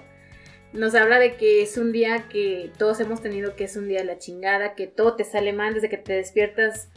Nos 0.72 0.96
habla 0.96 1.20
de 1.20 1.36
que 1.36 1.64
es 1.64 1.78
un 1.78 1.92
día 1.92 2.30
que 2.30 2.72
todos 2.78 3.00
hemos 3.02 3.22
tenido, 3.22 3.58
que 3.58 3.66
es 3.66 3.76
un 3.76 3.90
día 3.90 4.00
de 4.00 4.06
la 4.06 4.20
chingada, 4.20 4.76
que 4.76 4.88
todo 4.88 5.16
te 5.16 5.26
sale 5.26 5.52
mal 5.52 5.74
desde 5.74 5.90
que 5.90 5.98
te 5.98 6.14
despiertas 6.14 6.90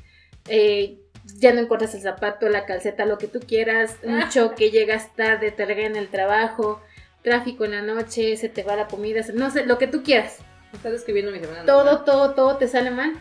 eh, 0.49 0.99
ya 1.37 1.53
no 1.53 1.61
encuentras 1.61 1.95
el 1.95 2.03
zapato, 2.03 2.49
la 2.49 2.67
calceta, 2.67 3.05
lo 3.07 3.19
que 3.19 3.29
tú 3.29 3.41
quieras, 3.41 3.97
un 4.03 4.29
choque, 4.29 4.71
llegas 4.71 5.15
tarde, 5.15 5.51
te 5.53 5.65
regalan 5.65 5.97
el 5.97 6.09
trabajo, 6.09 6.83
tráfico 7.23 7.65
en 7.65 7.71
la 7.73 7.83
noche, 7.83 8.37
se 8.37 8.49
te 8.49 8.63
va 8.65 8.75
la 8.77 8.89
comida, 8.89 9.23
se- 9.23 9.33
no 9.33 9.51
sé, 9.51 9.65
lo 9.67 9.79
que 9.79 9.87
tú 9.87 10.03
quieras. 10.03 10.39
Estás 10.73 10.93
describiendo 10.93 11.31
mi 11.33 11.39
semana. 11.39 11.65
Todo, 11.65 12.03
todo, 12.05 12.35
todo 12.35 12.57
te 12.57 12.67
sale 12.67 12.91
mal, 12.91 13.13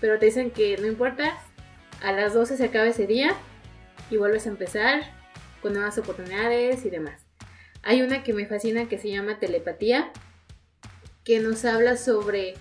pero 0.00 0.18
te 0.18 0.26
dicen 0.26 0.50
que 0.50 0.76
no 0.78 0.86
importa, 0.86 1.36
a 2.02 2.12
las 2.12 2.32
12 2.34 2.56
se 2.56 2.64
acaba 2.64 2.86
ese 2.86 3.06
día 3.06 3.34
y 4.10 4.16
vuelves 4.16 4.46
a 4.46 4.50
empezar 4.50 5.02
con 5.60 5.74
nuevas 5.74 5.98
oportunidades 5.98 6.84
y 6.86 6.90
demás. 6.90 7.20
Hay 7.82 8.00
una 8.02 8.22
que 8.22 8.32
me 8.32 8.46
fascina 8.46 8.88
que 8.88 8.96
se 8.98 9.10
llama 9.10 9.38
telepatía, 9.38 10.10
que 11.24 11.40
nos 11.40 11.64
habla 11.66 11.96
sobre 11.96 12.54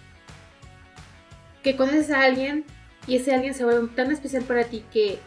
que 1.63 1.75
conoces 1.75 2.09
a 2.11 2.21
alguien 2.23 2.65
y 3.09 3.15
ese 3.15 3.33
alguien 3.33 3.55
se 3.55 3.65
vuelve 3.65 3.87
tan 3.95 4.11
especial 4.11 4.43
para 4.43 4.65
ti 4.65 4.85
que 4.93 5.17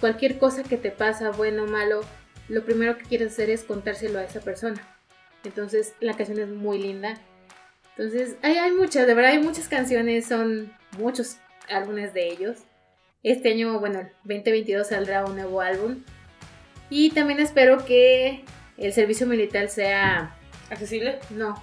cualquier 0.00 0.38
cosa 0.38 0.62
que 0.62 0.78
te 0.78 0.90
pasa, 0.90 1.30
bueno 1.30 1.64
o 1.64 1.66
malo, 1.66 2.00
lo 2.48 2.64
primero 2.64 2.96
que 2.96 3.04
quieres 3.04 3.32
hacer 3.32 3.50
es 3.50 3.64
contárselo 3.64 4.18
a 4.18 4.24
esa 4.24 4.40
persona. 4.40 4.80
Entonces 5.44 5.94
la 6.00 6.16
canción 6.16 6.38
es 6.38 6.48
muy 6.48 6.78
linda. 6.78 7.20
Entonces 7.96 8.36
hay, 8.42 8.56
hay 8.56 8.72
muchas, 8.72 9.06
de 9.06 9.12
verdad 9.12 9.32
hay 9.32 9.42
muchas 9.42 9.68
canciones, 9.68 10.26
son 10.26 10.72
muchos 10.98 11.36
álbumes 11.68 12.14
de 12.14 12.28
ellos. 12.28 12.60
Este 13.22 13.52
año, 13.52 13.78
bueno, 13.78 14.00
el 14.00 14.08
2022 14.24 14.86
saldrá 14.86 15.26
un 15.26 15.34
nuevo 15.34 15.60
álbum. 15.60 16.02
Y 16.88 17.10
también 17.10 17.40
espero 17.40 17.84
que 17.84 18.42
el 18.78 18.92
servicio 18.94 19.26
militar 19.26 19.68
sea 19.68 20.34
¿Accesible? 20.70 21.18
no, 21.30 21.62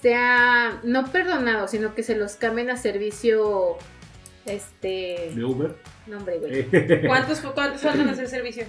sea 0.00 0.80
no 0.82 1.12
perdonado, 1.12 1.68
sino 1.68 1.94
que 1.94 2.02
se 2.02 2.16
los 2.16 2.34
cambien 2.34 2.70
a 2.70 2.76
servicio, 2.76 3.76
este, 4.46 5.30
De 5.34 5.44
Uber. 5.44 5.74
nombre, 6.06 6.38
güey, 6.38 6.66
Eh, 6.72 7.02
¿Cuántos, 7.06 7.40
cuántos 7.40 7.80
faltan 7.82 8.08
a 8.08 8.12
hacer 8.12 8.28
servicio? 8.28 8.64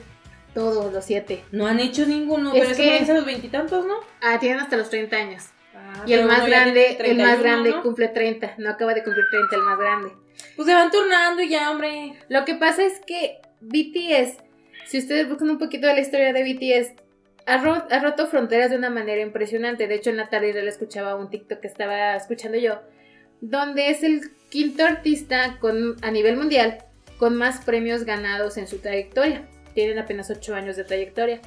todos 0.54 0.92
los 0.92 1.06
siete. 1.06 1.44
No 1.52 1.68
han 1.68 1.80
hecho 1.80 2.06
ninguno, 2.08 2.52
Es 2.54 2.60
pero 2.62 2.72
eso 2.72 2.82
que- 2.82 2.92
no 2.94 3.00
dice 3.00 3.12
a 3.12 3.16
los 3.16 3.26
veintitantos, 3.26 3.86
¿no? 3.86 3.94
Ah, 4.22 4.40
tienen 4.40 4.60
hasta 4.60 4.76
los 4.76 4.90
30 4.90 5.16
años. 5.18 5.44
Ah, 5.76 6.04
Y 6.08 6.14
el 6.14 6.26
más 6.26 6.48
grande, 6.48 6.86
el 7.00 7.18
más 7.18 7.38
31, 7.38 7.38
grande 7.44 7.70
¿no? 7.70 7.84
cumple 7.84 8.08
30, 8.08 8.56
no 8.58 8.72
acaba 8.72 8.96
de 8.96 9.04
cumplir 9.04 9.26
30 9.30 9.56
el 9.56 9.62
más 9.62 9.78
grande. 9.78 10.12
Pues 10.56 10.68
se 10.68 10.74
van 10.74 10.90
turnando 10.90 11.44
y 11.44 11.50
ya, 11.50 11.70
hombre. 11.70 12.14
Lo 12.30 12.44
que 12.44 12.56
pasa 12.56 12.84
es 12.84 13.00
que 13.06 13.40
BTS, 13.62 14.38
si 14.88 14.98
ustedes 14.98 15.30
buscan 15.30 15.52
un 15.52 15.60
poquito 15.60 15.86
de 15.86 15.94
la 15.94 16.00
historia 16.02 16.34
de 16.34 16.42
BTS, 16.44 16.94
ha, 17.46 17.58
ro- 17.64 17.86
ha 17.92 18.00
roto 18.00 18.26
fronteras 18.26 18.72
de 18.72 18.78
una 18.78 18.90
manera 18.90 19.22
impresionante. 19.22 19.88
De 19.88 19.94
hecho, 19.94 20.10
en 20.10 20.18
la 20.18 20.30
tarde 20.30 20.54
yo 20.56 20.62
le 20.62 20.70
escuchaba 20.70 21.16
un 21.16 21.30
TikTok 21.30 21.60
que 21.60 21.68
estaba 21.68 22.16
escuchando 22.16 22.58
yo, 22.58 22.80
donde 23.42 23.92
es 23.92 24.02
el 24.02 24.22
quinto 24.50 24.86
artista 24.86 25.58
con, 25.60 25.98
a 26.02 26.12
nivel 26.12 26.38
mundial 26.38 26.80
con 27.18 27.36
más 27.36 27.64
premios 27.64 28.04
ganados 28.04 28.58
en 28.58 28.68
su 28.68 28.78
trayectoria. 28.78 29.48
Tienen 29.74 30.00
apenas 30.00 30.30
8 30.30 30.56
años 30.56 30.76
de 30.76 30.84
trayectoria 30.84 31.42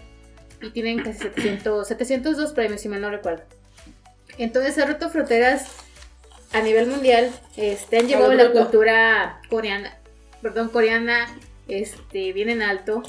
y 0.62 0.70
tienen 0.70 1.02
casi 1.02 1.18
700, 1.18 1.86
702 1.86 2.52
premios, 2.54 2.80
si 2.80 2.88
mal 2.88 3.00
no 3.00 3.10
recuerdo. 3.10 3.44
Entonces 4.38 4.78
ha 4.78 4.86
roto 4.86 5.10
fronteras 5.10 5.68
a 6.52 6.60
nivel 6.62 6.86
mundial. 6.86 7.30
Este, 7.56 7.98
han 7.98 8.08
llevado 8.08 8.32
la 8.34 8.50
cultura 8.50 9.40
coreana, 9.48 9.96
perdón, 10.42 10.68
coreana, 10.68 11.26
este, 11.68 12.32
bien 12.32 12.48
en 12.48 12.62
alto. 12.62 13.02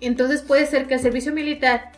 Entonces 0.00 0.42
puede 0.42 0.66
ser 0.66 0.86
que 0.86 0.94
el 0.94 1.00
servicio 1.00 1.32
militar 1.32 1.92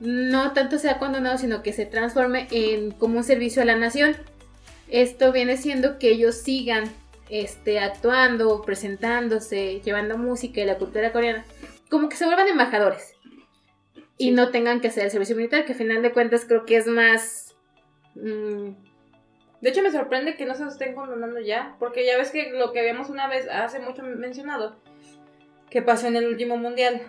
no 0.00 0.52
tanto 0.52 0.78
sea 0.78 0.98
condonado, 0.98 1.38
sino 1.38 1.62
que 1.62 1.72
se 1.72 1.86
transforme 1.86 2.48
en 2.50 2.90
como 2.90 3.18
un 3.18 3.24
servicio 3.24 3.62
a 3.62 3.64
la 3.64 3.76
nación. 3.76 4.16
Esto 4.94 5.32
viene 5.32 5.56
siendo 5.56 5.98
que 5.98 6.10
ellos 6.10 6.36
sigan 6.36 6.84
este, 7.28 7.80
actuando, 7.80 8.62
presentándose, 8.62 9.80
llevando 9.80 10.16
música 10.16 10.60
y 10.60 10.66
la 10.66 10.78
cultura 10.78 11.10
coreana, 11.10 11.44
como 11.90 12.08
que 12.08 12.14
se 12.14 12.26
vuelvan 12.26 12.46
embajadores 12.46 13.16
y 14.16 14.30
no 14.30 14.52
tengan 14.52 14.80
que 14.80 14.86
hacer 14.86 15.06
el 15.06 15.10
servicio 15.10 15.34
militar, 15.34 15.64
que 15.64 15.72
a 15.72 15.74
final 15.74 16.00
de 16.00 16.12
cuentas 16.12 16.44
creo 16.44 16.64
que 16.64 16.76
es 16.76 16.86
más... 16.86 17.56
mm, 18.14 18.68
De 19.62 19.68
hecho, 19.68 19.82
me 19.82 19.90
sorprende 19.90 20.36
que 20.36 20.46
no 20.46 20.54
se 20.54 20.64
los 20.64 20.74
estén 20.74 20.94
condonando 20.94 21.40
ya, 21.40 21.74
porque 21.80 22.06
ya 22.06 22.16
ves 22.16 22.30
que 22.30 22.52
lo 22.52 22.70
que 22.70 22.78
habíamos 22.78 23.10
una 23.10 23.26
vez, 23.26 23.48
hace 23.48 23.80
mucho 23.80 24.04
mencionado, 24.04 24.76
que 25.70 25.82
pasó 25.82 26.06
en 26.06 26.14
el 26.14 26.28
último 26.28 26.56
mundial, 26.56 27.02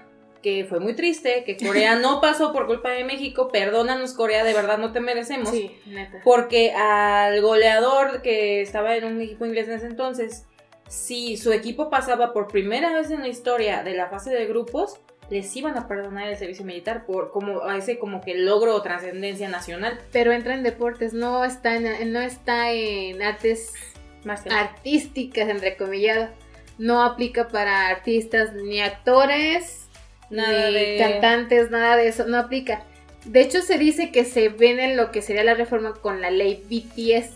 que 0.46 0.64
fue 0.64 0.80
muy 0.80 0.94
triste, 0.94 1.44
que 1.44 1.58
Corea 1.58 1.96
no 1.96 2.22
pasó 2.22 2.54
por 2.54 2.68
culpa 2.68 2.92
de 2.92 3.04
México, 3.04 3.50
perdónanos 3.52 4.14
Corea, 4.14 4.44
de 4.44 4.54
verdad 4.54 4.78
no 4.78 4.92
te 4.92 5.00
merecemos. 5.00 5.50
sí, 5.50 5.76
neta. 5.88 6.22
Porque 6.24 6.72
al 6.72 7.42
goleador 7.42 8.22
que 8.22 8.62
estaba 8.62 8.96
en 8.96 9.06
un 9.06 9.22
equipo 9.22 9.48
inglés 9.48 9.68
en 9.68 9.74
ese 9.74 9.88
entonces, 9.88 10.46
si 10.88 11.36
su 11.36 11.52
equipo 11.52 11.90
pasaba 11.90 12.32
por 12.32 12.48
primera 12.48 12.94
vez 12.94 13.10
en 13.10 13.22
la 13.22 13.28
historia 13.28 13.82
de 13.82 13.96
la 13.96 14.08
fase 14.08 14.30
de 14.30 14.46
grupos, 14.46 15.00
les 15.32 15.56
iban 15.56 15.76
a 15.80 15.88
perdonar 15.88 16.28
el 16.28 16.38
servicio 16.38 16.64
militar 16.64 17.08
por 17.08 17.32
como 17.32 17.64
a 17.64 17.76
ese 17.78 17.98
como 17.98 18.22
que 18.22 18.36
logro 18.36 18.76
o 18.76 18.84
trascendencia 18.84 19.50
nacional. 19.50 20.00
Pero 20.12 20.32
entra 20.32 20.54
en 20.54 20.62
deportes, 20.62 21.14
no 21.14 21.44
está 21.44 21.76
en, 21.76 22.14
no 22.14 22.22
está 22.22 22.72
en 22.72 23.24
artes 23.24 23.74
que 24.22 24.54
artísticas, 24.54 25.50
entre 25.50 25.76
comillas. 25.76 26.30
No 26.78 27.02
aplica 27.02 27.48
para 27.48 27.88
artistas 27.88 28.54
ni 28.54 28.80
actores, 28.80 29.85
nada 30.30 30.68
ni 30.70 30.74
de 30.74 30.98
cantantes, 31.00 31.70
nada 31.72 31.98
de 31.98 32.08
eso, 32.08 32.26
no 32.26 32.38
aplica. 32.38 32.84
De 33.26 33.42
hecho, 33.42 33.62
se 33.62 33.78
dice 33.78 34.12
que 34.12 34.24
se 34.26 34.50
viene 34.50 34.96
lo 34.96 35.12
que 35.12 35.22
sería 35.22 35.44
la 35.44 35.56
reforma 35.56 35.94
con 35.94 36.22
la 36.22 36.30
ley 36.30 36.62
BTS, 36.70 37.32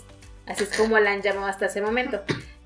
así 0.46 0.64
es 0.64 0.78
como 0.78 1.00
la 1.00 1.12
han 1.12 1.22
llamado 1.22 1.48
hasta 1.48 1.66
ese 1.68 1.82
momento. 1.82 2.22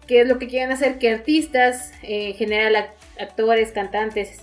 Que 0.07 0.21
es 0.21 0.27
lo 0.27 0.37
que 0.39 0.47
quieren 0.47 0.71
hacer 0.71 0.99
que 0.99 1.09
artistas, 1.09 1.91
eh, 2.03 2.29
en 2.29 2.33
general 2.35 2.75
ac- 2.75 2.89
actores, 3.21 3.71
cantantes, 3.71 4.41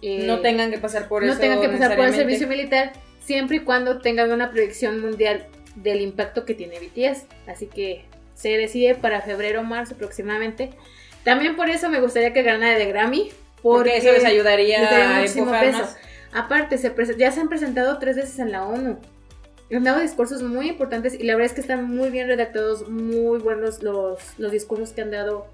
eh, 0.00 0.24
no 0.26 0.40
tengan 0.40 0.70
que 0.70 0.78
pasar 0.78 1.08
por 1.08 1.22
no 1.22 1.32
eso. 1.32 1.40
tengan 1.40 1.60
que 1.60 1.68
pasar 1.68 1.96
por 1.96 2.06
el 2.06 2.14
servicio 2.14 2.48
militar, 2.48 2.92
siempre 3.22 3.56
y 3.58 3.60
cuando 3.60 3.98
tengan 4.00 4.32
una 4.32 4.50
proyección 4.50 5.00
mundial 5.00 5.46
del 5.76 6.00
impacto 6.00 6.44
que 6.46 6.54
tiene 6.54 6.78
BTS. 6.78 7.26
Así 7.46 7.66
que 7.66 8.04
se 8.34 8.56
decide 8.56 8.94
para 8.94 9.20
febrero 9.20 9.60
o 9.60 9.64
marzo 9.64 9.94
aproximadamente. 9.94 10.70
También 11.24 11.56
por 11.56 11.68
eso 11.68 11.88
me 11.90 12.00
gustaría 12.00 12.32
que 12.32 12.42
ganara 12.42 12.78
de 12.78 12.86
Grammy. 12.86 13.30
Porque, 13.64 13.90
Porque 13.92 13.96
eso 13.96 14.12
les 14.12 14.24
ayudaría, 14.24 15.20
les 15.22 15.34
a 15.36 15.38
empujar 15.40 15.64
peso. 15.64 15.78
más. 15.78 15.96
Aparte, 16.32 16.78
se 16.78 16.94
ya 17.18 17.32
se 17.32 17.40
han 17.40 17.48
presentado 17.48 17.98
tres 17.98 18.14
veces 18.16 18.38
en 18.38 18.52
la 18.52 18.64
ONU. 18.66 18.98
Han 19.72 19.82
dado 19.84 20.00
discursos 20.00 20.42
muy 20.42 20.68
importantes 20.68 21.14
y 21.18 21.24
la 21.24 21.34
verdad 21.34 21.46
es 21.46 21.54
que 21.54 21.62
están 21.62 21.88
muy 21.88 22.10
bien 22.10 22.28
redactados, 22.28 22.88
muy 22.88 23.38
buenos 23.38 23.82
los, 23.82 24.38
los 24.38 24.52
discursos 24.52 24.92
que 24.92 25.00
han 25.00 25.10
dado 25.10 25.46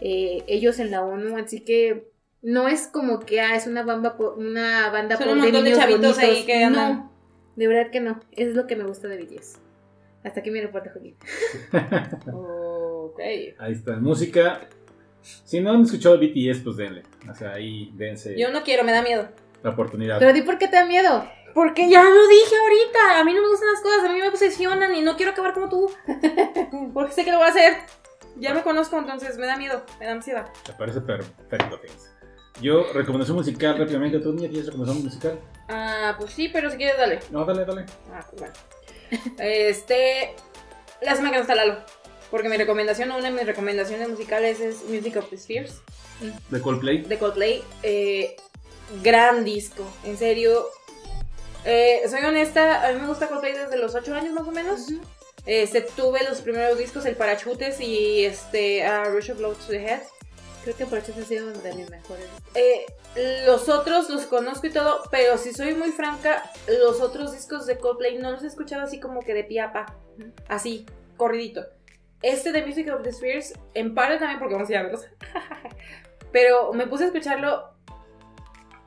eh, 0.00 0.44
ellos 0.46 0.78
en 0.78 0.90
la 0.90 1.02
ONU. 1.02 1.38
Así 1.38 1.60
que 1.60 2.10
no 2.42 2.68
es 2.68 2.86
como 2.86 3.20
que 3.20 3.40
ah, 3.40 3.56
es 3.56 3.66
una 3.66 3.82
banda, 3.82 4.16
po- 4.18 4.34
una 4.36 4.90
banda 4.90 5.16
Son 5.16 5.24
po- 5.26 5.32
un 5.32 5.38
montón 5.38 5.64
de 5.64 5.70
niños 5.70 5.78
chavitos 5.78 6.18
ahí 6.18 6.44
que 6.44 6.62
andan. 6.64 6.92
No, 6.98 7.12
de 7.56 7.66
verdad 7.66 7.90
que 7.90 8.00
no. 8.00 8.20
Es 8.32 8.54
lo 8.54 8.66
que 8.66 8.76
me 8.76 8.84
gusta 8.84 9.08
de 9.08 9.16
BTS. 9.16 9.58
Hasta 10.22 10.40
aquí 10.40 10.50
mi 10.50 10.60
reporte, 10.60 10.90
Joaquín. 10.90 11.16
Ok. 12.32 13.20
Ahí 13.58 13.72
está, 13.72 13.92
música. 13.96 14.68
Si 15.44 15.60
no 15.60 15.72
han 15.72 15.82
escuchado 15.82 16.18
BTS, 16.18 16.60
pues 16.62 16.76
denle. 16.76 17.02
O 17.30 17.34
sea, 17.34 17.54
ahí 17.54 17.90
dense 17.94 18.38
Yo 18.38 18.50
no 18.50 18.62
quiero, 18.62 18.84
me 18.84 18.92
da 18.92 19.02
miedo. 19.02 19.28
la 19.62 19.70
oportunidad. 19.70 20.18
Pero 20.18 20.32
di 20.32 20.42
por 20.42 20.58
qué 20.58 20.68
te 20.68 20.76
da 20.76 20.84
miedo. 20.84 21.26
Porque 21.54 21.88
ya 21.88 22.02
lo 22.02 22.28
dije 22.28 22.54
ahorita. 22.60 23.20
A 23.20 23.24
mí 23.24 23.32
no 23.32 23.40
me 23.42 23.48
gustan 23.48 23.72
las 23.72 23.80
cosas, 23.80 24.04
a 24.04 24.12
mí 24.12 24.18
me 24.20 24.28
obsesionan 24.28 24.94
y 24.94 25.02
no 25.02 25.16
quiero 25.16 25.32
acabar 25.32 25.54
como 25.54 25.68
tú. 25.68 25.90
Porque 26.94 27.12
sé 27.12 27.24
que 27.24 27.30
lo 27.30 27.38
voy 27.38 27.46
a 27.46 27.50
hacer. 27.50 27.76
Ya 28.36 28.52
me 28.52 28.62
conozco, 28.62 28.98
entonces 28.98 29.38
me 29.38 29.46
da 29.46 29.56
miedo, 29.56 29.84
me 30.00 30.06
da 30.06 30.12
ansiedad. 30.12 30.46
Me 30.68 30.74
parece 30.74 31.00
perfecto, 31.00 31.78
Things. 31.78 32.10
Yo, 32.60 32.84
recomendación 32.92 33.36
musical 33.36 33.78
rápidamente. 33.78 34.18
¿Tú 34.18 34.32
niña 34.32 34.48
tienes 34.48 34.66
recomendación 34.66 35.04
musical? 35.04 35.38
Ah, 35.68 36.14
pues 36.18 36.32
sí, 36.32 36.48
pero 36.52 36.70
si 36.70 36.76
quieres, 36.76 36.98
dale. 36.98 37.20
No, 37.30 37.44
dale, 37.44 37.64
dale. 37.64 37.86
Ah, 38.12 38.26
pues 38.28 38.40
bueno. 38.42 38.54
Este. 39.38 40.34
La 41.02 41.14
semana 41.14 41.30
que 41.32 41.36
no 41.36 41.42
está 41.42 41.54
Lalo. 41.54 41.78
Porque 42.34 42.48
mi 42.48 42.56
recomendación, 42.56 43.12
una 43.12 43.30
de 43.30 43.30
mis 43.30 43.46
recomendaciones 43.46 44.08
musicales 44.08 44.58
es 44.58 44.82
Music 44.88 45.18
of 45.18 45.30
the 45.30 45.38
Spheres 45.38 45.80
De 46.50 46.60
Coldplay. 46.60 47.02
de 47.02 47.16
Coldplay. 47.16 47.62
Eh, 47.84 48.34
gran 49.04 49.44
disco, 49.44 49.86
en 50.02 50.18
serio. 50.18 50.66
Eh, 51.64 52.02
soy 52.10 52.24
honesta, 52.24 52.88
a 52.88 52.92
mí 52.92 53.00
me 53.00 53.06
gusta 53.06 53.28
Coldplay 53.28 53.52
desde 53.52 53.76
los 53.76 53.94
8 53.94 54.12
años 54.16 54.32
más 54.34 54.48
o 54.48 54.50
menos. 54.50 54.88
Este, 55.46 55.82
tuve 55.82 56.24
los 56.28 56.40
primeros 56.40 56.76
discos, 56.76 57.06
el 57.06 57.14
Parachutes 57.14 57.80
y 57.80 58.24
este, 58.24 58.84
a 58.84 59.04
Rush 59.04 59.30
of 59.30 59.38
Blow 59.38 59.54
to 59.54 59.68
the 59.68 59.86
Head. 59.86 60.00
Creo 60.64 60.76
que 60.76 60.86
por 60.86 60.98
eso 60.98 61.12
ha 61.16 61.24
sido 61.24 61.46
uno 61.46 61.60
de 61.60 61.72
mis 61.74 61.88
mejores. 61.88 62.26
Eh, 62.56 62.84
los 63.46 63.68
otros 63.68 64.10
los 64.10 64.22
conozco 64.26 64.66
y 64.66 64.70
todo, 64.72 65.04
pero 65.12 65.38
si 65.38 65.52
soy 65.52 65.76
muy 65.76 65.92
franca, 65.92 66.50
los 66.66 67.00
otros 67.00 67.30
discos 67.30 67.64
de 67.66 67.78
Coldplay 67.78 68.18
no 68.18 68.32
los 68.32 68.42
he 68.42 68.48
escuchado 68.48 68.82
así 68.82 68.98
como 68.98 69.20
que 69.20 69.34
de 69.34 69.44
piapa, 69.44 69.94
así, 70.48 70.84
corridito. 71.16 71.64
Este 72.24 72.52
de 72.52 72.64
Music 72.64 72.88
of 72.90 73.02
the 73.02 73.12
Spheres, 73.12 73.52
en 73.74 73.94
parte 73.94 74.16
también 74.16 74.38
porque 74.38 74.54
vamos 74.54 74.68
a 74.70 74.72
ir 74.72 74.78
a 74.78 74.82
verlos, 74.84 75.06
pero 76.32 76.72
me 76.72 76.86
puse 76.86 77.04
a 77.04 77.06
escucharlo, 77.08 77.70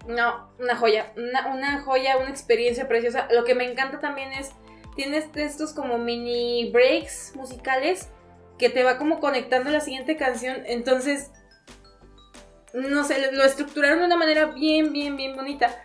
no, 0.08 0.52
una 0.60 0.76
joya, 0.76 1.14
una, 1.16 1.48
una 1.54 1.82
joya, 1.82 2.18
una 2.18 2.30
experiencia 2.30 2.88
preciosa. 2.88 3.28
Lo 3.32 3.44
que 3.44 3.54
me 3.54 3.70
encanta 3.70 4.00
también 4.00 4.34
es, 4.34 4.52
tienes 4.96 5.26
estos 5.36 5.74
como 5.74 6.00
mini 6.00 6.72
breaks 6.72 7.36
musicales 7.36 8.10
que 8.58 8.72
te 8.72 8.84
va 8.84 8.98
como 8.98 9.20
conectando 9.20 9.70
a 9.70 9.74
la 9.74 9.82
siguiente 9.82 10.18
canción, 10.18 10.64
entonces 10.66 11.30
no 12.74 13.04
sé, 13.04 13.32
lo 13.32 13.44
estructuraron 13.44 14.00
de 14.00 14.06
una 14.06 14.18
manera 14.18 14.48
bien, 14.48 14.92
bien, 14.92 15.16
bien 15.16 15.36
bonita. 15.36 15.82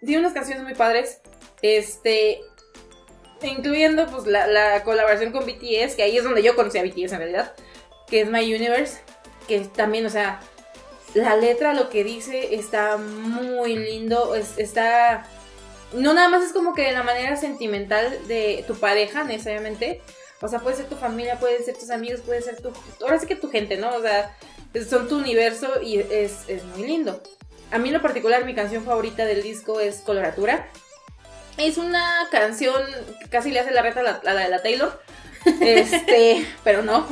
Tiene 0.00 0.20
unas 0.20 0.32
canciones 0.32 0.62
muy 0.62 0.74
padres. 0.74 1.20
Este. 1.62 2.40
Incluyendo 3.46 4.06
pues 4.06 4.26
la, 4.26 4.46
la 4.46 4.82
colaboración 4.82 5.32
con 5.32 5.44
BTS, 5.46 5.94
que 5.96 6.02
ahí 6.02 6.16
es 6.16 6.24
donde 6.24 6.42
yo 6.42 6.56
conocí 6.56 6.78
a 6.78 6.82
BTS 6.82 7.12
en 7.12 7.18
realidad. 7.18 7.52
Que 8.08 8.22
es 8.22 8.28
My 8.28 8.52
Universe. 8.54 8.98
Que 9.48 9.60
también, 9.60 10.06
o 10.06 10.10
sea, 10.10 10.40
la 11.14 11.36
letra, 11.36 11.74
lo 11.74 11.90
que 11.90 12.02
dice, 12.04 12.54
está 12.54 12.96
muy 12.96 13.76
lindo. 13.76 14.34
Es- 14.34 14.58
está. 14.58 15.26
No 15.92 16.12
nada 16.14 16.28
más 16.28 16.42
es 16.44 16.52
como 16.52 16.74
que 16.74 16.82
de 16.82 16.92
la 16.92 17.02
manera 17.02 17.36
sentimental 17.36 18.26
de 18.26 18.64
tu 18.66 18.74
pareja, 18.74 19.22
necesariamente. 19.24 20.00
O 20.40 20.48
sea, 20.48 20.58
puede 20.58 20.76
ser 20.76 20.86
tu 20.86 20.96
familia, 20.96 21.38
puede 21.38 21.62
ser 21.62 21.76
tus 21.76 21.90
amigos, 21.90 22.20
puede 22.22 22.42
ser 22.42 22.60
tu. 22.60 22.72
Ahora 23.02 23.18
sí 23.18 23.26
que 23.26 23.36
tu 23.36 23.48
gente, 23.50 23.76
¿no? 23.76 23.94
O 23.94 24.02
sea, 24.02 24.36
son 24.88 25.08
tu 25.08 25.18
universo 25.18 25.80
y 25.82 26.00
es, 26.00 26.40
es 26.48 26.64
muy 26.64 26.86
lindo. 26.86 27.22
A 27.70 27.78
mí 27.78 27.88
en 27.88 27.94
lo 27.94 28.02
particular 28.02 28.44
mi 28.44 28.54
canción 28.54 28.84
favorita 28.84 29.24
del 29.24 29.42
disco 29.42 29.80
es 29.80 29.96
Coloratura. 30.00 30.68
Es 31.56 31.78
una 31.78 32.28
canción 32.30 32.82
que 33.20 33.28
casi 33.28 33.50
le 33.50 33.60
hace 33.60 33.70
la 33.70 33.82
reta 33.82 34.00
a 34.00 34.02
la, 34.02 34.10
a 34.24 34.34
la 34.34 34.42
de 34.42 34.48
la 34.48 34.62
Taylor. 34.62 35.00
Este, 35.60 36.46
pero 36.64 36.82
no. 36.82 37.06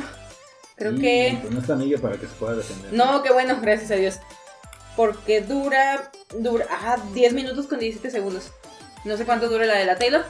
Creo 0.75 0.93
Y, 0.93 1.01
que... 1.01 1.37
Pues 1.41 1.53
no 1.53 1.59
está 1.59 1.73
amiga 1.73 1.99
para 1.99 2.17
que 2.17 2.27
se 2.27 2.33
pueda 2.33 2.55
defender. 2.55 2.93
No, 2.93 3.23
qué 3.23 3.31
bueno, 3.31 3.59
gracias 3.61 3.91
a 3.91 3.95
Dios. 3.95 4.19
Porque 4.95 5.41
dura, 5.41 6.11
dura, 6.37 6.65
ah, 6.69 6.97
10 7.13 7.33
minutos 7.33 7.67
con 7.67 7.79
17 7.79 8.11
segundos. 8.11 8.51
No 9.05 9.17
sé 9.17 9.25
cuánto 9.25 9.49
dura 9.49 9.65
la 9.65 9.75
de 9.77 9.85
la 9.85 9.97
Taylor, 9.97 10.23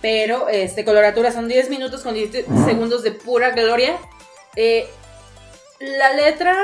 pero 0.00 0.48
este, 0.48 0.84
coloratura 0.84 1.32
son 1.32 1.48
10 1.48 1.70
minutos 1.70 2.02
con 2.02 2.14
17 2.14 2.48
segundos 2.64 3.02
de 3.02 3.12
pura 3.12 3.50
gloria. 3.50 3.98
Eh, 4.56 4.88
la 5.80 6.12
letra, 6.14 6.56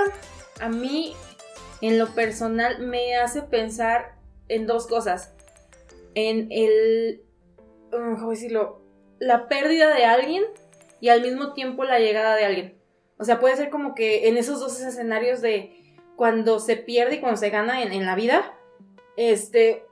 a 0.60 0.68
mí, 0.68 1.14
en 1.80 1.98
lo 1.98 2.14
personal, 2.14 2.78
me 2.80 3.16
hace 3.16 3.42
pensar 3.42 4.14
en 4.48 4.66
dos 4.66 4.86
cosas. 4.86 5.30
En 6.14 6.48
el, 6.50 7.22
mm, 7.92 8.14
¿cómo 8.16 8.30
decirlo? 8.30 8.82
La 9.18 9.48
pérdida 9.48 9.94
de 9.94 10.04
alguien 10.04 10.44
y 11.00 11.08
al 11.08 11.22
mismo 11.22 11.52
tiempo 11.52 11.84
la 11.84 11.98
llegada 11.98 12.36
de 12.36 12.44
alguien. 12.44 12.78
O 13.18 13.24
sea, 13.24 13.40
puede 13.40 13.56
ser 13.56 13.70
como 13.70 13.94
que 13.94 14.28
en 14.28 14.36
esos 14.36 14.60
dos 14.60 14.80
escenarios 14.80 15.40
de 15.40 15.76
cuando 16.16 16.58
se 16.60 16.76
pierde 16.76 17.16
y 17.16 17.20
cuando 17.20 17.38
se 17.38 17.50
gana 17.50 17.82
en, 17.82 17.92
en 17.92 18.04
la 18.04 18.14
vida, 18.14 18.54
este, 19.16 19.84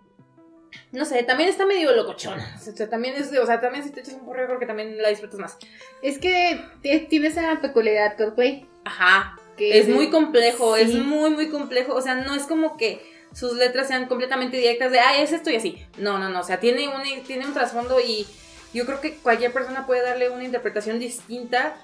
no 0.92 1.04
sé, 1.04 1.22
también 1.22 1.48
está 1.48 1.66
medio 1.66 1.92
locochona. 1.94 2.56
O 2.56 2.72
sea, 2.72 2.88
también 2.88 3.14
es, 3.14 3.32
o 3.36 3.46
sea, 3.46 3.60
también 3.60 3.84
si 3.84 3.90
te 3.90 4.00
echas 4.00 4.14
un 4.14 4.24
porreo 4.24 4.46
creo 4.46 4.58
que 4.58 4.66
también 4.66 5.00
la 5.00 5.08
disfrutas 5.08 5.38
más. 5.40 5.58
Es 6.02 6.18
que 6.18 6.60
tiene 6.82 7.28
esa 7.28 7.60
peculiaridad 7.60 8.16
Coldplay. 8.16 8.68
Ajá. 8.84 9.36
Que 9.56 9.78
Es 9.78 9.88
muy 9.88 10.10
complejo, 10.10 10.76
Sí. 10.76 10.82
es 10.82 10.94
muy, 10.94 11.30
muy 11.30 11.48
complejo. 11.50 11.94
O 11.94 12.00
sea, 12.00 12.14
no 12.14 12.34
es 12.34 12.44
como 12.44 12.76
que 12.76 13.00
sus 13.34 13.54
letras 13.54 13.88
sean 13.88 14.06
completamente 14.06 14.56
directas 14.56 14.90
de, 14.92 15.00
ah, 15.00 15.20
es 15.22 15.32
esto 15.32 15.50
y 15.50 15.56
así. 15.56 15.86
No, 15.98 16.18
no, 16.18 16.28
no. 16.28 16.40
O 16.40 16.44
sea, 16.44 16.60
tiene 16.60 16.88
un, 16.88 17.02
tiene 17.24 17.46
un 17.46 17.54
trasfondo 17.54 18.00
y 18.00 18.26
yo 18.72 18.86
creo 18.86 19.00
que 19.00 19.16
cualquier 19.16 19.52
persona 19.52 19.86
puede 19.86 20.02
darle 20.02 20.30
una 20.30 20.44
interpretación 20.44 20.98
distinta 20.98 21.76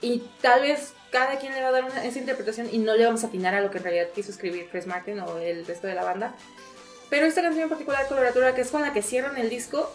y 0.00 0.22
tal 0.40 0.62
vez 0.62 0.92
cada 1.10 1.38
quien 1.38 1.52
le 1.54 1.60
va 1.62 1.68
a 1.68 1.72
dar 1.72 1.84
una- 1.84 2.04
esa 2.04 2.18
interpretación 2.18 2.68
y 2.72 2.78
no 2.78 2.94
le 2.96 3.04
vamos 3.04 3.24
a 3.24 3.26
atinar 3.26 3.54
a 3.54 3.60
lo 3.60 3.70
que 3.70 3.78
en 3.78 3.84
realidad 3.84 4.08
quiso 4.14 4.30
escribir 4.30 4.68
Chris 4.70 4.86
Martin 4.86 5.20
o 5.20 5.38
el 5.38 5.66
resto 5.66 5.86
de 5.86 5.94
la 5.94 6.04
banda. 6.04 6.34
Pero 7.10 7.26
esta 7.26 7.42
canción 7.42 7.64
en 7.64 7.68
particular, 7.68 8.06
Coloratura, 8.06 8.54
que 8.54 8.60
es 8.60 8.70
con 8.70 8.82
la 8.82 8.92
que 8.92 9.02
cierran 9.02 9.36
el 9.36 9.50
disco, 9.50 9.92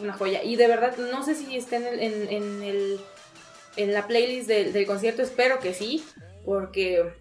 una 0.00 0.12
joya. 0.12 0.42
Y 0.44 0.56
de 0.56 0.68
verdad, 0.68 0.96
no 0.96 1.24
sé 1.24 1.34
si 1.34 1.56
está 1.56 1.76
en, 1.76 1.86
en, 2.00 2.28
en 2.32 2.62
el, 2.62 3.00
en 3.76 3.92
la 3.92 4.06
playlist 4.06 4.46
del, 4.48 4.72
del 4.72 4.86
concierto, 4.86 5.20
espero 5.22 5.58
que 5.58 5.74
sí, 5.74 6.04
porque 6.44 7.12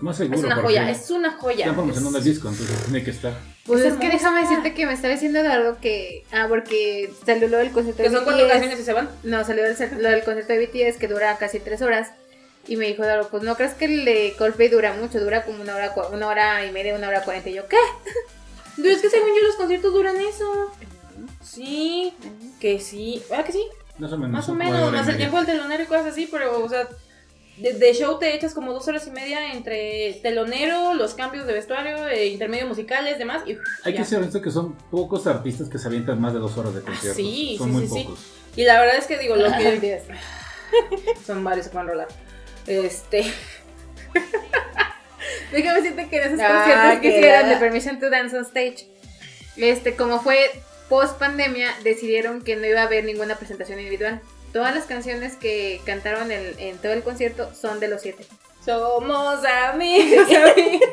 Más 0.00 0.16
seguro. 0.16 0.38
es 0.38 0.44
una 0.44 0.56
joya, 0.56 0.90
es 0.90 1.10
una 1.10 1.32
joya. 1.32 1.58
Están 1.60 1.74
promocionando 1.76 2.18
el 2.18 2.24
Es- 2.26 2.32
disco, 2.32 2.48
entonces 2.48 2.76
tiene 2.84 3.04
que 3.04 3.10
estar. 3.10 3.38
Pues 3.66 3.82
Es 3.84 3.92
es, 3.92 3.98
que 4.00 4.08
déjame 4.08 4.40
decirte 4.42 4.74
que 4.74 4.86
me 4.86 4.92
estaba 4.94 5.12
diciendo 5.14 5.38
Eduardo 5.38 5.78
que. 5.80 6.24
Ah, 6.32 6.46
porque 6.48 7.12
salió 7.24 7.46
lo 7.48 7.58
del 7.58 7.70
concierto 7.70 8.02
Que 8.02 8.08
de 8.08 8.14
son 8.16 8.24
cuatro 8.24 8.44
BTS. 8.44 8.50
canciones 8.52 8.80
y 8.80 8.84
se 8.84 8.92
van. 8.92 9.08
No, 9.22 9.44
salió 9.44 9.64
el, 9.64 9.76
lo 10.02 10.08
del 10.10 10.24
concierto 10.24 10.52
de 10.54 10.66
BTS 10.66 10.98
que 10.98 11.06
dura 11.08 11.36
casi 11.38 11.60
tres 11.60 11.82
horas. 11.82 12.10
Y 12.66 12.76
me 12.76 12.86
dijo 12.86 13.02
Eduardo, 13.04 13.28
pues 13.28 13.42
no 13.42 13.56
crees 13.56 13.74
que 13.74 13.84
el 13.86 14.04
de 14.04 14.34
Coldplay 14.38 14.68
dura 14.68 14.92
mucho, 14.94 15.18
dura 15.20 15.44
como 15.44 15.62
una 15.62 15.74
hora, 15.74 15.92
una 16.12 16.28
hora 16.28 16.64
y 16.64 16.70
media, 16.72 16.94
una 16.94 17.08
hora 17.08 17.22
cuarenta. 17.22 17.50
Y 17.50 17.54
yo, 17.54 17.66
¿qué? 17.68 17.76
Pero 18.76 18.88
es 18.88 19.02
que 19.02 19.10
según 19.10 19.28
yo 19.28 19.46
los 19.46 19.56
conciertos 19.56 19.92
duran 19.92 20.16
eso. 20.16 20.72
Sí, 21.42 22.12
que 22.60 22.80
sí. 22.80 23.22
Ah, 23.36 23.44
que 23.44 23.52
sí. 23.52 23.64
Más 23.98 24.12
o 24.12 24.16
menos. 24.18 24.32
Más 24.32 24.48
o 24.48 24.54
menos, 24.54 24.92
más 24.92 25.08
el 25.08 25.16
tiempo 25.16 25.36
del 25.38 25.46
telonero 25.46 25.82
y 25.82 25.86
cosas 25.86 26.06
así, 26.06 26.26
pero, 26.30 26.64
o 26.64 26.68
sea, 26.68 26.88
de, 27.56 27.74
de 27.74 27.94
show 27.94 28.18
te 28.18 28.34
echas 28.34 28.54
como 28.54 28.72
dos 28.72 28.88
horas 28.88 29.06
y 29.06 29.10
media 29.10 29.52
entre 29.52 30.18
telonero, 30.22 30.94
los 30.94 31.14
cambios 31.14 31.46
de 31.46 31.52
vestuario, 31.52 32.08
eh, 32.08 32.26
intermedio 32.28 32.66
musicales, 32.66 33.18
demás. 33.18 33.42
Y, 33.46 33.58
Hay 33.84 33.92
ya. 33.92 33.98
que 34.00 34.04
ser 34.04 34.18
honesto 34.18 34.40
que 34.40 34.50
son 34.50 34.74
pocos 34.90 35.26
artistas 35.26 35.68
que 35.68 35.78
se 35.78 35.86
avientan 35.88 36.20
más 36.20 36.32
de 36.32 36.38
dos 36.40 36.56
horas 36.56 36.74
de 36.74 36.80
concierto. 36.82 37.16
sí, 37.16 37.56
son 37.58 37.68
sí, 37.68 37.72
muy 37.72 37.86
sí, 37.88 37.94
sí. 37.94 38.02
pocos. 38.04 38.20
y 38.56 38.64
la 38.64 38.80
verdad 38.80 38.96
es 38.96 39.06
que 39.06 39.18
digo, 39.18 39.36
lo 39.36 39.50
que 39.52 40.00
son 41.26 41.44
varios 41.44 41.68
que 41.68 41.76
van 41.76 41.86
a 41.88 41.90
rolar. 41.90 42.08
Este, 42.66 43.24
Déjame 45.52 45.82
decirte 45.82 46.08
que 46.08 46.16
en 46.16 46.22
esos 46.28 46.40
Ah, 46.42 46.64
conciertos 46.64 47.00
que 47.00 47.08
hicieron 47.18 47.48
de 47.50 47.56
Permission 47.56 48.00
to 48.00 48.08
Dance 48.10 48.36
on 48.36 48.44
Stage, 48.44 48.86
este, 49.56 49.94
como 49.96 50.20
fue 50.20 50.50
post 50.88 51.18
pandemia, 51.18 51.68
decidieron 51.84 52.42
que 52.42 52.56
no 52.56 52.66
iba 52.66 52.80
a 52.80 52.84
haber 52.84 53.04
ninguna 53.04 53.36
presentación 53.36 53.78
individual. 53.78 54.20
Todas 54.52 54.74
las 54.74 54.84
canciones 54.84 55.36
que 55.36 55.80
cantaron 55.86 56.30
en, 56.30 56.58
en 56.58 56.78
todo 56.78 56.92
el 56.92 57.02
concierto 57.02 57.54
son 57.54 57.80
de 57.80 57.88
los 57.88 58.02
siete. 58.02 58.26
somos 58.64 59.44
amigos, 59.44 60.28
amigos. 60.54 60.88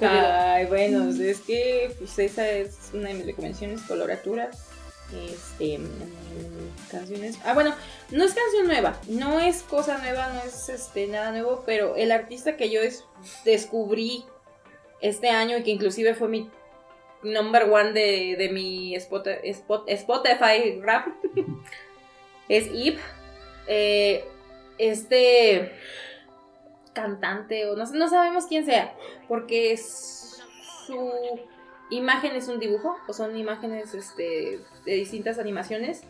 Ay, 0.00 0.66
bueno, 0.66 1.04
pues 1.04 1.18
es 1.20 1.40
que 1.40 1.94
pues 1.98 2.18
esa 2.18 2.48
es 2.50 2.76
una 2.92 3.08
de 3.08 3.14
mis 3.14 3.26
recomendaciones, 3.26 3.80
coloratura. 3.82 4.50
Este, 5.30 5.78
mm, 5.78 6.90
canciones. 6.90 7.36
Ah, 7.44 7.54
bueno, 7.54 7.74
no 8.10 8.24
es 8.24 8.34
canción 8.34 8.66
nueva, 8.66 8.98
no 9.08 9.38
es 9.38 9.62
cosa 9.62 9.98
nueva, 9.98 10.28
no 10.32 10.42
es 10.42 10.68
este 10.68 11.06
nada 11.06 11.30
nuevo, 11.30 11.62
pero 11.64 11.94
el 11.96 12.10
artista 12.10 12.56
que 12.56 12.70
yo 12.70 12.80
es- 12.80 13.04
descubrí 13.44 14.24
este 15.00 15.28
año 15.30 15.56
y 15.58 15.62
que 15.62 15.70
inclusive 15.70 16.14
fue 16.14 16.28
mi 16.28 16.50
number 17.24 17.70
one 17.70 17.92
de, 17.92 18.36
de 18.36 18.48
mi 18.50 18.94
Spot- 18.96 19.42
Spot- 19.44 19.84
Spotify 19.88 20.80
rap 20.80 21.08
es 22.48 22.66
Eve. 22.68 22.98
Eh, 23.66 24.24
este 24.78 25.72
cantante 26.92 27.66
o 27.66 27.76
no, 27.76 27.84
no 27.84 28.08
sabemos 28.08 28.46
quién 28.46 28.64
sea, 28.64 28.94
porque 29.28 29.76
su 29.76 31.12
imagen 31.90 32.36
es 32.36 32.48
un 32.48 32.58
dibujo 32.58 32.96
o 33.06 33.12
son 33.12 33.36
imágenes 33.36 33.94
este, 33.94 34.60
de 34.84 34.94
distintas 34.94 35.38
animaciones. 35.38 36.02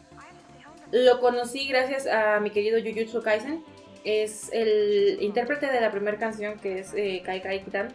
Lo 0.93 1.21
conocí 1.21 1.67
gracias 1.69 2.07
a 2.07 2.39
mi 2.41 2.51
querido 2.51 2.79
Jujutsu 2.81 3.23
Kaisen. 3.23 3.65
Es 4.05 4.51
el 4.53 5.19
intérprete 5.21 5.67
de 5.67 5.81
la 5.81 5.91
primera 5.91 6.19
canción 6.19 6.59
que 6.59 6.81
es 6.81 6.93
eh, 6.95 7.23
Kai 7.25 7.43
Kai 7.43 7.65
Kitan, 7.65 7.89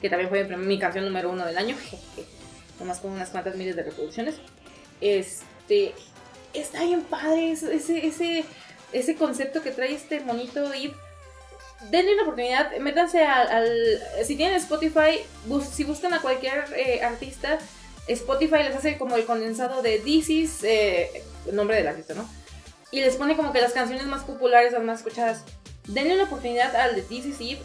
que 0.00 0.10
también 0.10 0.28
fue 0.28 0.44
mi, 0.44 0.78
canción 0.78 1.04
número 1.04 1.30
uno 1.30 1.46
del 1.46 1.56
año, 1.56 1.76
nomás 2.80 2.98
con 3.00 3.12
unas 3.12 3.30
cuantas 3.30 3.56
miles 3.56 3.76
de 3.76 3.82
reproducciones. 3.84 4.36
Este 5.00 5.94
está 6.54 6.84
bien 6.84 7.02
padre 7.02 7.52
ese, 7.52 7.74
ese, 7.74 8.06
ese, 8.06 8.44
concepto 9.16 9.62
que 9.62 9.70
trae 9.70 9.94
este 9.94 10.20
monito 10.20 10.72
Eve 10.72 10.94
denle 11.90 12.14
una 12.14 12.22
oportunidad, 12.22 12.74
métanse 12.78 13.22
al, 13.24 13.48
al- 13.48 14.00
si 14.24 14.36
tienen 14.36 14.56
Spotify, 14.56 15.20
bus- 15.46 15.68
si 15.68 15.84
buscan 15.84 16.14
a 16.14 16.20
cualquier 16.22 16.64
eh, 16.74 17.02
artista, 17.02 17.58
Spotify 18.08 18.62
les 18.62 18.74
hace 18.74 18.96
como 18.96 19.16
el 19.16 19.26
condensado 19.26 19.82
de 19.82 19.98
This 19.98 20.30
is, 20.30 20.64
eh, 20.64 21.22
nombre 21.52 21.76
del 21.76 21.88
artista, 21.88 22.14
¿no? 22.14 22.28
Y 22.90 23.00
les 23.00 23.16
pone 23.16 23.36
como 23.36 23.52
que 23.52 23.60
las 23.60 23.72
canciones 23.72 24.06
más 24.06 24.22
populares, 24.24 24.72
las 24.72 24.82
más 24.82 25.00
escuchadas. 25.00 25.42
Denle 25.86 26.14
una 26.14 26.24
oportunidad 26.24 26.74
al 26.76 26.94
de 26.96 27.02
This 27.02 27.26
is 27.26 27.40
It, 27.40 27.58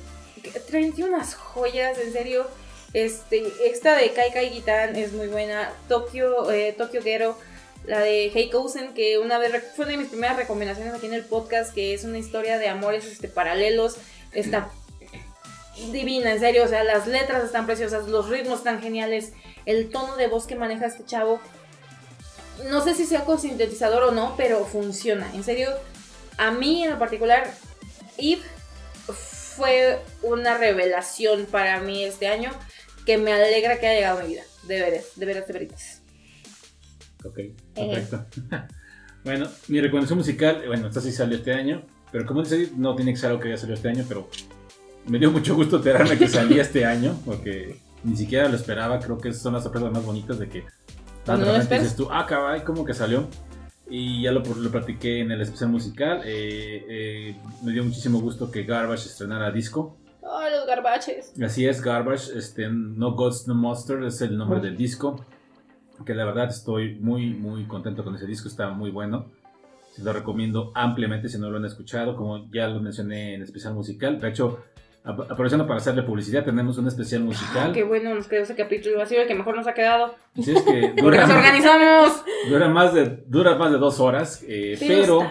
que 0.43 0.59
traen 0.59 0.93
unas 1.03 1.35
joyas, 1.35 1.97
en 1.99 2.11
serio. 2.11 2.47
Este, 2.93 3.53
esta 3.65 3.95
de 3.95 4.11
Kai 4.11 4.33
Kai 4.33 4.49
Gitan 4.49 4.95
es 4.95 5.13
muy 5.13 5.27
buena. 5.27 5.71
Tokyo, 5.87 6.51
eh, 6.51 6.75
Tokyo 6.77 7.01
Ghetto, 7.01 7.37
la 7.85 7.99
de 7.99 8.29
Hey 8.33 8.49
Cousin, 8.49 8.93
que 8.93 9.17
una 9.17 9.37
vez 9.37 9.51
fue 9.75 9.85
una 9.85 9.93
de 9.93 9.97
mis 9.97 10.09
primeras 10.09 10.37
recomendaciones 10.37 10.93
aquí 10.93 11.05
en 11.05 11.13
el 11.13 11.23
podcast, 11.23 11.73
que 11.73 11.93
es 11.93 12.03
una 12.03 12.17
historia 12.17 12.57
de 12.57 12.67
amores 12.67 13.05
este, 13.05 13.29
paralelos. 13.29 13.95
Está 14.33 14.69
divina, 15.91 16.31
en 16.31 16.39
serio. 16.39 16.65
O 16.65 16.67
sea, 16.67 16.83
las 16.83 17.07
letras 17.07 17.43
están 17.43 17.65
preciosas, 17.65 18.07
los 18.07 18.29
ritmos 18.29 18.59
están 18.59 18.81
geniales, 18.81 19.31
el 19.65 19.89
tono 19.89 20.17
de 20.17 20.27
voz 20.27 20.45
que 20.45 20.55
maneja 20.55 20.87
este 20.87 21.05
chavo. 21.05 21.39
No 22.69 22.83
sé 22.83 22.93
si 22.93 23.05
sea 23.05 23.23
con 23.23 23.39
sintetizador 23.39 24.03
o 24.03 24.11
no, 24.11 24.35
pero 24.35 24.65
funciona. 24.65 25.31
En 25.33 25.43
serio, 25.43 25.69
a 26.37 26.51
mí 26.51 26.83
en 26.83 26.91
lo 26.91 26.99
particular, 26.99 27.49
Eve 28.17 28.43
fue 29.55 29.99
una 30.21 30.57
revelación 30.57 31.45
para 31.45 31.79
mí 31.79 32.03
este 32.03 32.27
año 32.27 32.51
que 33.05 33.17
me 33.17 33.33
alegra 33.33 33.79
que 33.79 33.87
haya 33.87 33.99
llegado 33.99 34.19
a 34.19 34.23
mi 34.23 34.29
vida. 34.29 34.43
De 34.67 34.79
veras, 34.79 35.05
de 35.15 35.25
veras, 35.25 35.47
de 35.47 35.53
veras. 35.53 36.01
Ok, 37.23 37.39
perfecto. 37.73 38.25
bueno, 39.23 39.47
mi 39.67 39.81
recomendación 39.81 40.19
musical, 40.19 40.61
eh, 40.63 40.67
bueno, 40.67 40.87
esta 40.87 41.01
sí 41.01 41.11
salió 41.11 41.37
este 41.37 41.53
año, 41.53 41.85
pero 42.11 42.25
como 42.25 42.43
dice, 42.43 42.71
no 42.75 42.95
tiene 42.95 43.11
que 43.11 43.17
ser 43.17 43.29
algo 43.29 43.41
que 43.41 43.49
haya 43.49 43.57
salido 43.57 43.75
este 43.75 43.89
año, 43.89 44.05
pero 44.07 44.29
me 45.07 45.19
dio 45.19 45.31
mucho 45.31 45.55
gusto 45.55 45.77
enterarme 45.77 46.17
que 46.17 46.27
salía 46.27 46.61
este 46.61 46.85
año, 46.85 47.19
porque 47.25 47.77
ni 48.03 48.15
siquiera 48.15 48.47
lo 48.49 48.55
esperaba, 48.55 48.99
creo 48.99 49.17
que 49.17 49.33
son 49.33 49.53
las 49.53 49.63
sorpresas 49.63 49.91
más 49.91 50.03
bonitas 50.03 50.39
de 50.39 50.49
que 50.49 50.65
de 51.25 51.37
no 51.37 51.53
dices 51.53 51.95
tú, 51.95 52.07
ah, 52.11 52.25
caray, 52.25 52.63
¿cómo 52.63 52.83
que 52.83 52.93
salió? 52.93 53.27
Y 53.89 54.23
ya 54.23 54.31
lo, 54.31 54.41
lo 54.41 54.71
platiqué 54.71 55.19
en 55.19 55.31
el 55.31 55.41
especial 55.41 55.69
musical, 55.69 56.21
eh, 56.25 56.85
eh, 56.89 57.35
me 57.63 57.73
dio 57.73 57.83
muchísimo 57.83 58.19
gusto 58.19 58.49
que 58.49 58.63
Garbage 58.63 59.07
estrenara 59.07 59.51
disco. 59.51 59.97
Los 60.21 60.67
garbaches. 60.67 61.33
Así 61.43 61.65
es, 61.67 61.81
Garbage, 61.81 62.37
este, 62.37 62.67
No 62.69 63.11
Gods, 63.13 63.47
No 63.47 63.55
Monster 63.55 64.03
es 64.03 64.21
el 64.21 64.37
nombre 64.37 64.59
del 64.59 64.77
disco. 64.77 65.23
Que 66.05 66.13
la 66.15 66.25
verdad 66.25 66.49
estoy 66.49 66.95
muy, 66.95 67.31
muy 67.33 67.65
contento 67.65 68.03
con 68.03 68.15
ese 68.15 68.25
disco, 68.25 68.47
está 68.47 68.69
muy 68.69 68.89
bueno. 68.91 69.25
Se 69.93 70.03
lo 70.03 70.13
recomiendo 70.13 70.71
ampliamente 70.73 71.27
si 71.29 71.37
no 71.37 71.49
lo 71.49 71.57
han 71.57 71.65
escuchado, 71.65 72.15
como 72.15 72.49
ya 72.51 72.67
lo 72.67 72.79
mencioné 72.79 73.35
en 73.35 73.41
especial 73.43 73.73
musical. 73.73 74.19
De 74.19 74.29
hecho, 74.29 74.63
ap- 75.03 75.29
aprovechando 75.31 75.67
para 75.67 75.77
hacerle 75.79 76.01
publicidad, 76.03 76.43
tenemos 76.45 76.77
un 76.77 76.87
especial 76.87 77.21
musical. 77.23 77.69
Ah, 77.69 77.73
qué 77.73 77.83
bueno 77.83 78.15
nos 78.15 78.27
quedó 78.27 78.43
ese 78.43 78.55
capítulo. 78.55 79.05
Sido 79.05 79.21
el 79.21 79.27
que 79.27 79.35
mejor 79.35 79.55
nos 79.55 79.67
ha 79.67 79.73
quedado. 79.73 80.15
Así 80.39 80.51
es 80.55 80.61
que 80.63 80.93
dura, 81.01 81.27
nos 81.27 81.35
organizamos. 81.35 82.23
dura 82.49 82.67
más, 82.69 82.93
de, 82.93 83.23
dura 83.27 83.55
más 83.55 83.71
de 83.71 83.77
dos 83.77 83.99
horas, 83.99 84.43
eh, 84.47 84.77
Pero 84.79 85.29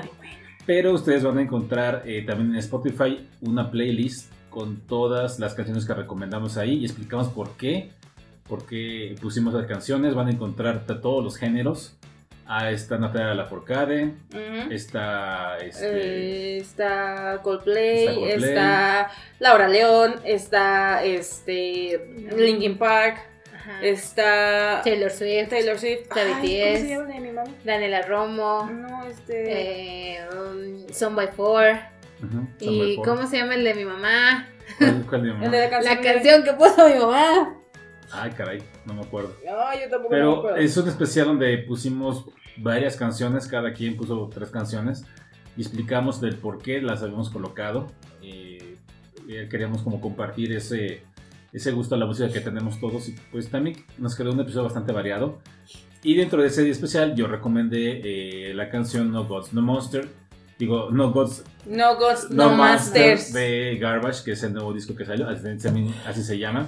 pero 0.66 0.92
ustedes 0.92 1.24
van 1.24 1.38
a 1.38 1.42
encontrar 1.42 2.02
eh, 2.04 2.22
también 2.24 2.50
en 2.50 2.56
Spotify 2.58 3.26
una 3.40 3.70
playlist 3.72 4.30
con 4.50 4.80
todas 4.80 5.38
las 5.38 5.54
canciones 5.54 5.86
que 5.86 5.94
recomendamos 5.94 6.56
ahí 6.56 6.74
y 6.78 6.84
explicamos 6.84 7.28
por 7.28 7.56
qué, 7.56 7.90
por 8.48 8.66
qué 8.66 9.14
pusimos 9.20 9.54
las 9.54 9.66
canciones. 9.66 10.14
Van 10.14 10.26
a 10.26 10.30
encontrar 10.32 10.84
todos 10.86 11.22
los 11.24 11.36
géneros. 11.36 11.96
Ah, 12.52 12.72
está 12.72 12.98
Natalia 12.98 13.32
Lafourcade, 13.34 14.06
Ujú. 14.34 14.72
está 14.72 15.56
este, 15.58 15.86
Eh, 15.86 16.58
está 16.58 17.38
Coldplay, 17.44 18.08
Está 18.08 18.48
está, 18.48 19.06
Coldplay. 19.06 19.36
Laura 19.38 19.68
León, 19.68 20.14
está 20.24 21.04
este 21.04 22.28
Linkin 22.36 22.76
Park, 22.76 23.18
Ajá. 23.54 23.84
está 23.84 24.80
Taylor 24.82 25.12
Swift, 25.12 25.48
Taylor 25.48 25.78
Swift, 25.78 26.00
Está 26.02 26.22
Ay, 26.22 26.28
¿cómo 26.32 26.42
BTS. 26.42 26.80
se 26.80 26.88
llama 26.88 27.08
la 27.08 27.14
de 27.14 27.20
mi 27.20 27.30
mamá? 27.30 27.50
Daniela 27.64 28.02
Romo, 28.02 28.68
No, 28.68 29.06
este 29.06 30.14
eh, 30.16 30.18
um, 30.36 30.92
Son 30.92 31.14
by 31.14 31.28
Four. 31.28 31.78
¿Y 32.60 32.96
cómo 33.02 33.26
se 33.26 33.38
llama 33.38 33.54
el 33.54 33.64
de 33.64 33.74
mi 33.74 33.84
mamá? 33.84 34.46
¿Cuál- 34.78 35.06
cuál 35.08 35.22
de 35.22 35.28
mi 35.28 35.32
mamá? 35.34 35.44
el 35.46 35.50
de 35.52 35.58
la 35.60 35.70
canción. 35.70 35.94
La 35.96 36.00
canción 36.02 36.44
que 36.44 36.52
puso 36.54 36.88
mi 36.88 36.94
mamá. 36.98 37.56
Ay, 38.12 38.30
caray, 38.32 38.62
no 38.86 38.94
me 38.94 39.02
acuerdo. 39.02 39.34
Ay, 39.68 39.80
yo 39.84 39.88
tampoco 39.90 40.10
me 40.12 40.16
Pero 40.16 40.36
acuerdo. 40.38 40.56
es 40.58 40.76
un 40.76 40.88
especial 40.88 41.26
donde 41.26 41.58
pusimos 41.58 42.26
varias 42.56 42.96
canciones, 42.96 43.46
cada 43.46 43.72
quien 43.72 43.96
puso 43.96 44.28
tres 44.32 44.50
canciones 44.50 45.04
y 45.56 45.62
explicamos 45.62 46.20
del 46.20 46.36
por 46.36 46.58
qué 46.60 46.82
las 46.82 47.02
habíamos 47.02 47.30
colocado. 47.30 47.86
Eh, 48.22 48.76
queríamos 49.48 49.82
como 49.82 50.00
compartir 50.00 50.52
ese, 50.52 51.02
ese 51.52 51.70
gusto 51.70 51.94
a 51.94 51.98
la 51.98 52.06
música 52.06 52.32
que 52.32 52.40
tenemos 52.40 52.80
todos 52.80 53.08
y 53.08 53.14
pues 53.30 53.48
también 53.48 53.76
nos 53.96 54.16
quedó 54.16 54.32
un 54.32 54.40
episodio 54.40 54.64
bastante 54.64 54.90
variado. 54.92 55.38
Y 56.02 56.14
dentro 56.16 56.40
de 56.42 56.48
ese 56.48 56.62
día 56.62 56.72
especial 56.72 57.14
yo 57.14 57.28
recomendé 57.28 58.00
eh, 58.50 58.54
la 58.54 58.70
canción 58.70 59.12
No 59.12 59.24
Gods, 59.26 59.52
No 59.52 59.62
Monster. 59.62 60.08
Digo, 60.60 60.90
No 60.90 61.10
Gods, 61.10 61.42
No 61.64 61.96
Gods, 61.96 62.30
No, 62.30 62.50
No, 62.50 62.56
Masters. 62.56 63.32
de 63.32 63.78
Garbage, 63.80 64.22
que 64.22 64.32
es 64.32 64.42
el 64.42 64.52
nuevo 64.52 64.74
disco 64.74 64.94
que 64.94 65.06
salió, 65.06 65.26
así, 65.26 66.22
se 66.22 66.38
llama. 66.38 66.66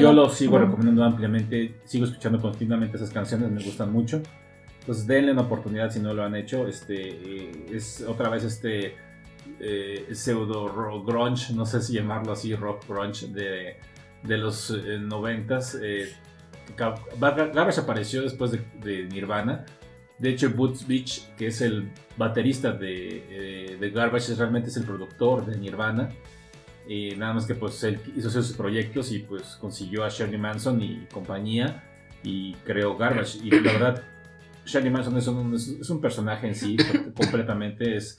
Yo 0.00 0.12
lo 0.12 0.28
sigo 0.28 0.58
recomendando 0.58 1.04
ampliamente, 1.04 1.76
sigo 1.84 2.06
escuchando 2.06 2.40
continuamente 2.40 2.96
esas 2.96 3.10
canciones, 3.10 3.52
me 3.52 3.62
gustan 3.62 3.92
mucho. 3.92 4.20
Pues 4.84 5.06
denle 5.06 5.30
una 5.30 5.42
oportunidad 5.42 5.90
si 5.92 6.00
no 6.00 6.12
lo 6.12 6.24
han 6.24 6.34
hecho. 6.34 6.66
Este 6.66 7.10
eh, 7.10 7.66
es 7.72 8.00
otra 8.06 8.28
vez 8.28 8.42
este 8.42 8.96
eh, 9.60 10.08
pseudo 10.12 10.66
rock 10.66 11.06
grunge, 11.06 11.52
no 11.54 11.64
sé 11.64 11.80
si 11.80 11.92
llamarlo 11.92 12.32
así, 12.32 12.52
rock 12.56 12.82
grunge 12.88 13.28
de, 13.28 13.76
de 14.24 14.38
los 14.38 14.70
eh, 14.70 14.98
noventas. 14.98 15.78
Eh, 15.80 16.12
Gar- 16.76 16.98
Gar- 17.20 17.52
Garbage 17.54 17.80
apareció 17.80 18.22
después 18.22 18.50
de, 18.50 18.64
de 18.82 19.04
Nirvana. 19.04 19.64
De 20.22 20.30
hecho, 20.30 20.48
Boots 20.50 20.86
Beach, 20.86 21.22
que 21.36 21.48
es 21.48 21.60
el 21.60 21.90
baterista 22.16 22.72
de, 22.72 23.24
eh, 23.28 23.76
de 23.78 23.90
Garbage, 23.90 24.34
realmente 24.36 24.68
es 24.68 24.76
el 24.76 24.84
productor 24.84 25.44
de 25.44 25.58
Nirvana. 25.58 26.10
Y 26.88 27.14
nada 27.16 27.34
más 27.34 27.46
que 27.46 27.54
pues 27.54 27.82
él 27.84 27.98
hizo 28.16 28.30
sus 28.30 28.52
proyectos 28.52 29.12
y 29.12 29.18
pues 29.20 29.56
consiguió 29.60 30.04
a 30.04 30.08
Shirley 30.08 30.38
Manson 30.38 30.80
y 30.80 31.06
compañía 31.12 31.82
y 32.22 32.54
creó 32.64 32.96
Garbage. 32.96 33.38
Y 33.42 33.50
la 33.50 33.72
verdad, 33.72 34.02
Shirley 34.64 34.90
Manson 34.90 35.16
es 35.16 35.26
un, 35.26 35.54
es- 35.54 35.68
es 35.68 35.90
un 35.90 36.00
personaje 36.00 36.46
en 36.46 36.54
sí, 36.54 36.76
completamente. 37.16 37.96
Es 37.96 38.16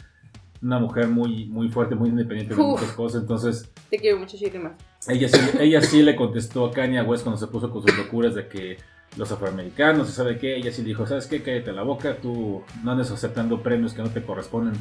una 0.61 0.79
mujer 0.79 1.07
muy, 1.07 1.45
muy 1.45 1.67
fuerte, 1.69 1.95
muy 1.95 2.09
independiente 2.09 2.55
de 2.55 2.61
Uf. 2.61 2.79
muchas 2.81 2.95
cosas. 2.95 3.21
Entonces, 3.21 3.71
Te 3.89 3.97
quiero 3.97 4.17
mucho, 4.19 4.35
Shirley 4.37 4.61
más. 4.61 4.73
ella 5.07 5.27
sí, 5.29 5.39
ella 5.59 5.81
sí 5.81 6.01
le 6.01 6.15
contestó 6.15 6.65
a 6.65 6.71
Kanye 6.71 7.01
West 7.01 7.23
cuando 7.23 7.39
se 7.39 7.47
puso 7.47 7.69
con 7.69 7.81
sus 7.81 7.97
locuras 7.97 8.33
de 8.35 8.47
que 8.47 8.77
los 9.17 9.31
afroamericanos, 9.31 10.09
¿sabe 10.09 10.37
qué? 10.37 10.55
Ella 10.55 10.71
sí 10.71 10.81
dijo, 10.83 11.05
¿sabes 11.05 11.27
qué? 11.27 11.41
Cállate 11.43 11.71
la 11.71 11.83
boca, 11.83 12.17
tú 12.21 12.63
no 12.83 12.91
andes 12.91 13.11
aceptando 13.11 13.61
premios 13.61 13.93
que 13.93 14.01
no 14.01 14.09
te 14.09 14.23
corresponden. 14.23 14.73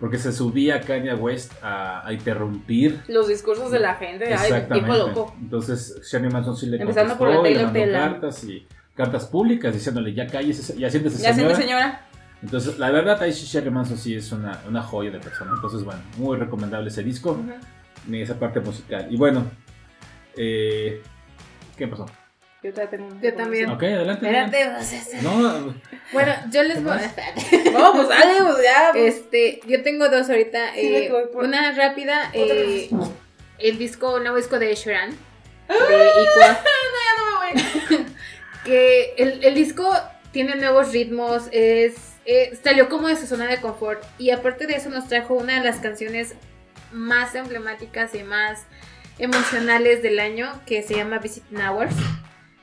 Porque 0.00 0.18
se 0.18 0.32
subía 0.32 0.80
Kanye 0.80 1.14
West 1.14 1.52
a, 1.62 2.06
a 2.06 2.12
interrumpir. 2.12 3.00
Los 3.08 3.28
discursos 3.28 3.70
de 3.70 3.78
la 3.80 3.94
gente, 3.94 4.26
ay, 4.26 4.32
Exactamente. 4.32 4.90
viejo 4.90 5.08
loco. 5.08 5.36
Entonces, 5.40 6.00
Shirley 6.10 6.30
Manson 6.30 6.56
sí 6.56 6.66
le 6.66 6.78
Empezando 6.78 7.16
contestó, 7.16 7.40
por 7.42 7.50
le 7.50 7.64
mandó 7.64 7.92
cartas 7.92 8.44
y 8.44 8.66
cartas 8.96 9.26
públicas 9.26 9.72
diciéndole, 9.72 10.12
ya 10.12 10.26
cállese, 10.26 10.76
ya 10.78 10.90
siéntese 10.90 11.22
Ya 11.22 11.32
señora. 11.32 11.54
siente, 11.54 11.62
señora. 11.62 12.06
Entonces, 12.42 12.78
la 12.78 12.90
verdad, 12.90 13.22
ahí 13.22 13.32
sí 13.32 13.46
Shirley 13.46 13.70
Manson 13.72 13.96
sí 13.96 14.14
es 14.16 14.30
una, 14.32 14.60
una 14.68 14.82
joya 14.82 15.10
de 15.10 15.20
persona. 15.20 15.52
Entonces, 15.54 15.84
bueno, 15.84 16.00
muy 16.18 16.36
recomendable 16.36 16.88
ese 16.88 17.02
disco 17.02 17.30
Ujú. 17.30 17.52
ni 18.08 18.20
esa 18.20 18.38
parte 18.38 18.60
musical. 18.60 19.06
Y 19.10 19.16
bueno, 19.16 19.44
eh, 20.36 21.02
¿qué 21.76 21.86
pasó? 21.88 22.06
Yo 22.72 22.72
tengo 22.72 23.36
también. 23.36 23.70
Ok, 23.70 23.82
adelante. 23.82 24.26
Espérate, 24.26 24.70
pues, 24.76 25.22
No, 25.22 25.74
Bueno, 26.12 26.32
yo 26.50 26.62
les 26.62 26.82
voy. 26.82 26.96
No, 27.72 27.92
pues 27.92 28.08
dale, 28.08 28.34
pues 28.42 28.62
ya. 28.64 28.88
pues. 28.92 29.14
Este, 29.16 29.60
yo 29.66 29.82
tengo 29.82 30.08
dos 30.08 30.30
ahorita. 30.30 30.72
Sí, 30.74 30.80
eh, 30.94 31.08
voy 31.10 31.24
por- 31.32 31.44
Una 31.44 31.72
rápida. 31.72 32.30
Eh, 32.32 32.88
el 33.58 33.78
disco, 33.78 34.18
nuevo 34.20 34.36
disco 34.36 34.58
de 34.58 34.74
Sheeran. 34.74 35.10
De 35.68 35.74
Equal. 36.22 36.58
que 38.64 39.14
el, 39.18 39.44
el 39.44 39.54
disco 39.54 39.94
tiene 40.32 40.56
nuevos 40.56 40.92
ritmos. 40.92 41.44
Es, 41.52 41.94
eh, 42.24 42.58
salió 42.62 42.88
como 42.88 43.08
de 43.08 43.16
su 43.16 43.26
zona 43.26 43.46
de 43.46 43.60
confort. 43.60 44.02
Y 44.18 44.30
aparte 44.30 44.66
de 44.66 44.76
eso, 44.76 44.88
nos 44.88 45.08
trajo 45.08 45.34
una 45.34 45.58
de 45.58 45.64
las 45.64 45.76
canciones 45.80 46.34
más 46.92 47.34
emblemáticas 47.34 48.14
y 48.14 48.22
más 48.22 48.62
emocionales 49.18 50.02
del 50.02 50.18
año. 50.18 50.50
Que 50.66 50.82
se 50.82 50.94
llama 50.94 51.18
Visiting 51.18 51.60
Hours. 51.60 51.94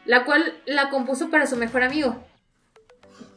La 0.06 0.26
cual 0.26 0.54
la 0.66 0.90
compuso 0.90 1.30
para 1.30 1.48
su 1.48 1.58
mejor 1.58 1.84
amigo. 1.84 2.24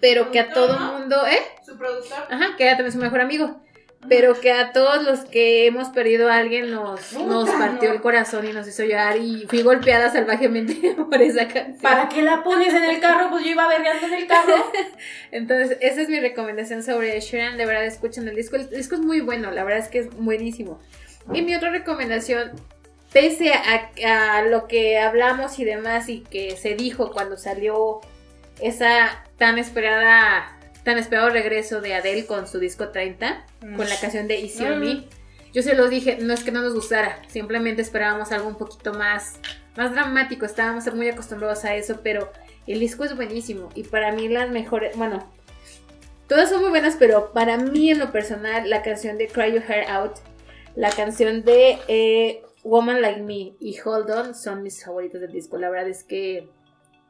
Pero 0.00 0.30
que 0.30 0.40
a 0.40 0.52
todo 0.52 0.78
mundo. 0.78 1.26
¿Eh? 1.26 1.38
Su 1.64 1.76
productor. 1.76 2.18
Ajá, 2.30 2.56
que 2.56 2.64
era 2.64 2.76
también 2.76 2.92
su 2.92 2.98
mejor 2.98 3.20
amigo. 3.20 3.60
Pero 4.08 4.38
que 4.38 4.52
a 4.52 4.72
todos 4.72 5.02
los 5.02 5.20
que 5.20 5.66
hemos 5.66 5.88
perdido 5.88 6.30
a 6.30 6.36
alguien 6.36 6.70
nos, 6.70 7.14
nos 7.14 7.48
partió 7.48 7.90
el 7.90 8.02
corazón 8.02 8.46
y 8.46 8.52
nos 8.52 8.68
hizo 8.68 8.84
llorar 8.84 9.16
y 9.16 9.46
fui 9.48 9.62
golpeada 9.62 10.10
salvajemente 10.10 10.94
por 11.10 11.22
esa 11.22 11.48
canción. 11.48 11.78
¿Para 11.80 12.08
qué 12.10 12.20
la 12.20 12.42
pones 12.42 12.74
en 12.74 12.84
el 12.84 13.00
carro? 13.00 13.30
Pues 13.30 13.44
yo 13.44 13.52
iba 13.52 13.66
berreando 13.66 14.06
en 14.06 14.14
el 14.14 14.26
carro. 14.26 14.56
Entonces, 15.30 15.78
esa 15.80 16.02
es 16.02 16.10
mi 16.10 16.20
recomendación 16.20 16.82
sobre 16.82 17.18
Sheeran. 17.18 17.56
De 17.56 17.64
verdad, 17.64 17.86
escuchen 17.86 18.28
el 18.28 18.34
disco. 18.34 18.56
El 18.56 18.68
disco 18.68 18.96
es 18.96 19.00
muy 19.00 19.20
bueno, 19.20 19.50
la 19.50 19.64
verdad 19.64 19.80
es 19.80 19.88
que 19.88 20.00
es 20.00 20.10
buenísimo. 20.14 20.80
Y 21.32 21.40
mi 21.40 21.54
otra 21.54 21.70
recomendación, 21.70 22.52
pese 23.14 23.52
a, 23.54 24.38
a 24.38 24.42
lo 24.42 24.66
que 24.66 24.98
hablamos 24.98 25.58
y 25.60 25.64
demás 25.64 26.10
y 26.10 26.20
que 26.20 26.56
se 26.56 26.74
dijo 26.74 27.12
cuando 27.12 27.38
salió 27.38 28.00
esa 28.60 29.24
tan 29.38 29.58
esperada, 29.58 30.58
tan 30.82 30.98
esperado 30.98 31.30
regreso 31.30 31.80
de 31.80 31.94
Adele 31.94 32.26
con 32.26 32.46
su 32.48 32.58
disco 32.58 32.88
30, 32.88 33.46
con 33.76 33.88
la 33.88 33.98
canción 34.00 34.26
de 34.28 34.40
Easy 34.40 34.64
on 34.64 34.80
Me, 34.80 35.04
yo 35.52 35.62
se 35.62 35.76
los 35.76 35.90
dije, 35.90 36.18
no 36.20 36.34
es 36.34 36.42
que 36.42 36.50
no 36.50 36.60
nos 36.60 36.74
gustara, 36.74 37.22
simplemente 37.28 37.82
esperábamos 37.82 38.32
algo 38.32 38.48
un 38.48 38.56
poquito 38.56 38.92
más, 38.92 39.34
más 39.76 39.92
dramático, 39.92 40.44
estábamos 40.44 40.92
muy 40.92 41.08
acostumbrados 41.08 41.64
a 41.64 41.76
eso, 41.76 42.00
pero 42.02 42.32
el 42.66 42.80
disco 42.80 43.04
es 43.04 43.14
buenísimo 43.14 43.68
y 43.76 43.84
para 43.84 44.10
mí 44.10 44.28
las 44.28 44.50
mejores, 44.50 44.96
bueno, 44.96 45.24
todas 46.28 46.50
son 46.50 46.62
muy 46.62 46.70
buenas, 46.70 46.96
pero 46.98 47.32
para 47.32 47.58
mí 47.58 47.92
en 47.92 48.00
lo 48.00 48.10
personal 48.10 48.68
la 48.68 48.82
canción 48.82 49.18
de 49.18 49.28
Cry 49.28 49.52
Your 49.52 49.62
Hair 49.62 49.88
Out, 49.88 50.16
la 50.74 50.90
canción 50.90 51.44
de 51.44 51.78
eh, 51.86 52.42
Woman 52.64 53.02
Like 53.02 53.22
Me 53.22 53.54
y 53.60 53.76
Hold 53.84 54.10
On 54.10 54.34
son 54.34 54.62
mis 54.62 54.84
favoritos 54.84 55.20
del 55.20 55.32
disco. 55.32 55.58
La 55.58 55.70
verdad 55.70 55.88
es 55.88 56.02
que 56.02 56.48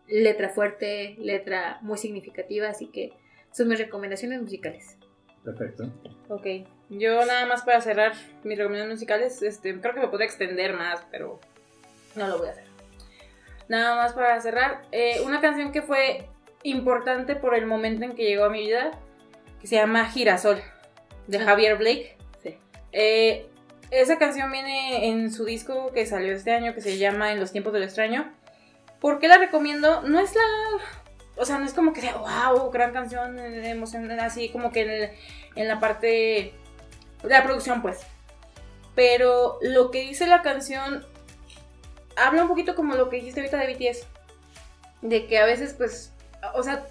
letra 0.09 0.51
fuerte, 0.51 1.17
letra 1.19 1.79
muy 1.81 1.97
significativa, 1.97 2.69
así 2.69 2.89
que 2.89 3.13
son 3.53 3.69
mis 3.69 3.79
recomendaciones 3.79 4.43
musicales. 4.43 4.99
Perfecto. 5.45 5.93
Ok, 6.29 6.47
yo 6.91 7.25
nada 7.25 7.47
más 7.47 7.63
para 7.63 7.81
cerrar 7.81 8.13
mis 8.43 8.59
recomendaciones 8.59 8.97
musicales, 8.97 9.43
este, 9.43 9.81
creo 9.81 9.95
que 9.95 10.01
me 10.01 10.09
podría 10.09 10.27
extender 10.27 10.75
más, 10.75 11.07
pero 11.11 11.39
no 12.17 12.27
lo 12.27 12.39
voy 12.39 12.49
a 12.49 12.51
hacer. 12.51 12.65
Nada 13.69 13.95
más 13.95 14.13
para 14.13 14.41
cerrar, 14.41 14.83
eh, 14.91 15.21
una 15.25 15.41
canción 15.41 15.71
que 15.71 15.83
fue 15.83 16.29
importante 16.63 17.37
por 17.37 17.55
el 17.55 17.67
momento 17.67 18.05
en 18.05 18.15
que 18.15 18.25
llegó 18.25 18.45
a 18.45 18.51
mi 18.51 18.67
vida, 18.67 18.91
que 19.61 19.67
se 19.67 19.77
llama 19.77 20.07
Girasol, 20.07 20.59
de 21.27 21.39
Javier 21.39 21.77
Blake. 21.77 22.17
Sí. 22.43 22.59
Eh, 22.93 23.47
esa 24.03 24.19
canción 24.19 24.51
viene 24.51 25.09
en 25.09 25.33
su 25.33 25.45
disco 25.45 25.91
que 25.93 26.07
salió 26.07 26.33
este 26.35 26.53
año, 26.53 26.75
que 26.75 26.81
se 26.81 26.99
llama 26.99 27.33
En 27.33 27.41
los 27.41 27.53
tiempos 27.53 27.73
del 27.73 27.83
extraño. 27.85 28.33
¿Por 29.01 29.19
qué 29.19 29.29
la 29.29 29.39
recomiendo? 29.39 30.03
No 30.03 30.19
es 30.21 30.35
la... 30.35 30.43
O 31.37 31.45
sea, 31.45 31.59
no 31.59 31.67
es 31.67 31.75
como 31.75 31.93
que 31.93 32.01
sea, 32.01 32.17
wow, 32.17 32.71
gran 32.71 32.93
canción, 32.93 33.39
emocionante, 33.39 34.15
así 34.23 34.51
como 34.51 34.71
que 34.71 34.83
en, 34.83 34.91
el- 34.91 35.11
en 35.57 35.69
la 35.69 35.81
parte 35.81 36.07
de 37.23 37.29
la 37.29 37.43
producción, 37.43 37.83
pues. 37.83 38.01
Pero 38.95 39.59
lo 39.63 39.91
que 39.91 40.01
dice 40.03 40.27
la 40.29 40.43
canción 40.43 41.05
habla 42.17 42.43
un 42.43 42.49
poquito 42.49 42.75
como 42.77 42.95
lo 42.95 43.11
que 43.11 43.17
dijiste 43.17 43.41
ahorita 43.41 43.59
de 43.59 43.75
BTS. 43.75 44.07
De 45.03 45.27
que 45.27 45.39
a 45.39 45.45
veces, 45.45 45.75
pues, 45.75 46.13
o 46.55 46.63
sea, 46.63 46.87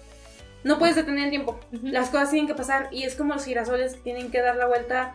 no 0.62 0.78
puedes 0.78 0.96
detener 0.96 1.24
el 1.24 1.30
tiempo. 1.30 1.58
Las 1.82 2.10
cosas 2.10 2.30
tienen 2.30 2.46
que 2.46 2.54
pasar 2.54 2.88
y 2.92 3.04
es 3.04 3.14
como 3.16 3.34
los 3.34 3.44
girasoles 3.44 3.94
que 3.94 4.00
tienen 4.02 4.30
que 4.30 4.40
dar 4.42 4.56
la 4.56 4.66
vuelta 4.66 5.14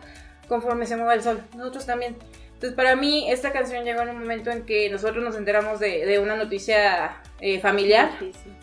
conforme 0.50 0.84
se 0.84 0.96
mueva 0.96 1.14
el 1.14 1.22
sol. 1.22 1.40
Nosotros 1.56 1.86
también. 1.86 2.16
Entonces, 2.54 2.76
para 2.76 2.94
mí, 2.94 3.30
esta 3.30 3.52
canción 3.52 3.84
llegó 3.84 4.02
en 4.02 4.10
un 4.10 4.18
momento 4.18 4.50
en 4.50 4.66
que 4.66 4.90
nosotros 4.90 5.24
nos 5.24 5.34
enteramos 5.36 5.80
de, 5.80 6.04
de 6.04 6.18
una 6.18 6.36
noticia 6.36 7.16
eh, 7.40 7.58
familiar 7.60 8.10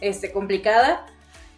este, 0.01 0.31
complicada. 0.31 1.03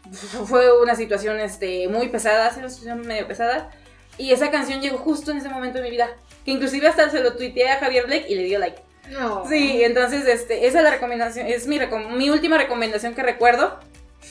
Fue 0.45 0.81
una 0.81 0.95
situación 0.95 1.39
este, 1.41 1.87
muy 1.89 2.07
pesada, 2.07 2.53
una 2.57 2.69
situación 2.69 3.01
medio 3.05 3.27
pesada. 3.27 3.71
Y 4.17 4.31
esa 4.31 4.51
canción 4.51 4.79
llegó 4.81 4.97
justo 4.99 5.31
en 5.31 5.37
ese 5.37 5.49
momento 5.49 5.79
de 5.79 5.83
mi 5.83 5.89
vida. 5.91 6.09
Que 6.45 6.51
inclusive 6.51 6.87
hasta 6.87 7.09
se 7.09 7.21
lo 7.21 7.35
tuiteé 7.35 7.69
a 7.71 7.79
Javier 7.79 8.05
Blake 8.05 8.25
y 8.29 8.35
le 8.35 8.43
dio 8.43 8.59
like. 8.59 8.81
No. 9.09 9.43
Sí, 9.49 9.83
entonces 9.83 10.27
este, 10.27 10.67
esa 10.67 10.77
es 10.77 10.83
la 10.83 10.91
recomendación, 10.91 11.47
es 11.47 11.65
mi, 11.67 11.79
recom- 11.79 12.11
mi 12.11 12.29
última 12.29 12.57
recomendación 12.57 13.15
que 13.15 13.23
recuerdo. 13.23 13.79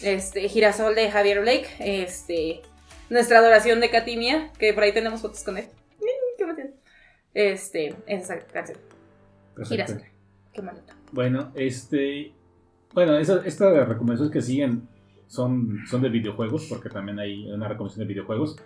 Este, 0.03 0.49
Girasol 0.49 0.95
de 0.95 1.11
Javier 1.11 1.41
Blake, 1.41 1.69
este, 1.81 2.63
nuestra 3.11 3.39
adoración 3.41 3.81
de 3.81 3.91
Katimia, 3.91 4.51
que 4.59 4.73
por 4.73 4.85
ahí 4.85 4.93
tenemos 4.93 5.21
fotos 5.23 5.43
con 5.43 5.59
él. 5.59 5.69
Este, 7.39 7.95
esa 8.09 8.37
canción. 8.41 8.79
Girasol. 9.65 10.03
Qué 10.53 10.61
bonito. 10.61 10.93
Bueno, 11.13 11.53
este. 11.55 12.33
Bueno, 12.93 13.17
esa- 13.17 13.43
estas 13.47 13.87
recomendaciones 13.89 14.33
que 14.33 14.43
siguen 14.43 14.89
son, 15.29 15.79
son 15.89 16.03
de 16.03 16.09
videojuegos, 16.09 16.67
porque 16.69 16.89
también 16.89 17.21
hay 17.21 17.49
una 17.53 17.69
recomendación 17.69 18.07
de 18.09 18.13
videojuegos. 18.13 18.57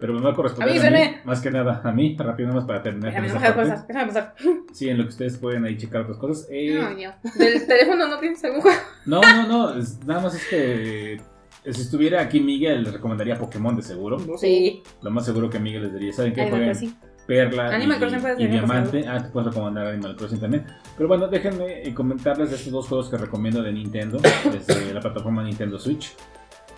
Pero 0.00 0.14
me 0.14 0.20
va 0.22 0.30
a 0.30 0.34
corresponder 0.34 0.70
a 0.70 0.72
mí, 0.72 0.78
Avíseme. 0.96 1.20
más 1.24 1.40
que 1.42 1.50
nada 1.50 1.80
a 1.84 1.92
mí, 1.92 2.16
rápido 2.18 2.48
nada 2.48 2.60
más 2.60 2.66
para 2.66 2.82
terminar 2.82 3.10
Déjame, 3.22 3.28
pasar, 3.54 3.86
déjame 3.86 4.06
pasar. 4.06 4.34
Sí, 4.72 4.88
en 4.88 4.96
lo 4.98 5.04
que 5.04 5.10
ustedes 5.10 5.36
pueden 5.36 5.64
ahí 5.66 5.76
checar 5.76 6.00
otras 6.02 6.16
cosas. 6.16 6.48
Eh, 6.50 6.74
No, 6.74 6.98
yo. 6.98 7.10
Del 7.38 7.66
teléfono 7.66 8.08
no 8.08 8.18
tienes 8.18 8.42
algún 8.44 8.62
juego. 8.62 8.78
no, 9.06 9.20
no, 9.20 9.46
no, 9.46 9.78
es- 9.78 10.02
nada 10.06 10.20
más 10.22 10.34
es 10.34 10.48
que 10.48 11.12
eh, 11.14 11.72
si 11.72 11.82
estuviera 11.82 12.20
aquí 12.22 12.40
Miguel, 12.40 12.82
les 12.84 12.94
recomendaría 12.94 13.38
Pokémon 13.38 13.76
de 13.76 13.82
seguro. 13.82 14.18
Sí. 14.38 14.82
Lo 15.02 15.10
más 15.10 15.24
seguro 15.26 15.50
que 15.50 15.58
Miguel 15.60 15.82
les 15.82 15.92
diría, 15.92 16.12
¿saben 16.14 16.32
qué? 16.32 16.40
Animal 16.40 16.60
Jueguen 16.60 16.72
Crossing. 16.78 17.11
Perla 17.36 17.68
Animal 17.68 17.96
y, 17.96 18.00
Crossing 18.00 18.20
puede 18.20 18.42
y 18.42 18.46
Diamante. 18.46 19.04
Ah, 19.08 19.22
te 19.22 19.28
puedes 19.30 19.48
recomendar 19.54 19.86
Animal 19.86 20.16
Crossing 20.16 20.40
también. 20.40 20.66
Pero 20.96 21.08
bueno, 21.08 21.28
déjenme 21.28 21.82
eh, 21.86 21.94
comentarles 21.94 22.50
de 22.50 22.56
estos 22.56 22.72
dos 22.72 22.88
juegos 22.88 23.08
que 23.08 23.16
recomiendo 23.16 23.62
de 23.62 23.72
Nintendo, 23.72 24.18
desde 24.52 24.92
la 24.92 25.00
plataforma 25.00 25.42
Nintendo 25.42 25.78
Switch. 25.78 26.12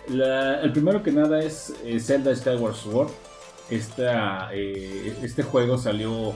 La- 0.09 0.61
el 0.61 0.71
primero 0.71 1.01
que 1.03 1.11
nada 1.11 1.39
es 1.39 1.73
eh, 1.83 1.99
Zelda 1.99 2.35
Skyward 2.35 2.75
Sword. 2.75 3.09
Esta, 3.69 4.49
eh, 4.53 5.17
este 5.23 5.43
juego 5.43 5.77
salió 5.77 6.33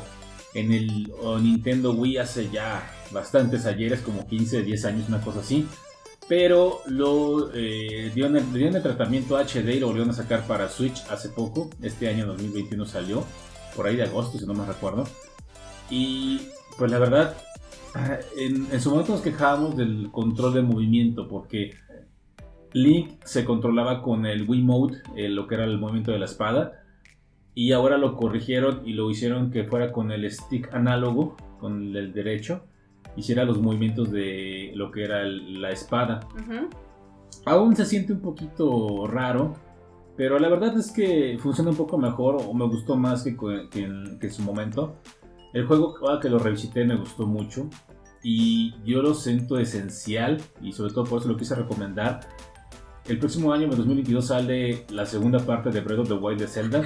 en 0.56 0.72
el 0.74 1.12
Nintendo 1.42 1.92
Wii 1.92 2.18
hace 2.18 2.50
ya 2.50 2.92
bastantes 3.12 3.66
ayeres, 3.66 4.02
como 4.02 4.28
15, 4.28 4.64
10 4.64 4.86
años, 4.86 5.08
una 5.08 5.22
cosa 5.22 5.42
así. 5.42 5.68
Pero 6.28 6.82
lo 6.86 7.52
eh, 7.56 8.12
dieron, 8.14 8.36
el, 8.36 8.54
dieron 8.54 8.76
el 8.76 8.84
tratamiento 8.84 9.36
HD 9.38 9.76
y 9.76 9.80
lo 9.80 9.88
volvieron 9.88 10.12
a 10.12 10.14
sacar 10.14 10.46
para 10.46 10.70
Switch 10.70 11.04
hace 11.10 11.30
poco. 11.30 11.72
Este 11.82 12.08
año 12.08 12.28
2021 12.28 12.86
salió, 12.86 13.24
por 13.76 13.88
ahí 13.88 13.96
de 13.96 14.04
agosto, 14.04 14.38
si 14.38 14.46
no 14.46 14.54
me 14.54 14.66
recuerdo. 14.66 15.06
Y 15.90 16.42
pues 16.78 16.92
la 16.92 17.00
verdad, 17.00 17.36
ah, 17.96 18.18
en, 18.38 18.68
en 18.72 18.82
su 18.82 18.90
momento 18.92 19.14
nos 19.14 19.22
quejábamos 19.22 19.76
del 19.76 20.10
control 20.12 20.54
de 20.54 20.62
movimiento, 20.62 21.28
porque 21.28 21.74
Link 22.74 23.24
se 23.24 23.46
controlaba 23.46 24.02
con 24.02 24.26
el 24.26 24.48
Wiimote, 24.48 24.98
eh, 25.16 25.30
lo 25.30 25.48
que 25.48 25.56
era 25.56 25.64
el 25.64 25.78
movimiento 25.80 26.12
de 26.12 26.20
la 26.20 26.26
espada. 26.26 26.84
Y 27.56 27.72
ahora 27.72 27.98
lo 27.98 28.16
corrigieron 28.16 28.82
y 28.88 28.94
lo 28.94 29.10
hicieron 29.10 29.52
que 29.52 29.64
fuera 29.64 29.92
con 29.92 30.12
el 30.12 30.30
stick 30.32 30.74
análogo, 30.74 31.36
con 31.60 31.96
el 31.96 32.14
derecho. 32.14 32.64
Hiciera 33.16 33.44
los 33.44 33.60
movimientos 33.60 34.12
de 34.12 34.72
lo 34.76 34.92
que 34.92 35.04
era 35.04 35.24
el- 35.24 35.60
la 35.62 35.72
espada. 35.72 36.20
Ujú. 36.36 36.70
Aún 37.46 37.76
se 37.76 37.86
siente 37.86 38.14
un 38.14 38.22
poquito 38.22 39.08
raro, 39.08 39.56
pero 40.20 40.38
la 40.38 40.50
verdad 40.50 40.78
es 40.78 40.92
que 40.92 41.38
funciona 41.42 41.70
un 41.70 41.78
poco 41.78 41.98
mejor 41.98 42.36
o 42.46 42.54
me 42.54 42.66
gustó 42.68 42.98
más 42.98 43.24
que, 43.24 43.38
que 43.72 43.84
en, 43.84 44.20
que 44.20 44.28
en 44.28 44.34
su 44.34 44.42
momento. 44.42 44.98
El 45.54 45.66
juego, 45.66 45.96
ahora 46.02 46.20
que 46.20 46.28
lo 46.28 46.40
revisité, 46.40 46.84
me 46.84 46.98
gustó 46.98 47.26
mucho 47.26 47.70
y 48.22 48.76
yo 48.84 49.02
lo 49.02 49.14
siento 49.14 49.58
esencial 49.58 50.42
y 50.62 50.74
sobre 50.74 50.92
todo 50.92 51.06
por 51.06 51.22
eso 51.22 51.30
lo 51.30 51.38
quise 51.38 51.56
recomendar. 51.56 52.20
El 53.08 53.18
próximo 53.18 53.54
año, 53.54 53.64
en 53.64 53.70
2022, 53.70 54.28
sale 54.28 54.86
la 54.90 55.06
segunda 55.06 55.40
parte 55.40 55.70
de 55.70 55.80
Breath 55.80 56.00
of 56.00 56.10
the 56.10 56.16
Wild 56.16 56.42
de 56.42 56.48
Zelda, 56.48 56.86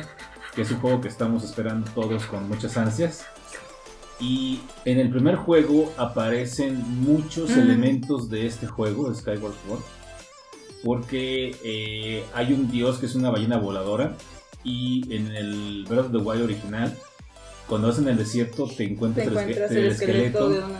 que 0.53 0.61
es 0.61 0.69
un 0.69 0.77
juego 0.77 1.01
que 1.01 1.07
estamos 1.07 1.43
esperando 1.43 1.89
todos 1.95 2.27
con 2.27 2.47
muchas 2.47 2.77
ansias. 2.77 3.25
Y 4.19 4.59
en 4.85 4.99
el 4.99 5.09
primer 5.09 5.37
juego 5.37 5.91
aparecen 5.97 6.83
muchos 7.01 7.49
Mm. 7.49 7.59
elementos 7.61 8.29
de 8.29 8.45
este 8.45 8.67
juego, 8.67 9.09
de 9.09 9.15
Skyward 9.15 9.55
Sword 9.65 9.81
porque 10.83 11.55
eh, 11.63 12.23
hay 12.33 12.53
un 12.53 12.69
dios 12.69 12.97
que 12.97 13.05
es 13.05 13.15
una 13.15 13.29
ballena 13.29 13.57
voladora 13.57 14.15
y 14.63 15.13
en 15.13 15.35
el 15.35 15.85
Breath 15.87 16.05
of 16.07 16.11
the 16.11 16.17
Wild 16.17 16.43
original 16.43 16.97
cuando 17.67 17.87
vas 17.87 17.97
en 17.97 18.07
el 18.09 18.17
desierto 18.17 18.67
te 18.67 18.83
encuentras, 18.83 19.27
el 19.27 19.33
esque- 19.33 19.41
encuentras 19.41 19.71
el 19.71 19.77
el 19.77 19.85
esqueleto 19.91 20.49
de 20.49 20.55
esqueleto 20.57 20.71
una. 20.71 20.79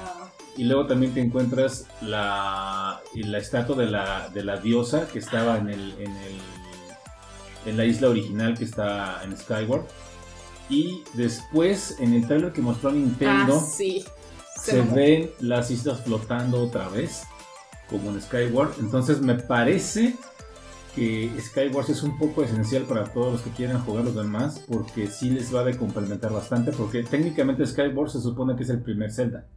y 0.57 0.63
luego 0.65 0.88
también 0.88 1.13
te 1.13 1.21
encuentras 1.21 1.88
la, 2.01 3.01
la 3.15 3.38
estatua 3.38 3.75
de 3.77 3.85
la, 3.89 4.30
de 4.30 4.43
la 4.43 4.57
diosa 4.57 5.07
que 5.07 5.19
estaba 5.19 5.57
en, 5.57 5.69
el, 5.69 5.91
en, 5.99 6.11
el, 6.11 6.39
en 7.65 7.77
la 7.77 7.85
isla 7.85 8.09
original 8.09 8.57
que 8.57 8.65
está 8.65 9.21
en 9.23 9.38
Skyward 9.38 9.85
y 10.69 11.01
después 11.13 11.95
en 11.99 12.13
el 12.13 12.27
trailer 12.27 12.51
que 12.53 12.61
mostró 12.61 12.91
Nintendo 12.91 13.59
Ah, 13.61 13.65
sí. 13.75 14.03
se 14.61 14.81
ven 14.81 15.30
las 15.39 15.71
islas 15.71 16.01
flotando 16.03 16.61
otra 16.63 16.88
vez, 16.89 17.23
como 17.89 18.10
en 18.10 18.22
Skyward. 18.22 18.72
Entonces 18.80 19.22
me 19.22 19.35
parece 19.35 20.15
que 20.95 21.31
Skyward 21.39 21.89
es 21.89 22.03
un 22.03 22.18
poco 22.18 22.43
esencial 22.43 22.84
para 22.84 23.05
todos 23.05 23.34
los 23.34 23.41
que 23.41 23.49
quieran 23.51 23.81
jugar 23.81 24.05
los 24.05 24.15
demás, 24.15 24.64
porque 24.68 25.07
sí 25.07 25.30
les 25.30 25.53
va 25.53 25.68
a 25.68 25.77
complementar 25.77 26.31
bastante, 26.31 26.72
porque 26.72 27.03
técnicamente 27.03 27.65
Skyward 27.65 28.10
se 28.10 28.22
supone 28.22 28.55
que 28.55 28.64
es 28.64 28.69
el 28.69 28.81
primer 28.81 29.11
Zelda 29.11 29.47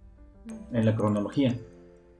en 0.72 0.86
la 0.86 0.96
cronología. 0.96 1.56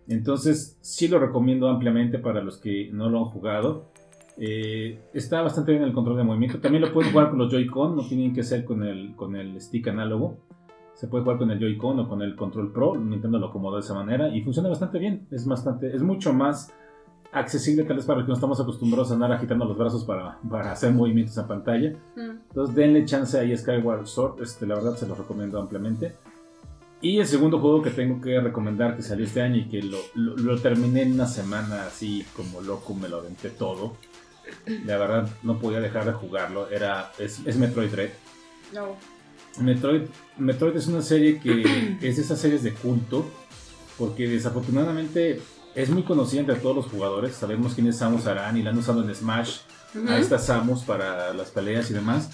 Entonces 0.09 0.79
sí 0.83 1.09
lo 1.09 1.19
recomiendo 1.19 1.69
ampliamente 1.69 2.19
para 2.19 2.43
los 2.43 2.59
que 2.59 2.91
no 2.93 3.09
lo 3.09 3.19
han 3.19 3.31
jugado. 3.31 3.91
Eh, 4.39 5.01
está 5.15 5.41
bastante 5.41 5.73
bien 5.73 5.83
el 5.83 5.93
control 5.93 6.19
de 6.19 6.25
movimiento. 6.25 6.61
También 6.61 6.83
lo 6.83 6.93
pueden 6.93 7.11
jugar 7.11 7.31
con 7.31 7.39
los 7.39 7.51
Joy-Con, 7.51 7.97
no 7.97 8.07
tienen 8.07 8.35
que 8.35 8.43
ser 8.43 8.65
con 8.65 8.83
el, 8.83 9.17
con 9.17 9.35
el 9.35 9.61
stick 9.61 9.89
análogo. 9.89 10.46
Se 10.97 11.07
puede 11.09 11.23
jugar 11.25 11.39
con 11.39 11.51
el 11.51 11.59
Joy-Con 11.61 12.01
o 12.01 12.09
con 12.09 12.23
el 12.23 12.35
Control 12.35 12.73
Pro. 12.73 12.97
Nintendo 12.97 13.39
lo 13.39 13.49
acomodó 13.49 13.77
de 13.77 13.83
esa 13.83 13.95
manera 13.95 14.29
y 14.35 14.41
funciona 14.43 14.69
bastante 14.69 14.99
bien. 14.99 15.27
Es 15.31 15.47
bastante, 15.47 15.95
es 15.95 16.03
mucho 16.03 16.33
más 16.33 16.73
accesible 17.33 17.85
tal 17.85 17.97
vez 17.97 18.07
para 18.07 18.19
los 18.21 18.25
que 18.27 18.29
no 18.31 18.35
estamos 18.35 18.59
acostumbrados 18.61 19.11
a 19.11 19.15
andar 19.15 19.31
agitando 19.33 19.67
los 19.67 19.77
brazos 19.77 20.05
para, 20.05 20.39
para 20.49 20.73
hacer 20.73 20.93
movimientos 20.95 21.37
en 21.37 21.47
pantalla. 21.47 21.91
Mm. 22.17 22.31
Entonces 22.49 22.75
denle 22.75 23.05
chance 23.05 23.39
ahí 23.39 23.53
a 23.53 23.59
Skyward 23.59 24.07
Sword, 24.07 24.41
este, 24.43 24.67
la 24.67 24.77
verdad 24.77 24.97
se 24.97 25.07
lo 25.07 25.15
recomiendo 25.15 25.61
ampliamente. 25.61 26.15
Y 27.03 27.19
el 27.19 27.27
segundo 27.27 27.61
juego 27.61 27.83
que 27.83 27.91
tengo 27.91 28.23
que 28.23 28.41
recomendar 28.41 28.97
que 28.97 29.03
salió 29.03 29.27
este 29.27 29.43
año 29.43 29.57
y 29.57 29.69
que 29.69 29.83
lo, 29.83 29.99
lo- 30.15 30.35
lo 30.39 30.59
terminé 30.61 31.03
en 31.03 31.13
una 31.13 31.27
semana 31.27 31.85
así 31.87 32.25
como 32.35 32.63
loco, 32.63 32.95
me 32.95 33.09
lo 33.11 33.19
aventé 33.19 33.51
todo. 33.51 33.93
La 34.87 34.97
verdad 34.97 35.29
no 35.43 35.59
podía 35.59 35.81
dejar 35.81 36.07
de 36.07 36.13
jugarlo, 36.13 36.71
era, 36.71 37.11
es, 37.19 37.47
es 37.47 37.59
Metroid 37.59 37.91
Dread. 37.91 38.11
No. 38.73 38.97
Metroid, 39.59 40.03
Metroid 40.39 40.77
es 40.77 40.87
una 40.87 41.03
serie 41.03 41.41
que 41.41 41.99
es 42.03 42.17
de 42.17 42.23
esas 42.23 42.39
series 42.41 42.63
de 42.63 42.73
culto, 42.73 43.25
porque 43.99 44.29
desafortunadamente 44.29 45.41
es 45.75 45.91
muy 45.91 46.03
conocida 46.03 46.41
entre 46.41 46.57
todos 46.57 46.77
los 46.77 46.87
jugadores. 46.87 47.35
Sabemos 47.35 47.75
quién 47.75 47.87
es 47.87 47.99
Samus 47.99 48.27
Aran 48.27 48.57
y 48.57 48.63
la 48.63 48.71
han 48.71 48.79
usado 48.79 49.03
en 49.03 49.15
Smash 49.15 49.59
a 50.09 50.19
esta 50.19 50.39
Samus 50.39 50.83
para 50.83 51.33
las 51.35 51.51
peleas 51.51 51.91
y 51.91 51.95
demás. 51.95 52.31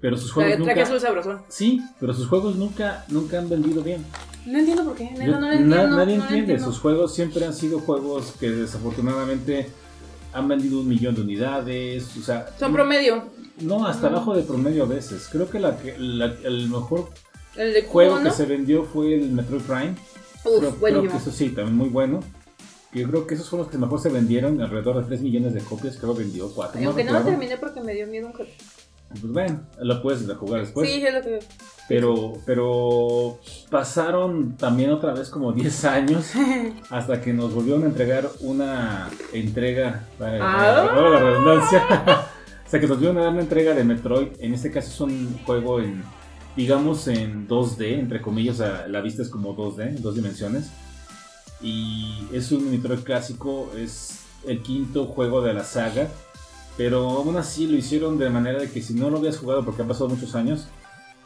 Pero 0.00 0.16
sus 0.16 0.32
juegos 0.32 0.52
que 0.52 0.58
nunca. 0.60 0.72
Sí, 1.48 1.80
pero 2.00 2.14
sus 2.14 2.26
juegos 2.26 2.56
nunca, 2.56 3.04
nunca 3.08 3.38
han 3.38 3.48
vendido 3.50 3.82
bien. 3.82 4.04
No 4.46 4.58
entiendo 4.58 4.84
por 4.84 4.94
qué. 4.96 5.10
Yo- 5.14 5.32
no 5.32 5.40
lo 5.40 5.46
entiendo. 5.52 5.76
nadie 5.88 6.16
no 6.16 6.22
entiende. 6.24 6.58
Sus 6.58 6.78
juegos 6.78 7.14
siempre 7.14 7.44
han 7.44 7.52
sido 7.52 7.80
juegos 7.80 8.32
que 8.40 8.50
desafortunadamente 8.50 9.68
han 10.32 10.48
vendido 10.48 10.80
un 10.80 10.88
millón 10.88 11.14
de 11.14 11.20
unidades. 11.20 12.16
O 12.16 12.22
sea, 12.22 12.46
Son 12.58 12.72
promedio. 12.72 13.24
No, 13.60 13.86
hasta 13.86 14.06
abajo 14.08 14.34
de 14.34 14.42
promedio 14.42 14.84
a 14.84 14.86
veces. 14.86 15.28
Creo 15.30 15.48
que 15.50 15.58
la, 15.60 15.76
que- 15.78 15.96
la- 15.98 16.34
el 16.44 16.68
mejor 16.68 17.08
El 17.56 17.72
de 17.74 17.82
juego 17.82 18.18
que 18.18 18.24
¿no? 18.24 18.30
se 18.32 18.46
vendió 18.46 18.84
fue 18.84 19.14
el 19.14 19.30
Metroid 19.30 19.62
Prime. 19.62 19.94
Uf, 20.44 20.44
creo, 20.44 20.58
creo 20.58 20.72
buenísimo. 20.78 21.10
que 21.12 21.16
eso 21.18 21.30
sí, 21.30 21.48
también 21.50 21.76
muy 21.76 21.88
bueno. 21.88 22.20
Yo 22.92 23.08
creo 23.08 23.26
que 23.26 23.34
esos 23.34 23.48
fueron 23.48 23.66
los 23.66 23.72
que 23.72 23.78
mejor 23.78 24.00
se 24.00 24.08
vendieron, 24.08 24.60
alrededor 24.60 24.96
de 25.00 25.04
3 25.04 25.20
millones 25.20 25.54
de 25.54 25.60
copias, 25.60 25.96
creo 25.96 26.14
que 26.16 26.24
vendió 26.24 26.50
4. 26.52 26.78
Ay, 26.80 26.86
Aunque 26.86 27.04
no 27.04 27.12
lo 27.12 27.20
terminé 27.22 27.56
porque 27.56 27.80
me 27.80 27.94
dio 27.94 28.06
miedo 28.08 28.26
un 28.26 28.34
jefe. 28.34 28.52
Pues 29.10 29.32
bueno, 29.32 29.60
lo 29.80 30.02
puedes 30.02 30.24
jugar 30.36 30.60
después. 30.62 30.88
sí, 30.88 31.04
es 31.04 31.12
lo 31.14 31.20
que. 31.20 31.38
Pero, 31.88 32.34
pero 32.46 33.40
pasaron 33.68 34.56
también 34.56 34.90
otra 34.90 35.12
vez 35.14 35.28
como 35.30 35.52
10 35.52 35.84
años 35.84 36.30
hasta 36.90 37.20
que 37.20 37.32
nos 37.32 37.52
volvieron 37.54 37.82
a 37.82 37.86
entregar 37.86 38.28
una 38.40 39.08
entrega, 39.32 40.06
para 40.18 40.38
Ah. 40.40 40.86
para 40.94 41.10
la 41.10 41.18
redundancia, 41.20 41.82
hasta 42.70 42.78
que 42.78 42.86
nos 42.86 42.98
volvieron 42.98 43.18
a 43.18 43.22
dar 43.24 43.32
una 43.32 43.42
entrega 43.42 43.74
de 43.74 43.82
Metroid. 43.82 44.28
En 44.38 44.54
este 44.54 44.70
caso 44.70 44.88
es 44.90 45.00
un 45.00 45.40
juego 45.44 45.80
en, 45.80 46.04
digamos, 46.54 47.08
en 47.08 47.48
2D, 47.48 47.98
entre 47.98 48.20
comillas, 48.22 48.58
sea, 48.58 48.86
la 48.86 49.00
vista 49.00 49.22
es 49.22 49.28
como 49.28 49.56
2D, 49.56 49.88
en 49.96 50.02
dos 50.02 50.14
dimensiones. 50.14 50.70
Y 51.60 52.28
es 52.32 52.52
un 52.52 52.70
Metroid 52.70 53.00
clásico, 53.00 53.72
es 53.76 54.20
el 54.46 54.62
quinto 54.62 55.06
juego 55.06 55.42
de 55.42 55.52
la 55.52 55.64
saga. 55.64 56.06
Pero 56.76 57.10
aún 57.10 57.36
así 57.36 57.66
lo 57.66 57.76
hicieron 57.76 58.18
de 58.18 58.30
manera 58.30 58.60
de 58.60 58.70
que 58.70 58.80
si 58.80 58.94
no 58.94 59.10
lo 59.10 59.18
habías 59.18 59.36
jugado 59.38 59.64
porque 59.64 59.82
han 59.82 59.88
pasado 59.88 60.08
muchos 60.08 60.36
años, 60.36 60.68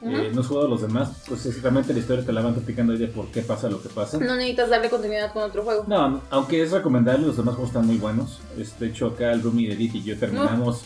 eh, 0.00 0.30
no 0.34 0.40
has 0.40 0.46
jugado 0.46 0.66
a 0.66 0.70
los 0.70 0.80
demás, 0.80 1.24
pues 1.28 1.44
es- 1.44 1.60
realmente 1.60 1.92
la 1.92 1.98
historia 1.98 2.24
te 2.24 2.32
la 2.32 2.40
van 2.40 2.54
platicando 2.54 2.94
ahí 2.94 2.98
de 2.98 3.08
por 3.08 3.26
qué 3.26 3.42
pasa 3.42 3.68
lo 3.68 3.82
que 3.82 3.90
pasa. 3.90 4.16
No 4.18 4.34
necesitas 4.34 4.70
darle 4.70 4.88
continuidad 4.88 5.30
con 5.34 5.42
otro 5.42 5.62
juego. 5.62 5.84
No, 5.86 6.22
aunque 6.30 6.62
es 6.62 6.72
recomendable, 6.72 7.26
los 7.26 7.36
demás 7.36 7.54
juegos 7.54 7.68
están 7.70 7.86
muy 7.86 7.98
buenos. 7.98 8.40
Este, 8.58 8.86
de 8.86 8.90
hecho, 8.92 9.08
acá 9.08 9.30
el 9.32 9.42
Rumi 9.42 9.66
Edit 9.66 9.94
y 9.96 10.02
yo 10.02 10.18
terminamos 10.18 10.82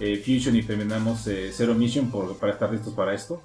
eh, 0.00 0.16
Fusion 0.16 0.56
y 0.56 0.62
terminamos 0.62 1.26
eh, 1.26 1.50
Zero 1.52 1.74
Mission 1.74 2.10
por, 2.10 2.36
para 2.38 2.52
estar 2.52 2.72
listos 2.72 2.92
para 2.94 3.14
esto. 3.14 3.40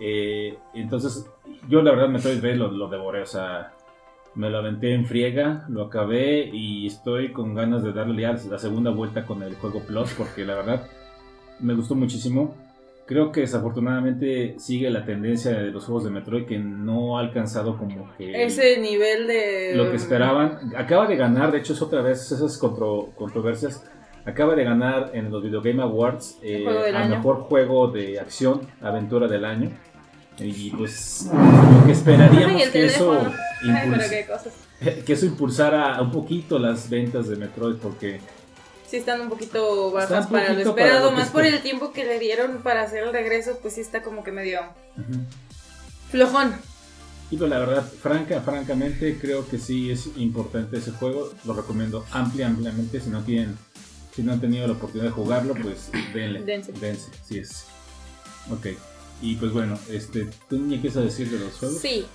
Eh, 0.00 0.56
entonces, 0.74 1.24
yo 1.68 1.82
la 1.82 1.92
verdad 1.92 2.08
Metroid 2.08 2.38
Dread 2.40 2.56
lo, 2.56 2.70
lo 2.70 2.88
devoré, 2.88 3.22
o 3.22 3.26
sea, 3.26 3.72
me 4.34 4.50
lo 4.50 4.58
aventé 4.58 4.92
en 4.92 5.06
friega, 5.06 5.64
lo 5.68 5.84
acabé 5.84 6.50
y 6.52 6.86
estoy 6.86 7.32
con 7.32 7.54
ganas 7.54 7.82
de 7.82 7.92
darle 7.94 8.22
ya 8.22 8.36
la 8.50 8.58
segunda 8.58 8.90
vuelta 8.90 9.24
con 9.24 9.42
el 9.42 9.54
juego 9.54 9.80
Plus 9.80 10.12
porque 10.12 10.44
la 10.44 10.56
verdad 10.56 10.86
me 11.60 11.72
gustó 11.74 11.94
muchísimo. 11.94 12.54
Creo 13.06 13.30
que 13.30 13.42
desafortunadamente 13.42 14.56
sigue 14.58 14.90
la 14.90 15.04
tendencia 15.06 15.52
de 15.52 15.70
los 15.70 15.84
juegos 15.84 16.02
de 16.04 16.10
Metroid 16.10 16.44
que 16.44 16.58
no 16.58 17.16
ha 17.16 17.20
alcanzado 17.20 17.78
como 17.78 18.10
que 18.18 18.44
Ese 18.44 18.80
nivel 18.80 19.28
de. 19.28 19.72
lo 19.76 19.88
que 19.90 19.96
esperaban. 19.96 20.72
Acaba 20.76 21.06
de 21.06 21.14
ganar, 21.16 21.52
de 21.52 21.58
hecho 21.58 21.72
es 21.72 21.80
otra 21.80 22.02
vez 22.02 22.30
esas 22.32 22.58
contro- 22.58 23.10
controversias. 23.14 23.82
Acaba 24.26 24.54
de 24.54 24.64
ganar 24.64 25.10
en 25.14 25.30
los 25.30 25.42
Video 25.42 25.62
Game 25.62 25.80
Awards 25.82 26.38
eh, 26.42 26.66
al 26.66 26.96
año. 26.96 27.16
mejor 27.16 27.42
juego 27.42 27.88
de 27.88 28.18
acción, 28.18 28.60
aventura 28.82 29.28
del 29.28 29.44
año. 29.44 29.70
Y 30.38 30.70
pues 30.70 31.30
lo 31.32 31.86
que 31.86 31.92
esperaríamos 31.92 32.62
Ay, 32.64 32.70
que 32.70 32.86
eso. 32.86 33.18
Ay, 33.62 35.02
que 35.06 35.12
eso 35.12 35.26
impulsara 35.26 36.00
un 36.02 36.10
poquito 36.10 36.58
las 36.58 36.90
ventas 36.90 37.28
de 37.28 37.36
Metroid 37.36 37.76
porque 37.76 38.20
Sí, 38.86 38.98
están 38.98 39.20
un 39.22 39.28
poquito 39.28 39.90
bajas 39.90 40.26
un 40.26 40.32
para 40.32 40.48
lo 40.50 40.54
para 40.54 40.60
esperado. 40.62 41.10
lo 41.10 41.16
más 41.16 41.30
por 41.30 41.44
el 41.44 41.60
tiempo 41.60 41.92
que 41.92 42.04
le 42.04 42.18
dieron 42.20 42.58
para 42.62 42.82
hacer 42.82 43.02
el 43.02 43.12
regreso, 43.12 43.58
pues 43.60 43.74
sí 43.74 43.80
está 43.80 44.02
como 44.02 44.22
que 44.22 44.30
medio 44.32 44.60
flojón. 46.10 46.54
Y 47.30 47.36
pues 47.36 47.50
la 47.50 47.58
verdad, 47.58 47.82
franca, 47.84 48.40
francamente, 48.40 49.18
creo 49.20 49.48
que 49.48 49.58
sí 49.58 49.90
es 49.90 50.08
importante 50.16 50.76
ese 50.78 50.92
juego. 50.92 51.30
Lo 51.44 51.54
recomiendo 51.54 52.04
amplia, 52.12 52.46
ampliamente. 52.46 53.00
Si 53.00 53.10
no 53.10 53.22
tienen, 53.22 53.58
si 54.16 54.22
no 54.22 54.32
han 54.32 54.40
tenido 54.40 54.66
la 54.66 54.72
oportunidad 54.72 55.10
de 55.10 55.12
jugarlo, 55.14 55.54
pues 55.54 55.90
denle. 56.14 56.40
Dense. 56.42 56.72
Dense, 56.72 57.10
sí 57.24 57.38
es. 57.38 57.66
Ok. 58.50 58.66
Y 59.22 59.36
pues 59.36 59.52
bueno, 59.52 59.78
este, 59.90 60.28
¿tú 60.48 60.58
ni 60.58 60.78
quieres 60.80 60.94
decir 61.02 61.30
de 61.30 61.38
los 61.38 61.54
juegos? 61.54 61.78
Sí. 61.80 62.06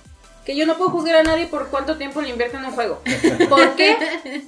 Que 0.44 0.56
yo 0.56 0.66
no 0.66 0.76
puedo 0.76 0.90
juzgar 0.90 1.16
a 1.16 1.22
nadie 1.22 1.46
por 1.46 1.68
cuánto 1.68 1.96
tiempo 1.96 2.20
le 2.20 2.28
invierto 2.30 2.58
en 2.58 2.64
un 2.64 2.72
juego. 2.72 3.00
¿Por 3.48 3.74
qué? 3.76 4.42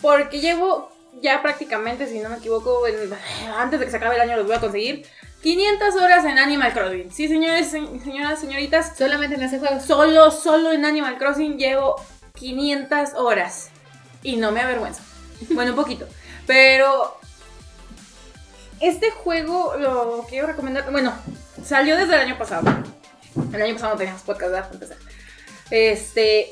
Porque 0.00 0.40
llevo 0.40 0.90
ya 1.20 1.42
prácticamente, 1.42 2.06
si 2.06 2.18
no 2.20 2.28
me 2.30 2.36
equivoco, 2.36 2.86
en- 2.86 3.10
antes 3.58 3.78
de 3.80 3.84
que 3.86 3.90
se 3.90 3.96
acabe 3.98 4.14
el 4.16 4.20
año 4.22 4.36
los 4.36 4.46
voy 4.46 4.56
a 4.56 4.60
conseguir. 4.60 5.04
500 5.42 5.94
horas 5.96 6.24
en 6.24 6.38
Animal 6.38 6.72
Crossing. 6.72 7.10
Sí, 7.12 7.28
señores, 7.28 7.68
se- 7.68 8.00
señoras, 8.02 8.40
señoritas. 8.40 8.96
Solamente 8.96 9.36
en 9.36 9.42
ese 9.42 9.58
juego. 9.58 9.80
Solo, 9.80 10.30
solo 10.30 10.72
en 10.72 10.84
Animal 10.84 11.18
Crossing 11.18 11.58
llevo 11.58 11.96
500 12.34 13.14
horas. 13.16 13.68
Y 14.22 14.36
no 14.36 14.50
me 14.52 14.60
avergüenzo. 14.60 15.00
Bueno, 15.50 15.70
un 15.72 15.76
poquito. 15.76 16.06
Pero 16.48 17.14
este 18.80 19.10
juego 19.10 19.74
lo 19.76 20.24
quiero 20.28 20.46
recomendar. 20.46 20.90
Bueno, 20.90 21.12
salió 21.62 21.94
desde 21.94 22.14
el 22.14 22.22
año 22.22 22.38
pasado. 22.38 22.66
El 23.52 23.62
año 23.62 23.74
pasado 23.74 23.92
no 23.92 23.98
teníamos 23.98 24.22
podcast, 24.22 24.50
¿verdad? 24.50 24.72
Empezar. 24.72 24.96
Este, 25.70 26.50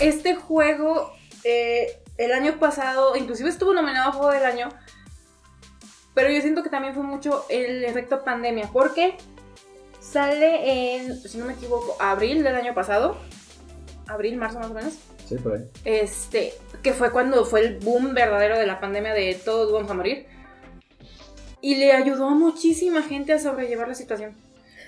este 0.00 0.36
juego, 0.36 1.14
eh, 1.44 2.02
el 2.18 2.32
año 2.32 2.58
pasado, 2.58 3.16
inclusive 3.16 3.48
estuvo 3.48 3.72
nominado 3.72 4.10
a 4.10 4.12
Juego 4.12 4.32
del 4.32 4.44
Año. 4.44 4.68
Pero 6.12 6.30
yo 6.30 6.42
siento 6.42 6.62
que 6.62 6.68
también 6.68 6.92
fue 6.92 7.02
mucho 7.02 7.46
el 7.48 7.84
efecto 7.84 8.24
pandemia. 8.24 8.68
Porque 8.70 9.16
sale 9.98 10.96
en, 10.96 11.18
si 11.18 11.38
no 11.38 11.46
me 11.46 11.54
equivoco, 11.54 11.96
abril 11.98 12.44
del 12.44 12.54
año 12.54 12.74
pasado. 12.74 13.16
Abril, 14.08 14.36
marzo 14.36 14.58
más 14.58 14.70
o 14.70 14.74
menos. 14.74 14.98
Sí, 15.28 15.36
por 15.36 15.54
ahí. 15.54 15.64
Este, 15.84 16.54
que 16.82 16.92
fue 16.92 17.10
cuando 17.10 17.44
fue 17.44 17.60
el 17.60 17.78
boom 17.78 18.14
verdadero 18.14 18.58
de 18.58 18.66
la 18.66 18.80
pandemia 18.80 19.14
de 19.14 19.34
todos 19.34 19.72
vamos 19.72 19.90
a 19.90 19.94
morir. 19.94 20.26
Y 21.60 21.76
le 21.76 21.92
ayudó 21.92 22.26
a 22.26 22.34
muchísima 22.34 23.02
gente 23.02 23.32
a 23.32 23.38
sobrellevar 23.38 23.88
la 23.88 23.94
situación. 23.94 24.34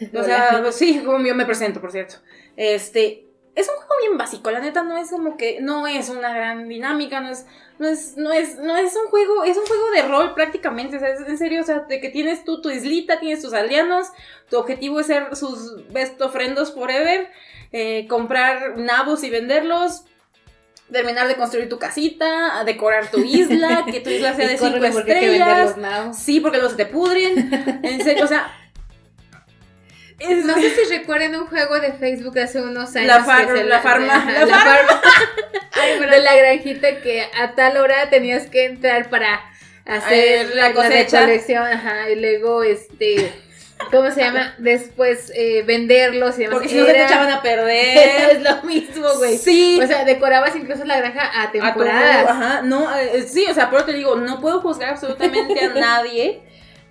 O 0.13 0.25
sea, 0.25 0.59
pues 0.61 0.75
sí, 0.75 1.03
como 1.05 1.25
yo 1.25 1.37
me 1.37 1.47
presento, 1.47 1.81
por 1.81 1.93
cierto. 1.93 2.17
Este, 2.57 3.25
es 3.55 3.69
un 3.69 3.77
juego 3.77 3.93
bien 4.01 4.19
básico, 4.19 4.51
la 4.51 4.59
neta 4.59 4.83
no 4.83 4.97
es 4.97 5.11
como 5.11 5.37
que, 5.37 5.61
no 5.61 5.87
es 5.87 6.09
una 6.09 6.35
gran 6.35 6.69
dinámica, 6.69 7.21
no 7.21 7.31
es, 7.31 7.47
no 7.79 7.87
es, 7.87 8.17
no 8.17 8.33
es, 8.33 8.59
no 8.59 8.77
es 8.77 8.97
un 8.97 9.09
juego, 9.09 9.45
es 9.45 9.57
un 9.57 9.67
juego 9.67 9.91
de 9.91 10.03
rol 10.03 10.35
prácticamente, 10.35 10.97
o 10.97 11.01
sea, 11.01 11.11
es 11.11 11.21
en 11.21 11.39
serio, 11.39 11.61
o 11.61 11.65
sea, 11.65 11.81
de 11.81 12.01
que 12.01 12.09
tienes 12.09 12.45
tú 12.45 12.61
tu 12.61 12.71
islita, 12.71 13.21
tienes 13.21 13.43
tus 13.43 13.55
aldeanos, 13.55 14.09
tu 14.51 14.59
objetivo 14.59 14.99
es 14.99 15.07
ser 15.07 15.37
sus 15.37 15.87
best 15.93 16.21
ofrendos 16.21 16.75
forever, 16.75 17.31
eh, 17.71 18.07
comprar 18.09 18.77
nabos 18.77 19.23
y 19.23 19.31
venderlos, 19.31 20.05
terminar 20.93 21.27
de 21.29 21.35
construir 21.37 21.69
tu 21.69 21.79
casita, 21.79 22.59
a 22.59 22.65
decorar 22.65 23.11
tu 23.11 23.23
isla, 23.25 23.85
que 23.91 24.01
tu 24.01 24.11
isla 24.11 24.35
sea 24.35 24.49
de 24.49 24.59
cinco 24.59 24.79
porque 24.93 25.13
estrellas. 25.13 25.75
Sí, 26.17 26.41
porque 26.41 26.59
luego 26.59 26.71
se 26.71 26.77
te 26.77 26.87
pudren. 26.87 27.81
En 27.83 28.03
serio, 28.03 28.25
o 28.25 28.29
sea. 28.29 28.53
es- 30.19 30.45
No 30.45 30.55
sé 30.55 30.71
si 30.71 30.85
recuerdan 30.97 31.35
un 31.35 31.47
juego 31.47 31.81
de 31.81 31.93
Facebook 31.93 32.39
hace 32.39 32.61
unos 32.63 32.95
años. 32.97 33.09
La 33.09 33.25
far- 33.25 33.49
se 33.57 33.65
la 33.65 33.81
farma, 33.81 34.15
ajá, 34.17 34.31
la 34.33 34.45
la 34.45 34.59
farma. 34.59 35.01
farma. 35.73 36.07
de 36.11 36.21
la 36.21 36.37
granjita 36.37 37.01
que 37.01 37.23
a 37.41 37.55
tal 37.55 37.77
hora 37.77 38.09
tenías 38.11 38.45
que 38.47 38.65
entrar 38.67 39.11
para 39.11 39.41
hacer 39.85 40.47
Ay, 40.49 40.55
la 40.55 40.69
la, 40.69 40.75
cosecha. 40.75 41.25
ajá, 41.27 42.11
y 42.11 42.17
luego 42.21 42.63
este, 42.63 43.33
¿cómo 43.91 44.11
se 44.11 44.21
llama? 44.21 44.55
Después 44.59 45.33
eh, 45.35 45.63
venderlos 45.67 46.39
y 46.39 46.43
demás. 46.43 46.55
porque 46.55 46.69
si 46.69 46.77
no 46.77 46.87
se 46.87 46.93
te 46.93 47.05
echaban 47.05 47.31
a 47.31 47.37
es 47.37 47.41
perder. 47.43 48.43
lo 48.43 48.63
mismo, 48.63 49.09
güey. 49.17 49.39
Sí. 49.39 49.81
O 49.83 49.87
sea, 49.87 50.05
decorabas 50.05 50.55
incluso 50.57 50.85
la 50.85 50.99
granja 50.99 51.23
a 51.25 51.45
a 51.45 51.53
temporadas. 51.53 52.29
ajá, 52.29 52.63
no, 52.63 52.95
eh, 52.97 53.23
sí, 53.23 53.45
o 53.51 53.55
sea, 53.55 53.71
pero 53.71 53.85
te 53.85 53.93
digo, 53.93 54.17
no 54.17 54.41
puedo 54.41 54.61
juzgar 54.61 54.91
absolutamente 54.91 55.65
a 55.65 55.69
nadie 55.75 56.43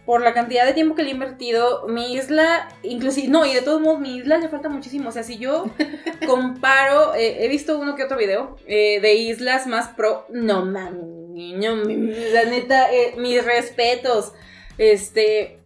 por 0.06 0.22
la 0.22 0.34
cantidad 0.34 0.66
de 0.66 0.74
tiempo 0.74 0.96
que 0.96 1.04
le 1.04 1.10
he 1.10 1.14
invertido. 1.14 1.88
Mi 1.88 2.14
isla, 2.14 2.68
inclusive, 2.84 3.28
no, 3.30 3.46
y 3.46 3.54
de 3.54 3.62
todos 3.62 3.82
modos, 3.82 4.00
mi 4.00 4.18
isla 4.18 4.38
le 4.38 4.50
falta 4.50 4.70
muchísimo. 4.70 5.10
O 5.10 5.12
sea, 5.12 5.24
si 5.24 5.38
yo 5.38 5.66
comparo, 6.28 7.16
eh, 7.16 7.46
he 7.46 7.48
visto 7.48 7.80
uno 7.80 7.96
que 7.96 8.04
otro 8.04 8.18
video 8.18 8.58
eh, 8.68 9.00
de 9.02 9.14
islas 9.14 9.68
más 9.68 9.90
pro. 9.90 10.26
No 10.30 10.66
mami, 10.66 11.54
no, 11.54 11.76
la 11.76 12.46
neta, 12.46 12.92
eh, 12.92 13.16
mis 13.18 13.44
respetos. 13.44 14.34
Este. 14.78 15.60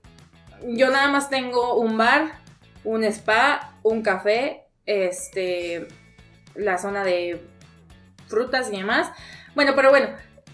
Yo 0.65 0.89
nada 0.89 1.07
más 1.09 1.29
tengo 1.29 1.75
un 1.75 1.97
bar, 1.97 2.31
un 2.83 3.03
spa, 3.03 3.73
un 3.83 4.01
café, 4.01 4.65
este, 4.85 5.87
la 6.55 6.77
zona 6.77 7.03
de 7.03 7.41
frutas 8.27 8.69
y 8.71 8.77
demás. 8.77 9.11
Bueno, 9.55 9.73
pero 9.75 9.89
bueno, 9.89 10.09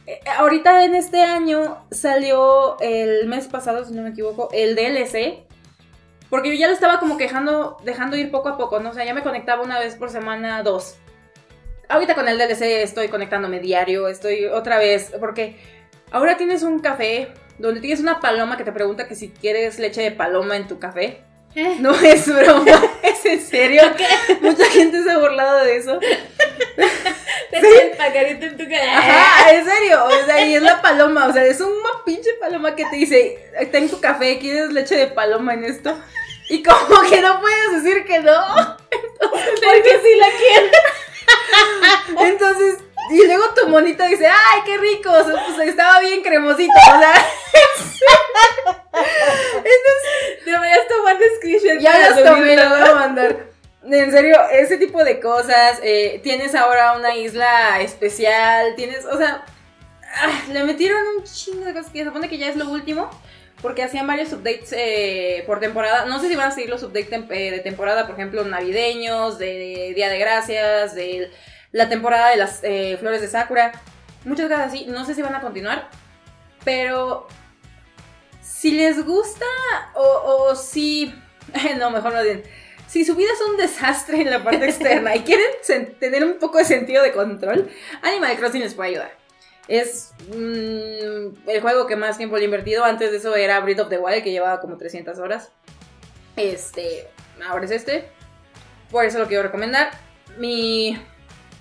eh, 0.06 0.20
ahorita 0.38 0.84
en 0.84 0.96
este 0.96 1.22
año 1.22 1.86
salió 1.92 2.78
el 2.80 3.28
mes 3.28 3.48
pasado, 3.48 3.86
si 3.86 3.94
no 3.94 4.04
me 4.04 4.10
equivoco, 4.10 4.50
el 4.52 4.76
DLC. 4.76 5.46
Porque 6.30 6.50
yo 6.50 6.56
ya 6.56 6.68
lo 6.68 6.74
estaba 6.74 7.00
como 7.00 7.18
quejando, 7.18 7.78
dejando 7.84 8.18
ir 8.18 8.32
poco 8.32 8.50
a 8.50 8.58
poco, 8.58 8.80
¿no? 8.80 8.90
O 8.90 8.94
sea, 8.94 9.06
ya 9.06 9.14
me 9.14 9.22
conectaba 9.22 9.62
una 9.62 9.80
vez 9.80 9.96
por 9.96 10.10
semana, 10.10 10.64
dos. 10.64 10.96
Ahorita 11.90 12.16
con 12.16 12.28
el 12.28 12.38
DLC 12.38 12.82
estoy 12.82 13.10
conectándome 13.10 13.60
diario, 13.60 14.08
estoy 14.08 14.46
otra 14.46 14.80
vez, 14.80 15.14
porque 15.20 15.58
ahora 16.12 16.38
tienes 16.38 16.64
un 16.64 16.80
café 16.80 17.32
donde 17.58 17.82
tienes 17.82 18.00
una 18.00 18.20
paloma 18.20 18.58
que 18.58 18.64
te 18.64 18.72
pregunta 18.72 19.08
que 19.08 19.16
si 19.16 19.30
quieres 19.30 19.80
leche 19.80 20.02
de 20.02 20.12
paloma 20.12 20.56
en 20.56 20.68
tu 20.68 20.80
café. 20.80 21.24
Eh. 21.56 21.78
No 21.80 21.94
es 21.94 22.28
broma, 22.28 22.84
es 23.04 23.26
en 23.26 23.42
serio. 23.42 23.84
Mucha 24.42 24.66
gente 24.66 25.04
se 25.04 25.12
ha 25.12 25.20
burlado 25.20 25.64
de 25.64 25.78
eso. 25.78 26.00
Te 27.52 27.60
eché 27.60 27.92
el 27.92 27.98
pajarito 27.98 28.46
en 28.48 28.58
tu 28.58 28.64
cara. 28.64 28.98
Ajá, 28.98 29.54
en 29.54 29.66
serio. 29.66 30.06
O 30.06 30.26
sea, 30.26 30.44
y 30.44 30.56
es 30.56 30.62
la 30.64 30.82
paloma. 30.82 31.28
O 31.28 31.34
sea, 31.34 31.46
es 31.46 31.62
una 31.62 32.04
pinche 32.04 32.32
paloma 32.42 32.76
que 32.76 32.86
te 32.86 32.96
dice: 32.96 33.52
Está 33.60 33.78
en 33.78 33.90
tu 33.90 34.02
café, 34.02 34.40
¿quieres 34.40 34.74
leche 34.74 34.96
de 34.96 35.08
paloma 35.08 35.54
en 35.54 35.66
esto? 35.66 35.96
Y 36.50 36.64
como 36.64 37.02
que 37.08 37.22
no 37.22 37.40
puedes 37.40 37.84
decir 37.84 38.04
que 38.06 38.20
no. 38.20 38.34
Porque 39.20 40.00
sí 40.04 40.16
la 40.18 40.28
quiero. 40.38 42.28
Entonces, 42.28 42.78
y 43.12 43.26
luego 43.26 43.44
tu 43.56 43.68
monita 43.70 44.06
dice: 44.08 44.28
¡Ay, 44.28 44.62
qué 44.66 44.78
rico! 44.78 45.12
O 45.12 45.24
sea, 45.24 45.36
pues 45.56 45.68
estaba 45.68 46.00
bien 46.00 46.22
cremosito. 46.22 46.74
O 46.74 47.00
sea, 47.00 47.14
Deberías 50.46 50.88
tomar 50.88 51.18
screenshot. 51.38 51.80
ya 51.82 51.98
las 52.00 52.24
tomé, 52.24 52.56
las 52.56 52.70
voy 52.70 52.90
a 52.90 52.96
mandar. 52.96 53.38
En 53.86 54.12
serio, 54.12 54.38
ese 54.52 54.78
tipo 54.78 55.04
de 55.04 55.20
cosas. 55.20 55.80
eh, 55.84 56.20
tienes 56.24 56.56
ahora 56.56 56.94
una 56.94 57.16
isla 57.16 57.82
especial. 57.82 58.76
Tienes, 58.76 59.06
o 59.06 59.18
sea, 59.18 59.44
ah, 60.16 60.42
le 60.52 60.64
metieron 60.64 61.02
un 61.18 61.24
chingo 61.24 61.66
de 61.66 61.74
cosas 61.74 61.92
que 61.92 62.00
se 62.00 62.06
supone 62.06 62.30
que 62.30 62.38
ya 62.38 62.50
es 62.50 62.56
lo 62.56 62.70
último. 62.70 63.10
Porque 63.62 63.82
hacían 63.84 64.06
varios 64.08 64.34
updates 64.34 64.74
eh, 64.74 65.44
por 65.48 65.60
temporada. 65.62 66.06
No 66.06 66.20
sé 66.20 66.28
si 66.28 66.36
van 66.36 66.50
a 66.50 66.52
seguir 66.52 66.70
los 66.70 66.84
updates 66.84 67.10
eh, 67.30 67.52
de 67.52 67.60
temporada, 67.60 68.06
por 68.06 68.16
ejemplo, 68.16 68.44
navideños, 68.44 69.38
de 69.40 69.94
Día 69.96 70.10
de 70.10 70.18
Gracias, 70.20 70.96
de 70.96 71.32
la 71.74 71.90
temporada 71.90 72.30
de 72.30 72.38
las 72.38 72.64
eh, 72.64 72.96
flores 72.98 73.20
de 73.20 73.28
Sakura. 73.28 73.74
Muchas 74.24 74.50
cosas 74.50 74.68
así. 74.68 74.86
No 74.86 75.04
sé 75.04 75.14
si 75.14 75.22
van 75.22 75.36
a 75.36 75.42
continuar. 75.42 75.90
Pero 76.64 77.28
si 78.42 78.72
les 78.72 79.06
gusta 79.06 79.46
o, 79.96 80.46
o 80.52 80.56
si... 80.56 81.14
No, 81.78 81.92
mejor 81.92 82.14
no 82.14 82.24
digan. 82.24 82.44
Si 82.88 83.04
su 83.04 83.16
vida 83.16 83.30
es 83.34 83.42
un 83.42 83.58
desastre 83.58 84.22
en 84.22 84.30
la 84.30 84.44
parte 84.44 84.66
externa 84.66 85.16
y 85.16 85.20
quieren 85.24 85.50
tener 86.00 86.24
un 86.24 86.38
poco 86.38 86.60
de 86.60 86.66
sentido 86.66 87.04
de 87.04 87.12
control, 87.12 87.70
Animal 88.04 88.38
Crossing 88.38 88.62
les 88.62 88.76
puede 88.76 88.92
ayudar. 88.92 89.12
Es 89.68 90.14
mm, 90.28 91.50
el 91.50 91.62
juego 91.62 91.88
que 91.88 91.96
más 91.96 92.18
tiempo 92.18 92.36
le 92.36 92.44
he 92.44 92.46
invertido. 92.46 92.84
Antes 92.84 93.12
de 93.12 93.18
eso 93.18 93.36
era 93.36 93.60
Breath 93.62 93.80
of 93.80 93.90
the 93.90 93.98
Wild, 93.98 94.24
que 94.24 94.32
llevaba 94.32 94.60
como 94.62 94.78
300 94.78 95.18
horas. 95.20 95.52
Este, 96.36 97.08
ahora 97.48 97.66
es 97.66 97.72
este. 97.72 98.10
Por 98.92 99.06
eso 99.06 99.18
lo 99.18 99.28
quiero 99.28 99.44
recomendar. 99.44 99.90
Mi 100.38 100.98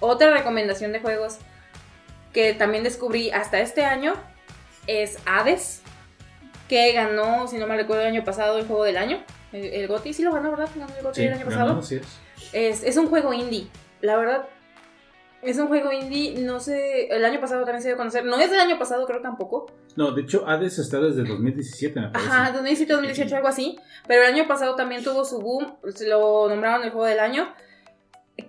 otra 0.03 0.31
recomendación 0.31 0.93
de 0.93 1.01
juegos 1.01 1.39
que 2.33 2.53
también 2.55 2.83
descubrí 2.85 3.31
hasta 3.31 3.61
este 3.61 3.85
año 3.85 4.15
es 4.87 5.19
Hades, 5.27 5.83
que 6.69 6.93
ganó, 6.93 7.47
si 7.49 7.59
no 7.59 7.67
me 7.67 7.77
recuerdo, 7.77 8.03
el 8.03 8.09
año 8.09 8.25
pasado 8.25 8.59
el 8.59 8.67
juego 8.67 8.85
del 8.85 8.97
año. 8.97 9.23
El, 9.53 9.65
el 9.67 9.89
GOTY 9.89 10.13
sí 10.13 10.23
lo 10.23 10.33
ganó, 10.33 10.51
¿verdad? 10.51 10.69
Ganó 10.75 10.95
el 10.97 11.03
GOTY 11.03 11.21
Sí, 11.21 11.27
el 11.27 11.35
año 11.35 11.47
ganó, 11.47 11.51
pasado. 11.61 11.83
sí 11.83 11.97
es. 11.97 12.21
Es, 12.53 12.83
es 12.85 12.97
un 12.97 13.07
juego 13.09 13.33
indie, 13.33 13.69
la 14.01 14.17
verdad. 14.17 14.49
Es 15.43 15.59
un 15.59 15.67
juego 15.69 15.93
indie, 15.93 16.41
no 16.41 16.61
sé, 16.61 17.09
el 17.09 17.25
año 17.25 17.41
pasado 17.41 17.65
también 17.65 17.83
se 17.83 17.89
dio 17.89 17.97
a 17.97 17.99
conocer. 17.99 18.25
No 18.25 18.39
es 18.39 18.51
del 18.51 18.61
año 18.61 18.79
pasado, 18.79 19.07
creo 19.07 19.21
tampoco. 19.21 19.67
No, 19.97 20.13
de 20.13 20.23
hecho, 20.23 20.47
Hades 20.49 20.79
está 20.79 20.99
desde 21.01 21.25
2017, 21.25 22.01
me 22.01 22.09
parece. 22.09 22.31
Ajá, 22.31 22.53
2017, 22.53 22.93
2018, 22.93 23.37
algo 23.37 23.49
así. 23.49 23.79
Pero 24.07 24.23
el 24.23 24.33
año 24.35 24.47
pasado 24.47 24.77
también 24.77 25.03
tuvo 25.03 25.25
su 25.25 25.41
boom, 25.41 25.77
lo 26.07 26.49
nombraron 26.49 26.85
el 26.85 26.91
juego 26.91 27.07
del 27.07 27.19
año. 27.21 27.53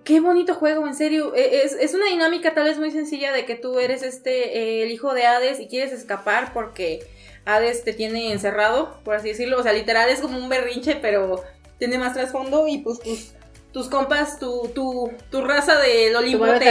Qué 0.03 0.19
bonito 0.19 0.55
juego, 0.55 0.87
en 0.87 0.95
serio. 0.95 1.33
E- 1.35 1.63
Es, 1.63 1.73
es 1.73 1.93
una 1.93 2.05
dinámica 2.07 2.53
tal 2.53 2.65
vez 2.65 2.77
muy 2.77 2.91
sencilla 2.91 3.31
de 3.31 3.45
que 3.45 3.55
tú 3.55 3.79
eres 3.79 4.01
este 4.03 4.57
eh, 4.57 4.83
el 4.83 4.91
hijo 4.91 5.13
de 5.13 5.25
Hades 5.25 5.59
y 5.59 5.67
quieres 5.67 5.91
escapar 5.93 6.53
porque 6.53 7.05
Hades 7.45 7.83
te 7.83 7.93
tiene 7.93 8.31
encerrado, 8.31 8.99
por 9.03 9.15
así 9.15 9.29
decirlo. 9.29 9.59
O 9.59 9.63
sea, 9.63 9.73
literal 9.73 10.09
es 10.09 10.19
como 10.21 10.37
un 10.37 10.49
berrinche, 10.49 10.95
pero 10.95 11.43
tiene 11.79 11.97
más 11.97 12.13
trasfondo 12.13 12.67
y 12.67 12.77
pues 12.79 12.99
tus, 13.01 13.31
tus 13.73 13.89
compas, 13.89 14.39
tu, 14.39 14.69
tu, 14.73 15.11
tu 15.29 15.41
raza 15.41 15.77
del 15.79 16.15
Olimpo 16.15 16.45
te, 16.59 16.65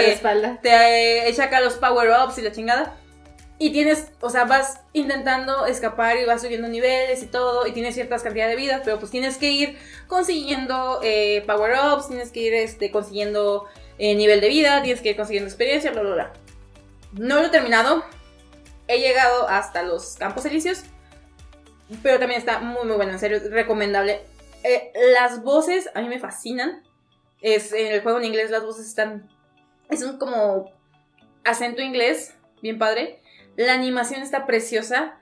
te 0.63 0.71
eh, 0.71 1.29
echa 1.29 1.45
acá 1.45 1.61
los 1.61 1.75
power-ups 1.75 2.39
y 2.39 2.43
la 2.43 2.53
chingada. 2.53 2.97
Y 3.63 3.71
tienes, 3.71 4.11
o 4.21 4.29
sea, 4.29 4.45
vas 4.45 4.81
intentando 4.93 5.67
escapar 5.67 6.17
y 6.17 6.25
vas 6.25 6.43
subiendo 6.43 6.67
niveles 6.67 7.23
y 7.23 7.27
todo, 7.27 7.65
y 7.65 7.71
tienes 7.71 7.95
ciertas 7.95 8.25
cantidades 8.25 8.57
de 8.57 8.61
vidas, 8.61 8.83
pero 8.85 8.99
pues 8.99 9.13
tienes 9.13 9.39
que 9.39 9.53
ir 9.53 9.79
consiguiendo 10.09 10.99
eh, 11.05 11.45
power-ups, 11.47 12.09
tienes 12.09 12.33
que 12.33 12.41
ir 12.41 12.55
este, 12.55 12.91
consiguiendo 12.91 13.67
eh, 13.99 14.17
nivel 14.17 14.41
de 14.41 14.49
vida, 14.49 14.83
tienes 14.83 15.01
que 15.01 15.11
ir 15.11 15.17
consiguiendo 15.17 15.49
experiencia, 15.49 15.93
bla, 15.93 16.03
bla, 16.03 16.15
bla. 16.15 16.33
No 17.13 17.39
lo 17.39 17.47
he 17.47 17.51
terminado, 17.51 18.05
he 18.89 18.99
llegado 18.99 19.49
hasta 19.49 19.85
los 19.85 20.17
Campos 20.17 20.45
Elíseos, 20.45 20.83
pero 22.03 22.19
también 22.19 22.41
está 22.41 22.59
muy, 22.59 22.85
muy 22.85 22.97
bueno, 22.97 23.13
en 23.13 23.21
serio, 23.21 23.39
recomendable. 23.49 24.23
Eh, 24.65 24.91
las 25.15 25.45
voces 25.45 25.89
a 25.95 26.01
mí 26.01 26.09
me 26.09 26.19
fascinan. 26.19 26.83
Es, 27.41 27.73
en 27.73 27.93
el 27.93 28.03
juego 28.03 28.19
en 28.19 28.25
inglés 28.25 28.51
las 28.51 28.65
voces 28.65 28.89
están... 28.89 29.31
Es 29.89 30.03
un 30.03 30.19
como 30.19 30.73
acento 31.45 31.81
inglés, 31.81 32.35
bien 32.61 32.81
padre. 32.81 33.22
La 33.57 33.74
animación 33.74 34.23
está 34.23 34.47
preciosa. 34.47 35.15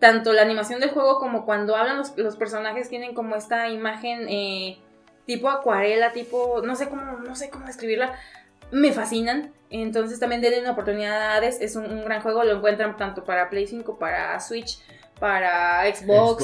Tanto 0.00 0.32
la 0.32 0.42
animación 0.42 0.80
del 0.80 0.90
juego 0.90 1.18
como 1.18 1.44
cuando 1.46 1.76
hablan 1.76 1.96
los, 1.98 2.16
los 2.18 2.36
personajes 2.36 2.88
tienen 2.88 3.14
como 3.14 3.36
esta 3.36 3.68
imagen 3.70 4.26
eh, 4.28 4.78
tipo 5.26 5.48
acuarela, 5.48 6.12
tipo... 6.12 6.60
No 6.62 6.76
sé 6.76 6.88
cómo, 6.88 7.02
no 7.02 7.34
sé 7.36 7.48
cómo 7.50 7.66
describirla. 7.66 8.14
Me 8.70 8.92
fascinan. 8.92 9.52
Entonces 9.70 10.20
también 10.20 10.40
denle 10.40 10.60
una 10.60 10.72
oportunidad 10.72 11.20
a 11.20 11.34
Hades. 11.36 11.60
Es 11.60 11.76
un, 11.76 11.84
un 11.86 12.04
gran 12.04 12.20
juego. 12.22 12.44
Lo 12.44 12.56
encuentran 12.56 12.96
tanto 12.96 13.24
para 13.24 13.48
Play 13.50 13.66
5, 13.66 13.98
para 13.98 14.38
Switch, 14.40 14.78
para 15.18 15.82
Xbox. 15.94 16.42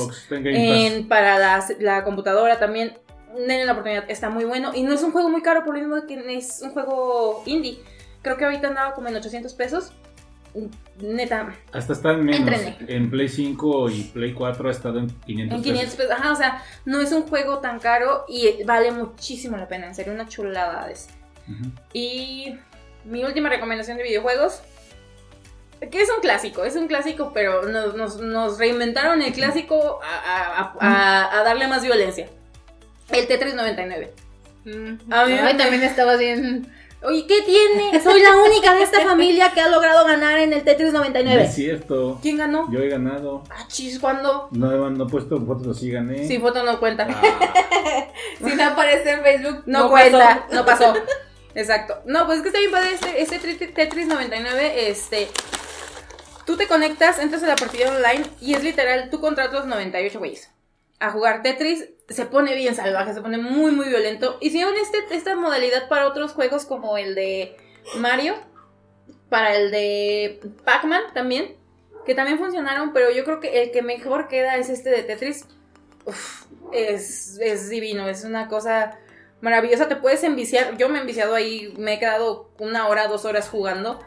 En- 0.87 1.09
para 1.09 1.39
la, 1.39 1.65
la 1.81 2.05
computadora 2.05 2.59
también. 2.59 2.97
Denle 3.35 3.65
la 3.65 3.73
oportunidad, 3.73 4.05
está 4.09 4.29
muy 4.31 4.45
bueno. 4.45 4.73
Y 4.75 4.83
no 4.83 4.93
es 4.93 5.03
un 5.03 5.13
juego 5.13 5.29
muy 5.29 5.43
caro, 5.43 5.65
por 5.65 5.75
lo 5.75 5.81
mismo 5.81 6.07
que 6.07 6.37
es 6.37 6.63
un 6.63 6.71
juego 6.73 7.43
indie. 7.47 7.79
Creo 8.23 8.37
que 8.37 8.45
ahorita 8.45 8.69
andaba 8.69 8.95
como 8.95 9.09
en 9.09 9.17
800 9.17 9.55
pesos. 9.55 9.93
Neta, 11.01 11.55
Hasta 11.73 11.93
está 11.93 12.11
en 12.13 12.25
menos. 12.25 12.51
En 12.89 13.11
Play 13.11 13.29
5 13.29 13.89
y 13.91 14.03
Play 14.13 14.33
4 14.35 14.69
ha 14.69 14.73
estado 14.73 14.99
en 14.99 15.09
500 15.09 15.57
en 15.59 15.63
500 15.65 15.95
pesos. 15.97 16.13
Ajá, 16.13 16.33
o 16.33 16.37
sea, 16.37 16.63
no 16.85 17.01
es 17.01 17.13
un 17.13 17.23
juego 17.23 17.59
tan 17.59 17.79
caro 17.79 18.25
y 18.29 18.63
vale 18.65 18.91
muchísimo 18.91 19.57
la 19.57 19.69
pena. 19.69 19.87
En 19.87 19.95
serio, 19.95 20.13
una 20.13 20.29
chulada. 20.29 20.89
Ujú. 21.49 21.71
Y 21.93 22.57
mi 23.05 23.25
última 23.25 23.49
recomendación 23.49 23.97
de 23.97 24.03
videojuegos. 24.03 24.61
Que 25.91 26.03
es 26.03 26.11
un 26.15 26.21
clásico, 26.21 26.65
es 26.65 26.77
un 26.77 26.89
clásico, 26.89 27.31
pero 27.33 27.63
nos, 27.67 27.95
nos- 27.97 28.21
nos 28.21 28.59
reinventaron 28.59 29.23
el 29.23 29.33
clásico 29.33 29.99
a, 30.03 30.19
a- 30.19 30.61
a- 30.61 30.75
a- 30.81 31.41
a 31.41 31.43
darle 31.43 31.67
más 31.69 31.83
violencia. 31.83 32.29
El 33.11 33.27
Tetris 33.27 33.55
99. 33.55 34.13
A 34.67 35.25
mí 35.25 35.33
Ay, 35.33 35.55
me- 35.55 35.55
también 35.55 35.83
estabas 35.83 36.19
bien. 36.19 36.71
Oye, 37.03 37.27
¿qué 37.27 37.41
tiene? 37.43 37.99
Soy 38.03 38.21
la 38.21 38.37
única 38.37 38.75
de 38.75 38.83
esta 38.83 39.01
familia 39.03 39.53
que 39.55 39.61
ha 39.63 39.69
logrado 39.69 40.05
ganar 40.05 40.39
en 40.39 40.53
el 40.53 40.63
Tetris 40.65 40.93
No 40.93 40.99
99. 40.99 41.45
es 41.45 41.55
cierto. 41.55 42.19
¿Quién 42.21 42.37
ganó? 42.37 42.71
Yo 42.71 42.81
he 42.81 42.89
ganado. 42.89 43.43
Ah, 43.49 43.65
chis, 43.69 43.99
¿cuándo? 43.99 44.49
No, 44.51 44.71
he- 44.71 44.91
no 44.91 45.07
he 45.07 45.09
puesto 45.09 45.41
fotos 45.47 45.77
así, 45.79 45.91
gané. 45.91 46.27
Sí, 46.29 46.39
foto 46.39 46.63
no 46.63 46.79
cuenta. 46.79 47.07
Ah, 47.09 47.23
Si 48.39 48.55
no 48.55 48.65
aparece 48.65 49.13
en 49.13 49.23
Facebook, 49.23 49.63
No, 49.67 49.89
cuenta, 49.89 50.47
no 50.53 50.65
pasó. 50.67 50.93
Exacto. 51.55 52.01
No, 52.05 52.27
pues 52.27 52.39
es 52.39 52.43
que 52.43 52.49
está 52.51 52.59
bien 52.61 52.71
padre 52.71 52.93
este, 52.93 53.23
este 53.23 53.41
Tetris- 53.41 53.75
Tetris 53.75 54.07
99, 54.07 54.91
este... 54.91 55.29
Tú 56.45 56.57
te 56.57 56.67
conectas, 56.67 57.19
entras 57.19 57.43
a 57.45 57.47
la 57.47 57.57
partida 57.57 57.91
online 57.91 58.25
y 58.41 58.55
es 58.55 58.63
literal, 58.65 59.09
tú 59.11 59.21
contra 59.21 59.47
otros 59.47 59.67
98 59.67 60.19
güeyes. 60.19 60.51
A 60.99 61.11
jugar 61.13 61.43
Tetris 61.43 61.85
se 62.11 62.27
pone 62.27 62.55
bien 62.57 62.75
salvaje, 62.75 63.15
se 63.15 63.23
pone 63.23 63.39
muy, 63.39 63.71
muy 63.71 63.89
violento. 63.89 64.37
Hicieron 64.41 64.75
este, 64.77 64.99
esta 65.15 65.37
modalidad 65.37 65.89
para 65.89 66.09
otros 66.09 66.33
juegos 66.33 66.67
como 66.67 66.99
el 66.99 67.15
de 67.15 67.57
Mario, 67.97 68.35
para 69.29 69.57
el 69.57 69.71
de 69.71 70.41
Pac-Man 70.65 71.03
también, 71.15 71.57
que 72.05 72.17
también 72.17 72.39
funcionaron, 72.39 72.93
pero 72.93 73.11
yo 73.13 73.25
creo 73.25 73.39
que 73.39 73.63
el 73.63 73.71
que 73.71 73.83
mejor 73.83 74.27
queda 74.27 74.57
es 74.57 74.69
este 74.69 74.91
de 74.91 75.05
Tetris. 75.05 75.47
Uf, 76.05 76.47
es, 76.73 77.39
es 77.41 77.71
divino, 77.71 78.09
es 78.09 78.25
una 78.25 78.49
cosa 78.49 78.99
maravillosa. 79.41 79.89
Te 79.89 79.97
puedes 79.97 80.25
enviciar. 80.25 80.77
Yo 80.77 80.89
me 80.89 80.99
he 80.99 81.03
enviciado 81.03 81.35
ahí, 81.35 81.73
me 81.79 81.95
he 81.95 81.99
quedado 82.01 82.51
una 82.59 82.89
hora, 82.89 83.07
dos 83.07 83.25
horas 83.25 83.49
jugando. 83.49 84.01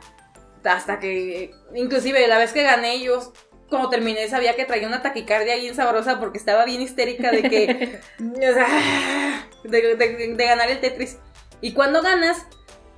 Hasta 0.66 1.00
que, 1.00 1.54
inclusive 1.74 2.28
la 2.28 2.38
vez 2.38 2.52
que 2.52 2.64
gané, 2.64 3.02
yo 3.02 3.34
cuando 3.74 3.90
terminé 3.90 4.28
sabía 4.30 4.56
que 4.56 4.66
traía 4.66 4.88
una 4.88 5.02
taquicardia 5.02 5.56
bien 5.56 5.76
sabrosa 5.76 6.20
porque 6.20 6.38
estaba 6.38 6.64
bien 6.66 6.82
histérica 6.82 7.32
de 7.32 7.42
que. 7.44 8.00
o 8.20 8.54
sea, 8.54 9.48
de, 9.64 9.96
de- 9.96 10.34
de 10.36 10.46
ganar 10.46 10.70
el 10.72 10.80
Tetris. 10.80 11.18
Y 11.62 11.74
cuando 11.74 12.02
ganas, 12.02 12.46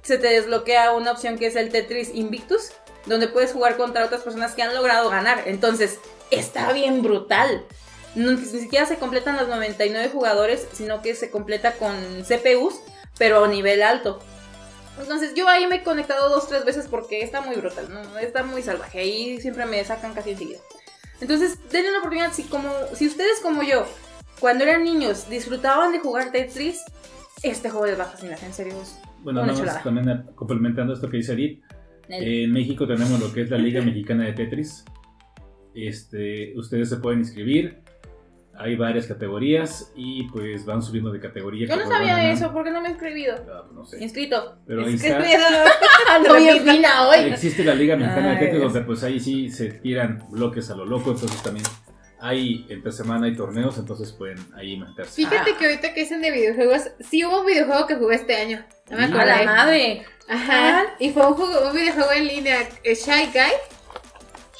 se 0.02 0.18
te 0.18 0.28
desbloquea 0.28 0.92
una 0.92 1.12
opción 1.12 1.38
que 1.38 1.48
es 1.48 1.56
el 1.56 1.70
Tetris 1.70 2.12
Invictus, 2.14 2.72
donde 3.06 3.28
puedes 3.28 3.54
jugar 3.54 3.78
contra 3.78 4.04
otras 4.06 4.22
personas 4.22 4.54
que 4.54 4.64
han 4.64 4.74
logrado 4.76 5.10
ganar. 5.10 5.44
Entonces, 5.46 6.00
está 6.32 6.74
bien 6.74 7.02
brutal. 7.02 7.66
No, 8.16 8.32
ni 8.32 8.46
siquiera 8.46 8.86
se 8.86 8.98
completan 8.98 9.38
los 9.38 9.48
99 9.48 10.10
jugadores, 10.12 10.68
sino 10.74 11.02
que 11.02 11.16
se 11.16 11.30
completa 11.30 11.74
con 11.74 11.94
CPUs, 12.24 12.76
pero 13.18 13.44
a 13.44 13.48
nivel 13.48 13.84
alto. 13.84 14.20
Entonces 15.00 15.34
yo 15.36 15.48
ahí 15.50 15.68
me 15.68 15.78
he 15.78 15.84
conectado 15.84 16.30
dos, 16.30 16.48
tres 16.48 16.64
veces 16.66 16.88
porque 16.90 17.22
está 17.22 17.42
muy 17.42 17.56
brutal, 17.58 17.88
¿no? 17.94 18.18
está 18.20 18.44
muy 18.44 18.62
salvaje. 18.62 19.00
Ahí 19.00 19.40
siempre 19.42 19.66
me 19.66 19.84
sacan 19.84 20.14
casi 20.14 20.32
enseguida. 20.32 20.60
Entonces, 21.22 21.58
denle 21.72 21.90
una 21.90 22.00
oportunidad. 22.00 22.34
Si, 22.34 22.44
como, 22.44 22.70
si 22.94 23.08
ustedes 23.08 23.40
como 23.42 23.64
yo, 23.64 23.86
cuando 24.40 24.64
eran 24.66 24.84
niños, 24.84 25.30
disfrutaban 25.30 25.92
de 25.94 26.00
jugar 26.00 26.32
Tetris, 26.32 26.82
este 27.44 27.70
juego 27.70 27.86
les 27.88 27.98
va 28.00 28.04
a 28.04 28.08
fascinar, 28.08 28.38
en 28.44 28.54
serio. 28.54 28.74
es 28.82 28.98
Bueno, 29.22 29.42
una 29.44 29.54
nada 29.54 29.66
más 29.66 29.84
también 29.84 30.10
eh, 30.10 30.24
complementando 30.36 30.94
esto 30.94 31.10
que 31.10 31.18
dice 31.18 31.34
Edith, 31.34 31.64
El- 32.10 32.44
en 32.46 32.52
México 32.52 32.86
tenemos 32.86 33.20
lo 33.20 33.32
que 33.34 33.42
es 33.44 33.50
la 33.50 33.58
Liga 33.58 33.82
Mexicana 33.86 34.26
de 34.26 34.34
Tetris. 34.34 34.84
Este, 35.74 36.54
ustedes 36.58 36.90
se 36.90 36.98
pueden 36.98 37.20
inscribir. 37.20 37.82
Hay 38.58 38.76
varias 38.78 39.06
categorías 39.06 39.92
y 39.96 40.24
pues 40.30 40.66
van 40.66 40.82
subiendo 40.82 41.12
de 41.12 41.20
categoría. 41.20 41.68
yo 41.68 41.76
no 41.76 41.88
sabía 41.88 42.32
eso, 42.32 42.54
¿por 42.54 42.64
qué 42.64 42.72
no 42.72 42.82
me 42.82 42.88
he 42.88 42.92
inscribido? 42.92 43.36
Ah, 43.52 43.64
pues 43.64 43.74
no 43.74 43.86
sé. 43.86 44.02
Inscrito. 44.02 44.58
Pero 44.66 44.86
ahí 44.86 44.94
está. 44.94 45.08
Inscribido. 45.20 45.48
Ando 46.14 46.36
bien 46.36 46.64
fina 46.64 47.08
hoy. 47.10 47.20
Existe 47.32 47.64
la 47.64 47.76
Liga 47.76 47.96
Mexicana 47.98 48.36
de 48.40 48.48
Dios. 48.52 48.62
donde 48.64 48.82
pues 48.82 49.04
ahí 49.04 49.20
sí 49.20 49.50
se 49.50 49.72
tiran 49.72 50.26
bloques 50.30 50.70
a 50.70 50.76
lo 50.76 50.86
loco, 50.86 51.12
entonces 51.12 51.42
también 51.44 51.66
hay 52.22 52.66
entre 52.70 52.92
semana 52.92 53.26
hay 53.28 53.36
torneos, 53.36 53.78
entonces 53.78 54.12
pueden 54.14 54.38
ahí 54.56 54.78
meterse. 54.80 55.12
Fíjate 55.28 55.52
Ah. 55.52 55.58
que 55.60 55.66
ahorita 55.66 55.94
que 55.94 56.00
dicen 56.02 56.22
de 56.22 56.32
videojuegos, 56.32 56.84
sí 57.02 57.26
hubo 57.26 57.42
un 57.42 57.46
videojuego 57.46 57.86
que 57.88 57.96
jugué 57.96 58.16
este 58.16 58.36
año. 58.38 58.64
No 58.90 58.98
me 58.98 59.04
A 59.04 59.22
A 59.22 59.26
la 59.26 59.44
madre. 59.44 60.04
Ajá. 60.30 60.84
Y 61.00 61.12
fue 61.12 61.28
un, 61.28 61.34
juego- 61.34 61.70
un 61.70 61.76
videojuego 61.76 62.12
en 62.14 62.28
línea, 62.28 62.58
eh, 62.84 62.96
Shy 62.96 63.26
Guy. 63.34 63.52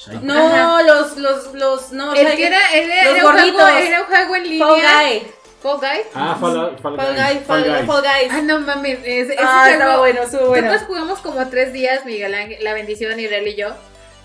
Shai- 0.06 0.20
No, 0.22 0.46
Ajá. 0.46 0.82
los, 0.82 1.16
los, 1.16 1.54
los, 1.54 1.92
no, 1.92 2.14
el 2.14 2.26
o 2.26 2.28
sea, 2.28 2.36
que 2.36 2.46
era, 2.46 2.72
era, 2.72 3.04
los 3.04 3.16
era 3.16 3.26
un 3.26 3.32
juego, 3.32 3.58
gorditos. 3.58 3.70
era 3.80 4.00
un 4.02 4.06
juego 4.06 4.36
en 4.36 4.42
línea. 4.48 4.66
Fall 4.66 4.80
Guy. 4.80 5.26
Fall 5.62 5.78
Guy. 5.78 6.00
Ah, 6.14 6.36
Fall, 6.40 6.78
Fall, 6.82 6.96
Fall 6.96 7.14
Guys, 7.14 7.16
Guy, 7.16 7.34
Fall 7.44 7.44
Fall, 7.46 7.64
Guys. 7.64 7.86
Fall 7.86 8.02
Guys. 8.02 8.32
Ah, 8.32 8.40
no 8.42 8.60
mames. 8.60 8.98
Ese, 9.00 9.32
ese 9.34 9.36
Ah, 9.40 9.60
juego- 9.64 9.72
estaba 9.72 9.96
bueno, 9.98 10.22
estuvo 10.22 10.46
bueno. 10.46 10.66
Nosotros 10.68 10.86
jugamos 10.88 11.18
como 11.20 11.48
tres 11.48 11.72
días, 11.72 12.04
Miguel 12.04 12.34
Ángel, 12.34 12.62
La 12.62 12.72
Bendición, 12.74 13.18
Irel 13.18 13.48
y 13.48 13.56
yo. 13.56 13.68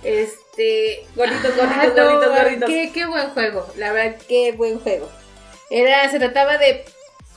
Este. 0.03 1.05
Gorditos, 1.15 1.51
Ah, 1.61 1.65
gorditos, 1.65 1.95
no, 1.95 2.03
gorditos, 2.11 2.37
gorditos. 2.37 2.69
Qué, 2.69 2.91
qué 2.93 3.05
buen 3.05 3.29
juego. 3.29 3.67
La 3.77 3.91
verdad, 3.91 4.17
qué 4.27 4.51
buen 4.51 4.79
juego. 4.79 5.09
Era, 5.69 6.09
se 6.09 6.19
trataba 6.19 6.57
de. 6.57 6.85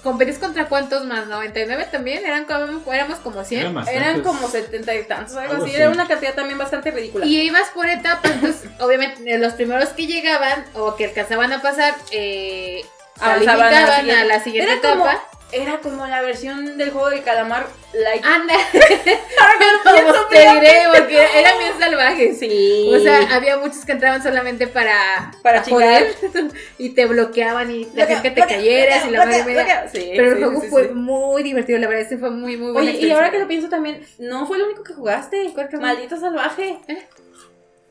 ¿Competir 0.05 0.39
contra 0.39 0.69
cuántos 0.69 1.05
más? 1.07 1.27
¿99 1.27 1.91
también? 1.91 2.25
Eran 2.25 2.45
como, 2.45 2.93
éramos 2.93 3.19
como 3.19 3.43
100. 3.43 3.77
Eran 3.89 4.21
como 4.23 4.47
setenta 4.49 4.95
y 4.95 5.03
tantos, 5.05 5.35
algo, 5.35 5.53
Algo 5.55 5.65
así. 5.65 5.73
así. 5.73 5.81
Era 5.83 5.91
una 5.91 6.07
cantidad 6.07 6.35
también 6.35 6.59
bastante 6.59 6.91
ridícula. 6.91 7.25
Y 7.25 7.41
ibas 7.41 7.71
por 7.71 7.89
etapas, 7.89 8.31
entonces, 8.31 8.71
obviamente, 8.81 9.39
los 9.39 9.55
primeros 9.55 9.89
que 9.89 10.07
llegaban 10.07 10.65
o 10.75 10.95
que 10.95 11.07
alcanzaban 11.07 11.53
a 11.53 11.63
pasar, 11.63 11.95
eh, 12.13 12.85
Avanzaban 13.19 13.73
a 13.73 13.81
la 13.81 13.97
siguiente. 13.97 14.21
a 14.21 14.25
la 14.25 14.41
siguiente 14.45 14.73
Era 14.73 14.81
como, 14.83 15.07
etapa. 15.07 15.25
Era 15.53 15.79
como 15.81 16.07
la 16.07 16.23
versión 16.23 16.77
del 16.79 16.91
juego 16.91 17.11
del 17.11 17.23
calamar 17.23 17.67
like. 17.93 18.27
Anda, 18.27 18.55
como 19.85 20.27
te 20.29 20.39
diré, 20.39 20.83
porque 20.93 21.27
eran 21.39 21.59
bien 21.59 21.73
salvajes. 21.79 22.39
Sí. 22.39 22.91
O 22.93 22.99
sea, 22.99 23.35
había 23.35 23.59
muchos 23.59 23.85
que 23.85 23.93
entraban 23.93 24.23
solamente 24.23 24.67
para, 24.67 25.33
Para 25.43 25.63
joder 25.63 26.15
y 26.79 26.91
te 26.91 27.07
bloqueaban 27.07 27.71
y 27.71 27.85
te 27.87 28.03
hacían 28.03 28.23
que 28.23 28.31
te 28.31 28.41
cayeras 28.43 29.07
y 29.07 29.11
la 29.11 29.27
madre. 29.27 29.67
Sí, 29.93 30.13
Pero 30.17 30.33
el 30.33 30.45
juego 30.45 30.61
fue 30.63 30.89
muy 30.89 31.43
divertido, 31.43 31.79
la 31.79 31.89
verdad, 31.89 32.07
sí 32.09 32.17
fue 32.17 32.31
muy, 32.31 32.57
muy 32.57 32.73
bueno. 32.73 32.91
Oye, 32.91 33.07
y 33.07 33.11
ahora 33.11 33.31
que 33.31 33.39
lo 33.39 33.47
pienso 33.47 33.69
también, 33.69 34.05
no 34.19 34.47
fue 34.47 34.59
lo 34.59 34.67
único 34.67 34.83
que 34.83 34.95
jugaste. 34.95 35.53
Maldito 35.81 36.19
salvaje. 36.19 36.79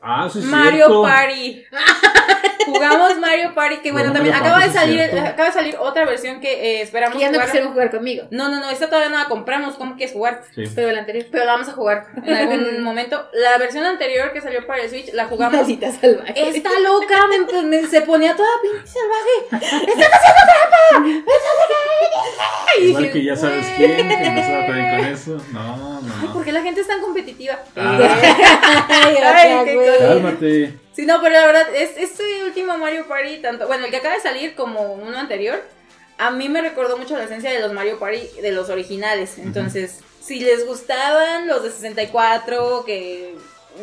Ah, 0.06 0.26
es 0.28 0.34
Mario 0.36 0.72
cierto. 0.86 1.02
Party. 1.02 1.64
Jugamos 2.66 3.18
Mario 3.18 3.54
Party, 3.54 3.76
que 3.78 3.92
bueno, 3.92 4.10
Bueno, 4.10 4.12
también 4.14 4.34
acaba 4.34 4.58
de 4.64 4.68
sí 4.70 4.78
salir, 4.78 4.98
cierto. 5.10 5.18
acaba 5.20 5.48
de 5.48 5.52
salir 5.54 5.76
otra 5.78 6.06
versión 6.06 6.40
que 6.40 6.78
eh, 6.78 6.80
esperamos 6.82 7.14
Que 7.16 7.20
ya 7.22 7.26
no 7.28 7.34
jugar. 7.34 7.46
quisieron 7.46 7.72
jugar 7.72 7.90
conmigo. 7.90 8.26
No, 8.30 8.48
no, 8.48 8.58
no, 8.60 8.70
esta 8.70 8.86
todavía 8.86 9.10
no 9.10 9.18
la 9.18 9.26
compramos. 9.26 9.74
¿Cómo 9.76 9.96
quieres 9.96 10.14
jugar? 10.14 10.42
Sí. 10.54 10.64
Pero 10.74 10.88
el 10.88 10.98
anterior. 10.98 11.26
Pero 11.30 11.44
la 11.44 11.52
vamos 11.52 11.68
a 11.68 11.72
jugar 11.72 12.06
en 12.24 12.34
algún 12.34 12.82
momento. 12.82 13.28
La 13.34 13.58
versión 13.58 13.84
anterior 13.84 14.32
que 14.32 14.40
salió 14.40 14.66
para 14.66 14.82
el 14.82 14.88
Switch 14.90 15.12
la 15.12 15.26
jugamos. 15.26 15.56
Maldita 15.60 15.90
salvaje. 15.92 16.32
Está 16.48 16.70
loca, 16.80 17.26
me- 17.28 17.62
me- 17.64 17.86
se 17.86 18.00
ponía 18.00 18.34
toda 18.34 18.48
pinche 18.62 18.92
salvaje. 18.92 19.64
Igual 22.80 23.12
que 23.12 23.22
ya 23.24 23.36
sabes 23.36 23.66
quién, 23.76 23.96
que 23.96 24.04
no 24.04 24.42
se 24.42 24.52
va 24.52 24.62
a 24.62 24.66
también 24.66 24.90
con 24.90 25.04
eso. 25.06 25.40
No, 25.52 25.76
no, 25.76 26.00
Ay. 26.22 26.28
¿por 26.32 26.44
qué 26.44 26.50
la 26.52 26.62
gente 26.62 26.80
es 26.80 26.86
tan 26.88 27.00
competitiva? 27.00 27.58
Ah. 27.76 27.98
Ay, 28.88 29.64
qué 29.64 29.74
cosa. 29.76 29.93
Cálmate. 29.98 30.78
Sí, 30.92 31.06
no, 31.06 31.20
pero 31.20 31.34
la 31.34 31.46
verdad, 31.46 31.74
es, 31.74 31.96
este 31.96 32.22
último 32.44 32.78
Mario 32.78 33.06
Party, 33.08 33.38
tanto, 33.38 33.66
bueno, 33.66 33.84
el 33.84 33.90
que 33.90 33.96
acaba 33.98 34.14
de 34.14 34.20
salir 34.20 34.54
como 34.54 34.94
uno 34.94 35.16
anterior, 35.18 35.60
a 36.18 36.30
mí 36.30 36.48
me 36.48 36.60
recordó 36.60 36.96
mucho 36.96 37.16
la 37.16 37.24
esencia 37.24 37.50
de 37.50 37.60
los 37.60 37.72
Mario 37.72 37.98
Party, 37.98 38.40
de 38.40 38.52
los 38.52 38.68
originales. 38.68 39.38
Entonces, 39.38 40.00
si 40.20 40.40
les 40.40 40.66
gustaban 40.66 41.48
los 41.48 41.62
de 41.62 41.70
64, 41.70 42.84
que 42.84 43.34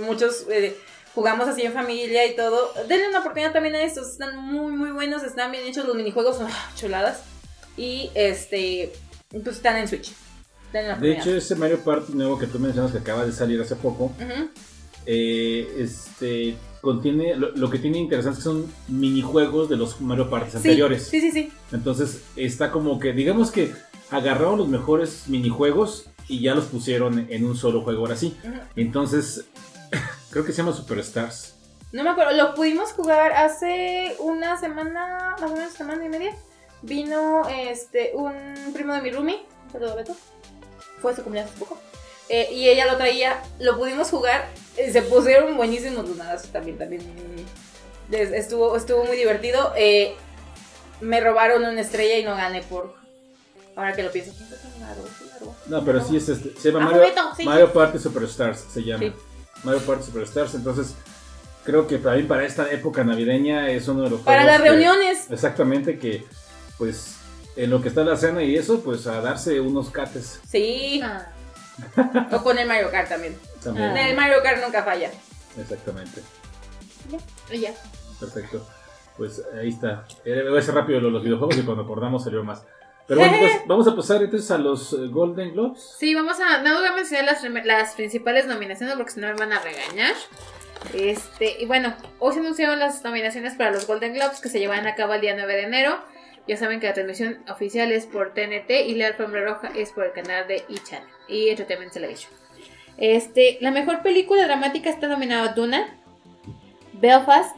muchos 0.01 0.45
eh, 0.49 0.75
jugamos 1.13 1.47
así 1.47 1.63
en 1.63 1.73
familia 1.73 2.25
y 2.25 2.35
todo, 2.35 2.73
denle 2.87 3.09
una 3.09 3.19
oportunidad 3.19 3.51
también 3.51 3.75
a 3.75 3.83
estos. 3.83 4.09
Están 4.09 4.37
muy, 4.37 4.71
muy 4.71 4.91
buenos, 4.91 5.23
están 5.23 5.51
bien 5.51 5.65
hechos 5.65 5.85
los 5.85 5.95
minijuegos, 5.95 6.37
son 6.37 6.47
ah, 6.49 6.71
chuladas. 6.75 7.23
Y 7.77 8.11
este, 8.15 8.93
pues 9.29 9.57
están 9.57 9.77
en 9.77 9.87
Switch. 9.87 10.13
Denle 10.71 10.93
una 10.93 11.01
De 11.01 11.11
hecho, 11.11 11.35
ese 11.35 11.55
Mario 11.55 11.79
Party 11.83 12.13
nuevo 12.13 12.39
que 12.39 12.47
tú 12.47 12.59
mencionas 12.59 12.91
que 12.91 12.99
acaba 12.99 13.25
de 13.25 13.33
salir 13.33 13.61
hace 13.61 13.75
poco, 13.75 14.05
Ujú. 14.05 14.49
Eh, 15.05 15.73
este 15.77 16.55
contiene 16.81 17.35
lo, 17.35 17.51
lo 17.51 17.69
que 17.69 17.77
tiene 17.77 17.99
interesante 17.99 18.39
es 18.39 18.43
que 18.43 18.49
son 18.49 18.65
minijuegos 18.87 19.69
de 19.69 19.77
los 19.77 20.01
Mario 20.01 20.29
Party 20.29 20.51
Sí, 20.51 20.57
anteriores. 20.57 21.03
sí, 21.07 21.21
sí, 21.21 21.31
sí. 21.31 21.51
Entonces 21.71 22.21
está 22.35 22.71
como 22.71 22.99
que, 22.99 23.13
digamos 23.13 23.51
que 23.51 23.71
agarraron 24.09 24.57
los 24.57 24.67
mejores 24.67 25.23
minijuegos 25.27 26.05
y 26.27 26.41
ya 26.41 26.55
los 26.55 26.65
pusieron 26.65 27.27
en 27.29 27.45
un 27.45 27.55
solo 27.55 27.81
juego 27.81 28.01
ahora 28.01 28.15
sí. 28.15 28.35
Entonces, 28.75 29.45
creo 30.31 30.43
que 30.45 30.51
se 30.51 30.57
llama 30.59 30.73
Superstars. 30.73 31.55
No 31.91 32.03
me 32.03 32.09
acuerdo, 32.09 32.31
lo 32.35 32.55
pudimos 32.55 32.91
jugar 32.93 33.31
hace 33.33 34.15
una 34.19 34.57
semana, 34.59 35.35
más 35.39 35.51
o 35.51 35.53
menos 35.55 35.73
semana 35.73 36.03
y 36.05 36.09
media. 36.09 36.35
Vino 36.81 37.47
este 37.49 38.11
un 38.15 38.31
primo 38.73 38.93
de 38.93 39.01
mi 39.01 39.11
roomie, 39.11 39.45
saludo 39.71 39.95
Beto. 39.97 40.15
Fue 41.01 41.15
su 41.15 41.21
cumpleaños 41.21 41.51
hace 41.51 41.59
poco. 41.59 41.77
Eh, 42.33 42.47
y 42.53 42.69
ella 42.69 42.85
lo 42.85 42.95
traía, 42.97 43.41
lo 43.59 43.77
pudimos 43.77 44.09
jugar. 44.09 44.47
eh, 44.77 44.89
se 44.91 45.01
pusieron 45.01 45.57
buenísimos 45.57 46.07
los 46.07 46.15
nadas 46.15 46.43
también, 46.51 46.77
también. 46.77 47.01
Estuvo, 48.09 48.75
estuvo 48.77 49.03
muy 49.03 49.17
divertido. 49.17 49.73
Eh, 49.75 50.15
me 51.01 51.19
robaron 51.19 51.63
una 51.63 51.81
estrella 51.81 52.17
y 52.17 52.23
no 52.23 52.35
gané 52.35 52.61
por. 52.63 52.93
Ahora 53.75 53.93
que 53.93 54.03
lo 54.03 54.11
pienso. 54.11 54.31
¿quién 54.37 54.47
fue 54.47 55.39
robó? 55.39 55.55
No, 55.67 55.83
pero 55.83 56.03
sí 56.05 56.17
es 56.17 56.29
este. 56.29 56.53
Se 56.59 56.71
llama 56.71 56.85
Ah, 56.85 56.91
Mario, 56.91 57.01
Beto, 57.01 57.21
sí, 57.35 57.43
Mario 57.43 57.73
Party 57.73 57.99
Superstars, 57.99 58.59
se 58.73 58.83
llama. 58.83 59.03
Sí. 59.03 59.13
Mario 59.63 59.81
Party 59.81 60.03
Superstars. 60.05 60.53
Entonces, 60.55 60.93
creo 61.65 61.87
que 61.87 61.97
para 61.97 62.15
mí, 62.17 62.23
para 62.23 62.45
esta 62.45 62.69
época 62.71 63.03
navideña, 63.03 63.69
es 63.71 63.87
uno 63.87 64.03
de 64.03 64.09
los 64.09 64.21
Para 64.21 64.43
las 64.45 64.61
que- 64.61 64.69
reuniones. 64.69 65.29
Exactamente, 65.29 65.97
que 65.99 66.25
pues 66.77 67.15
en 67.55 67.69
lo 67.69 67.81
que 67.81 67.89
está 67.89 68.03
la 68.03 68.15
cena 68.17 68.43
y 68.43 68.55
eso, 68.55 68.81
pues 68.81 69.05
a 69.07 69.19
darse 69.21 69.59
unos 69.59 69.89
cates 69.89 70.39
Sí. 70.49 71.01
Ah, 71.03 71.30
O 72.31 72.43
con 72.43 72.57
el 72.57 72.67
Mario 72.67 72.91
Kart 72.91 73.09
también. 73.09 73.37
también. 73.63 73.95
El 73.97 74.15
Mario 74.15 74.41
Kart 74.43 74.63
nunca 74.63 74.83
falla. 74.83 75.11
Exactamente. 75.57 76.21
ya. 77.51 77.73
Perfecto. 78.19 78.65
Pues 79.17 79.41
ahí 79.59 79.69
está. 79.69 80.05
Eh, 80.25 80.43
Voy 80.47 80.57
a 80.57 80.59
hacer 80.59 80.73
rápido 80.75 80.99
los 81.01 81.23
videojuegos 81.23 81.57
y 81.57 81.63
cuando 81.63 81.83
acordamos 81.83 82.23
salió 82.23 82.43
más. 82.43 82.65
Pero 83.07 83.19
bueno, 83.19 83.37
pues, 83.39 83.61
vamos 83.67 83.87
a 83.87 83.95
pasar 83.95 84.23
entonces 84.23 84.49
a 84.51 84.57
los 84.57 84.93
eh, 84.93 85.07
Golden 85.09 85.51
Globes. 85.53 85.95
Sí, 85.99 86.15
vamos 86.15 86.39
a. 86.39 86.61
No 86.61 86.79
voy 86.79 86.87
a 86.87 86.93
mencionar 86.93 87.37
las 87.65 87.93
principales 87.93 88.45
nominaciones 88.47 88.95
porque 88.95 89.11
si 89.11 89.19
no 89.19 89.27
me 89.27 89.33
van 89.33 89.53
a 89.53 89.59
regañar. 89.59 90.13
Este, 90.93 91.61
y 91.61 91.65
bueno, 91.65 91.93
hoy 92.19 92.33
se 92.33 92.39
anunciaron 92.39 92.79
las 92.79 93.03
nominaciones 93.03 93.53
para 93.55 93.71
los 93.71 93.85
Golden 93.85 94.13
Globes 94.13 94.39
que 94.39 94.49
se 94.49 94.59
llevarán 94.59 94.87
a 94.87 94.95
cabo 94.95 95.13
el 95.13 95.21
día 95.21 95.35
9 95.35 95.53
de 95.53 95.63
enero. 95.63 95.99
Ya 96.47 96.57
saben 96.57 96.79
que 96.79 96.87
la 96.87 96.93
transmisión 96.93 97.43
oficial 97.49 97.91
es 97.91 98.07
por 98.07 98.33
TNT 98.33 98.71
y 98.87 98.95
la 98.95 99.07
alfombra 99.07 99.43
roja 99.43 99.71
es 99.75 99.91
por 99.91 100.05
el 100.05 100.13
canal 100.13 100.47
de 100.47 100.65
E-Channel 100.69 101.07
y 101.31 101.49
Entertainment 101.49 101.91
Television. 101.91 102.31
Este, 102.97 103.57
la 103.61 103.71
mejor 103.71 104.01
película 104.03 104.43
dramática 104.43 104.89
está 104.89 105.07
nominada 105.07 105.53
Duna, 105.53 105.97
Belfast, 106.93 107.55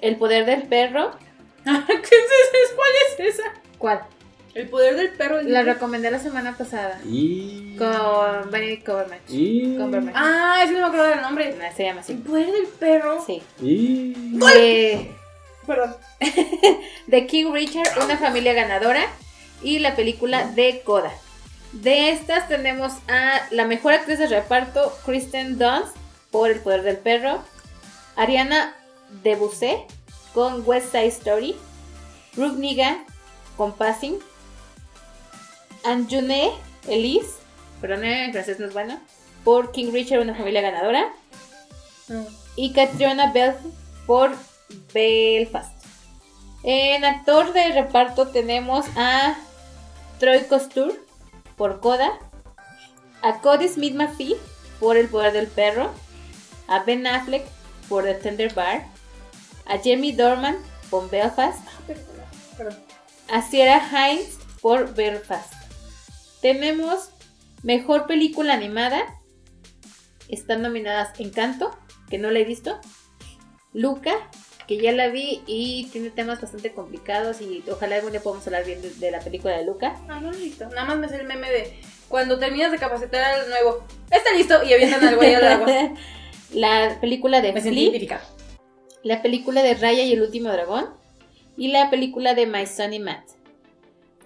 El 0.00 0.16
poder 0.16 0.46
del 0.46 0.62
perro. 0.62 1.10
¿Qué 1.64 1.70
es 1.70 2.10
esa? 2.12 2.76
¿Cuál 2.76 2.90
es 3.08 3.34
esa? 3.34 3.42
¿Cuál? 3.78 4.00
El 4.54 4.68
poder 4.68 4.96
del 4.96 5.10
perro. 5.10 5.42
La 5.42 5.62
recomendé 5.62 6.10
la 6.10 6.18
semana 6.18 6.56
pasada. 6.56 7.00
Y. 7.04 7.76
Con 7.76 8.50
Benedict 8.50 8.86
Cumberbatch. 8.86 9.30
Y. 9.30 9.76
Cumberbatch. 9.76 10.14
Ah, 10.16 10.60
ese 10.62 10.72
no 10.72 10.80
me 10.80 10.86
acuerdo 10.86 11.06
del 11.06 11.20
nombre. 11.20 11.54
No, 11.54 11.76
se 11.76 11.84
llama 11.84 12.00
El 12.00 12.04
así. 12.04 12.14
poder 12.14 12.46
del 12.50 12.66
perro. 12.66 13.24
Sí. 13.24 13.42
Y. 13.60 14.14
De, 14.38 15.10
Perdón. 15.66 15.96
de 17.06 17.26
King 17.26 17.52
Richard, 17.52 18.02
una 18.02 18.16
familia 18.16 18.52
ganadora. 18.52 19.06
Y 19.62 19.80
la 19.80 19.96
película 19.96 20.46
de 20.52 20.82
Coda. 20.84 21.12
De 21.72 22.10
estas 22.10 22.48
tenemos 22.48 22.92
a 23.08 23.42
la 23.50 23.64
mejor 23.64 23.92
actriz 23.92 24.18
de 24.18 24.26
reparto, 24.26 24.96
Kristen 25.04 25.58
Dunst, 25.58 25.94
por 26.30 26.50
El 26.50 26.60
Poder 26.60 26.82
del 26.82 26.96
Perro. 26.96 27.42
Ariana 28.16 28.74
DeBussé, 29.22 29.86
con 30.34 30.62
West 30.66 30.92
Side 30.92 31.08
Story. 31.08 31.56
Ruth 32.36 32.56
Niga, 32.56 33.04
con 33.56 33.72
Passing. 33.72 34.18
Anjune 35.84 36.52
Elise, 36.88 37.34
perdón, 37.80 38.04
en 38.04 38.32
francés 38.32 38.58
no 38.58 38.66
es 38.66 38.72
bueno, 38.72 38.98
por 39.44 39.72
King 39.72 39.92
Richard, 39.92 40.20
una 40.20 40.34
familia 40.34 40.60
ganadora. 40.60 41.12
Y 42.56 42.72
Catriona 42.72 43.32
Bell 43.32 43.54
por 44.06 44.34
Belfast. 44.92 45.72
En 46.62 47.04
actor 47.04 47.52
de 47.52 47.72
reparto 47.72 48.28
tenemos 48.28 48.86
a 48.96 49.36
Troy 50.18 50.44
Costur 50.44 51.07
por 51.58 51.80
Coda, 51.80 52.18
a 53.20 53.40
Cody 53.40 53.68
Smith 53.68 53.94
McPhee 53.94 54.36
por 54.80 54.96
El 54.96 55.08
Poder 55.08 55.32
del 55.32 55.48
Perro, 55.48 55.90
a 56.68 56.84
Ben 56.84 57.06
Affleck 57.06 57.44
por 57.88 58.04
The 58.04 58.14
Tender 58.14 58.54
Bar, 58.54 58.86
a 59.66 59.76
Jamie 59.76 60.14
Dorman 60.16 60.56
por 60.88 61.10
Belfast, 61.10 61.60
Perdón. 62.56 62.78
a 63.30 63.42
Sierra 63.42 63.82
Hines 64.10 64.38
por 64.62 64.94
Belfast. 64.94 65.52
Tenemos 66.40 67.10
Mejor 67.62 68.06
Película 68.06 68.54
Animada. 68.54 69.02
Están 70.28 70.62
nominadas 70.62 71.18
Encanto, 71.18 71.76
que 72.08 72.18
no 72.18 72.30
la 72.30 72.38
he 72.38 72.44
visto. 72.44 72.78
Luca, 73.72 74.12
que 74.68 74.76
ya 74.76 74.92
la 74.92 75.08
vi 75.08 75.40
y 75.46 75.88
tiene 75.90 76.10
temas 76.10 76.42
bastante 76.42 76.72
complicados 76.72 77.40
y 77.40 77.64
ojalá 77.70 77.96
algún 77.96 78.12
día 78.12 78.20
podamos 78.20 78.46
hablar 78.46 78.66
bien 78.66 78.82
de, 78.82 78.90
de 78.90 79.10
la 79.10 79.20
película 79.20 79.56
de 79.56 79.64
Luca. 79.64 79.96
Ah, 80.08 80.20
no 80.20 80.30
visto. 80.30 80.68
Nada 80.68 80.84
más 80.84 80.98
me 80.98 81.08
sale 81.08 81.22
el 81.22 81.26
meme 81.26 81.50
de 81.50 81.72
cuando 82.06 82.38
terminas 82.38 82.70
de 82.70 82.78
capacitar 82.78 83.24
al 83.24 83.48
nuevo. 83.48 83.82
Está 84.10 84.32
listo 84.34 84.62
y 84.62 84.74
avientan 84.74 85.02
al 85.08 85.16
güey 85.16 85.34
al 85.34 85.46
agua. 85.46 85.66
la 86.52 86.98
película 87.00 87.40
de 87.40 87.54
Me 87.54 87.62
Flea, 87.62 88.20
la 89.02 89.22
película 89.22 89.62
de 89.62 89.72
Raya 89.72 90.02
y 90.02 90.12
el 90.12 90.20
último 90.20 90.50
dragón 90.50 90.90
y 91.56 91.68
la 91.68 91.88
película 91.88 92.34
de 92.34 92.46
My 92.46 92.66
Sonny 92.66 92.98
Matt. 92.98 93.24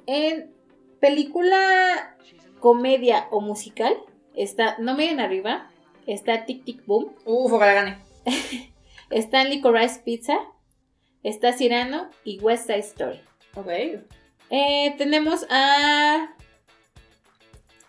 En 0.06 0.50
película 0.98 2.16
comedia 2.58 3.28
o 3.30 3.40
musical 3.40 3.96
está 4.34 4.76
No 4.78 4.96
miren 4.96 5.20
arriba, 5.20 5.70
está 6.08 6.46
Tic 6.46 6.64
Tic 6.64 6.84
Boom, 6.84 7.12
Uf, 7.24 7.52
ojalá 7.52 7.74
gane. 7.74 7.98
está 9.12 9.44
Licorice 9.44 10.00
Pizza, 10.04 10.38
está 11.22 11.52
Cyrano 11.52 12.10
y 12.24 12.38
West 12.40 12.66
Side 12.66 12.78
Story. 12.80 13.20
Ok. 13.54 13.68
Eh, 14.50 14.94
tenemos 14.98 15.46
a. 15.50 16.34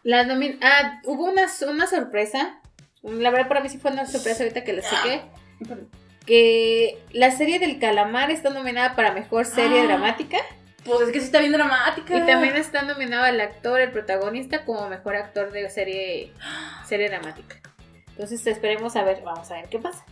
La 0.04 0.24
nomin 0.24 0.60
ah, 0.62 1.02
hubo 1.06 1.26
una, 1.26 1.48
una 1.70 1.88
sorpresa. 1.88 2.60
La 3.02 3.30
verdad, 3.32 3.48
para 3.48 3.62
mí 3.62 3.70
sí 3.70 3.78
fue 3.78 3.92
una 3.92 4.06
sorpresa 4.06 4.44
ahorita 4.44 4.64
que 4.64 4.74
la 4.74 4.82
chequé. 4.82 5.22
Que 6.26 6.98
la 7.12 7.32
serie 7.32 7.60
del 7.60 7.80
calamar 7.80 8.32
está 8.32 8.50
nominada 8.50 8.96
para 8.96 9.12
mejor 9.12 9.46
serie 9.46 9.82
Ah. 9.82 9.86
dramática. 9.86 10.38
Pues 10.86 11.02
es 11.02 11.14
que 11.14 11.20
sí 11.20 11.26
está 11.28 11.40
bien 11.40 11.54
dramática. 11.54 12.18
Y 12.18 12.26
también 12.26 12.58
está 12.58 12.82
nominado 12.82 13.26
el 13.26 13.40
actor, 13.40 13.80
el 13.80 13.92
protagonista, 13.92 14.66
como 14.66 14.88
mejor 14.90 15.16
actor 15.16 15.52
de 15.52 15.70
serie, 15.70 16.34
serie 16.86 17.10
dramática. 17.10 17.62
Entonces 18.10 18.46
esperemos 18.46 18.96
a 18.98 19.04
ver, 19.04 19.22
vamos 19.24 19.50
a 19.52 19.56
ver 19.56 19.70
qué 19.70 19.80
pasa. 19.80 20.06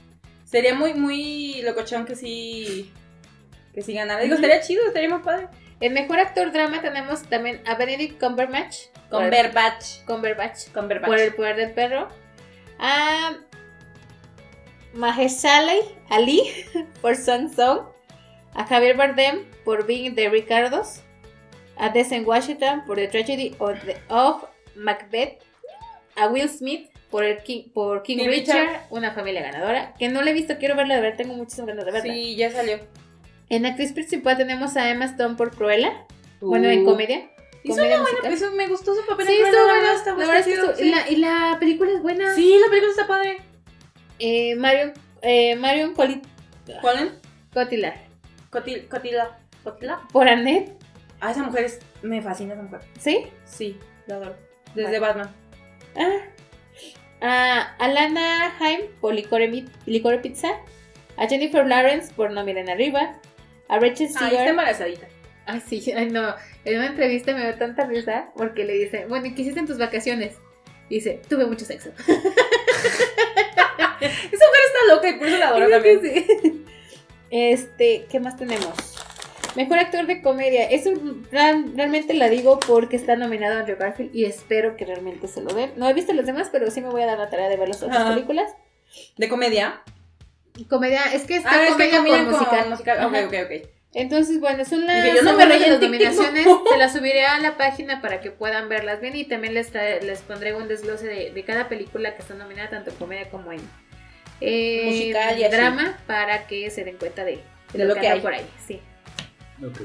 Sería 0.52 0.76
muy, 0.76 0.94
muy 0.94 1.62
locochón 1.62 2.06
que 2.06 2.16
sí. 2.16 2.92
Que 3.74 3.82
sí 3.82 3.94
ganara. 3.94 4.22
Digo, 4.22 4.36
estaría 4.36 4.60
chido, 4.60 4.86
estaría 4.86 5.08
muy 5.08 5.20
padre. 5.20 5.48
El 5.80 5.94
mejor 5.94 6.20
actor 6.20 6.52
drama 6.52 6.82
tenemos 6.82 7.24
también 7.24 7.62
a 7.66 7.76
Benedict 7.76 8.20
Cumberbatch. 8.20 8.88
Cumberbatch. 9.10 10.04
Con 10.06 10.90
Verbatch. 10.90 11.10
por 11.10 11.20
el 11.20 11.34
poder 11.34 11.56
del 11.56 11.72
perro. 11.72 12.10
A 12.80 13.38
Mahershala 14.94 15.74
Ali 16.10 16.42
por 17.02 17.16
Song 17.16 17.50
Song. 17.54 17.86
A 18.54 18.66
Javier 18.66 18.98
Bardem 18.98 19.46
por 19.64 19.88
Being 19.88 20.16
the 20.16 20.30
Ricardos. 20.30 21.02
A 21.78 21.90
Denzel 21.90 22.26
Washington 22.26 22.84
por 22.86 22.98
The 22.98 23.08
Tragedy 23.08 23.56
of, 23.60 23.80
the- 23.86 23.98
of 24.10 24.44
Macbeth. 24.76 25.42
A 26.18 26.28
Will 26.28 26.50
Smith 26.50 26.91
por, 27.12 27.24
el 27.24 27.44
King, 27.44 27.64
por 27.74 28.02
King, 28.04 28.18
Richard, 28.26 28.58
Richard. 28.68 28.82
una 28.90 29.12
familia 29.12 29.42
ganadora. 29.44 29.94
Que 30.00 30.10
no 30.10 30.22
la 30.22 30.32
he 30.32 30.34
visto, 30.34 30.58
quiero 30.58 30.76
verla 30.76 30.96
de 30.96 31.02
ver, 31.02 31.18
tengo 31.18 31.34
muchas 31.36 31.60
ganas 31.66 31.86
de 31.86 31.92
verla. 31.92 32.14
Sí, 32.14 32.36
ya 32.36 32.50
salió. 32.52 32.80
En 33.50 33.66
actriz 33.66 33.92
principal 33.94 34.38
tenemos 34.38 34.76
a 34.78 34.90
Emma 34.90 35.06
Stone 35.06 35.36
por 35.36 35.56
Cruella. 35.56 36.06
Bueno, 36.40 36.70
en 36.70 36.86
comedia. 36.86 37.30
Hizo 37.64 37.76
una 37.84 38.02
buena, 38.02 38.30
eso 38.34 38.52
me 38.54 38.68
gustó 38.68 38.96
su 38.96 39.06
papel 39.06 39.28
Sí, 39.28 39.34
en 39.34 39.40
Cruella, 39.42 39.62
buena. 39.64 39.74
verdad, 39.82 39.96
está- 39.96 40.16
La 40.16 40.40
está 40.40 40.76
sí. 40.78 40.84
y 40.84 40.90
la- 40.90 41.10
y 41.10 41.16
la 41.18 41.58
película 41.60 41.92
es 41.92 42.02
buena. 42.02 42.34
Sí, 42.34 42.58
la 42.60 42.68
película 42.70 42.92
está 42.92 43.06
padre. 43.08 43.38
Eh, 44.18 44.56
Marion, 44.56 44.94
eh, 45.22 45.56
Marion 45.58 45.94
Coli- 45.94 46.22
¿Cuál 46.82 47.00
es? 47.00 47.12
Cotillard. 47.54 47.96
Cotil, 48.50 48.88
Cotila. 48.88 49.38
¿Cotila? 49.64 50.02
Por 50.12 50.28
Annette, 50.28 50.74
Ah, 51.20 51.30
esa 51.32 51.44
mujer 51.44 51.66
es. 51.66 51.80
Me 52.02 52.20
fascina 52.22 52.54
esa 52.56 52.64
mujer. 52.64 52.82
¿sí? 53.00 53.28
Sí, 53.46 53.78
la 54.08 54.16
adoro. 54.16 54.36
Desde 54.74 54.98
Batman. 54.98 55.30
Ah. 55.96 56.18
A 57.22 57.76
Alana 57.80 58.54
Haim 58.60 58.82
por 59.00 59.14
Licore, 59.14 59.66
Licore 59.86 60.20
Pizza. 60.20 60.50
A 61.18 61.28
Jennifer 61.28 61.66
Lawrence 61.66 62.14
por 62.14 62.32
No 62.32 62.44
Miren 62.44 62.70
Arriba. 62.70 63.20
A 63.70 63.80
Rachel 63.80 64.10
Ah, 64.16 64.28
está 64.30 64.50
embarazadita. 64.50 65.08
Ay, 65.46 65.62
sí, 65.66 65.92
ay, 65.92 66.10
no. 66.10 66.36
En 66.66 66.78
una 66.78 66.88
entrevista 66.88 67.34
me 67.34 67.42
dio 67.44 67.56
tanta 67.56 67.86
risa 67.86 68.30
porque 68.36 68.66
le 68.66 68.74
dice, 68.74 69.06
bueno, 69.08 69.28
¿y 69.28 69.34
qué 69.34 69.42
hiciste 69.44 69.60
en 69.60 69.68
tus 69.68 69.78
vacaciones? 69.78 70.38
Dice, 70.90 71.22
tuve 71.30 71.46
mucho 71.46 71.66
sexo. 71.66 71.92
Esa 72.08 72.16
mujer 74.02 74.62
está 74.68 74.96
loca 74.96 75.10
y 75.10 75.14
por 75.14 75.28
eso 75.28 75.38
la 75.38 75.48
adoro 75.50 75.70
también. 75.70 76.02
sí. 76.02 76.66
Este, 77.34 78.08
¿qué 78.10 78.20
más 78.20 78.36
tenemos? 78.36 78.74
Mejor 79.56 79.80
actor 79.80 80.06
de 80.08 80.22
comedia. 80.22 80.70
Eso 80.70 80.92
real- 81.32 81.74
realmente 81.76 82.14
la 82.14 82.30
digo 82.30 82.60
porque 82.60 82.96
está 82.96 83.16
nominado 83.16 83.60
Andrew 83.60 83.78
Garfield 83.78 84.16
y 84.16 84.26
espero 84.26 84.78
que 84.78 84.86
realmente 84.86 85.28
se 85.28 85.42
lo 85.42 85.54
den. 85.54 85.74
No 85.76 85.90
he 85.90 85.94
visto 85.94 86.14
los 86.14 86.26
demás, 86.26 86.50
pero 86.52 86.72
sí 86.72 86.82
me 86.82 86.90
voy 86.90 87.02
a 87.02 87.06
dar 87.06 87.18
la 87.18 87.30
tarea 87.30 87.50
de 87.50 87.58
ver 87.58 87.68
las 87.68 87.84
otras 87.84 88.04
películas. 88.14 88.52
¿De 89.18 89.28
comedia? 89.30 89.82
Comedia, 90.70 91.02
es 91.14 91.24
que 91.26 91.38
está 91.38 91.50
Ah, 91.52 91.64
es 91.64 91.76
que 91.76 91.90
comedia 91.90 91.96
combinan 91.98 92.26
con 92.26 92.34
musical. 92.34 92.70
musical. 92.70 93.06
Ok, 93.06 93.14
ok, 93.28 93.34
ok. 93.46 93.70
Entonces, 93.94 94.40
bueno, 94.40 94.64
son 94.64 94.86
las 94.88 95.06
yo 95.06 95.22
no 95.22 95.30
son 95.32 95.38
me 95.38 95.46
las 95.48 95.82
nominaciones. 95.82 96.46
Se 96.72 96.78
las 96.78 96.94
subiré 96.94 97.26
a 97.26 97.40
la 97.40 97.58
página 97.58 98.02
para 98.02 98.22
que 98.22 98.32
puedan 98.32 98.70
verlas 98.70 99.02
bien 99.02 99.16
y 99.18 99.26
también 99.26 99.54
les, 99.54 99.74
trae- 99.74 100.02
les 100.02 100.22
pondré 100.22 100.54
un 100.54 100.70
desglose 100.70 101.06
de, 101.08 101.32
de 101.32 101.44
cada 101.44 101.68
película 101.68 102.16
que 102.16 102.22
está 102.22 102.34
nominada, 102.36 102.70
tanto 102.70 102.92
en 102.92 102.96
comedia 102.96 103.30
como 103.30 103.52
en 103.52 103.60
eh, 104.40 104.84
Musical 104.86 105.38
y 105.40 105.44
así. 105.44 105.56
drama, 105.56 105.98
para 106.08 106.48
que 106.48 106.70
se 106.70 106.84
den 106.86 106.96
cuenta 106.98 107.26
de, 107.26 107.42
De 107.74 107.86
lo 107.86 107.96
que 107.96 108.08
hay. 108.08 108.22
por 108.22 108.34
ahí. 108.34 108.46
Sí. 108.66 108.80
Ok, 109.66 109.82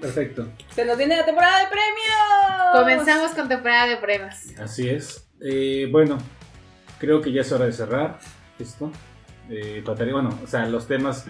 perfecto. 0.00 0.48
Se 0.74 0.84
nos 0.84 0.96
viene 0.96 1.16
la 1.16 1.24
temporada 1.24 1.58
de 1.60 1.66
premios. 1.66 2.72
Comenzamos 2.72 3.32
con 3.32 3.48
temporada 3.48 3.86
de 3.88 3.96
premios. 3.96 4.34
Así 4.58 4.88
es. 4.88 5.28
Eh, 5.40 5.88
bueno, 5.90 6.18
creo 6.98 7.20
que 7.20 7.32
ya 7.32 7.42
es 7.42 7.52
hora 7.52 7.66
de 7.66 7.72
cerrar 7.72 8.18
esto. 8.58 8.90
Eh, 9.48 9.82
bueno, 10.12 10.38
o 10.42 10.46
sea, 10.46 10.66
los 10.66 10.86
temas 10.86 11.26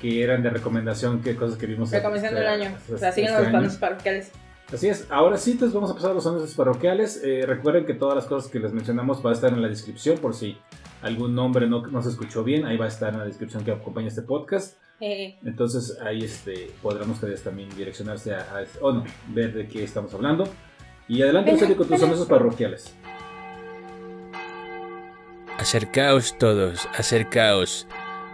que 0.00 0.22
eran 0.22 0.42
de 0.42 0.50
recomendación, 0.50 1.22
qué 1.22 1.36
cosas 1.36 1.58
que 1.58 1.66
vimos. 1.66 1.90
Recomendación 1.90 2.34
del 2.34 2.44
este- 2.44 2.64
año. 2.66 2.76
O 2.92 2.98
sea, 2.98 3.12
siguen 3.12 3.30
este 3.34 3.50
los 3.52 3.72
año. 3.72 3.80
parroquiales. 3.80 4.32
Así 4.72 4.88
es, 4.88 5.06
ahora 5.10 5.36
sí, 5.36 5.52
entonces 5.52 5.74
vamos 5.74 5.90
a 5.90 5.94
pasar 5.94 6.12
a 6.12 6.14
los 6.14 6.26
anuncios 6.26 6.54
parroquiales. 6.54 7.20
Eh, 7.24 7.44
recuerden 7.44 7.84
que 7.86 7.94
todas 7.94 8.14
las 8.14 8.26
cosas 8.26 8.50
que 8.50 8.60
les 8.60 8.72
mencionamos 8.72 9.24
va 9.24 9.30
a 9.30 9.32
estar 9.32 9.52
en 9.52 9.60
la 9.62 9.68
descripción 9.68 10.18
por 10.18 10.32
si 10.34 10.58
algún 11.02 11.34
nombre 11.34 11.66
no, 11.66 11.82
no 11.86 12.02
se 12.02 12.10
escuchó 12.10 12.44
bien, 12.44 12.64
ahí 12.66 12.76
va 12.76 12.84
a 12.84 12.88
estar 12.88 13.12
en 13.12 13.18
la 13.18 13.24
descripción 13.24 13.64
que 13.64 13.72
acompaña 13.72 14.08
este 14.08 14.22
podcast. 14.22 14.76
Eh, 15.00 15.36
Entonces 15.44 15.98
ahí 16.00 16.24
este, 16.24 16.70
podrán 16.82 17.10
ustedes 17.10 17.42
también 17.42 17.68
direccionarse 17.76 18.34
a, 18.34 18.40
a- 18.40 18.64
o 18.80 18.92
no, 18.92 19.04
ver 19.28 19.52
de 19.54 19.66
qué 19.68 19.84
estamos 19.84 20.12
hablando. 20.14 20.48
Y 21.08 21.22
adelante, 21.22 21.52
Lucely, 21.52 21.74
con 21.74 21.88
tus 21.88 22.02
anuncios 22.02 22.28
parroquiales. 22.28 22.94
Acercaos 25.58 26.38
todos, 26.38 26.88
acercaos. 26.96 27.86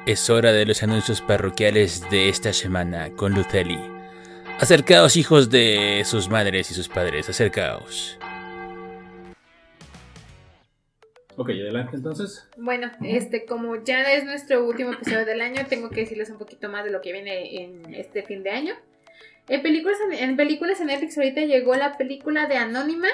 Es 0.06 0.30
hora 0.30 0.52
de 0.52 0.64
los 0.66 0.82
anuncios 0.84 1.20
parroquiales 1.20 2.09
de 2.10 2.28
esta 2.28 2.52
semana 2.52 3.10
con 3.10 3.32
Luceli. 3.34 3.78
Acercaos 4.60 5.16
hijos 5.16 5.51
de 5.51 6.02
sus 6.06 6.28
madres 6.28 6.70
y 6.70 6.74
sus 6.74 6.88
padres, 6.88 7.28
acercaos. 7.28 8.16
Ok, 11.36 11.50
adelante 11.50 11.96
entonces. 11.96 12.48
Bueno, 12.56 12.90
este, 13.02 13.44
como 13.44 13.76
ya 13.84 14.12
es 14.14 14.24
nuestro 14.24 14.64
último 14.66 14.92
episodio 14.94 15.26
del 15.26 15.40
año, 15.42 15.66
tengo 15.68 15.90
que 15.90 16.00
decirles 16.00 16.30
un 16.30 16.38
poquito 16.38 16.68
más 16.70 16.84
de 16.84 16.90
lo 16.90 17.00
que 17.02 17.12
viene 17.12 17.62
en 17.62 17.94
este 17.94 18.22
fin 18.22 18.42
de 18.42 18.50
año. 18.50 18.74
En 19.48 19.62
películas, 19.62 19.98
en 20.12 20.36
películas 20.36 20.80
en 20.80 20.86
Netflix 20.88 21.16
ahorita 21.18 21.42
llegó 21.42 21.74
la 21.76 21.96
película 21.98 22.46
de 22.46 22.56
Anónima, 22.56 23.08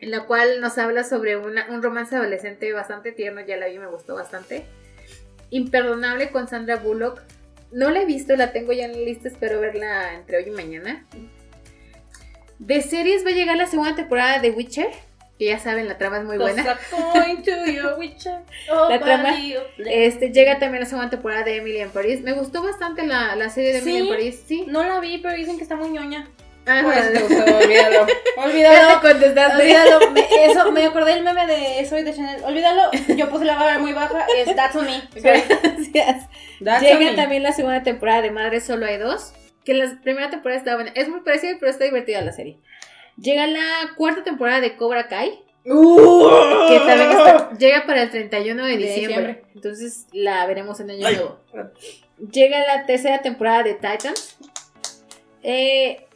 en 0.00 0.10
la 0.12 0.26
cual 0.26 0.60
nos 0.60 0.78
habla 0.78 1.02
sobre 1.02 1.36
una- 1.36 1.66
un 1.70 1.82
romance 1.82 2.14
adolescente 2.14 2.72
bastante 2.72 3.10
tierno, 3.12 3.40
ya 3.44 3.56
la 3.56 3.66
vi, 3.66 3.78
me 3.78 3.88
gustó 3.88 4.14
bastante. 4.14 4.64
Imperdonable 5.50 6.30
con 6.30 6.46
Sandra 6.46 6.76
Bullock. 6.76 7.20
No 7.72 7.90
la 7.90 8.02
he 8.02 8.06
visto, 8.06 8.36
la 8.36 8.52
tengo 8.52 8.72
ya 8.72 8.84
en 8.84 8.92
la 8.92 8.98
lista, 8.98 9.28
espero 9.28 9.60
verla 9.60 10.14
entre 10.14 10.36
hoy 10.38 10.44
y 10.46 10.50
mañana. 10.50 11.04
De 12.60 12.80
series 12.80 13.24
va 13.26 13.30
a 13.30 13.34
llegar 13.34 13.56
la 13.56 13.66
segunda 13.66 13.94
temporada 13.96 14.38
de 14.40 14.50
Witcher, 14.50 14.88
que 15.38 15.44
ya 15.44 15.58
saben, 15.58 15.86
la 15.86 15.98
trama 15.98 16.18
es 16.18 16.24
muy 16.24 16.36
buena. 16.36 16.62
Witcher. 17.98 18.40
Oh, 18.70 18.88
La 18.90 18.98
trama. 18.98 19.36
Este, 19.86 20.32
llega 20.32 20.58
también 20.58 20.82
la 20.82 20.88
segunda 20.88 21.10
temporada 21.10 21.44
de 21.44 21.56
Emily 21.56 21.78
en 21.78 21.90
París. 21.90 22.22
Me 22.22 22.32
gustó 22.32 22.62
bastante 22.62 23.06
la, 23.06 23.36
la 23.36 23.48
serie 23.48 23.72
de 23.72 23.78
Emily 23.78 23.92
¿Sí? 23.92 24.00
en 24.00 24.08
París, 24.08 24.44
sí. 24.46 24.64
No 24.66 24.84
la 24.84 24.98
vi, 25.00 25.18
pero 25.18 25.34
dicen 25.34 25.56
que 25.56 25.62
está 25.62 25.76
muy 25.76 25.90
ñoña. 25.90 26.28
Ah, 26.66 26.82
Por 26.82 26.92
eso 26.92 27.12
te 27.12 27.20
no. 27.20 27.28
gustó, 27.28 27.56
olvídalo. 27.56 28.06
Olvídalo. 28.36 29.00
te 29.00 29.08
contestaste. 29.08 29.62
Olvídalo, 29.62 30.10
me, 30.10 30.26
eso, 30.44 30.70
me 30.72 30.84
acordé 30.84 31.14
del 31.14 31.24
meme 31.24 31.46
de 31.46 31.86
Soy 31.86 32.02
de 32.02 32.12
Chanel. 32.12 32.42
Olvídalo, 32.44 32.90
yo 33.16 33.30
puse 33.30 33.46
la 33.46 33.54
barra 33.54 33.78
muy 33.78 33.92
baja. 33.94 34.26
Es 34.36 34.54
That's 34.54 34.76
on 34.76 34.84
me. 34.86 35.02
Gracias. 35.14 36.26
That's 36.62 36.82
Llega 36.82 37.14
también 37.16 37.42
la 37.42 37.52
segunda 37.52 37.82
temporada 37.82 38.20
de 38.20 38.30
Madre 38.32 38.60
Solo 38.60 38.84
hay 38.84 38.98
dos. 38.98 39.32
Que 39.64 39.74
la 39.74 39.98
primera 40.02 40.30
temporada 40.30 40.58
está 40.58 40.74
buena. 40.74 40.90
Es 40.94 41.08
muy 41.08 41.20
parecida, 41.20 41.56
pero 41.58 41.70
está 41.70 41.84
divertida 41.84 42.20
la 42.22 42.32
serie. 42.32 42.58
Llega 43.20 43.46
la 43.46 43.64
cuarta 43.96 44.22
temporada 44.24 44.60
de 44.60 44.76
Cobra 44.76 45.08
Kai. 45.08 45.40
Que 45.64 46.78
también 46.86 47.10
está- 47.10 47.50
llega 47.58 47.84
para 47.86 48.02
el 48.02 48.10
31 48.10 48.64
de 48.64 48.70
De 48.72 48.76
diciembre. 48.78 49.16
diciembre. 49.26 49.44
Entonces 49.54 50.06
la 50.12 50.46
veremos 50.46 50.80
en 50.80 50.90
año 50.90 51.00
nuevo. 51.10 51.38
Llega 52.32 52.58
la 52.66 52.86
tercera 52.86 53.20
temporada 53.22 53.62
de 53.64 53.74
Titans. 53.74 54.36
Eh, 55.42 56.06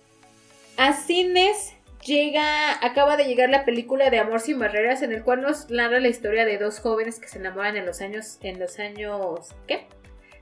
a 0.77 0.93
cines 0.95 1.75
llega, 2.05 2.73
acaba 2.85 3.17
de 3.17 3.25
llegar 3.25 3.51
la 3.51 3.65
película 3.65 4.11
de 4.11 4.19
Amor 4.19 4.41
sin 4.41 4.59
barreras, 4.59 5.03
en 5.03 5.13
el 5.13 5.23
cual 5.23 5.43
nos 5.43 5.71
narra 5.71 6.01
la 6.01 6.09
historia 6.09 6.45
de 6.45 6.59
dos 6.59 6.81
jóvenes 6.81 7.21
que 7.21 7.29
se 7.29 7.39
enamoran 7.39 7.77
en 7.77 7.87
los 7.87 8.01
años, 8.01 8.39
en 8.43 8.59
los 8.59 8.79
años, 8.79 9.51
¿qué? 9.69 9.87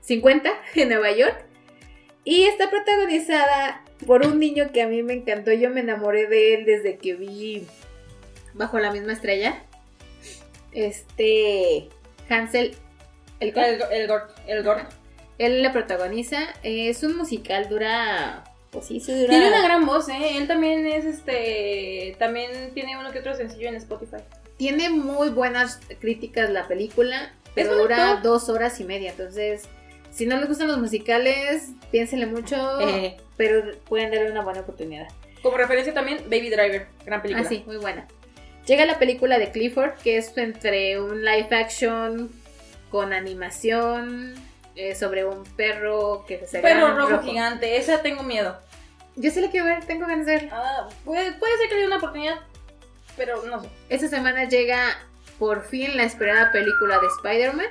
50 0.01 0.51
en 0.75 0.89
Nueva 0.89 1.11
York. 1.11 1.45
Y 2.23 2.43
está 2.43 2.69
protagonizada 2.69 3.83
por 4.05 4.25
un 4.25 4.39
niño 4.39 4.71
que 4.71 4.81
a 4.81 4.87
mí 4.87 5.03
me 5.03 5.13
encantó. 5.13 5.51
Yo 5.51 5.69
me 5.69 5.81
enamoré 5.81 6.27
de 6.27 6.55
él 6.55 6.65
desde 6.65 6.97
que 6.97 7.15
vi 7.15 7.65
Bajo 8.53 8.79
la 8.79 8.91
misma 8.91 9.13
estrella. 9.13 9.63
Este 10.71 11.89
Hansel 12.29 12.75
el 13.41 13.57
El, 13.57 13.81
el, 13.91 14.07
Gort, 14.07 14.37
el 14.47 14.63
él 15.39 15.63
la 15.63 15.73
protagoniza. 15.73 16.39
Es 16.63 17.01
un 17.03 17.17
musical, 17.17 17.67
dura. 17.67 18.43
Pues 18.69 18.85
sí, 18.85 18.99
sí 18.99 19.13
dura. 19.13 19.29
Tiene 19.29 19.47
una 19.47 19.63
gran 19.63 19.85
voz, 19.85 20.07
¿eh? 20.09 20.37
Él 20.37 20.47
también 20.47 20.85
es 20.85 21.05
este. 21.05 22.15
También 22.19 22.73
tiene 22.75 22.97
uno 22.97 23.11
que 23.11 23.19
otro 23.19 23.35
sencillo 23.35 23.67
en 23.67 23.75
Spotify. 23.75 24.17
Tiene 24.57 24.89
muy 24.89 25.29
buenas 25.29 25.79
críticas 25.99 26.51
la 26.51 26.67
película, 26.67 27.33
pero 27.55 27.75
dura 27.75 28.19
dos 28.21 28.47
horas 28.49 28.79
y 28.79 28.83
media. 28.83 29.09
Entonces, 29.09 29.63
si 30.11 30.25
no 30.25 30.37
les 30.37 30.47
gustan 30.47 30.67
los 30.67 30.77
musicales, 30.77 31.69
piénsenle 31.91 32.25
mucho, 32.27 32.79
Eh. 32.81 33.17
pero 33.37 33.63
pueden 33.85 34.11
darle 34.11 34.31
una 34.31 34.41
buena 34.41 34.61
oportunidad. 34.61 35.07
Como 35.41 35.57
referencia 35.57 35.93
también, 35.93 36.19
Baby 36.25 36.49
Driver. 36.49 36.87
Gran 37.05 37.21
película. 37.21 37.45
Ah, 37.45 37.49
sí, 37.49 37.63
muy 37.65 37.77
buena. 37.77 38.07
Llega 38.67 38.85
la 38.85 38.99
película 38.99 39.39
de 39.39 39.51
Clifford, 39.51 39.93
que 40.03 40.17
es 40.17 40.37
entre 40.37 40.99
un 41.01 41.25
live 41.25 41.47
action 41.55 42.29
con 42.91 43.11
animación 43.13 44.35
eh, 44.75 44.93
sobre 44.95 45.25
un 45.25 45.43
perro 45.43 46.25
que 46.27 46.45
se 46.45 46.59
Perro 46.59 46.95
rojo, 46.95 47.23
gigante. 47.23 47.77
Esa 47.77 48.01
tengo 48.03 48.21
miedo. 48.23 48.57
Yo 49.15 49.31
sí 49.31 49.41
la 49.41 49.49
quiero 49.49 49.65
ver, 49.65 49.83
tengo 49.85 50.05
ganas 50.07 50.25
de 50.25 50.33
verla. 50.33 50.49
Ah, 50.53 50.89
puede, 51.03 51.33
puede 51.33 51.57
ser 51.57 51.67
que 51.69 51.75
le 51.75 51.81
dé 51.81 51.87
una 51.87 51.97
oportunidad. 51.97 52.35
Pero 53.17 53.43
no 53.45 53.61
sé. 53.61 53.69
Esta 53.89 54.07
semana 54.07 54.45
llega 54.47 54.79
por 55.39 55.63
fin 55.65 55.97
la 55.97 56.03
esperada 56.03 56.51
película 56.51 56.99
de 56.99 57.07
Spider-Man. 57.07 57.65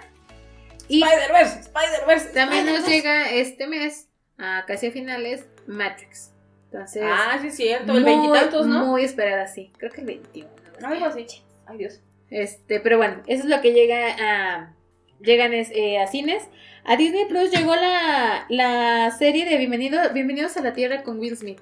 Spider-Verse, 0.99 1.61
Spider-Verse. 1.61 2.27
también 2.35 2.67
nos 2.67 2.79
Spider-Verse. 2.81 2.91
llega 2.91 3.31
este 3.33 3.67
mes, 3.67 4.09
a 4.39 4.65
casi 4.67 4.87
a 4.89 4.91
finales, 4.91 5.47
Matrix. 5.67 6.33
Entonces, 6.73 7.03
Ah, 7.05 7.39
sí, 7.41 7.49
es 7.49 7.57
cierto. 7.57 7.97
El 7.97 8.05
veintitantos, 8.05 8.67
¿no? 8.67 8.87
Muy 8.87 9.05
esperada, 9.05 9.47
sí. 9.49 9.73
Creo 9.79 9.91
que 9.91 10.01
el 10.03 10.07
21. 10.07 10.51
Algo 10.85 11.07
así. 11.07 11.27
Ay, 11.67 11.79
Dios. 11.79 12.01
Este, 12.31 12.79
pero 12.81 12.97
bueno, 12.97 13.23
eso 13.27 13.43
es 13.45 13.49
lo 13.49 13.61
que 13.61 13.73
llega 13.73 14.17
a. 14.21 14.75
Llegan 15.21 15.53
es- 15.53 15.71
eh, 15.75 15.99
a 15.99 16.07
cines. 16.07 16.45
A 16.85 16.97
Disney 16.97 17.27
Plus 17.27 17.51
llegó 17.51 17.75
la, 17.77 18.47
la 18.49 19.11
serie 19.11 19.45
de 19.45 19.59
Bienvenido, 19.59 19.99
Bienvenidos 20.15 20.57
a 20.57 20.63
la 20.63 20.73
Tierra 20.73 21.03
con 21.03 21.19
Will 21.19 21.37
Smith. 21.37 21.61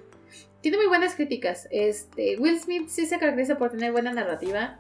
Tiene 0.60 0.76
muy 0.76 0.86
buenas 0.86 1.14
críticas. 1.14 1.66
Este, 1.72 2.36
Will 2.38 2.60
Smith 2.60 2.88
sí 2.88 3.06
se 3.06 3.18
caracteriza 3.18 3.58
por 3.58 3.70
tener 3.70 3.90
buena 3.92 4.12
narrativa. 4.12 4.76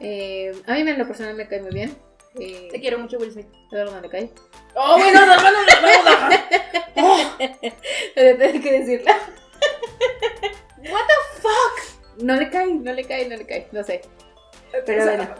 Eh, 0.00 0.52
a 0.66 0.74
mí 0.74 0.80
en 0.80 0.98
lo 0.98 1.06
personal 1.06 1.34
me 1.34 1.46
cae 1.46 1.60
muy 1.60 1.72
bien. 1.72 1.94
Eh, 2.38 2.68
Te 2.70 2.80
quiero 2.80 2.98
mucho, 2.98 3.18
Will 3.18 3.30
Smith. 3.32 3.46
Eduardo 3.70 3.92
no 3.92 4.00
le 4.00 4.08
cae. 4.08 4.30
Oh, 4.74 4.96
bueno, 4.98 5.26
no, 5.26 5.36
no, 5.36 5.42
no, 5.42 5.50
no, 5.52 6.28
no. 6.96 7.36
Tengo 8.14 8.62
que 8.62 8.72
decirlo. 8.80 9.12
What 10.78 11.06
the 11.06 11.40
fuck? 11.40 12.22
No 12.22 12.36
le 12.36 12.50
cae, 12.50 12.66
no 12.74 12.92
le 12.92 13.04
cae, 13.04 13.28
no 13.28 13.36
le 13.36 13.46
cae. 13.46 13.68
No 13.72 13.84
sé. 13.84 14.02
Pero 14.86 15.02
O 15.02 15.06
sea, 15.06 15.16
bueno. 15.16 15.34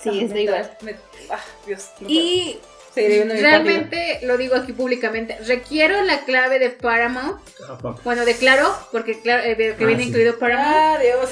Sí, 0.00 0.20
está 0.24 0.34
me- 0.34 0.42
igual. 0.42 0.76
me- 0.80 0.96
ah, 1.30 1.38
Dios. 1.66 1.90
no 2.00 2.08
Y 2.08 2.58
realmente 2.96 4.20
lo 4.22 4.36
digo 4.36 4.56
aquí 4.56 4.72
públicamente. 4.72 5.36
Requiero 5.46 6.02
la 6.02 6.20
clave 6.24 6.58
de 6.58 6.70
Paramount. 6.70 7.40
Ah. 7.68 7.78
Bueno, 8.04 8.24
de 8.24 8.34
Claro, 8.36 8.74
porque 8.90 9.20
claro, 9.20 9.42
eh, 9.44 9.56
que 9.56 9.76
Ah, 9.78 9.86
viene 9.86 10.02
sí. 10.02 10.08
incluido 10.08 10.38
Paramount. 10.38 10.68
Ah, 10.74 10.98
Dios. 11.00 11.30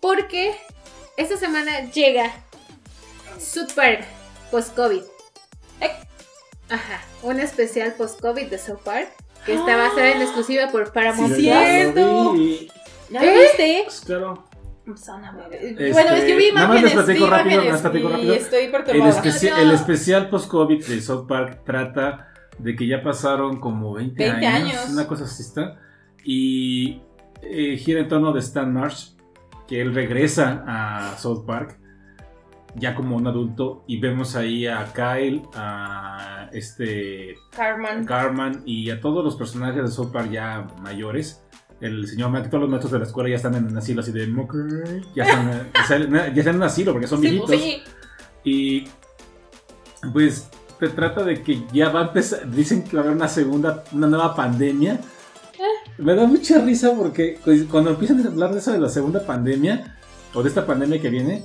Porque 0.00 0.54
esta 1.16 1.36
semana 1.36 1.90
llega 1.90 2.32
South 3.38 3.72
Park 3.74 4.04
post-COVID. 4.50 5.02
Eh. 5.80 5.90
Ajá, 6.70 7.00
un 7.22 7.40
especial 7.40 7.94
post-COVID 7.96 8.46
de 8.48 8.58
South 8.58 8.80
Park 8.84 9.08
que 9.46 9.54
está 9.54 9.76
basada 9.76 10.10
en 10.12 10.20
exclusiva 10.22 10.70
por 10.70 10.92
Paramount 10.92 11.34
Sí, 11.34 11.42
cierto. 11.42 12.34
¿Ya 13.10 13.22
lo 13.22 13.32
viste? 13.40 13.82
Pues 13.84 14.00
claro. 14.04 14.44
Ver. 14.84 15.54
Este, 15.64 15.92
bueno, 15.92 16.10
es 16.12 16.24
que 16.24 16.36
vi 16.36 16.50
nada 16.52 16.68
más 16.68 16.78
imágenes. 16.80 16.82
les 16.82 17.04
platico 17.04 17.26
rápido, 17.26 17.54
imágenes 17.54 17.64
nada 17.64 17.72
más 17.72 17.80
platico 17.82 18.08
y 18.08 18.12
rápido. 18.12 18.34
estoy 18.34 18.64
El, 18.64 19.02
especi- 19.02 19.50
no. 19.50 19.56
el 19.58 19.70
especial 19.72 20.28
post-COVID 20.30 20.86
de 20.86 21.00
South 21.02 21.26
Park 21.26 21.60
trata 21.64 22.28
de 22.58 22.74
que 22.74 22.86
ya 22.86 23.02
pasaron 23.02 23.60
como 23.60 23.92
20, 23.94 24.22
20 24.30 24.46
años, 24.46 24.78
años. 24.78 24.90
una 24.90 25.06
cosa 25.06 25.24
así 25.24 25.42
está, 25.42 25.78
y 26.24 27.02
eh, 27.42 27.76
gira 27.76 28.00
en 28.00 28.08
torno 28.08 28.32
de 28.32 28.40
Stan 28.40 28.72
Marsh, 28.72 29.10
que 29.66 29.80
él 29.80 29.94
regresa 29.94 30.64
a 30.66 31.16
South 31.18 31.44
Park 31.46 31.77
ya 32.74 32.94
como 32.94 33.16
un 33.16 33.26
adulto 33.26 33.84
y 33.86 33.98
vemos 33.98 34.36
ahí 34.36 34.66
a 34.66 34.92
Kyle, 34.92 35.42
a 35.54 36.48
este 36.52 37.36
Carmen. 37.50 38.04
Carman 38.04 38.62
y 38.64 38.90
a 38.90 39.00
todos 39.00 39.24
los 39.24 39.36
personajes 39.36 39.82
de 39.82 39.88
South 39.88 40.12
Park 40.12 40.30
ya 40.30 40.66
mayores. 40.80 41.42
El 41.80 42.08
señor 42.08 42.30
Mac, 42.30 42.48
todos 42.50 42.62
los 42.62 42.70
maestros 42.70 42.92
de 42.92 42.98
la 42.98 43.04
escuela 43.04 43.28
ya 43.30 43.36
están 43.36 43.54
en 43.54 43.66
un 43.66 43.76
asilo 43.76 44.00
así 44.00 44.10
de 44.10 44.26
ya 45.14 45.24
están, 45.24 46.12
ya 46.12 46.40
están 46.40 46.54
en 46.54 46.56
un 46.56 46.62
asilo 46.64 46.92
porque 46.92 47.06
son 47.06 47.20
Sí, 47.20 47.28
viejitos. 47.30 47.46
pues 47.48 47.60
sí. 47.62 47.82
Y 48.44 48.84
pues 50.12 50.48
se 50.78 50.88
trata 50.88 51.24
de 51.24 51.42
que 51.42 51.62
ya 51.72 51.90
va 51.90 52.00
a 52.00 52.06
empezar, 52.08 52.48
dicen 52.50 52.84
que 52.84 52.96
va 52.96 53.02
a 53.02 53.04
haber 53.06 53.16
una 53.16 53.28
segunda, 53.28 53.84
una 53.92 54.06
nueva 54.06 54.34
pandemia. 54.34 55.00
Me 55.98 56.14
da 56.14 56.26
mucha 56.26 56.60
risa 56.60 56.92
porque 56.96 57.38
pues, 57.44 57.64
cuando 57.64 57.90
empiezan 57.90 58.24
a 58.24 58.28
hablar 58.28 58.52
de 58.52 58.58
eso 58.58 58.72
de 58.72 58.78
la 58.78 58.88
segunda 58.88 59.26
pandemia, 59.26 59.96
o 60.34 60.42
de 60.42 60.48
esta 60.48 60.64
pandemia 60.66 61.00
que 61.00 61.10
viene, 61.10 61.44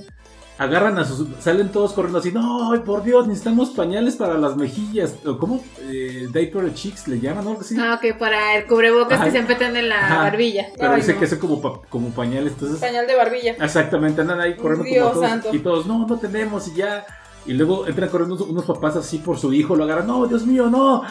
agarran 0.56 0.96
a 0.98 1.04
sus, 1.04 1.26
salen 1.40 1.70
todos 1.70 1.92
corriendo 1.92 2.18
así, 2.20 2.30
no, 2.30 2.72
ay, 2.72 2.80
por 2.80 3.02
Dios, 3.02 3.26
necesitamos 3.26 3.70
pañales 3.70 4.14
para 4.16 4.38
las 4.38 4.56
mejillas, 4.56 5.14
o 5.26 5.36
cómo, 5.38 5.60
eh, 5.82 6.28
diaper 6.32 6.72
chicks 6.74 7.08
le 7.08 7.18
llaman, 7.18 7.44
¿no? 7.44 7.56
Así. 7.60 7.76
Ah, 7.78 7.98
ok, 8.00 8.16
para 8.18 8.56
el 8.56 8.66
cubrebocas 8.66 9.14
Ajá. 9.16 9.24
que 9.24 9.30
siempre 9.32 9.56
tienen 9.56 9.76
en 9.76 9.88
la 9.88 9.98
Ajá. 10.04 10.18
barbilla. 10.24 10.66
Pero 10.78 10.90
Ay, 10.92 10.96
dice 11.00 11.14
no. 11.14 11.20
que 11.20 11.26
son 11.26 11.38
como, 11.40 11.60
pa- 11.60 11.80
como 11.88 12.10
pañales, 12.10 12.52
entonces... 12.52 12.78
Pañal 12.78 13.06
de 13.06 13.16
barbilla. 13.16 13.52
Exactamente, 13.60 14.20
andan 14.20 14.40
ahí 14.40 14.54
corriendo 14.56 14.84
Dios 14.84 15.08
como 15.08 15.14
todos. 15.14 15.28
santo. 15.28 15.48
Y 15.54 15.58
todos, 15.58 15.86
no, 15.86 16.06
no 16.06 16.18
tenemos, 16.18 16.68
y 16.68 16.74
ya. 16.74 17.04
Y 17.46 17.52
luego 17.54 17.86
entran 17.86 18.08
corriendo 18.08 18.36
unos, 18.36 18.48
unos 18.48 18.64
papás 18.64 18.96
así 18.96 19.18
por 19.18 19.38
su 19.38 19.52
hijo, 19.52 19.74
lo 19.76 19.84
agarran, 19.84 20.06
no, 20.06 20.26
Dios 20.26 20.46
mío, 20.46 20.70
no. 20.70 21.02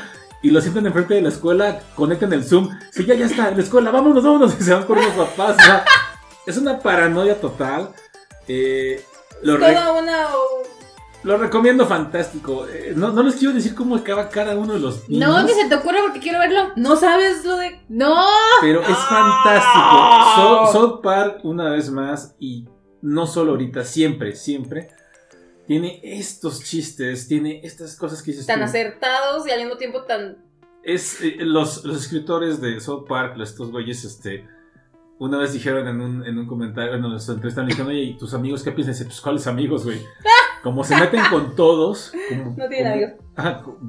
Y 0.42 0.52
lo 0.52 0.60
sientan 0.62 0.86
enfrente 0.88 1.14
de 1.16 1.22
la 1.22 1.30
escuela, 1.30 1.80
conectan 1.96 2.32
el 2.34 2.44
Zoom. 2.44 2.70
Sí, 2.92 3.06
ya, 3.06 3.14
ya 3.14 3.26
está, 3.26 3.50
en 3.50 3.58
la 3.58 3.64
escuela, 3.64 3.92
vámonos, 3.92 4.24
vámonos. 4.24 4.56
Y 4.60 4.64
se 4.64 4.74
van 4.74 4.84
corriendo 4.86 5.16
los 5.18 5.28
papás. 5.30 5.58
o 5.60 5.64
sea, 5.64 5.86
es 6.46 6.58
una 6.58 6.80
paranoia 6.80 7.40
total. 7.40 7.90
Eh, 8.48 9.04
lo, 9.44 9.58
re- 9.58 9.74
Toda 9.74 9.92
una. 9.94 10.28
lo 11.24 11.38
recomiendo 11.38 11.86
fantástico. 11.88 12.68
Eh, 12.68 12.94
no, 12.96 13.12
no 13.12 13.24
les 13.24 13.36
quiero 13.36 13.54
decir 13.54 13.76
cómo 13.76 13.96
acaba 13.96 14.30
cada 14.30 14.56
uno 14.58 14.74
de 14.74 14.80
los 14.80 15.08
niños. 15.10 15.30
No, 15.30 15.44
ni 15.44 15.52
se 15.54 15.68
te 15.70 15.76
ocurre 15.76 16.00
porque 16.02 16.20
quiero 16.20 16.40
verlo. 16.40 16.72
No 16.76 16.96
sabes 16.96 17.46
lo 17.46 17.58
de. 17.58 17.82
No. 17.90 18.26
Pero 18.62 18.82
es 18.82 18.88
¡Ah! 18.90 19.42
fantástico. 19.44 20.72
So- 20.72 20.80
South 20.80 21.02
Park, 21.02 21.40
una 21.44 21.70
vez 21.70 21.90
más, 21.90 22.36
y 22.40 22.68
no 23.02 23.28
solo 23.28 23.52
ahorita, 23.52 23.84
siempre, 23.84 24.36
siempre, 24.36 24.90
tiene 25.68 26.00
estos 26.04 26.62
chistes, 26.64 27.28
tiene 27.28 27.62
estas 27.64 27.96
cosas 27.96 28.22
que 28.22 28.32
dices 28.32 28.46
Tan 28.46 28.60
tú. 28.60 28.66
acertados 28.66 29.48
y 29.48 29.52
al 29.52 29.60
mismo 29.62 29.78
tiempo 29.78 30.04
tan 30.04 30.38
es 30.84 31.22
eh, 31.22 31.38
los, 31.40 31.86
los 31.86 31.96
escritores 32.04 32.60
de 32.60 32.80
South 32.82 33.06
Park, 33.08 33.38
los- 33.38 33.52
estos 33.52 33.72
güeyes, 33.72 34.04
este, 34.04 34.46
una 35.20 35.38
vez 35.38 35.54
dijeron 35.54 35.88
en 35.88 36.02
un, 36.02 36.26
en 36.26 36.38
un 36.38 36.48
comentario, 36.48 36.92
bueno, 36.92 37.08
los 37.10 37.28
entrevistaron, 37.30 37.68
dijeron, 37.70 37.90
oye, 37.90 38.02
¿y 38.02 38.18
tus 38.18 38.34
amigos 38.34 38.64
qué 38.64 38.72
piensan? 38.72 38.94
Dice, 38.94 39.06
pues, 39.06 39.22
¿cuáles 39.22 39.48
amigos, 39.48 39.86
güey? 39.86 40.02
Como 40.64 40.84
se 40.86 40.96
meten 40.96 41.22
con 41.30 41.56
todos, 41.58 42.14
como- 42.30 42.56
No 42.58 42.68
tienen 42.70 42.94
amigos. 42.94 43.12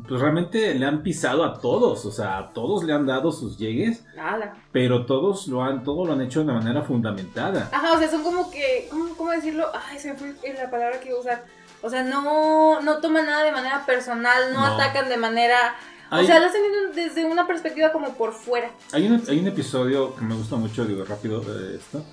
Pues 0.08 0.20
realmente 0.20 0.74
le 0.74 0.84
han 0.86 1.04
pisado 1.04 1.44
a 1.44 1.60
todos, 1.60 2.04
o 2.04 2.10
sea, 2.10 2.38
a 2.38 2.52
todos 2.52 2.82
le 2.82 2.92
han 2.92 3.06
dado 3.06 3.30
sus 3.30 3.56
llegues, 3.58 4.04
Nada. 4.16 4.56
pero 4.72 5.06
todos 5.06 5.46
lo 5.46 5.62
han, 5.62 5.84
todo 5.84 6.04
lo 6.04 6.14
han 6.14 6.20
hecho 6.22 6.40
de 6.40 6.46
una 6.46 6.54
manera 6.54 6.82
fundamentada. 6.82 7.68
Ajá, 7.72 7.92
o 7.92 7.98
sea, 7.98 8.10
son 8.10 8.24
como 8.24 8.50
que, 8.50 8.88
¿cómo, 8.90 9.14
cómo 9.16 9.30
decirlo? 9.30 9.66
Ay, 9.88 9.98
se 10.00 10.12
me 10.12 10.18
fue 10.18 10.34
la 10.52 10.68
palabra 10.70 10.98
que 10.98 11.10
iba 11.10 11.18
a 11.18 11.20
usar. 11.20 11.44
O 11.82 11.88
sea, 11.90 12.02
no, 12.02 12.80
no 12.80 12.98
toman 12.98 13.26
nada 13.26 13.44
de 13.44 13.52
manera 13.52 13.84
personal, 13.86 14.52
no, 14.52 14.60
No. 14.60 14.66
atacan 14.74 15.08
de 15.08 15.16
manera... 15.16 15.76
O 16.14 16.18
Hay- 16.18 16.26
sea, 16.26 16.38
lo 16.40 16.46
hacen 16.46 16.60
desde 16.94 17.24
una 17.24 17.46
perspectiva 17.46 17.92
como 17.92 18.14
por 18.14 18.32
fuera. 18.32 18.70
Hay 18.92 19.06
un, 19.06 19.22
hay 19.28 19.38
un 19.38 19.48
episodio 19.48 20.14
que 20.16 20.24
me 20.24 20.34
gusta 20.34 20.56
mucho, 20.56 20.84
digo 20.84 21.04
rápido 21.04 21.42
eh, 21.42 21.76
esto, 21.78 22.04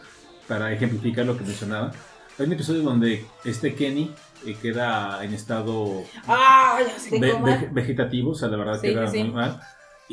para 0.48 0.72
ejemplificar 0.72 1.26
lo 1.26 1.38
que 1.38 1.44
mencionaba. 1.44 1.92
Hay 2.40 2.46
un 2.48 2.54
episodio 2.54 2.82
donde 2.82 3.26
este 3.46 3.76
Kenny 3.76 4.12
eh, 4.46 4.56
queda 4.62 5.24
en 5.24 5.34
estado 5.34 6.04
Ah, 6.28 6.80
ya 6.86 6.98
sé 7.00 7.20
ve- 7.20 7.38
ve- 7.44 7.70
vegetativo, 7.72 8.32
o 8.32 8.36
sea, 8.36 8.48
la 8.48 8.58
verdad 8.58 8.80
Sí, 8.82 8.88
queda 8.88 9.08
sí, 9.12 9.20
muy 9.24 9.32
mal. 9.34 9.60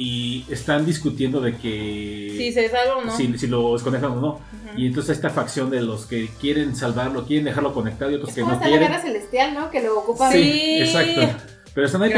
Y 0.01 0.44
están 0.48 0.86
discutiendo 0.86 1.40
de 1.40 1.56
que 1.56 2.35
Si 2.36 2.52
se 2.52 2.69
salva 2.69 2.98
o 2.98 3.05
no. 3.05 3.10
si, 3.16 3.36
si 3.36 3.48
lo 3.48 3.73
desconectan 3.73 4.12
o 4.12 4.20
no. 4.20 4.28
Ujú. 4.35 4.43
Y 4.78 4.86
entonces 4.86 5.16
esta 5.16 5.28
facción 5.31 5.70
de 5.70 5.81
los 5.82 6.06
que 6.06 6.28
quieren 6.40 6.77
salvarlo, 6.77 7.24
quieren 7.27 7.47
dejarlo 7.47 7.74
conectado 7.74 8.10
y 8.12 8.15
otros 8.15 8.28
Es 8.28 8.35
que 8.36 8.40
como 8.43 8.52
no 8.52 8.59
está 8.59 8.69
la 8.69 8.77
quieren. 8.77 8.89
guerra 8.93 9.02
celestial, 9.02 9.55
¿no? 9.55 9.70
Que 9.73 9.82
lo 9.82 9.98
ocupa 9.98 10.31
Sí, 10.31 10.43
Sí. 10.43 10.81
exacto. 10.82 11.48
Pero 11.79 11.87
están 11.87 12.03
ahí 12.03 12.11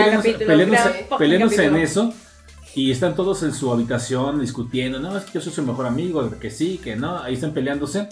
peleándose, 1.18 1.66
en 1.66 1.76
eso. 1.76 2.14
Y 2.74 2.90
están 2.90 3.14
todos 3.14 3.42
en 3.42 3.52
su 3.52 3.70
habitación 3.70 4.40
discutiendo. 4.40 4.98
No, 5.00 5.18
es 5.18 5.24
que 5.24 5.32
yo 5.32 5.42
soy 5.42 5.52
su 5.52 5.62
mejor 5.62 5.84
amigo, 5.84 6.30
que 6.40 6.50
sí, 6.50 6.80
que 6.82 6.96
no. 6.96 7.18
Ahí 7.18 7.34
están 7.34 7.52
peleándose. 7.52 8.08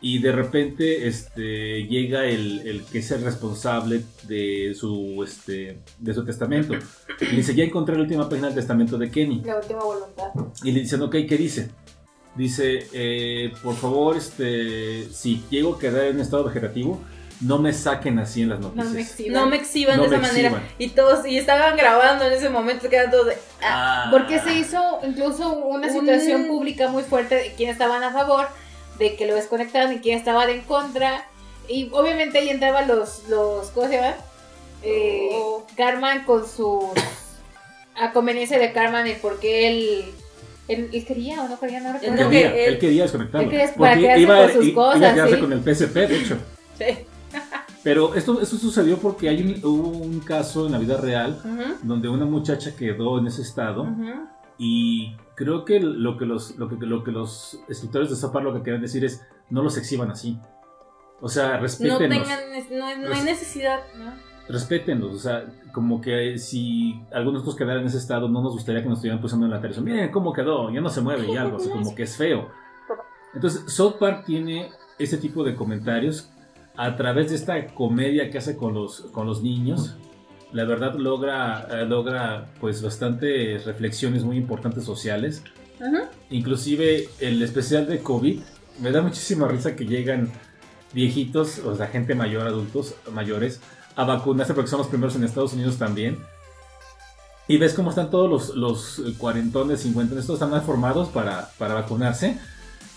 Y 0.00 0.20
de 0.20 0.32
repente 0.32 1.06
este, 1.06 1.86
llega 1.86 2.24
el, 2.24 2.66
el 2.66 2.84
que 2.84 3.00
es 3.00 3.10
el 3.10 3.22
responsable 3.22 4.04
de 4.22 4.74
su, 4.74 5.22
este, 5.22 5.82
de 5.98 6.14
su 6.14 6.24
testamento. 6.24 6.72
Y 7.20 7.26
le 7.26 7.36
dice, 7.36 7.54
ya 7.54 7.64
encontré 7.64 7.96
la 7.96 8.00
última 8.04 8.26
página 8.26 8.46
del 8.46 8.56
testamento 8.56 8.96
de 8.96 9.10
Kenny. 9.10 9.42
La 9.44 9.58
última 9.58 9.80
voluntad. 9.80 10.30
Y 10.64 10.72
le 10.72 10.80
dicen, 10.80 11.02
ok, 11.02 11.14
¿qué 11.28 11.36
dice? 11.36 11.68
Dice, 12.36 12.86
eh, 12.94 13.52
por 13.62 13.74
favor, 13.74 14.16
este, 14.16 15.10
si 15.12 15.42
llego 15.50 15.74
a 15.74 15.78
quedar 15.78 16.06
en 16.06 16.20
estado 16.20 16.44
vegetativo, 16.44 17.02
no 17.40 17.58
me 17.58 17.72
saquen 17.72 18.18
así 18.18 18.42
en 18.42 18.50
las 18.50 18.60
No 18.60 18.68
noticias. 18.68 18.92
me 18.94 19.00
exhiban. 19.02 19.32
No 19.32 19.46
me 19.50 19.56
exhiban 19.56 19.96
No 19.96 20.02
de 20.02 20.08
esa 20.16 20.18
manera. 20.26 20.62
Y 20.78 20.88
todos, 20.90 21.26
y 21.26 21.38
estaban 21.38 21.76
grabando 21.76 22.24
en 22.26 22.32
ese 22.32 22.48
momento, 22.50 22.88
quedan 22.88 23.10
todos 23.10 23.26
de. 23.26 23.36
ah, 23.62 24.08
Porque 24.10 24.38
se 24.40 24.54
hizo 24.54 24.78
incluso 25.06 25.52
una 25.54 25.86
Un- 25.88 25.92
situación 25.92 26.46
pública 26.46 26.88
muy 26.88 27.02
fuerte 27.02 27.34
de 27.36 27.54
quién 27.56 27.70
estaban 27.70 28.02
a 28.02 28.12
favor, 28.12 28.46
de 28.98 29.16
que 29.16 29.26
lo 29.26 29.34
desconectaran 29.34 29.92
y 29.94 29.98
quién 30.00 30.18
estaba 30.18 30.50
en 30.50 30.60
contra. 30.62 31.24
Y 31.68 31.88
obviamente 31.92 32.38
ahí 32.38 32.50
entraban 32.50 32.88
los, 32.88 33.22
los 33.28 33.68
¿cómo 33.70 33.88
se 33.88 33.94
llama? 33.96 34.14
Eh, 34.82 35.28
Oh. 35.32 35.66
Carman 35.76 36.24
con 36.24 36.46
su 36.48 36.90
a 37.96 38.12
conveniencia 38.12 38.58
de 38.58 38.72
Carman 38.72 39.06
el 39.06 39.16
por 39.16 39.38
qué 39.40 39.68
él, 39.68 40.04
él, 40.68 40.88
él 40.92 41.04
quería 41.06 41.42
o 41.42 41.48
no 41.48 41.60
quería, 41.60 41.80
no 41.80 41.92
recuerdo. 41.92 42.16
No, 42.24 42.30
quería, 42.30 42.52
que 42.52 42.64
él- 42.66 42.72
él 42.74 42.78
quería 42.80 43.02
desconectarlo. 43.02 43.44
él 43.44 43.50
quería 43.50 43.74
para 43.74 43.90
Porque 43.94 44.00
quedarse 44.00 44.20
iba, 44.22 44.36
con 44.42 44.52
sus 44.52 44.72
cosas, 44.74 44.96
iba 45.00 45.08
a 45.10 45.14
quedarse 45.14 45.34
sí. 45.34 45.40
con 45.40 45.52
el 45.52 45.60
PSP, 45.62 45.94
de 46.06 46.16
hecho. 46.18 46.36
Sí. 46.78 46.84
Pero 47.82 48.14
esto, 48.14 48.40
esto 48.40 48.56
sucedió 48.56 48.98
porque 48.98 49.28
hay 49.28 49.42
un, 49.42 49.64
hubo 49.64 49.88
un 49.88 50.20
caso 50.20 50.66
en 50.66 50.72
la 50.72 50.78
vida 50.78 50.98
real 50.98 51.38
Ujú, 51.42 51.78
donde 51.82 52.08
una 52.10 52.26
muchacha 52.26 52.76
quedó 52.76 53.18
en 53.18 53.26
ese 53.28 53.40
estado 53.42 53.82
ujú. 53.84 54.26
y 54.58 55.16
creo 55.34 55.64
que 55.64 55.80
lo 55.80 56.18
que 56.18 56.26
los, 56.26 56.56
lo 56.58 56.68
que, 56.68 56.76
lo 56.84 57.02
que 57.02 57.10
los 57.10 57.58
escritores 57.68 58.10
de 58.10 58.16
Zapar 58.16 58.42
lo 58.42 58.52
que 58.52 58.62
quieren 58.62 58.82
decir 58.82 59.02
es 59.04 59.22
no 59.48 59.62
los 59.62 59.78
exhiban 59.78 60.10
así. 60.10 60.38
O 61.22 61.28
sea, 61.28 61.54
No 61.56 61.60
respétenlos. 61.62 62.08
tengan, 62.08 62.38
no, 63.02 63.08
no 63.08 63.14
hay 63.14 63.22
necesidad, 63.22 63.80
¿no? 63.96 64.12
respétenlos, 64.48 65.14
o 65.14 65.18
sea, 65.18 65.44
como 65.72 66.00
que 66.00 66.36
si 66.36 67.00
algunos 67.12 67.42
de 67.42 67.46
nosotros 67.46 67.56
quedaran 67.56 67.82
en 67.82 67.86
ese 67.86 67.98
estado, 67.98 68.28
no 68.28 68.42
nos 68.42 68.52
gustaría 68.52 68.82
que 68.82 68.88
nos 68.88 68.98
estuvieran 68.98 69.20
pusiendo 69.20 69.46
en 69.46 69.52
la 69.52 69.58
televisión. 69.58 69.84
Miren 69.84 70.10
cómo 70.10 70.32
quedó, 70.32 70.70
ya 70.72 70.80
no 70.80 70.90
se 70.90 71.00
mueve 71.00 71.30
y 71.32 71.36
algo, 71.36 71.58
así 71.58 71.68
como 71.68 71.94
que 71.94 72.02
es 72.02 72.16
feo. 72.16 72.48
Entonces, 73.32 73.72
South 73.72 73.94
Park 74.00 74.24
tiene 74.26 74.70
este 74.98 75.18
tipo 75.18 75.44
de 75.44 75.54
comentarios 75.54 76.30
a 76.80 76.96
través 76.96 77.28
de 77.28 77.36
esta 77.36 77.66
comedia 77.66 78.30
que 78.30 78.38
hace 78.38 78.56
con 78.56 78.72
los, 78.72 79.02
con 79.12 79.26
los 79.26 79.42
niños. 79.42 79.96
La 80.50 80.64
verdad 80.64 80.94
logra, 80.94 81.68
eh, 81.70 81.84
logra 81.84 82.46
pues 82.58 82.80
bastantes 82.80 83.66
reflexiones 83.66 84.24
muy 84.24 84.38
importantes 84.38 84.84
sociales. 84.84 85.42
Ujú. 85.78 86.04
Inclusive 86.30 87.06
el 87.20 87.42
especial 87.42 87.86
de 87.86 87.98
COVID, 87.98 88.40
me 88.80 88.92
da 88.92 89.02
muchísima 89.02 89.46
risa 89.46 89.76
que 89.76 89.84
llegan 89.84 90.32
viejitos, 90.94 91.58
o 91.58 91.76
sea, 91.76 91.86
gente 91.88 92.14
mayor, 92.14 92.46
adultos 92.46 92.94
mayores, 93.12 93.60
a 93.94 94.04
vacunarse 94.04 94.54
porque 94.54 94.70
son 94.70 94.78
los 94.78 94.88
primeros 94.88 95.14
en 95.16 95.24
Estados 95.24 95.52
Unidos 95.52 95.76
también. 95.76 96.16
Y 97.46 97.58
ves 97.58 97.74
cómo 97.74 97.90
están 97.90 98.08
todos 98.08 98.30
los, 98.30 98.56
los 98.56 99.14
cuarentones, 99.18 99.82
cincuentones, 99.82 100.24
todos 100.24 100.38
están 100.38 100.50
más 100.50 100.64
formados 100.64 101.10
para, 101.10 101.50
para 101.58 101.74
vacunarse. 101.74 102.38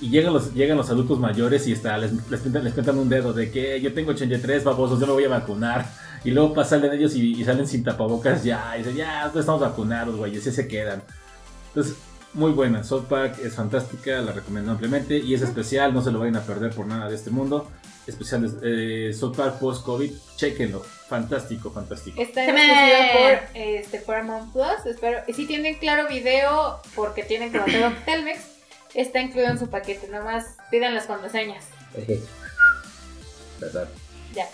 Y 0.04 0.10
llegan 0.10 0.34
los, 0.34 0.54
llegan 0.54 0.76
los 0.76 0.90
adultos 0.90 1.18
mayores 1.18 1.66
y 1.68 1.72
está, 1.72 1.98
les, 1.98 2.12
les, 2.30 2.42
pintan, 2.42 2.64
les 2.66 2.74
pintan 2.74 2.98
un 2.98 3.08
dedo 3.08 3.32
de 3.32 3.50
que 3.50 3.80
yo 3.80 3.94
tengo 3.94 4.12
83 4.12 4.64
babosos, 4.64 5.00
yo 5.00 5.08
me 5.08 5.14
voy 5.14 5.24
a 5.24 5.30
vacunar. 5.30 5.86
Y 6.26 6.32
luego 6.32 6.54
pasan 6.54 6.82
de 6.82 6.94
ellos 6.94 7.16
y, 7.16 7.40
y 7.40 7.46
salen 7.46 7.68
sin 7.68 7.86
tapabocas 7.86 8.44
ya. 8.44 8.76
Y 8.76 8.80
dicen, 8.80 8.98
ya, 8.98 9.28
todos 9.30 9.42
estamos 9.42 9.62
vacunados, 9.62 10.18
güey, 10.18 10.36
y 10.36 10.40
así 10.40 10.52
se 10.52 10.68
quedan. 10.68 11.02
Entonces, 11.70 11.96
muy 12.34 12.52
buena. 12.52 12.84
South 12.84 13.06
Park 13.06 13.38
es 13.44 13.56
fantástica, 13.56 14.20
la 14.22 14.32
recomiendo 14.32 14.72
ampliamente. 14.72 15.18
Y 15.18 15.34
es 15.34 15.42
especial, 15.42 15.94
no 15.94 16.02
se 16.02 16.12
lo 16.12 16.20
vayan 16.20 16.36
a 16.36 16.42
perder 16.42 16.74
por 16.74 16.86
nada 16.86 17.08
de 17.08 17.16
este 17.16 17.30
mundo. 17.30 17.70
Especial 18.06 18.60
eh, 18.64 19.14
South 19.18 19.36
Park 19.36 19.60
post-COVID, 19.60 20.12
chequenlo. 20.36 20.82
Fantástico, 21.08 21.72
fantástico. 21.72 22.22
Está 22.22 22.44
en 22.44 22.58
exclusiva 22.58 22.98
por 23.14 23.58
este, 23.58 24.00
Paramount 24.00 24.52
Plus. 24.52 24.86
Espero. 24.86 25.20
Y 25.28 25.34
si 25.34 25.46
tienen 25.46 25.76
claro 25.76 26.08
video, 26.10 26.82
porque 26.96 27.24
tienen 27.24 27.52
que 27.52 27.60
bajar 27.60 27.96
Telmex, 28.06 28.53
está 28.94 29.20
incluido 29.22 29.50
en 29.52 29.60
su 29.60 29.70
paquete. 29.70 30.08
Nomás 30.08 30.58
pidan 30.72 30.94
las 30.94 31.06
contraseñas. 31.06 31.66
¿Verdad? 33.60 33.88
Ya. 34.34 34.48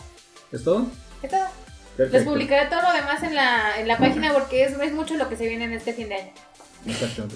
¿Es 0.52 0.64
todo? 0.64 0.88
Está. 1.22 1.52
Les 1.98 2.08
Perfecto. 2.10 2.32
publicaré 2.32 2.70
todo 2.70 2.82
lo 2.82 2.94
demás 2.94 3.22
en 3.24 3.36
la, 3.36 3.78
en 3.80 3.88
la 3.88 3.98
página 3.98 4.32
porque 4.34 4.64
es, 4.64 4.72
es 4.80 4.94
mucho 4.94 5.16
lo 5.16 5.28
que 5.28 5.36
se 5.36 5.48
viene 5.48 5.66
en 5.66 5.74
este 5.74 5.94
fin 5.94 6.08
de 6.08 6.16
año. 6.16 6.32
Exactamente. 6.86 7.36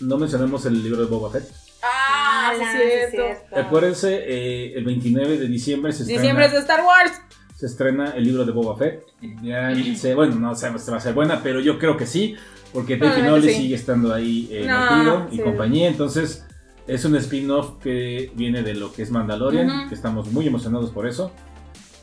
No 0.00 0.16
mencionamos 0.18 0.66
el 0.66 0.82
libro 0.82 1.00
de 1.00 1.06
Boba 1.06 1.30
Fett. 1.30 1.48
Ah, 1.82 2.52
sí, 2.56 2.78
es 2.82 3.10
cierto. 3.10 3.56
Acuérdense, 3.56 4.16
eh, 4.26 4.72
el 4.74 4.84
29 4.84 5.38
de 5.38 5.46
diciembre 5.48 5.92
se 5.92 6.02
estrena, 6.02 6.20
Diciembre 6.22 6.46
es 6.46 6.52
de 6.52 6.58
Star 6.58 6.80
Wars. 6.82 7.12
se 7.56 7.66
estrena 7.66 8.10
el 8.16 8.24
libro 8.24 8.44
de 8.44 8.50
Boba 8.52 8.76
Fett. 8.76 9.04
Ya 9.42 9.72
sé, 9.96 10.14
bueno, 10.14 10.34
no 10.36 10.54
sabemos 10.56 10.82
si 10.82 10.90
va 10.90 10.96
a 10.96 11.00
ser 11.00 11.14
buena, 11.14 11.42
pero 11.42 11.60
yo 11.60 11.78
creo 11.78 11.96
que 11.96 12.06
sí, 12.06 12.36
porque 12.74 12.96
Probablemente 12.98 13.30
Finoli 13.38 13.54
sí. 13.54 13.62
sigue 13.62 13.74
estando 13.76 14.12
ahí 14.12 14.48
eh, 14.50 14.66
No, 14.66 14.96
metido 14.96 15.26
y 15.30 15.36
sí. 15.36 15.42
compañía. 15.42 15.88
Entonces, 15.88 16.46
es 16.86 17.04
un 17.06 17.16
spin-off 17.16 17.78
que 17.82 18.30
viene 18.34 18.62
de 18.62 18.74
lo 18.74 18.92
que 18.92 19.02
es 19.02 19.10
Mandalorian, 19.10 19.88
que 19.88 19.94
estamos 19.94 20.30
muy 20.32 20.46
emocionados 20.46 20.90
por 20.90 21.06
eso. 21.06 21.30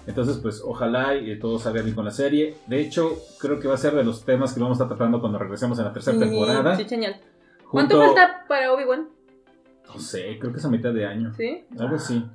Entonces, 0.08 0.38
pues 0.38 0.64
ojalá 0.66 1.16
y 1.16 1.38
todo 1.38 1.60
salga 1.60 1.84
bien 1.84 1.94
con 1.94 2.06
la 2.06 2.12
serie. 2.12 2.56
De 2.66 2.80
hecho, 2.82 3.18
creo 3.40 3.60
que 3.60 3.68
va 3.68 3.76
a 3.76 3.78
ser 3.78 3.94
de 3.94 4.04
los 4.04 4.26
temas 4.26 4.54
que 4.54 4.60
vamos 4.60 4.80
a 4.80 4.84
estar 4.86 4.98
tratando 4.98 5.20
cuando 5.20 5.38
regresemos 5.38 5.78
en 5.78 5.86
la 5.86 5.94
tercera 5.94 6.18
temporada. 6.18 6.76
Sí, 6.76 6.86
genial. 6.86 7.18
¿Cuánto 7.70 7.98
Junto- 7.98 8.16
falta 8.16 8.46
para 8.48 8.74
Obi-Wan? 8.74 9.10
No 9.94 10.00
sé, 10.00 10.38
creo 10.40 10.52
que 10.52 10.60
es 10.60 10.66
a 10.66 10.70
mitad 10.70 10.92
de 10.94 11.06
año. 11.06 11.34
¿Sí? 11.36 11.66
Algo 11.78 11.98
así. 11.98 12.26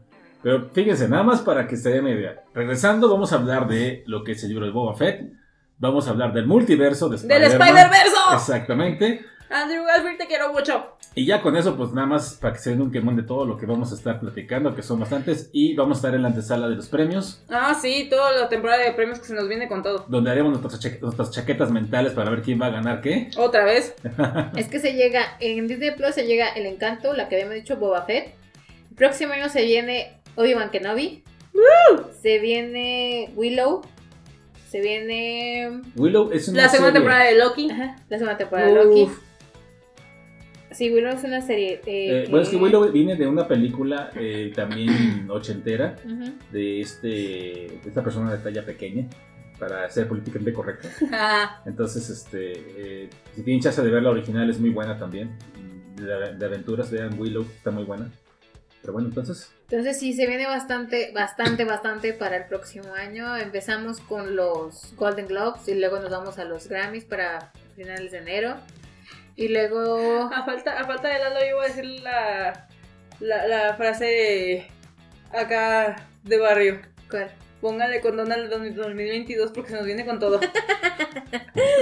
Pero 0.43 0.69
fíjense, 0.73 1.09
nada 1.09 1.25
más 1.25 1.41
para 1.41 1.67
que 1.67 1.77
se 1.77 1.91
den 1.91 2.03
una 2.05 2.13
idea. 2.15 2.45
Regresando, 2.55 3.09
vamos 3.11 3.33
a 3.33 3.37
hablar 3.37 3.67
de 3.67 4.05
lo 4.07 4.23
que 4.23 4.33
es 4.33 4.43
el 4.45 4.51
libro 4.51 4.67
de 4.67 4.71
Boba 4.73 4.95
Fett. 4.95 5.33
Vamos 5.79 6.07
a 6.07 6.11
hablar 6.11 6.33
del 6.33 6.47
multiverso 6.47 7.09
de 7.09 7.19
¡Del 7.19 7.43
Spider-Man. 7.43 7.69
Spider-Verse! 7.69 8.17
Exactamente. 8.35 9.27
Andrew 9.49 9.85
Garfield, 9.85 10.19
te 10.19 10.27
quiero 10.27 10.53
mucho. 10.53 10.93
Y 11.15 11.25
ya 11.25 11.41
con 11.41 11.57
eso, 11.57 11.77
pues 11.77 11.93
nada 11.93 12.07
más 12.07 12.35
para 12.35 12.55
que 12.55 12.59
se 12.61 12.71
den 12.71 12.83
un 12.83 12.91
quemón 12.91 13.15
de 13.17 13.23
todo 13.23 13.47
lo 13.47 13.57
que 13.57 13.65
vamos 13.65 13.93
a 13.93 13.95
estar 13.95 14.19
platicando, 14.19 14.75
que 14.75 14.83
son 14.83 14.99
bastantes. 14.99 15.51
Y 15.53 15.75
vamos 15.77 15.97
a 15.97 16.01
estar 16.01 16.15
en 16.15 16.23
la 16.23 16.29
antesala 16.29 16.69
de 16.69 16.75
los 16.77 16.89
premios, 16.89 17.43
Ah, 17.49 17.75
sí, 17.81 18.09
toda 18.11 18.33
la 18.33 18.49
temporada 18.49 18.83
de 18.83 18.93
premios 18.93 19.21
que 19.21 19.27
se 19.27 19.35
nos 19.35 19.49
viene 19.49 19.69
con 19.69 19.83
todo. 19.83 20.05
donde 20.09 20.31
haremos 20.31 20.51
nuestras, 20.51 20.81
chaque- 20.81 20.99
nuestras 21.01 21.31
chaquetas 21.31 21.71
mentales 21.71 22.13
para 22.13 22.29
ver 22.31 22.43
quién 22.43 22.61
va 22.61 22.67
a 22.67 22.71
ganar 22.71 23.01
qué. 23.01 23.31
Otra 23.39 23.65
vez. 23.65 23.95
Es 24.57 24.69
que 24.69 24.81
se 24.81 24.95
llega, 24.95 25.23
en 25.41 25.69
Disney 25.69 25.93
Plus 25.93 26.15
se 26.15 26.27
llega 26.27 26.49
El 26.49 26.67
Encanto, 26.67 27.13
la 27.13 27.29
que 27.29 27.37
habíamos 27.37 27.55
dicho 27.55 27.77
Boba 27.77 28.03
Fett. 28.03 28.35
El 28.91 28.97
próximo 28.97 29.33
año 29.33 29.49
se 29.49 29.63
viene 29.65 30.13
Obi-Wan 30.35 30.71
Kenobi. 30.71 31.23
Se 32.21 32.39
viene 32.41 33.31
Willow. 33.37 33.83
Se 34.69 34.81
viene 34.81 35.81
Willow 35.97 36.31
es 36.33 36.49
una 36.49 36.63
La 36.63 36.69
segunda 36.69 36.91
serie- 36.91 36.93
temporada 36.93 37.25
de 37.25 37.39
Loki. 37.39 37.71
ajá, 37.71 37.97
la 38.09 38.19
segunda 38.19 38.37
temporada 38.37 38.69
de 38.69 38.75
Loki. 38.85 39.09
Sí, 40.73 40.93
Willow 40.93 41.13
es 41.15 41.25
una 41.25 41.41
serie. 41.41 41.81
eh, 41.87 42.25
Eh, 42.25 42.27
bueno, 42.29 42.43
es 42.45 42.49
que 42.51 42.57
Willow 42.57 42.91
viene 42.93 43.17
de 43.17 43.27
una 43.27 43.47
película 43.49 44.11
eh, 44.15 44.53
también 44.55 44.89
ochentera 45.31 45.97
Ujú. 46.05 46.33
de 46.53 46.81
este 46.81 47.07
de 47.09 47.81
esta 47.87 48.03
persona 48.03 48.33
de 48.33 48.39
talla 48.39 48.65
pequeña 48.65 49.09
para 49.59 49.89
ser 49.89 50.07
políticamente 50.07 50.53
correcto. 50.53 50.89
Ah, 51.13 51.63
Entonces, 51.65 52.11
este, 52.11 52.53
eh, 53.05 53.11
si 53.35 53.43
tienen 53.43 53.63
chance 53.63 53.81
de 53.81 53.91
ver 53.91 54.03
la 54.03 54.11
original, 54.11 54.51
es 54.51 54.59
muy 54.61 54.69
buena 54.71 54.99
también. 54.99 55.31
De, 55.95 56.35
de 56.37 56.45
aventuras, 56.45 56.91
vean 56.91 57.19
Willow, 57.19 57.43
está 57.57 57.71
muy 57.71 57.85
buena. 57.85 58.11
Pero 58.83 58.93
bueno, 58.93 59.09
entonces, 59.09 59.51
Entonces 59.69 59.99
sí, 59.99 60.13
se 60.13 60.29
viene 60.29 60.47
bastante, 60.47 61.11
bastante, 61.13 61.65
bastante 61.65 62.13
para 62.13 62.37
el 62.37 62.45
próximo 62.45 62.95
año. 62.95 63.37
Empezamos 63.37 64.01
con 64.01 64.37
los 64.37 64.95
Golden 64.95 65.27
Globes 65.27 65.67
y 65.67 65.75
luego 65.75 65.99
nos 65.99 66.11
vamos 66.11 66.39
a 66.39 66.45
los 66.45 66.69
Grammys 66.69 67.05
para 67.05 67.51
finales 67.75 68.13
de 68.13 68.19
enero. 68.19 68.57
Y 69.35 69.49
luego... 69.49 70.31
a 70.33 70.45
falta, 70.45 70.79
a 70.79 70.85
falta 70.85 71.09
de 71.09 71.19
Lalo, 71.19 71.41
yo 71.41 71.57
voy 71.57 71.65
a 71.65 71.69
decir 71.69 71.85
la, 71.85 72.69
la, 73.19 73.47
la 73.49 73.75
frase 73.75 74.69
acá 75.33 75.97
de 76.23 76.39
barrio. 76.39 76.81
¿cuál? 77.11 77.29
Póngale 77.61 78.01
condón 78.01 78.31
al 78.31 78.49
2022 78.49 79.51
porque 79.51 79.71
se 79.71 79.77
nos 79.77 79.85
viene 79.85 80.07
con 80.07 80.21
todo. 80.21 80.39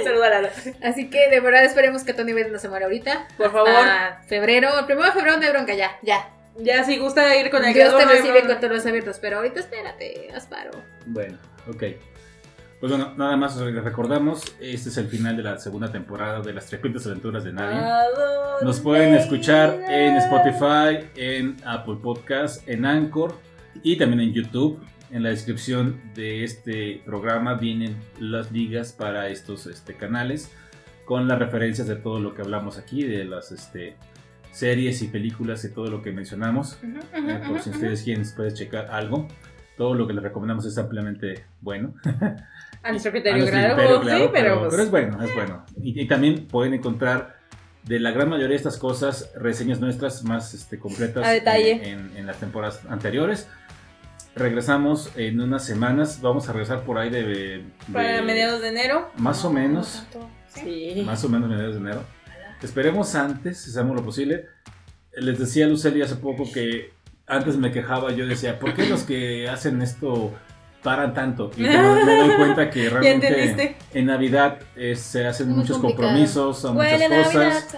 Lalo. 0.04 0.48
Así 0.82 1.10
que 1.10 1.28
de 1.28 1.40
verdad 1.40 1.64
esperemos 1.64 2.02
que 2.02 2.14
Tony 2.14 2.32
Bennett 2.32 2.52
no 2.52 2.58
se 2.58 2.70
muera 2.70 2.86
ahorita. 2.86 3.28
Por 3.36 3.46
Hasta 3.46 3.58
favor. 3.58 4.26
Febrero, 4.26 4.78
el 4.78 4.86
primero 4.86 5.08
de 5.08 5.12
febrero 5.12 5.36
no 5.36 5.44
hay 5.44 5.50
bronca, 5.50 5.74
ya, 5.74 5.98
ya. 6.02 6.33
Ya, 6.58 6.84
si 6.84 6.98
gusta 6.98 7.36
ir 7.36 7.50
con 7.50 7.64
el 7.64 7.74
Dios 7.74 7.96
te 7.98 8.04
recibe 8.04 8.42
no- 8.42 8.48
con 8.48 8.60
todos 8.60 8.72
los 8.74 8.86
abiertos, 8.86 9.18
pero 9.20 9.38
ahorita 9.38 9.60
espérate, 9.60 10.30
Asparo. 10.34 10.70
bueno, 11.06 11.38
ok. 11.68 11.82
Pues 12.80 12.92
bueno, 12.92 13.14
nada 13.16 13.36
más 13.36 13.56
les 13.56 13.82
recordamos, 13.82 14.44
este 14.60 14.90
es 14.90 14.96
el 14.98 15.08
final 15.08 15.36
de 15.38 15.42
la 15.42 15.58
segunda 15.58 15.90
temporada 15.90 16.40
de 16.42 16.52
las 16.52 16.66
trepientes 16.66 17.06
aventuras 17.06 17.42
de 17.42 17.52
Nadie. 17.52 17.78
¿A 17.78 18.02
dónde 18.10 18.66
Nos 18.66 18.80
pueden 18.80 19.14
escuchar 19.14 19.80
en? 19.88 20.16
Spotify, 20.16 21.08
en 21.16 21.56
Apple 21.64 21.96
Podcast, 22.02 22.68
en 22.68 22.84
Anchor 22.84 23.36
y 23.82 23.96
también 23.96 24.20
en 24.20 24.32
YouTube. 24.34 24.84
En 25.10 25.22
la 25.22 25.30
descripción 25.30 26.00
de 26.14 26.44
este 26.44 27.00
programa 27.06 27.54
vienen 27.54 27.96
las 28.18 28.52
ligas 28.52 28.92
para 28.92 29.28
estos 29.28 29.66
este, 29.66 29.94
canales 29.94 30.50
con 31.06 31.26
las 31.28 31.38
referencias 31.38 31.86
de 31.86 31.96
todo 31.96 32.18
lo 32.20 32.34
que 32.34 32.42
hablamos 32.42 32.76
aquí, 32.78 33.02
de 33.04 33.24
las 33.24 33.50
este, 33.52 33.96
series 34.54 35.02
y 35.02 35.08
películas 35.08 35.64
y 35.64 35.72
todo 35.74 35.86
lo 35.88 36.00
que 36.00 36.12
mencionamos. 36.12 36.78
Ujú, 36.82 36.98
ujú, 36.98 37.30
Eh, 37.30 37.40
por 37.48 37.60
si 37.60 37.70
ujú, 37.70 37.78
ustedes 37.78 38.02
quieren 38.02 38.24
pueden 38.36 38.54
checar 38.54 38.86
algo. 38.90 39.26
Todo 39.76 39.94
lo 39.94 40.06
que 40.06 40.12
les 40.14 40.22
recomendamos 40.22 40.64
es 40.66 40.78
ampliamente 40.78 41.44
bueno. 41.60 41.94
A 42.84 42.90
nuestro 42.90 43.10
A 43.10 43.12
criterio, 43.12 43.38
nuestro 43.38 43.58
claro. 43.60 43.74
criterio, 43.76 43.98
sí, 43.98 44.04
claro, 44.06 44.30
pero, 44.32 44.54
pero, 44.60 44.68
pues, 44.68 44.80
es 44.80 44.90
bueno, 44.90 45.22
es 45.24 45.34
bueno. 45.34 45.66
Y, 45.82 46.00
y 46.00 46.06
también 46.06 46.46
pueden 46.46 46.74
encontrar 46.74 47.38
de 47.82 47.98
la 47.98 48.12
gran 48.12 48.28
mayoría 48.28 48.50
de 48.50 48.56
estas 48.56 48.78
cosas 48.78 49.30
reseñas 49.36 49.80
nuestras 49.80 50.22
más 50.22 50.54
este, 50.54 50.78
completas 50.78 51.26
A 51.26 51.30
detalle. 51.30 51.72
En, 51.90 51.98
en- 52.10 52.16
en 52.18 52.26
las 52.26 52.38
temporadas 52.38 52.80
anteriores. 52.88 53.48
Regresamos 54.36 55.10
en 55.16 55.40
unas 55.40 55.64
semanas, 55.64 56.20
vamos 56.20 56.48
a 56.48 56.52
regresar 56.52 56.82
por 56.82 56.98
ahí 56.98 57.08
de... 57.10 57.22
de- 57.24 57.64
para 57.92 58.20
mediados 58.22 58.60
de 58.62 58.68
enero. 58.68 59.10
Más 59.16 59.44
o 59.44 59.52
menos, 59.52 60.04
Sí. 60.48 61.02
más 61.06 61.24
o 61.24 61.28
menos 61.28 61.48
mediados 61.48 61.74
de 61.74 61.80
enero. 61.80 62.04
Esperemos 62.64 63.14
antes, 63.14 63.58
si 63.58 63.70
hacemos 63.70 63.94
lo 63.94 64.02
posible. 64.02 64.46
Les 65.16 65.38
decía 65.38 65.66
a 65.66 65.68
Luceli 65.68 66.00
hace 66.02 66.16
poco 66.16 66.50
que 66.50 66.92
antes 67.26 67.56
me 67.56 67.70
quejaba, 67.70 68.10
yo 68.12 68.26
decía, 68.26 68.58
¿por 68.58 68.74
qué 68.74 68.86
los 68.86 69.02
que 69.04 69.48
hacen 69.48 69.82
esto 69.82 70.32
paran 70.82 71.12
tanto? 71.14 71.50
Y 71.56 71.62
me, 71.62 71.68
me 71.68 72.16
doy 72.18 72.36
cuenta 72.36 72.70
que 72.70 72.84
¿Ya 72.90 72.90
realmente 72.90 73.76
en 73.92 74.06
Navidad 74.06 74.58
eh, 74.76 74.96
se 74.96 75.26
hacen 75.26 75.48
Muy 75.50 75.58
muchos 75.58 75.78
complicado. 75.78 76.08
compromisos, 76.08 76.58
son 76.58 76.74
muchas 76.74 77.02
cosas. 77.08 77.76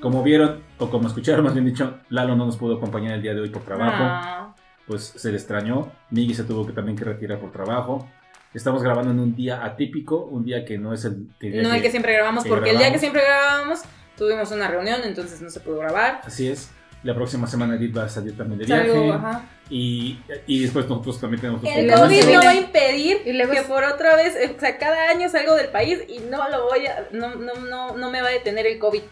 Como 0.00 0.22
vieron, 0.22 0.62
o 0.78 0.88
como 0.88 1.08
escucharon 1.08 1.44
más 1.44 1.54
bien 1.54 1.66
dicho, 1.66 1.98
Lalo 2.08 2.36
no 2.36 2.46
nos 2.46 2.56
pudo 2.56 2.76
acompañar 2.76 3.14
el 3.14 3.22
día 3.22 3.34
de 3.34 3.40
hoy 3.40 3.50
por 3.50 3.64
trabajo. 3.64 4.04
Ah. 4.04 4.54
Pues 4.86 5.02
se 5.16 5.30
le 5.30 5.36
extrañó. 5.36 5.90
Miggy 6.10 6.34
se 6.34 6.44
tuvo 6.44 6.64
que 6.64 6.72
también 6.72 6.96
que 6.96 7.04
retirar 7.04 7.40
por 7.40 7.50
trabajo. 7.50 8.08
Estamos 8.54 8.82
grabando 8.82 9.10
en 9.10 9.18
un 9.18 9.34
día 9.34 9.64
atípico, 9.64 10.24
un 10.24 10.44
día 10.44 10.64
que 10.64 10.78
no 10.78 10.94
es 10.94 11.04
el 11.04 11.28
que, 11.38 11.60
No 11.60 11.74
el 11.74 11.82
que 11.82 11.90
siempre 11.90 12.14
grabamos, 12.14 12.44
que 12.44 12.48
porque 12.48 12.70
el 12.70 12.78
día 12.78 12.92
que 12.92 12.98
grabamos. 12.98 13.00
siempre 13.00 13.22
grabábamos 13.22 13.80
tuvimos 14.18 14.50
una 14.50 14.68
reunión, 14.68 15.00
entonces 15.04 15.40
no 15.40 15.48
se 15.48 15.60
pudo 15.60 15.78
grabar. 15.78 16.20
Así 16.24 16.48
es. 16.48 16.70
La 17.04 17.14
próxima 17.14 17.46
semana 17.46 17.76
Edith 17.76 17.96
va 17.96 18.04
a 18.04 18.08
salir 18.08 18.36
también 18.36 18.58
de 18.58 18.66
viaje. 18.66 18.90
Salgo, 18.90 19.12
ajá. 19.12 19.44
Y, 19.70 20.18
y 20.46 20.62
después 20.62 20.88
nosotros 20.88 21.20
también 21.20 21.40
tenemos 21.40 21.62
El 21.64 21.92
COVID 21.92 22.24
no 22.24 22.42
va 22.42 22.50
a 22.50 22.54
impedir 22.54 23.22
y 23.24 23.32
luego 23.34 23.52
que 23.52 23.62
por 23.62 23.84
otra 23.84 24.16
vez, 24.16 24.34
o 24.56 24.58
sea, 24.58 24.78
cada 24.78 25.10
año 25.10 25.28
salgo 25.28 25.54
del 25.54 25.68
país 25.68 26.00
y 26.08 26.18
no 26.20 26.48
lo 26.48 26.64
voy 26.64 26.86
a, 26.86 27.06
no, 27.12 27.36
no, 27.36 27.54
no, 27.54 27.96
no 27.96 28.10
me 28.10 28.20
va 28.20 28.28
a 28.28 28.32
detener 28.32 28.66
el 28.66 28.78
COVID. 28.78 29.02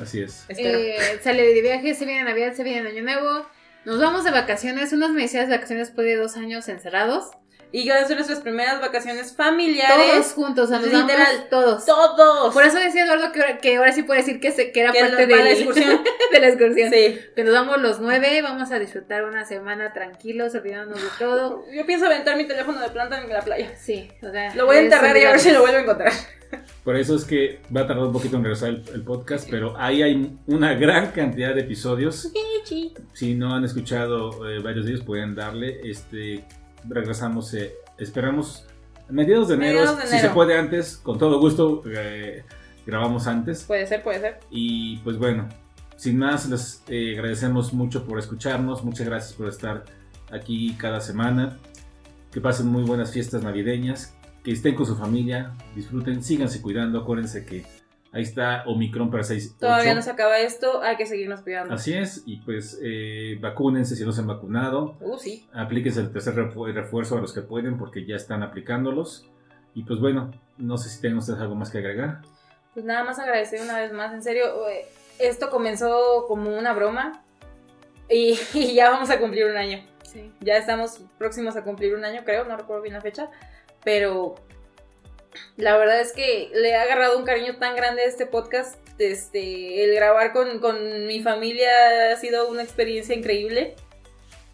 Así 0.00 0.20
es. 0.20 0.44
Eh, 0.48 0.96
sale 1.22 1.54
de 1.54 1.62
viaje, 1.62 1.94
se 1.94 2.04
viene 2.04 2.24
Navidad, 2.24 2.52
se 2.54 2.64
viene 2.64 2.88
Año 2.88 3.02
Nuevo. 3.02 3.46
Nos 3.84 4.00
vamos 4.00 4.24
de 4.24 4.30
vacaciones, 4.30 4.92
unas 4.92 5.10
merecidas 5.10 5.48
vacaciones 5.48 5.88
después 5.88 6.06
de 6.06 6.16
dos 6.16 6.36
años 6.36 6.68
encerrados. 6.68 7.30
Y 7.72 7.88
a 7.88 8.06
ser 8.06 8.16
nuestras 8.16 8.40
primeras 8.40 8.80
vacaciones 8.80 9.34
familiares. 9.34 10.10
Todos 10.12 10.32
juntos, 10.34 10.64
o 10.66 10.68
sea, 10.68 10.78
nos 10.78 10.92
Literal, 10.92 11.48
todos. 11.48 11.86
Todos. 11.86 12.52
Por 12.52 12.64
eso 12.64 12.78
decía 12.78 13.04
Eduardo 13.04 13.32
que 13.32 13.40
ahora, 13.40 13.58
que 13.58 13.76
ahora 13.76 13.92
sí 13.92 14.02
puede 14.02 14.20
decir 14.20 14.40
que, 14.40 14.52
se, 14.52 14.72
que 14.72 14.80
era 14.80 14.92
Que 14.92 15.00
parte 15.00 15.26
de 15.26 15.36
la 15.36 15.50
excursión. 15.50 16.00
de 16.32 16.40
la 16.40 16.48
excursión. 16.48 16.90
Sí. 16.90 17.18
Que 17.34 17.44
nos 17.44 17.54
vamos 17.54 17.80
los 17.80 17.98
nueve, 17.98 18.42
vamos 18.42 18.70
a 18.72 18.78
disfrutar 18.78 19.24
una 19.24 19.46
semana 19.46 19.94
tranquilos, 19.94 20.54
olvidándonos 20.54 21.02
de 21.02 21.08
todo. 21.18 21.64
Yo 21.72 21.86
pienso 21.86 22.06
aventar 22.06 22.36
mi 22.36 22.46
teléfono 22.46 22.78
de 22.78 22.90
planta 22.90 23.18
en 23.18 23.28
la 23.30 23.40
playa. 23.40 23.74
Sí, 23.78 24.10
o 24.22 24.30
sea. 24.30 24.54
Lo 24.54 24.66
voy 24.66 24.76
a 24.76 24.80
enterrar 24.80 25.16
y 25.16 25.22
a 25.22 25.30
ver 25.30 25.40
si 25.40 25.50
lo 25.50 25.60
vuelvo 25.60 25.78
a 25.78 25.80
encontrar. 25.80 26.12
Por 26.84 26.96
eso 26.96 27.16
es 27.16 27.24
que 27.24 27.60
va 27.74 27.82
a 27.82 27.86
tardar 27.86 28.04
un 28.04 28.12
poquito 28.12 28.36
en 28.36 28.44
regresar 28.44 28.68
el, 28.68 28.84
el 28.92 29.02
podcast, 29.02 29.48
pero 29.50 29.74
ahí 29.78 30.02
hay 30.02 30.36
una 30.46 30.74
gran 30.74 31.12
cantidad 31.12 31.54
de 31.54 31.62
episodios. 31.62 32.30
Si 33.14 33.34
no 33.34 33.54
han 33.54 33.64
escuchado 33.64 34.46
eh, 34.46 34.60
varios 34.60 34.84
de 34.84 34.92
ellos, 34.92 35.04
pueden 35.04 35.34
darle. 35.34 35.80
Este, 35.82 36.44
regresamos, 36.88 37.52
eh, 37.54 37.74
esperamos 37.98 38.66
mediados 39.08 39.48
de 39.48 39.54
enero. 39.54 39.78
Mediados 39.80 39.98
de 39.98 40.04
Si 40.04 40.10
se 40.10 40.18
enero. 40.18 40.34
puede 40.34 40.58
antes, 40.58 40.96
con 40.96 41.18
todo 41.18 41.38
gusto, 41.40 41.82
eh, 41.86 42.44
grabamos 42.86 43.26
antes. 43.26 43.64
Puede 43.64 43.86
ser, 43.86 44.02
puede 44.02 44.20
ser. 44.20 44.40
Y 44.50 44.98
pues 44.98 45.18
bueno, 45.18 45.48
sin 45.96 46.18
más, 46.18 46.48
les 46.48 46.82
eh, 46.88 47.14
agradecemos 47.16 47.72
mucho 47.72 48.04
por 48.06 48.18
escucharnos. 48.18 48.84
Muchas 48.84 49.06
gracias 49.06 49.34
por 49.34 49.48
estar 49.48 49.84
aquí 50.30 50.74
cada 50.78 51.00
semana. 51.00 51.58
Que 52.30 52.40
pasen 52.40 52.66
muy 52.66 52.82
buenas 52.82 53.12
fiestas 53.12 53.42
navideñas. 53.42 54.14
Que 54.42 54.52
estén 54.52 54.74
con 54.74 54.86
su 54.86 54.96
familia. 54.96 55.52
Disfruten, 55.76 56.22
síganse 56.22 56.60
cuidando. 56.62 57.00
Acuérdense 57.00 57.44
que 57.44 57.64
ahí 58.12 58.22
está 58.22 58.64
Omicron 58.66 59.10
para 59.10 59.22
6. 59.24 59.56
Todavía 59.58 59.94
no 59.94 60.02
se 60.02 60.10
acaba 60.10 60.38
esto, 60.38 60.82
hay 60.82 60.96
que 60.96 61.06
seguirnos 61.06 61.40
cuidando. 61.40 61.74
Así 61.74 61.94
es. 61.94 62.22
Y 62.26 62.36
pues 62.38 62.78
eh, 62.82 63.38
vacúnense 63.40 63.96
si 63.96 64.04
no 64.04 64.12
se 64.12 64.20
han 64.20 64.26
vacunado. 64.26 64.96
Uh, 65.00 65.18
sí. 65.18 65.48
Aplíquense 65.52 66.00
el 66.00 66.12
tercer 66.12 66.34
refu- 66.34 66.72
refuerzo 66.72 67.16
a 67.16 67.20
los 67.20 67.32
que 67.32 67.40
pueden 67.42 67.78
porque 67.78 68.04
ya 68.06 68.16
están 68.16 68.42
aplicándolos. 68.42 69.26
Y 69.74 69.84
pues 69.84 69.98
bueno, 70.00 70.30
no 70.58 70.76
sé 70.76 70.90
si 70.90 71.00
tienen 71.00 71.18
ustedes 71.18 71.40
algo 71.40 71.54
más 71.54 71.70
que 71.70 71.78
agregar. 71.78 72.20
Pues 72.74 72.84
nada 72.84 73.04
más 73.04 73.18
agradecer 73.18 73.60
una 73.62 73.78
vez 73.78 73.92
más, 73.92 74.12
en 74.14 74.22
serio, 74.22 74.68
eh, 74.68 74.86
esto 75.18 75.50
comenzó 75.50 76.24
como 76.26 76.56
una 76.56 76.72
broma 76.72 77.22
y, 78.08 78.38
y 78.54 78.74
ya 78.74 78.90
vamos 78.90 79.10
a 79.10 79.18
cumplir 79.18 79.46
un 79.46 79.56
año. 79.56 79.84
Sí. 80.04 80.30
Ya 80.40 80.56
estamos 80.58 81.00
próximos 81.18 81.56
a 81.56 81.64
cumplir 81.64 81.94
un 81.94 82.04
año, 82.04 82.22
creo, 82.24 82.44
no 82.44 82.56
recuerdo 82.56 82.82
bien 82.82 82.94
la 82.94 83.00
fecha, 83.00 83.30
pero 83.82 84.34
la 85.56 85.76
verdad 85.76 86.00
es 86.00 86.12
que 86.12 86.50
le 86.54 86.70
he 86.70 86.76
agarrado 86.76 87.18
un 87.18 87.24
cariño 87.24 87.56
tan 87.56 87.76
grande 87.76 88.02
a 88.02 88.06
este 88.06 88.26
podcast. 88.26 88.76
Este, 88.98 89.84
el 89.84 89.94
grabar 89.94 90.32
con, 90.32 90.60
con 90.60 91.06
mi 91.06 91.22
familia 91.22 92.12
ha 92.12 92.16
sido 92.16 92.48
una 92.48 92.62
experiencia 92.62 93.14
increíble. 93.14 93.74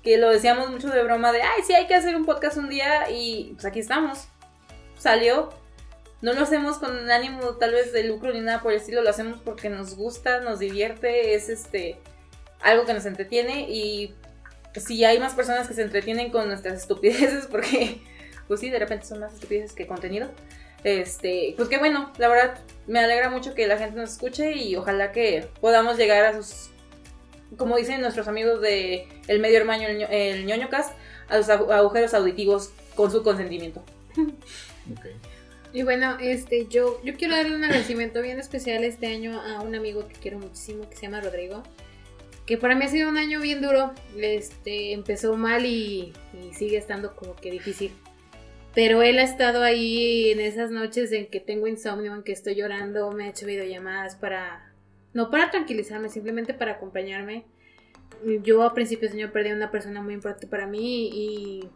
Que 0.02 0.16
lo 0.16 0.30
decíamos 0.30 0.70
mucho 0.70 0.88
de 0.88 1.02
broma 1.02 1.32
de, 1.32 1.42
ay, 1.42 1.62
sí, 1.66 1.74
hay 1.74 1.86
que 1.86 1.94
hacer 1.94 2.16
un 2.16 2.24
podcast 2.24 2.56
un 2.56 2.68
día 2.68 3.10
y 3.10 3.52
pues 3.54 3.64
aquí 3.64 3.80
estamos. 3.80 4.28
Salió. 4.98 5.50
No 6.20 6.32
lo 6.32 6.42
hacemos 6.42 6.78
con 6.78 7.10
ánimo 7.10 7.56
tal 7.56 7.72
vez 7.72 7.92
de 7.92 8.02
lucro 8.02 8.32
ni 8.32 8.40
nada 8.40 8.60
por 8.60 8.72
el 8.72 8.78
estilo, 8.78 9.02
lo 9.02 9.10
hacemos 9.10 9.40
porque 9.40 9.68
nos 9.68 9.94
gusta, 9.94 10.40
nos 10.40 10.58
divierte, 10.58 11.34
es 11.34 11.48
este 11.48 12.00
algo 12.60 12.84
que 12.84 12.92
nos 12.92 13.06
entretiene 13.06 13.70
y 13.70 14.16
si 14.74 15.04
hay 15.04 15.18
más 15.18 15.34
personas 15.34 15.68
que 15.68 15.74
se 15.74 15.82
entretienen 15.82 16.30
con 16.30 16.48
nuestras 16.48 16.82
estupideces, 16.82 17.46
porque 17.50 18.00
pues 18.46 18.60
sí, 18.60 18.70
de 18.70 18.78
repente 18.78 19.06
son 19.06 19.20
más 19.20 19.34
estupideces 19.34 19.72
que 19.72 19.86
contenido. 19.86 20.30
Este, 20.84 21.54
pues 21.56 21.68
qué 21.68 21.78
bueno, 21.78 22.12
la 22.18 22.28
verdad 22.28 22.58
me 22.86 23.00
alegra 23.00 23.30
mucho 23.30 23.54
que 23.54 23.66
la 23.66 23.78
gente 23.78 23.96
nos 23.98 24.12
escuche 24.12 24.52
y 24.56 24.76
ojalá 24.76 25.12
que 25.12 25.48
podamos 25.60 25.96
llegar 25.98 26.24
a 26.24 26.34
sus, 26.40 26.70
como 27.56 27.76
dicen 27.76 28.00
nuestros 28.00 28.28
amigos 28.28 28.60
de 28.60 29.08
el 29.26 29.40
medio 29.40 29.58
hermano, 29.58 29.84
el, 29.86 29.98
ño- 29.98 30.08
el 30.10 30.46
ñoño 30.46 30.68
cast, 30.70 30.92
a 31.28 31.36
sus 31.38 31.48
agu- 31.48 31.72
agujeros 31.72 32.14
auditivos 32.14 32.70
con 32.94 33.10
su 33.10 33.22
consentimiento. 33.22 33.84
Y 35.72 35.82
bueno, 35.82 36.16
este, 36.18 36.66
yo, 36.68 36.98
yo 37.04 37.14
quiero 37.14 37.36
darle 37.36 37.54
un 37.54 37.62
agradecimiento 37.62 38.22
bien 38.22 38.40
especial 38.40 38.84
este 38.84 39.06
año 39.08 39.38
a 39.38 39.60
un 39.60 39.74
amigo 39.74 40.08
que 40.08 40.14
quiero 40.14 40.38
muchísimo, 40.38 40.88
que 40.88 40.96
se 40.96 41.02
llama 41.02 41.20
Rodrigo. 41.20 41.62
Que 42.46 42.56
para 42.56 42.74
mí 42.74 42.86
ha 42.86 42.88
sido 42.88 43.10
un 43.10 43.18
año 43.18 43.38
bien 43.40 43.60
duro. 43.60 43.92
Este, 44.16 44.92
empezó 44.94 45.36
mal 45.36 45.66
y, 45.66 46.14
y 46.42 46.54
sigue 46.54 46.78
estando 46.78 47.14
como 47.14 47.36
que 47.36 47.50
difícil. 47.50 47.92
Pero 48.74 49.02
él 49.02 49.18
ha 49.18 49.22
estado 49.22 49.62
ahí 49.62 50.30
en 50.30 50.40
esas 50.40 50.70
noches 50.70 51.10
en 51.12 51.26
que 51.26 51.40
tengo 51.40 51.66
insomnio, 51.66 52.14
en 52.14 52.22
que 52.22 52.32
estoy 52.32 52.54
llorando, 52.54 53.10
me 53.12 53.24
ha 53.24 53.28
hecho 53.30 53.46
videollamadas 53.46 54.16
para... 54.16 54.72
No 55.14 55.30
para 55.30 55.50
tranquilizarme, 55.50 56.10
simplemente 56.10 56.54
para 56.54 56.72
acompañarme. 56.72 57.44
Yo 58.42 58.62
a 58.62 58.74
principios 58.74 59.12
de 59.12 59.22
año 59.22 59.32
perdí 59.32 59.50
a 59.50 59.54
una 59.54 59.70
persona 59.70 60.02
muy 60.02 60.14
importante 60.14 60.46
para 60.46 60.66
mí 60.66 61.08
y 61.12 61.70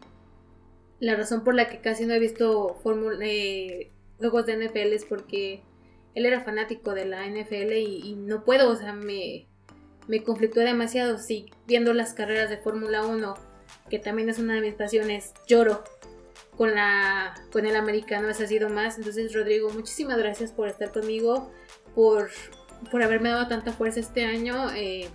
la 1.00 1.16
razón 1.16 1.42
por 1.42 1.54
la 1.54 1.68
que 1.68 1.80
casi 1.80 2.06
no 2.06 2.14
he 2.14 2.18
visto 2.18 2.76
eh, 3.22 3.90
juegos 4.18 4.46
de 4.46 4.56
NFL 4.56 4.92
es 4.92 5.04
porque 5.04 5.62
él 6.14 6.26
era 6.26 6.40
fanático 6.42 6.94
de 6.94 7.06
la 7.06 7.26
NFL 7.26 7.72
y, 7.72 8.00
y 8.04 8.14
no 8.16 8.44
puedo, 8.44 8.70
o 8.70 8.76
sea, 8.76 8.92
me, 8.92 9.46
me 10.08 10.22
conflictó 10.22 10.60
demasiado. 10.60 11.18
Sí, 11.18 11.50
viendo 11.66 11.94
las 11.94 12.12
carreras 12.12 12.50
de 12.50 12.58
Fórmula 12.58 13.04
1, 13.06 13.34
que 13.88 13.98
también 13.98 14.28
es 14.28 14.38
una 14.38 14.54
de 14.54 14.60
mis 14.60 14.74
pasiones, 14.74 15.32
lloro 15.46 15.82
con, 16.56 16.74
la, 16.74 17.34
con 17.50 17.66
el 17.66 17.76
americano, 17.76 18.28
ese 18.28 18.44
ha 18.44 18.46
sido 18.46 18.68
más. 18.68 18.98
Entonces, 18.98 19.32
Rodrigo, 19.32 19.70
muchísimas 19.70 20.18
gracias 20.18 20.52
por 20.52 20.68
estar 20.68 20.92
conmigo, 20.92 21.50
por, 21.94 22.30
por 22.90 23.02
haberme 23.02 23.30
dado 23.30 23.48
tanta 23.48 23.72
fuerza 23.72 24.00
este 24.00 24.24
año. 24.24 24.70
Eh, 24.74 25.08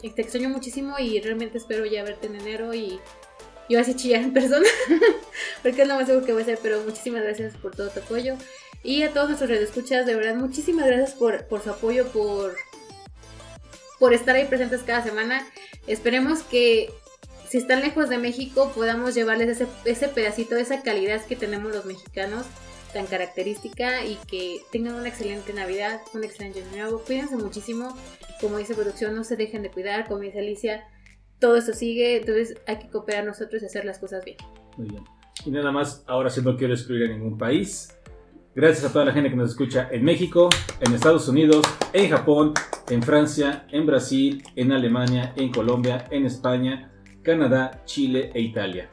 te 0.00 0.22
extraño 0.22 0.48
muchísimo 0.48 0.98
y 0.98 1.20
realmente 1.20 1.58
espero 1.58 1.84
ya 1.84 2.04
verte 2.04 2.28
en 2.28 2.36
enero 2.36 2.74
y 2.74 3.00
yo 3.68 3.80
así 3.80 3.94
chillar 3.94 4.22
en 4.22 4.32
persona, 4.32 4.68
porque 5.62 5.82
es 5.82 5.88
lo 5.88 5.94
más 5.94 6.06
seguro 6.06 6.24
que 6.24 6.32
voy 6.32 6.42
a 6.42 6.44
hacer, 6.44 6.58
pero 6.62 6.80
muchísimas 6.82 7.22
gracias 7.22 7.56
por 7.56 7.74
todo 7.74 7.88
tu 7.90 8.00
apoyo. 8.00 8.36
Y 8.82 9.02
a 9.02 9.12
todos 9.12 9.26
nuestros 9.26 9.50
redescuchas, 9.50 10.06
de 10.06 10.14
verdad, 10.14 10.36
muchísimas 10.36 10.86
gracias 10.86 11.14
por, 11.14 11.46
por 11.46 11.60
su 11.60 11.70
apoyo, 11.70 12.06
por, 12.08 12.54
por 13.98 14.14
estar 14.14 14.36
ahí 14.36 14.44
presentes 14.44 14.82
cada 14.84 15.02
semana. 15.02 15.44
Esperemos 15.88 16.42
que 16.42 16.92
si 17.56 17.60
están 17.60 17.80
lejos 17.80 18.10
de 18.10 18.18
México 18.18 18.70
podamos 18.74 19.14
llevarles 19.14 19.48
ese, 19.48 19.66
ese 19.86 20.08
pedacito, 20.08 20.56
esa 20.56 20.82
calidad 20.82 21.24
que 21.24 21.36
tenemos 21.36 21.72
los 21.72 21.86
mexicanos 21.86 22.44
tan 22.92 23.06
característica 23.06 24.04
y 24.04 24.18
que 24.28 24.60
tengan 24.70 24.94
una 24.96 25.08
excelente 25.08 25.54
Navidad, 25.54 26.02
un 26.12 26.22
excelente 26.22 26.62
año 26.62 26.70
nuevo. 26.72 26.98
Cuídense 26.98 27.34
muchísimo, 27.38 27.96
como 28.42 28.58
dice 28.58 28.74
producción, 28.74 29.14
no 29.14 29.24
se 29.24 29.36
dejen 29.36 29.62
de 29.62 29.70
cuidar, 29.70 30.06
como 30.06 30.20
dice 30.20 30.40
Alicia, 30.40 30.84
todo 31.38 31.56
esto 31.56 31.72
sigue, 31.72 32.18
entonces 32.18 32.60
hay 32.66 32.78
que 32.78 32.90
cooperar 32.90 33.24
nosotros 33.24 33.62
y 33.62 33.64
hacer 33.64 33.86
las 33.86 33.98
cosas 33.98 34.22
bien. 34.22 34.36
Muy 34.76 34.90
bien. 34.90 35.04
Y 35.46 35.50
nada 35.50 35.72
más, 35.72 36.04
ahora 36.06 36.28
sí 36.28 36.42
no 36.42 36.58
quiero 36.58 36.74
excluir 36.74 37.10
a 37.10 37.14
ningún 37.14 37.38
país. 37.38 37.88
Gracias 38.54 38.84
a 38.84 38.92
toda 38.92 39.06
la 39.06 39.12
gente 39.12 39.30
que 39.30 39.36
nos 39.36 39.52
escucha 39.52 39.88
en 39.90 40.04
México, 40.04 40.50
en 40.80 40.92
Estados 40.92 41.26
Unidos, 41.26 41.64
en 41.94 42.10
Japón, 42.10 42.52
en 42.90 43.02
Francia, 43.02 43.66
en 43.70 43.86
Brasil, 43.86 44.42
en 44.56 44.72
Alemania, 44.72 45.32
en 45.36 45.50
Colombia, 45.50 46.06
en 46.10 46.26
España, 46.26 46.92
Canadá, 47.26 47.82
Chile 47.84 48.30
e 48.32 48.40
Italia. 48.40 48.88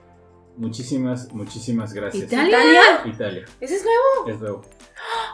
Muchísimas, 0.57 1.31
muchísimas 1.31 1.93
gracias. 1.93 2.23
¿Italia? 2.23 2.81
Italia. 3.05 3.45
¿Ese 3.61 3.75
es 3.75 3.85
nuevo? 3.85 4.27
Es 4.35 4.41
nuevo. 4.41 4.61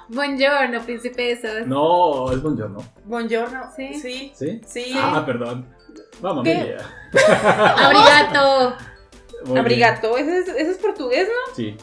Buongiorno, 0.10 0.82
principesos. 0.82 1.66
No, 1.66 2.30
es 2.30 2.42
buongiorno. 2.42 2.80
Buongiorno. 3.06 3.72
Sí. 3.74 3.94
Sí. 3.94 4.34
¿Sí? 4.36 4.62
Sí. 4.68 4.94
Ah, 4.98 5.24
perdón. 5.26 5.74
Vamos. 6.20 6.46
Abrigato. 7.78 8.76
Abrigato. 9.58 10.18
¿Ese 10.18 10.40
es, 10.40 10.48
ese 10.50 10.72
es 10.72 10.78
portugués, 10.78 11.30
¿no? 11.30 11.56
Sí. 11.56 11.78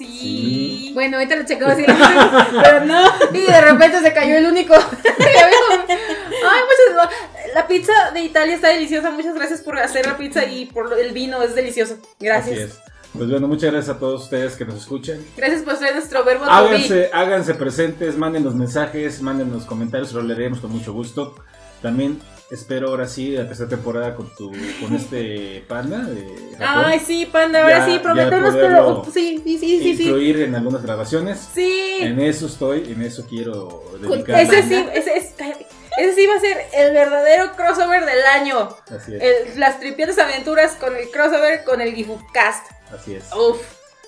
Sí. 0.00 0.06
Sí. 0.06 0.90
Bueno, 0.94 1.18
ahorita 1.18 1.36
lo 1.36 1.44
checamos 1.44 1.78
y 1.78 1.84
pero 1.84 2.86
no. 2.86 3.04
Y 3.34 3.42
de 3.42 3.60
repente 3.60 4.00
se 4.00 4.14
cayó 4.14 4.38
el 4.38 4.46
único. 4.46 4.74
Ay, 5.18 6.60
muchas 6.96 7.10
La 7.54 7.66
pizza 7.66 7.92
de 8.14 8.22
Italia 8.22 8.54
está 8.54 8.68
deliciosa. 8.68 9.10
Muchas 9.10 9.34
gracias 9.34 9.60
por 9.60 9.78
hacer 9.78 10.06
la 10.06 10.16
pizza 10.16 10.46
y 10.46 10.64
por 10.64 10.98
el 10.98 11.12
vino. 11.12 11.42
Es 11.42 11.54
delicioso. 11.54 11.98
Gracias. 12.18 12.56
Así 12.56 12.62
es. 12.62 12.78
Pues 13.12 13.28
bueno, 13.28 13.46
muchas 13.46 13.72
gracias 13.72 13.94
a 13.94 13.98
todos 13.98 14.22
ustedes 14.22 14.56
que 14.56 14.64
nos 14.64 14.76
escuchan. 14.76 15.18
Gracias 15.36 15.62
por 15.62 15.76
ser 15.76 15.94
nuestro 15.94 16.24
verbo. 16.24 16.44
Háganse, 16.44 17.10
háganse 17.12 17.54
presentes, 17.54 18.16
manden 18.16 18.44
los 18.44 18.54
mensajes, 18.54 19.20
manden 19.20 19.52
los 19.52 19.66
comentarios, 19.66 20.14
lo 20.14 20.22
leeremos 20.22 20.60
con 20.60 20.70
mucho 20.70 20.94
gusto. 20.94 21.34
También 21.82 22.20
espero 22.50 22.88
ahora 22.88 23.06
sí 23.06 23.30
la 23.32 23.46
tercera 23.46 23.68
temporada 23.68 24.14
con 24.14 24.34
tu 24.34 24.50
con 24.80 24.94
este 24.94 25.64
panda 25.68 25.98
de 26.04 26.24
Japón. 26.58 26.84
Ay, 26.86 27.00
sí, 27.00 27.26
panda. 27.30 27.62
Ahora 27.62 27.78
Ya- 27.78 27.86
sí, 27.86 27.98
prometemos 28.02 28.54
que 28.54 28.68
lo. 28.68 29.04
Sí, 29.04 29.40
sí, 29.44 29.58
sí, 29.58 29.78
sí. 29.82 29.96
sí. 29.96 30.02
incluir 30.04 30.40
en 30.42 30.54
algunas 30.54 30.82
grabaciones. 30.82 31.48
Sí. 31.54 31.98
En 32.00 32.18
eso 32.20 32.46
estoy, 32.46 32.92
en 32.92 33.02
eso 33.02 33.24
quiero 33.28 33.84
dedicarme. 34.00 34.42
Ese 34.42 34.62
sí, 34.64 34.86
ese, 34.94 35.16
es- 35.16 35.34
cállate. 35.36 35.66
ese 35.98 36.14
sí 36.14 36.26
va 36.26 36.34
a 36.36 36.40
ser 36.40 36.56
el 36.74 36.92
verdadero 36.94 37.52
crossover 37.56 38.04
del 38.04 38.24
año. 38.34 38.68
Así 38.90 39.14
es, 39.14 39.22
El- 39.22 39.60
las 39.60 39.78
tripiantes 39.80 40.18
aventuras 40.18 40.72
con 40.76 40.96
el 40.96 41.08
crossover 41.10 41.64
con 41.64 41.80
el 41.80 41.92
Gifupcast. 41.94 42.66
así 42.92 43.14
es. 43.14 43.24
Uf, 43.34 43.58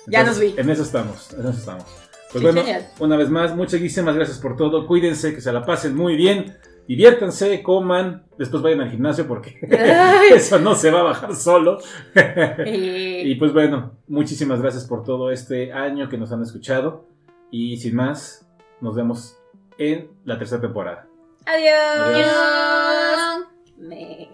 ya 0.07 0.23
nos 0.23 0.39
vi. 0.39 0.53
En 0.57 0.69
eso 0.69 0.83
estamos, 0.83 1.31
en 1.33 1.41
eso 1.41 1.51
estamos. 1.59 1.85
Pues 2.31 2.41
Sí, 2.41 2.45
bueno, 2.47 2.61
genial. 2.63 2.87
una 2.99 3.15
vez 3.15 3.29
más, 3.29 3.55
muchísimas 3.55 4.15
gracias 4.15 4.39
por 4.39 4.57
todo. 4.57 4.87
Cuídense, 4.87 5.35
que 5.35 5.39
se 5.41 5.51
la 5.51 5.63
pasen 5.65 5.95
muy 5.95 6.15
bien 6.15 6.57
diviértanse, 6.87 7.61
coman, 7.63 8.25
después 8.37 8.61
vayan 8.61 8.81
al 8.81 8.91
gimnasio 8.91 9.27
porque 9.27 9.59
eso 10.33 10.59
no 10.59 10.75
se 10.75 10.91
va 10.91 11.01
a 11.01 11.03
bajar 11.03 11.35
solo. 11.35 11.79
y 12.65 13.35
pues 13.35 13.53
bueno, 13.53 13.93
muchísimas 14.07 14.61
gracias 14.61 14.85
por 14.85 15.03
todo 15.03 15.31
este 15.31 15.73
año 15.73 16.09
que 16.09 16.17
nos 16.17 16.31
han 16.31 16.41
escuchado 16.41 17.05
y 17.51 17.77
sin 17.77 17.95
más, 17.95 18.47
nos 18.81 18.95
vemos 18.95 19.37
en 19.77 20.09
la 20.25 20.37
tercera 20.37 20.61
temporada. 20.61 21.07
Adiós. 21.45 21.73
Adiós. 21.97 23.47
Me... 23.77 24.29